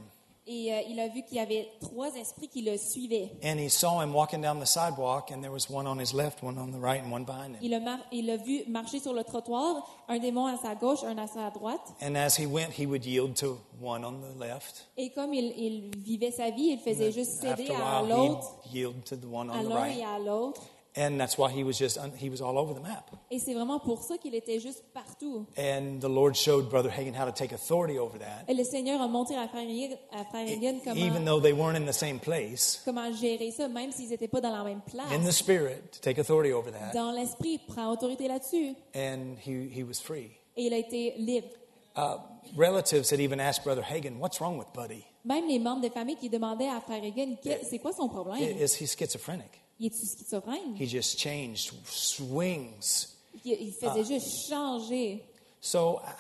Et 0.49 0.73
euh, 0.73 0.81
il 0.89 1.01
a 1.01 1.09
vu 1.09 1.23
qu'il 1.25 1.39
y 1.39 1.41
avait 1.41 1.67
trois 1.81 2.15
esprits 2.15 2.47
qui 2.49 2.63
le 2.63 2.77
suivaient. 2.77 3.33
And 3.43 3.59
he 3.59 3.69
saw 3.69 4.01
him 4.01 4.15
walking 4.15 4.41
down 4.43 4.61
the 4.61 4.65
sidewalk, 4.67 5.33
and 5.33 5.41
there 5.43 5.51
was 5.51 5.69
one 5.69 5.89
on 5.89 5.99
his 5.99 6.15
left, 6.15 6.41
one 6.43 6.57
on 6.57 6.69
the 6.71 6.79
right, 6.81 7.03
and 7.05 7.11
one 7.13 7.25
behind 7.25 7.57
him. 7.57 7.59
Il 7.63 7.75
a, 7.75 7.81
mar- 7.81 7.99
il 8.13 8.31
a 8.31 8.37
vu 8.37 8.63
marcher 8.69 9.01
sur 9.01 9.13
le 9.13 9.25
trottoir, 9.25 9.85
un 10.09 10.19
démon 10.21 10.47
à 10.47 10.57
sa 10.57 10.77
gauche, 10.77 11.03
un 11.03 11.19
à 11.19 11.27
sa 11.27 11.51
droite. 11.51 11.81
And 12.01 12.15
as 12.17 12.37
he 12.39 12.47
went, 12.47 12.71
he 12.79 12.87
would 12.87 13.05
yield 13.05 13.35
to 13.41 13.59
one 13.83 14.05
on 14.05 14.21
the 14.21 14.39
left. 14.39 14.87
Et 14.97 15.11
comme 15.11 15.35
il, 15.35 15.53
il 15.59 15.91
vivait 15.99 16.31
sa 16.31 16.51
vie, 16.51 16.69
il 16.71 16.79
faisait 16.79 17.11
juste 17.11 17.41
céder 17.41 17.69
After 17.71 17.75
à 17.75 18.03
while, 18.05 18.09
l'autre, 18.17 18.55
he'd 18.67 18.73
yield 18.75 19.05
to 19.05 19.17
the 19.17 19.25
one 19.29 19.51
à 19.51 19.55
on 19.59 19.65
the 19.65 19.69
l'un 19.69 19.75
right. 19.81 19.99
et 19.99 20.05
à 20.05 20.19
l'autre. 20.21 20.63
And 20.99 21.21
that's 21.21 21.37
why 21.37 21.51
he 21.51 21.63
was 21.63 21.79
just, 21.79 21.99
un- 21.99 22.13
he 22.17 22.31
was 22.31 22.41
all 22.41 22.57
over 22.57 22.73
the 22.73 22.81
map. 22.81 23.11
Et 23.31 23.39
c'est 23.39 23.53
vraiment 23.53 23.79
pour 23.79 24.03
ça 24.03 24.17
qu'il 24.17 24.35
était 24.35 24.59
juste 24.61 24.83
partout. 24.95 25.47
And 25.59 26.01
the 26.01 26.09
Lord 26.09 26.35
showed 26.35 26.71
Brother 26.71 26.91
Hagin 26.91 27.13
how 27.15 27.27
to 27.27 27.33
take 27.33 27.53
authority 27.53 27.99
over 27.99 28.19
that. 28.19 28.45
Et 28.49 28.55
le 28.55 28.65
Seigneur 28.65 29.03
a 29.03 29.07
montré 29.07 29.37
à 29.37 29.47
Frère 29.47 29.69
Hagin, 29.69 29.95
à 30.11 30.25
Frère 30.25 30.49
Hagin 30.49 30.79
Even 30.97 31.25
though 31.27 31.39
they 31.39 31.53
weren't 31.53 31.77
in 31.77 31.85
the 31.85 31.93
same 31.93 32.19
place, 32.19 32.81
comment 32.85 33.13
gérer 33.13 33.51
ça, 33.51 33.69
même 33.69 33.93
s'ils 33.93 34.09
n'étaient 34.09 34.27
pas 34.27 34.41
dans 34.41 34.53
la 34.57 34.65
même 34.65 34.81
place. 34.81 35.13
in 35.13 35.23
the 35.23 35.33
spirit, 35.33 35.93
to 35.93 36.01
take 36.01 36.19
authority 36.19 36.53
over 36.53 36.71
that. 36.71 36.93
Dans 36.95 37.13
l'esprit, 37.13 37.59
prend 37.59 37.93
autorité 37.93 38.27
là-dessus. 38.27 38.75
And 38.95 39.37
he, 39.45 39.69
he 39.71 39.83
was 39.83 40.01
free. 40.03 40.31
Et 40.57 40.67
il 40.67 40.73
a 40.73 40.79
été 40.79 41.15
libre. 41.19 41.49
Uh, 41.95 42.19
relatives 42.57 43.11
had 43.11 43.21
even 43.21 43.39
asked 43.39 43.65
Brother 43.65 43.83
Hagin, 43.83 44.19
What's 44.19 44.41
wrong 44.41 44.57
with 44.57 44.73
Buddy? 44.75 45.05
Même 45.27 45.47
les 45.47 45.59
membres 45.59 45.83
des 45.83 45.91
familles 45.91 46.17
qui 46.17 46.31
demandaient 46.31 46.69
à 46.69 46.81
Frère 46.81 47.03
Hagin, 47.03 47.37
c'est 47.63 47.79
quoi 47.81 47.93
son 47.93 48.09
problème? 48.09 48.41
Is 48.41 48.81
he 48.81 48.87
schizophrenic? 48.87 49.51
Il 49.79 49.87
est-tu 49.87 50.07
schizophrène? 50.07 50.75
He 50.79 50.87
just 50.87 51.19
changed, 51.19 51.73
swings. 51.85 53.09
Il, 53.45 53.53
il 53.61 53.73
faisait 53.73 54.05
juste 54.05 54.49
changer. 54.49 55.23
So, 55.61 56.01
uh, 56.03 56.11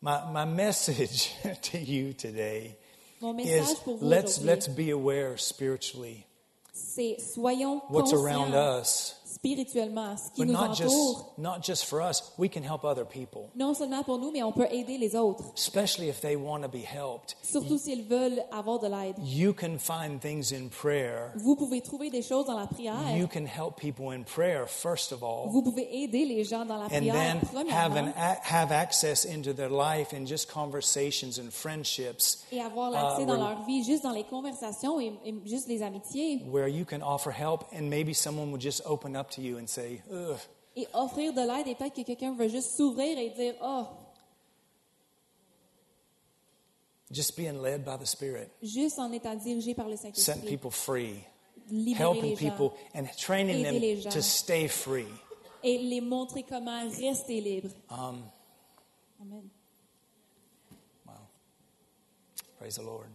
my, 0.00 0.20
my 0.32 0.44
message 0.44 1.30
to 1.62 1.78
you 1.78 2.12
today 2.12 2.76
is 3.20 3.34
message 3.34 3.76
pour 3.84 3.96
vous 3.96 4.06
let's, 4.06 4.40
let's 4.42 4.68
be 4.68 4.90
aware 4.90 5.38
spiritually 5.38 6.26
c'est 6.72 7.16
soyons 7.20 7.82
what's 7.88 8.12
around 8.12 8.54
us. 8.54 9.14
Spirituellement, 9.32 10.16
ce 10.16 10.30
qui 10.34 10.42
But 10.44 10.46
nous 10.48 10.52
not 10.52 10.74
just, 10.74 10.94
entoure. 10.94 11.34
not 11.38 11.62
just 11.62 11.84
for 11.84 12.00
us, 12.00 12.32
we 12.38 12.48
can 12.48 12.62
help 12.62 12.84
other 12.84 13.04
people, 13.04 13.50
Non 13.56 13.74
seulement 13.74 14.02
pour 14.04 14.18
nous, 14.18 14.30
mais 14.30 14.42
on 14.42 14.52
peut 14.52 14.66
aider 14.70 14.98
les 14.98 15.14
autres. 15.16 15.44
especially 15.56 16.08
if 16.08 16.20
they 16.20 16.36
want 16.36 16.62
to 16.62 16.68
be 16.68 16.82
helped. 16.84 17.36
Surtout 17.42 17.78
s'ils 17.78 18.04
veulent 18.06 18.42
avoir 18.52 18.78
de 18.78 18.88
l'aide. 18.88 19.16
You 19.24 19.52
can 19.52 19.78
find 19.78 20.20
things 20.20 20.52
in 20.52 20.68
prayer. 20.68 21.32
Vous 21.36 21.56
pouvez 21.56 21.80
trouver 21.80 22.10
des 22.10 22.22
choses 22.22 22.46
dans 22.46 22.58
la 22.58 22.66
prière. 22.66 23.16
You 23.16 23.26
can 23.26 23.44
help 23.46 23.76
people 23.76 24.10
in 24.12 24.22
prayer, 24.24 24.66
first 24.68 25.12
of 25.12 25.22
all, 25.22 25.48
Vous 25.50 25.62
pouvez 25.62 25.88
aider 26.02 26.24
les 26.24 26.44
gens 26.44 26.64
dans 26.64 26.76
la 26.78 26.84
and 26.84 26.88
prière, 26.88 27.14
then 27.14 27.36
have, 27.68 27.92
an, 27.96 28.06
premièrement, 28.06 28.12
a- 28.16 28.38
have 28.42 28.72
access 28.72 29.24
into 29.24 29.52
their 29.52 29.70
life 29.70 30.12
and 30.12 30.26
just 30.26 30.48
conversations 30.50 31.38
and 31.38 31.50
friendships 31.52 32.44
et 32.50 32.60
avoir 32.60 32.90
l'accès 32.90 33.22
uh, 33.22 33.26
dans 33.26 33.34
where- 33.38 33.50
leur 33.56 33.64
vie, 33.66 33.82
juste 33.84 34.02
dans 34.02 34.12
les 34.12 34.24
conversations 34.24 35.00
et, 35.00 35.12
et 35.24 35.34
juste 35.46 35.68
les 35.68 35.82
amitiés, 35.82 36.42
where 36.50 36.68
you 36.68 36.84
can 36.84 37.00
offer 37.02 37.30
help, 37.30 37.64
and 37.72 37.82
maybe 37.88 38.12
someone 38.14 38.50
will 38.50 38.60
just 38.60 38.82
open 38.86 39.16
up 39.16 39.21
to 39.30 39.40
you 39.40 39.58
and 39.58 39.66
say, 39.68 40.02
Ugh, 40.12 40.38
et 40.76 40.86
offrir 40.94 41.32
de 41.32 41.40
l'aide. 41.40 41.68
Et 41.68 41.74
peut-être 41.74 41.94
que 41.94 42.02
quelqu'un 42.02 42.34
veut 42.34 42.48
juste 42.48 42.76
s'ouvrir 42.76 43.18
et 43.18 43.30
dire, 43.30 43.54
oh, 43.62 43.86
just 47.10 47.36
being 47.36 47.60
led 47.60 47.84
by 47.84 47.96
the 47.96 48.06
Spirit, 48.06 48.48
juste 48.62 48.98
en 48.98 49.12
étant 49.12 49.34
dirigé 49.34 49.74
par 49.74 49.88
le 49.88 49.96
setting 49.96 50.14
Saint-Esprit, 50.14 50.48
people 50.48 50.70
free, 50.70 51.24
libérer 51.70 52.02
helping 52.02 52.30
les 52.30 52.36
gens 52.36 52.50
people, 52.50 52.72
and 52.94 53.04
training 53.18 53.62
les 53.62 53.94
them 53.94 54.02
gens. 54.02 54.10
to 54.10 54.22
stay 54.22 54.66
free. 54.68 55.06
et 55.62 55.78
les 55.78 56.00
montrer 56.00 56.42
comment 56.42 56.88
rester 56.88 57.40
libre. 57.40 57.68
Um, 57.90 58.24
Amen. 59.20 59.50
wow. 61.06 61.12
Praise 62.58 62.76
the 62.76 62.82
Lord. 62.82 63.08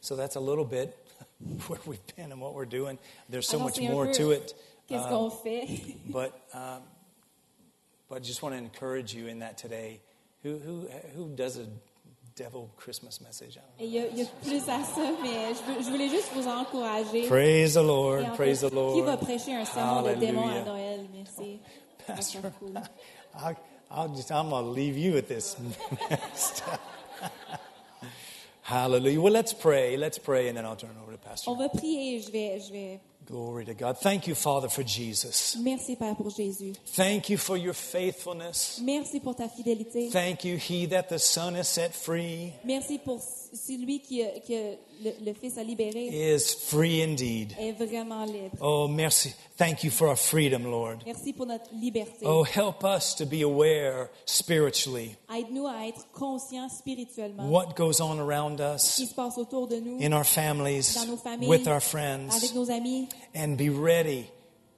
So 0.00 0.16
that's 0.16 0.36
a 0.36 0.40
little 0.40 0.64
bit 0.64 0.96
where 1.66 1.80
we've 1.86 2.06
been 2.16 2.30
and 2.30 2.40
what 2.40 2.54
we're 2.54 2.66
doing. 2.66 2.98
There's 3.28 3.48
so 3.48 3.58
Alors, 3.58 3.66
much 3.66 3.80
more 3.80 4.06
peu 4.06 4.12
to 4.14 4.30
it. 4.30 4.54
Qu'est-ce 4.86 5.08
qu'on 5.08 5.30
fait? 5.30 5.66
but 6.06 6.32
um, 6.52 6.82
But 8.08 8.16
I 8.16 8.20
just 8.20 8.42
want 8.42 8.54
to 8.54 8.58
encourage 8.58 9.14
you 9.14 9.26
in 9.28 9.38
that 9.40 9.56
today. 9.56 10.00
Who, 10.42 10.58
who, 10.58 10.88
who 11.16 11.28
does 11.34 11.56
a 11.56 11.66
devil 12.36 12.70
Christmas 12.76 13.20
message? 13.20 13.56
I 13.56 13.60
don't 13.60 13.78
know. 13.78 13.84
Et 13.84 13.86
il 13.86 13.92
y, 13.92 13.98
a, 13.98 14.06
il 14.08 14.18
y 14.18 14.22
a 14.22 14.26
plus 14.42 14.68
à 14.68 14.84
ça, 14.84 15.10
mais 15.22 15.54
je, 15.54 15.62
veux- 15.72 15.82
je 15.82 15.90
voulais 15.90 16.08
juste 16.10 16.30
vous 16.34 16.46
encourager. 16.46 17.26
Praise 17.28 17.74
the 17.74 17.82
Lord, 17.82 18.34
praise 18.36 18.60
fait, 18.60 18.68
the 18.68 18.74
Lord. 18.74 18.94
Qui 18.94 19.00
va 19.00 19.16
prêcher 19.16 19.54
un 19.54 19.64
sermon 19.64 20.02
de 20.02 20.14
démon 20.16 20.48
à. 20.48 20.60
Noël? 20.64 21.06
Merci. 21.14 21.60
Ça 22.06 22.12
Pastor, 22.14 22.42
faire 22.42 22.52
cool. 22.58 22.74
I, 23.34 23.54
I'll 23.90 24.14
just, 24.14 24.30
I'm 24.30 24.50
going 24.50 24.64
to 24.64 24.70
leave 24.70 24.98
you 24.98 25.16
at 25.16 25.26
this. 25.26 25.56
Hallelujah. 28.62 29.20
Well, 29.20 29.32
let's 29.32 29.52
pray. 29.54 29.96
Let's 29.96 30.18
pray, 30.18 30.48
and 30.48 30.56
then 30.56 30.64
I'll 30.64 30.76
turn 30.76 30.90
it 30.90 31.02
over 31.02 31.12
to 31.12 31.18
Pastor. 31.18 31.50
On 31.50 31.56
va 31.56 31.68
prier. 31.68 32.20
Je 32.20 32.30
vais, 32.30 32.60
je 32.60 32.72
vais. 32.72 33.00
Glory 33.26 33.64
to 33.64 33.74
God. 33.74 33.96
Thank 33.98 34.26
you, 34.26 34.34
Father, 34.34 34.68
for 34.68 34.82
Jesus. 34.82 35.56
Merci, 35.62 35.96
Père, 35.96 36.14
pour 36.14 36.28
Jésus. 36.30 36.74
Thank 36.94 37.30
you 37.30 37.38
for 37.38 37.56
your 37.56 37.74
faithfulness. 37.74 38.80
Merci 38.82 39.18
pour 39.20 39.34
ta 39.34 39.48
fidélité. 39.48 40.10
Thank 40.10 40.44
you, 40.44 40.56
He 40.56 40.86
that 40.88 41.08
the 41.08 41.18
Son 41.18 41.54
has 41.54 41.68
set 41.68 41.94
free 41.94 42.52
Merci 42.64 42.98
pour 42.98 43.20
celui 43.56 44.00
qui, 44.00 44.22
a- 44.22 44.40
que 44.40 44.76
le, 45.02 45.12
le 45.24 45.32
Fils 45.34 45.56
a 45.58 45.62
libéré. 45.62 46.06
is 46.34 46.54
free 46.54 47.02
indeed. 47.02 47.54
Est 47.58 47.72
vraiment 47.72 48.24
libre. 48.24 48.56
Oh, 48.60 48.88
merci. 48.88 49.32
Thank 49.56 49.84
you 49.84 49.90
for 49.90 50.08
our 50.08 50.16
freedom, 50.16 50.64
Lord. 50.64 50.98
Merci 51.06 51.32
pour 51.32 51.46
notre 51.46 51.70
liberté. 51.74 52.24
Oh, 52.26 52.42
help 52.44 52.84
us 52.84 53.14
to 53.14 53.24
be 53.24 53.42
aware 53.42 54.10
spiritually 54.26 55.16
Aide-nous 55.30 55.66
à 55.66 55.86
être 55.86 56.06
conscients 56.12 56.68
spirituellement 56.68 57.48
what 57.48 57.74
goes 57.76 58.00
on 58.00 58.18
around 58.18 58.58
ce 58.78 58.96
qui 58.96 59.02
us 59.04 59.08
se 59.10 59.14
passe 59.14 59.38
autour 59.38 59.68
de 59.68 59.76
nous, 59.80 59.98
in 60.00 60.12
our 60.12 60.24
families, 60.24 60.94
dans 60.94 61.06
nos 61.06 61.16
familles, 61.16 61.48
with 61.48 61.66
our 61.66 61.74
avec 61.74 61.82
friends, 61.84 62.54
nos 62.54 62.70
amis, 62.70 63.08
and 63.34 63.56
be 63.56 63.68
ready, 63.70 64.26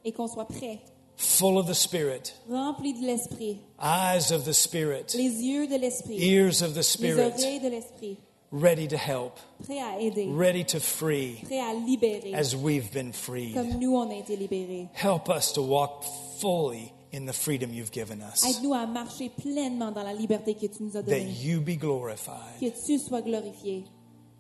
et 0.05 0.13
qu'on 0.13 0.29
soit 0.29 0.47
prêts, 0.47 0.79
full 1.17 1.59
of 1.59 1.67
the 1.67 1.75
Spirit, 1.75 2.35
remplis 2.51 2.93
de 2.95 3.07
l'Esprit, 3.07 3.59
eyes 3.81 4.31
of 4.31 4.45
the 4.45 4.53
Spirit, 4.53 5.15
les 5.15 5.31
yeux 5.43 5.67
de 5.67 5.77
l'Esprit, 5.77 6.19
ears 6.19 6.63
of 6.63 6.75
the 6.75 6.83
Spirit, 6.83 7.17
les 7.17 7.45
oreilles 7.45 7.61
de 7.61 7.69
l'Esprit, 7.69 8.19
ready 8.53 8.87
to 8.89 8.97
help, 8.97 9.39
prêts 9.65 9.81
à 9.81 9.99
aider, 10.01 10.29
ready 10.33 10.65
to 10.65 10.79
free 10.81 11.41
prêts 11.45 11.61
à 11.61 11.75
libérer, 11.75 12.35
as 12.35 12.55
we've 12.55 12.91
been 12.93 13.13
freed. 13.13 13.55
comme 13.55 13.79
nous 13.79 13.95
on 13.97 14.11
a 14.11 14.15
été 14.17 14.37
libérés. 14.37 14.89
Help 14.95 15.29
us 15.29 15.53
to 15.53 15.63
walk 15.63 16.05
fully 16.41 16.93
in 17.13 17.27
the 17.27 17.33
freedom 17.33 17.73
you've 17.73 17.93
given 17.93 18.21
us, 18.23 18.45
Aide-nous 18.45 18.75
à 18.75 18.87
marcher 18.87 19.31
pleinement 19.31 19.93
dans 19.93 20.03
la 20.05 20.13
liberté 20.15 20.55
que 20.55 20.67
tu 20.67 20.83
nous 20.83 20.97
as 20.97 21.03
that 21.03 21.11
donnée. 21.11 21.31
you 21.43 21.61
be 21.61 21.77
glorified. 21.77 22.61
Que 22.61 22.71
tu 22.87 22.99
sois 22.99 23.23
glorifié. 23.23 23.85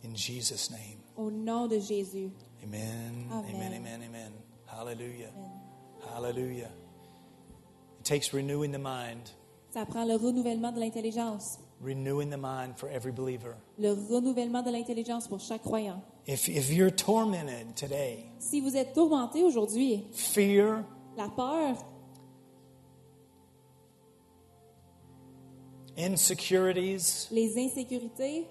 In 0.04 0.14
Jesus' 0.14 0.70
name. 0.70 0.98
Au 1.16 1.30
nom 1.30 1.66
de 1.66 1.78
Jésus. 1.80 2.30
Amen. 2.62 3.26
Amen. 3.30 3.54
Amen. 3.54 3.72
Amen. 3.74 4.02
Amen. 4.06 4.32
Hallelujah. 4.66 5.30
Amen. 5.34 5.50
Hallelujah. 6.14 6.70
It 8.00 8.04
takes 8.04 8.32
renewing 8.32 8.70
the 8.72 8.78
mind, 8.78 9.30
Ça 9.72 9.84
prend 9.86 10.04
le 10.04 10.14
renouvellement 10.16 10.72
de 10.72 10.80
l'intelligence. 10.80 11.58
Renewing 11.80 12.30
the 12.30 12.36
mind 12.36 12.76
for 12.76 12.88
every 12.88 13.12
believer. 13.12 13.56
Le 13.78 13.92
renouvellement 13.92 14.62
de 14.62 14.70
l'intelligence 14.70 15.28
pour 15.28 15.40
chaque 15.40 15.62
croyant. 15.62 16.02
If, 16.26 16.48
if 16.48 16.70
you're 16.70 16.90
tormented 16.90 17.76
today, 17.76 18.24
Si 18.38 18.60
vous 18.60 18.76
êtes 18.76 18.94
tourmenté 18.94 19.42
aujourd'hui, 19.44 20.04
fear, 20.12 20.84
la 21.16 21.28
peur, 21.28 21.76
insecurities, 25.96 27.28
les 27.30 27.56
insécurités, 27.58 28.46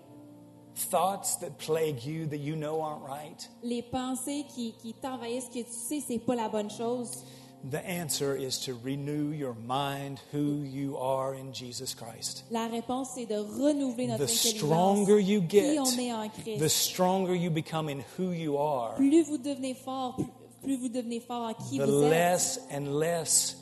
thoughts 0.89 1.37
that 1.39 1.57
plague 1.57 2.03
you 2.03 2.25
that 2.27 2.39
you 2.39 2.55
know 2.55 2.81
aren't 2.81 3.03
right, 3.03 3.49
les 3.63 3.81
pensées 3.81 4.45
qui, 4.53 4.73
qui 4.73 4.93
t'envahissent 4.93 5.49
que 5.49 5.59
tu 5.59 5.71
sais 5.71 6.01
c'est 6.05 6.19
pas 6.19 6.35
la 6.35 6.49
bonne 6.49 6.69
chose, 6.69 7.23
the 7.69 7.83
answer 7.87 8.35
is 8.35 8.59
to 8.59 8.73
renew 8.83 9.31
your 9.31 9.55
mind 9.55 10.19
who 10.31 10.61
you 10.63 10.97
are 10.97 11.33
in 11.33 11.51
Jesus 11.53 11.95
Christ. 11.95 12.43
la 12.51 12.67
réponse 12.67 13.09
c'est 13.15 13.25
de 13.25 13.37
renouveler 13.37 14.07
notre 14.07 14.25
The 14.25 14.29
stronger 14.29 15.19
you 15.19 15.41
Qui 15.41 15.47
get, 15.47 15.79
on 15.79 15.85
est 15.99 16.13
en 16.13 16.29
Christ? 16.29 16.59
the 16.59 16.69
stronger 16.69 17.33
you 17.35 17.49
become 17.49 17.89
in 17.89 18.03
who 18.17 18.31
you 18.31 18.57
are, 18.57 18.95
plus 18.95 19.23
vous 19.23 19.37
devenez 19.37 19.73
fort, 19.73 20.15
plus, 20.15 20.25
plus 20.63 20.77
vous 20.77 20.89
devenez 20.89 21.19
fort 21.19 21.49
en 21.49 21.53
qui 21.53 21.77
the 21.79 21.83
vous 21.85 22.03
êtes, 22.03 22.09
less 22.11 22.59
and 22.71 22.99
less 22.99 23.55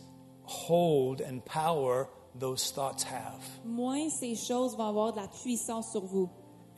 hold 0.46 1.22
and 1.22 1.40
power 1.46 2.08
those 2.38 2.72
thoughts 2.72 3.04
have. 3.04 3.40
moins 3.66 4.10
ces 4.10 4.36
choses 4.36 4.76
vont 4.76 4.88
avoir 4.90 5.14
de 5.14 5.20
la 5.22 5.28
puissance 5.28 5.92
sur 5.92 6.02
vous. 6.06 6.30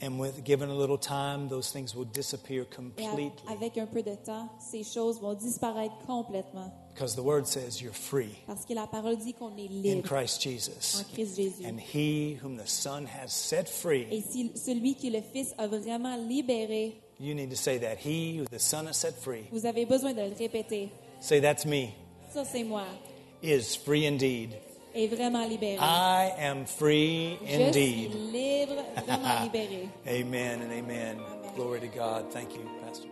And 0.01 0.19
with 0.19 0.43
given 0.43 0.69
a 0.69 0.75
little 0.75 0.97
time, 0.97 1.47
those 1.47 1.71
things 1.71 1.95
will 1.95 2.05
disappear 2.05 2.63
Et 2.63 2.75
completely. 2.75 3.31
avec 3.47 3.77
un 3.77 3.85
peu 3.87 4.03
de 4.03 4.15
temps, 4.15 4.49
ces 4.59 4.83
choses 4.83 5.19
vont 5.21 5.33
disparaître 5.35 5.95
complètement. 6.05 6.71
Because 6.93 7.15
the 7.15 7.23
word 7.23 7.45
says 7.47 7.81
you're 7.81 7.93
free 7.93 8.35
Parce 8.47 8.65
que 8.65 8.73
la 8.73 8.87
parole 8.87 9.17
dit 9.17 9.33
qu'on 9.33 9.55
est 9.57 9.67
libre. 9.69 9.97
in 9.97 10.01
Christ 10.01 10.37
en 10.45 10.49
Jesus. 10.51 11.03
Christ 11.13 11.35
Jésus. 11.37 11.65
And 11.65 11.77
he 11.79 12.37
whom 12.41 12.57
the 12.57 12.67
Son 12.67 13.05
has 13.05 13.29
set 13.33 13.67
free, 13.69 14.05
Et 14.11 14.21
si 14.21 14.51
celui 14.55 14.95
qui 14.95 15.09
le 15.09 15.21
Fils 15.21 15.53
a 15.57 15.67
vraiment 15.67 16.15
libéré, 16.17 17.01
you 17.19 17.33
need 17.33 17.49
to 17.49 17.55
say 17.57 17.77
that. 17.79 17.97
He 17.97 18.37
who 18.39 18.45
the 18.45 18.59
Son 18.59 18.87
has 18.87 18.93
set 18.97 19.15
free, 19.15 19.45
vous 19.51 19.65
avez 19.65 19.85
besoin 19.85 20.13
de 20.13 20.21
le 20.21 20.35
répéter. 20.37 20.89
say 21.21 21.39
that's 21.39 21.65
me, 21.65 21.87
Ça, 22.33 22.43
c'est 22.45 22.63
moi. 22.63 22.83
is 23.41 23.75
free 23.75 24.05
indeed. 24.05 24.55
Est 24.95 25.07
vraiment 25.07 25.45
libéré. 25.47 25.77
I 25.79 26.31
am 26.39 26.65
free 26.65 27.37
Je 27.45 27.53
suis 27.53 27.63
indeed. 27.65 28.11
libre, 28.31 28.83
vraiment 29.05 29.41
libéré. 29.43 29.89
Amen 30.07 30.61
and 30.61 30.71
amen. 30.71 31.17
Glory 31.55 31.81
to 31.81 31.87
God. 31.87 32.31
Thank 32.31 32.53
you, 32.53 32.61
Pastor. 32.85 33.09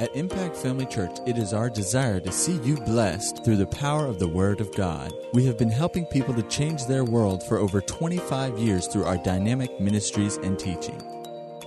At 0.00 0.16
Impact 0.16 0.56
Family 0.56 0.86
Church, 0.86 1.18
it 1.26 1.36
is 1.36 1.52
our 1.52 1.68
desire 1.68 2.20
to 2.20 2.32
see 2.32 2.54
you 2.64 2.76
blessed 2.78 3.44
through 3.44 3.56
the 3.56 3.66
power 3.66 4.06
of 4.06 4.18
the 4.18 4.26
Word 4.28 4.60
of 4.62 4.74
God. 4.74 5.12
We 5.34 5.44
have 5.44 5.58
been 5.58 5.70
helping 5.70 6.06
people 6.06 6.32
to 6.34 6.42
change 6.44 6.86
their 6.86 7.04
world 7.04 7.42
for 7.46 7.58
over 7.58 7.82
25 7.82 8.58
years 8.58 8.86
through 8.86 9.04
our 9.04 9.18
dynamic 9.18 9.78
ministries 9.78 10.38
and 10.38 10.58
teaching. 10.58 10.98